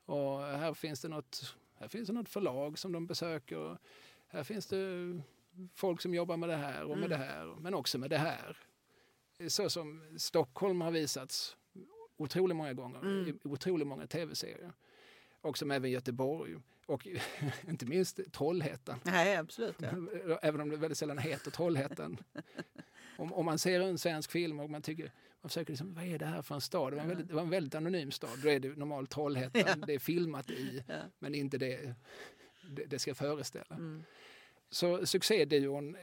Och 0.06 0.40
här 0.42 0.74
finns, 0.74 1.02
det 1.02 1.08
något, 1.08 1.56
här 1.80 1.88
finns 1.88 2.08
det 2.08 2.14
något 2.14 2.30
förlag 2.30 2.80
som 2.80 2.92
de 2.92 3.08
besöker. 3.08 3.78
Här 4.28 4.44
finns 4.44 4.68
det 4.68 4.78
folk 5.74 6.02
som 6.02 6.14
jobbar 6.14 6.38
med 6.38 6.50
det 6.50 6.56
här 6.56 6.84
och 6.84 6.98
med 6.98 6.98
Mm. 6.98 7.10
det 7.10 7.26
här, 7.26 7.56
men 7.60 7.74
också 7.74 7.98
med 7.98 8.10
det 8.10 8.18
här. 8.18 8.58
Så 9.48 9.70
som 9.70 10.02
Stockholm 10.18 10.82
har 10.82 10.92
visats 10.92 11.58
otroligt 12.18 12.58
många 12.58 12.74
gånger 12.74 13.00
Mm. 13.00 13.28
i 13.28 13.34
otroligt 13.44 13.88
många 13.88 14.08
tv-serier. 14.08 14.74
Och 15.42 15.58
som 15.58 15.72
även 15.72 15.92
Göteborg 15.92 16.56
och 16.86 17.08
inte 17.68 17.86
minst 17.86 18.20
Trollhättan. 18.32 19.00
Nej, 19.04 19.38
absolut. 19.38 19.76
Ja. 19.80 20.38
Även 20.42 20.62
om 20.62 20.70
det 20.70 20.78
väldigt 20.78 20.98
sällan 20.98 21.18
heter 21.18 21.52
Trollhättan. 21.52 22.18
om, 23.18 23.34
om 23.34 23.46
man 23.46 23.60
ser 23.60 23.80
en 23.80 23.98
svensk 23.98 24.32
film 24.32 24.60
och 24.60 24.70
man 24.70 24.82
tycker, 24.82 25.12
man 25.42 25.50
försöker 25.50 25.72
liksom, 25.72 25.94
vad 25.94 26.04
är 26.04 26.20
det 26.20 26.26
här 26.26 26.42
för 26.42 26.56
en 26.56 26.62
stad? 26.62 26.92
Det 26.94 26.96
var 26.96 27.04
en 27.04 27.10
väldigt, 27.10 27.32
var 27.32 27.42
en 27.42 27.50
väldigt 27.50 27.76
anonym 27.76 28.12
stad. 28.12 28.40
Då 28.44 28.50
är 28.50 28.60
det 28.60 28.78
normalt 28.78 29.10
Trollhättan, 29.10 29.64
Ja. 29.80 29.86
det 29.88 29.94
är 29.94 30.00
filmat 30.00 30.50
i, 30.50 30.84
Ja. 30.88 30.96
men 31.20 31.36
inte 31.36 31.58
det 31.58 31.96
det, 32.70 32.86
det 32.86 33.00
ska 33.00 33.16
föreställa. 33.16 33.76
Mm. 33.76 34.04
Så 34.70 35.06
succéduon 35.06 35.98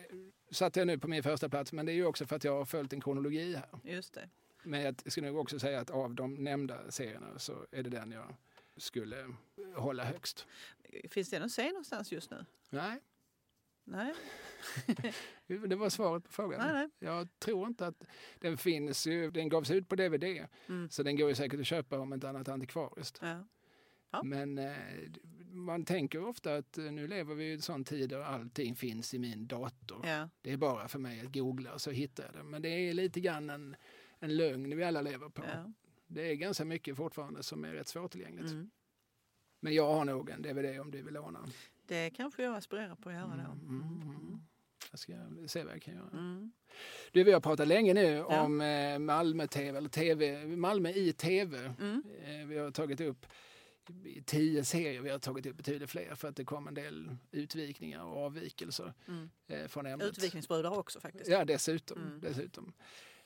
satte 0.50 0.80
jag 0.80 0.86
nu 0.86 0.98
på 0.98 1.08
min 1.08 1.22
första 1.22 1.48
plats, 1.48 1.72
men 1.72 1.86
det 1.86 1.92
är 1.92 1.94
ju 1.94 2.04
också 2.06 2.26
för 2.26 2.36
att 2.36 2.44
jag 2.44 2.52
har 2.52 2.64
följt 2.64 2.92
en 2.92 3.00
kronologi 3.00 3.54
här. 3.54 3.92
Just 3.94 4.14
det. 4.14 4.28
Men 4.62 4.80
jag 4.82 5.12
skulle 5.12 5.26
nog 5.26 5.38
också 5.38 5.58
säga 5.58 5.80
att 5.80 5.90
av 5.90 6.14
de 6.14 6.34
nämnda 6.34 6.90
serierna 6.90 7.38
så 7.38 7.66
är 7.70 7.82
det 7.82 7.90
den 7.90 8.12
jag 8.12 8.34
skulle 8.80 9.34
hålla 9.76 10.04
högst. 10.04 10.46
Finns 11.10 11.30
det 11.30 11.38
någon 11.38 11.48
scen 11.48 11.68
någonstans 11.68 12.12
just 12.12 12.30
nu? 12.30 12.44
Nej, 12.70 13.00
Nej, 13.84 14.14
det 15.68 15.76
var 15.76 15.88
svaret 15.90 16.24
på 16.24 16.30
frågan. 16.32 16.60
nej, 16.60 16.72
nej. 16.72 16.88
Jag 16.98 17.28
tror 17.38 17.66
inte 17.68 17.86
att 17.86 18.04
den 18.38 18.56
finns. 18.58 19.06
Ju, 19.06 19.30
den 19.30 19.48
gavs 19.48 19.70
ut 19.70 19.88
på 19.88 19.96
DVD, 19.96 20.24
Mm. 20.68 20.90
så 20.90 21.02
den 21.02 21.16
går 21.16 21.28
ju 21.28 21.34
säkert 21.34 21.60
att 21.60 21.66
köpa 21.66 21.98
om 21.98 22.12
inte 22.12 22.28
annat 22.28 22.48
antikvariskt. 22.48 23.18
Ja. 23.22 23.44
Ja. 24.10 24.22
Men 24.22 24.58
eh, 24.58 24.76
man 25.50 25.84
tänker 25.84 26.24
ofta 26.24 26.54
att 26.56 26.78
eh, 26.78 26.84
nu 26.84 27.06
lever 27.08 27.34
vi 27.34 27.44
i 27.44 27.52
en 27.52 27.62
sån 27.62 27.84
tid 27.84 28.10
där 28.10 28.20
allting 28.20 28.76
finns 28.76 29.14
i 29.14 29.18
min 29.18 29.46
dator. 29.46 30.06
Ja. 30.06 30.28
Det 30.42 30.52
är 30.52 30.56
bara 30.56 30.88
för 30.88 30.98
mig 30.98 31.20
att 31.20 31.32
googla 31.32 31.78
så 31.78 31.90
hittar 31.90 32.24
jag 32.24 32.32
det. 32.34 32.42
Men 32.42 32.62
det 32.62 32.68
är 32.68 32.94
lite 32.94 33.20
grann 33.20 33.50
en, 33.50 33.76
en 34.18 34.36
lögn 34.36 34.76
vi 34.76 34.84
alla 34.84 35.02
lever 35.02 35.28
på. 35.28 35.42
Ja. 35.54 35.72
Det 36.12 36.30
är 36.30 36.34
ganska 36.34 36.64
mycket 36.64 36.96
fortfarande 36.96 37.42
som 37.42 37.64
är 37.64 37.72
rätt 37.72 37.88
svårtillgängligt. 37.88 38.50
Mm. 38.50 38.70
Men 39.60 39.74
jag 39.74 39.94
har 39.94 40.04
nog 40.04 40.30
en 40.30 40.42
DVD 40.42 40.80
om 40.80 40.90
du 40.90 41.02
vill 41.02 41.14
låna. 41.14 41.48
Det 41.86 42.10
kanske 42.10 42.42
jag 42.42 42.56
aspirerar 42.56 42.94
på 42.94 43.08
att 43.08 43.14
göra 43.14 43.26
då. 43.46 43.52
Mm, 43.52 43.82
mm, 43.82 44.02
mm. 44.02 44.40
Jag 44.90 44.98
ska 44.98 45.12
se 45.46 45.64
vad 45.64 45.74
jag 45.74 45.82
kan 45.82 45.94
göra. 45.94 46.10
Mm. 46.12 46.52
Du, 47.12 47.24
vi 47.24 47.32
har 47.32 47.40
pratat 47.40 47.68
länge 47.68 47.94
nu 47.94 48.02
Ja. 48.06 48.42
om 48.42 48.60
eh, 48.60 48.98
Malmö-TV, 48.98 49.78
eller 49.78 49.88
TV, 49.88 50.46
Malmö 50.46 50.90
i 50.90 51.12
TV. 51.12 51.74
Mm. 51.80 52.02
Eh, 52.24 52.46
vi 52.46 52.58
har 52.58 52.70
tagit 52.70 53.00
upp 53.00 53.26
tio 54.24 54.64
serier, 54.64 55.00
vi 55.00 55.10
har 55.10 55.18
tagit 55.18 55.46
upp 55.46 55.56
betydligt 55.56 55.90
fler 55.90 56.14
för 56.14 56.28
att 56.28 56.36
det 56.36 56.44
kom 56.44 56.68
en 56.68 56.74
del 56.74 57.16
utvikningar 57.30 58.02
och 58.04 58.16
avvikelser 58.24 58.92
Mm. 59.08 59.30
eh, 59.46 59.66
från 59.66 59.86
ämnet. 59.86 60.08
Utvikningsbrudar 60.08 60.78
också 60.78 61.00
faktiskt. 61.00 61.30
Ja, 61.30 61.44
dessutom, 61.44 62.18
dessutom. 62.22 62.72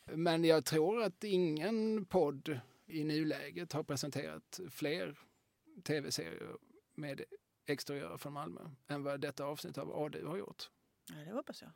Men 0.04 0.44
jag 0.44 0.64
tror 0.64 1.02
att 1.02 1.24
ingen 1.24 2.04
podd 2.04 2.60
i 2.86 3.04
nuläget 3.04 3.72
har 3.72 3.82
presenterat 3.82 4.60
fler 4.70 5.18
tv-serier 5.84 6.56
med 6.94 7.24
exteriörer 7.66 8.16
från 8.16 8.32
Malmö 8.32 8.60
än 8.88 9.02
vad 9.02 9.20
detta 9.20 9.44
avsnitt 9.44 9.78
av 9.78 9.96
ADU 10.04 10.26
har 10.26 10.36
gjort. 10.36 10.70
Ja, 11.08 11.16
det 11.16 11.32
hoppas 11.32 11.62
jag. 11.62 11.70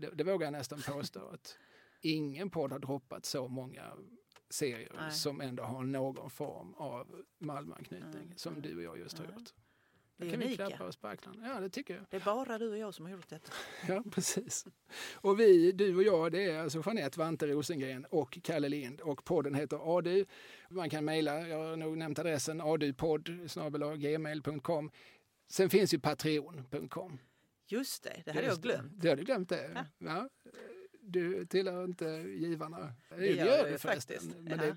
Det, 0.00 0.10
det 0.10 0.24
vågar 0.24 0.46
jag 0.46 0.52
nästan 0.52 0.82
påstå 0.86 1.28
att 1.28 1.58
ingen 2.00 2.50
podd 2.50 2.72
har 2.72 2.78
droppat 2.78 3.24
så 3.24 3.48
många 3.48 3.96
serier 4.50 4.92
Nej. 4.94 5.12
som 5.12 5.40
ändå 5.40 5.62
har 5.62 5.82
någon 5.82 6.30
form 6.30 6.74
av 6.74 7.24
Malmöanknytning 7.38 8.32
som 8.36 8.62
du 8.62 8.76
och 8.76 8.82
jag 8.82 8.98
just 8.98 9.18
har 9.18 9.24
gjort. 9.24 9.54
Det 10.20 10.26
är 10.26 10.30
kan 10.30 10.40
vi 10.40 10.46
unika. 10.46 10.66
klappa 10.66 10.84
oss 10.84 10.96
på 10.96 11.08
axlarna. 11.08 11.48
Ja, 11.48 11.60
det 11.60 11.68
tycker 11.68 11.94
jag. 11.94 12.04
Det 12.10 12.16
är 12.16 12.20
bara 12.20 12.58
du 12.58 12.68
och 12.70 12.78
jag 12.78 12.94
som 12.94 13.04
har 13.04 13.12
gjort 13.12 13.28
detta. 13.28 13.52
Ja, 13.88 14.02
precis. 14.10 14.66
Och 15.14 15.40
vi, 15.40 15.72
du 15.72 15.96
och 15.96 16.02
jag, 16.02 16.32
det 16.32 16.42
är 16.44 16.58
alltså 16.58 16.82
Jeanette 16.86 17.18
Vante 17.18 17.46
Rosengren 17.46 18.04
och 18.10 18.38
Kalle 18.42 18.68
Lind 18.68 19.00
och 19.00 19.24
podden 19.24 19.54
heter 19.54 19.98
ADU. 19.98 20.24
Man 20.68 20.90
kan 20.90 21.04
mejla, 21.04 21.48
jag 21.48 21.58
har 21.70 21.76
nog 21.76 21.98
nämnt 21.98 22.18
adressen, 22.18 22.60
adupodd 22.60 23.28
gmail.com. 23.98 24.90
Sen 25.48 25.70
finns 25.70 25.94
ju 25.94 25.98
patreon.com. 25.98 27.18
Just 27.66 28.02
det, 28.02 28.22
det 28.24 28.32
hade 28.32 28.46
jag 28.46 28.58
glömt. 28.58 28.92
Du 29.02 29.08
hade 29.08 29.22
glömt 29.22 29.48
det? 29.48 29.70
Ja. 29.74 29.84
Ja. 29.98 30.28
Du 31.02 31.46
tillhör 31.46 31.84
inte 31.84 32.06
givarna. 32.28 32.92
Det 33.08 33.26
gör 33.26 33.46
jag 33.46 33.70
ju 33.70 33.78
faktiskt. 33.78 34.36
Men 34.38 34.58
Ja. 34.58 34.64
det, 34.64 34.76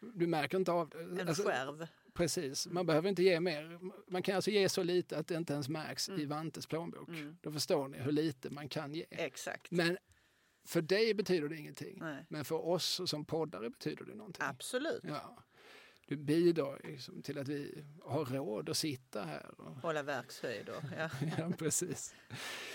du 0.00 0.26
märker 0.26 0.58
inte 0.58 0.72
av 0.72 0.88
det. 0.88 0.98
En 1.20 1.28
Alltså, 1.28 1.42
skärv. 1.42 1.86
Precis, 2.18 2.66
man 2.66 2.86
behöver 2.86 3.08
inte 3.08 3.22
ge 3.22 3.40
mer. 3.40 3.78
Man 4.08 4.22
kan 4.22 4.36
alltså 4.36 4.50
ge 4.50 4.68
så 4.68 4.82
lite 4.82 5.18
att 5.18 5.26
det 5.26 5.34
inte 5.34 5.52
ens 5.52 5.68
märks 5.68 6.08
i 6.08 6.12
Mm. 6.12 6.28
Vantes 6.28 6.66
plånbok. 6.66 7.08
Mm. 7.08 7.36
Då 7.40 7.52
förstår 7.52 7.88
ni 7.88 7.98
hur 7.98 8.12
lite 8.12 8.50
man 8.50 8.68
kan 8.68 8.94
ge. 8.94 9.06
Exakt. 9.10 9.70
Men 9.70 9.98
för 10.66 10.82
dig 10.82 11.14
betyder 11.14 11.48
det 11.48 11.56
ingenting. 11.56 11.98
Nej. 12.00 12.24
Men 12.28 12.44
för 12.44 12.66
oss 12.66 13.00
som 13.06 13.24
poddare 13.24 13.70
betyder 13.70 14.04
det 14.04 14.14
någonting. 14.14 14.44
Absolut. 14.46 15.00
Ja. 15.02 15.44
Du 16.06 16.16
bidrar 16.16 16.80
liksom 16.84 17.22
till 17.22 17.38
att 17.38 17.48
vi 17.48 17.84
har 18.04 18.24
råd 18.24 18.68
att 18.68 18.76
sitta 18.76 19.22
här. 19.24 19.60
Och, 19.60 19.76
Hålla 19.82 20.02
verkshöjd 20.02 20.68
och 20.68 20.82
ja. 20.98 21.10
ja, 21.38 21.50
precis. 21.58 22.14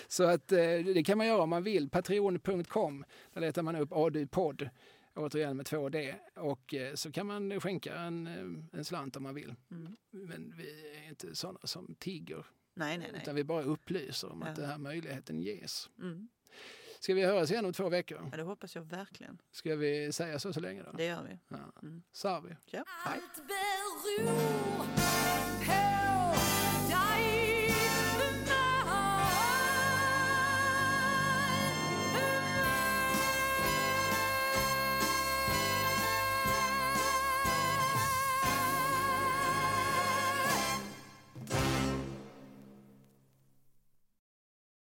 Så 0.08 0.24
att 0.24 0.52
eh, 0.52 0.58
det 0.94 1.04
kan 1.06 1.18
man 1.18 1.26
göra 1.26 1.42
om 1.42 1.50
man 1.50 1.62
vill. 1.62 1.90
Patreon.com, 1.90 3.04
där 3.32 3.40
letar 3.40 3.62
man 3.62 3.76
upp 3.76 3.92
ADU-podd, 3.92 4.68
återigen 5.16 5.56
med 5.56 5.66
2D. 5.66 6.14
Och 6.34 6.74
eh, 6.74 6.94
så 6.94 7.12
kan 7.12 7.26
man 7.26 7.60
skänka 7.60 7.94
en, 7.96 8.26
eh, 8.26 8.78
en 8.78 8.84
slant 8.84 9.16
om 9.16 9.22
man 9.22 9.34
vill. 9.34 9.54
Mm. 9.70 9.96
Men 10.10 10.54
vi 10.56 10.96
är 10.96 11.08
inte 11.08 11.34
sådana 11.34 11.58
som 11.64 11.94
tigger, 11.98 12.46
Nej, 12.74 12.98
nej, 12.98 13.08
nej. 13.12 13.20
utan 13.22 13.34
vi 13.34 13.44
bara 13.44 13.62
upplyser 13.62 14.32
om 14.32 14.42
att 14.42 14.48
Ja. 14.48 14.54
den 14.54 14.70
här 14.70 14.78
möjligheten 14.78 15.38
ges. 15.40 15.90
Mm. 15.98 16.28
Ska 17.00 17.14
vi 17.14 17.22
höras 17.24 17.50
igen 17.50 17.64
om 17.64 17.72
två 17.72 17.88
veckor? 17.88 18.28
Ja, 18.30 18.36
det 18.36 18.42
hoppas 18.42 18.74
jag 18.74 18.82
verkligen. 18.82 19.38
Ska 19.52 19.76
vi 19.76 20.12
säga 20.12 20.38
så 20.38 20.52
så 20.52 20.60
länge 20.60 20.82
då? 20.82 20.92
Det 20.92 21.04
gör 21.04 21.22
vi. 21.22 21.38
Ja. 21.48 21.72
Mm. 21.82 22.02
Sarvi. 22.12 22.56
Ja. 22.66 22.84
Allt 23.06 23.36
beror 23.36 25.23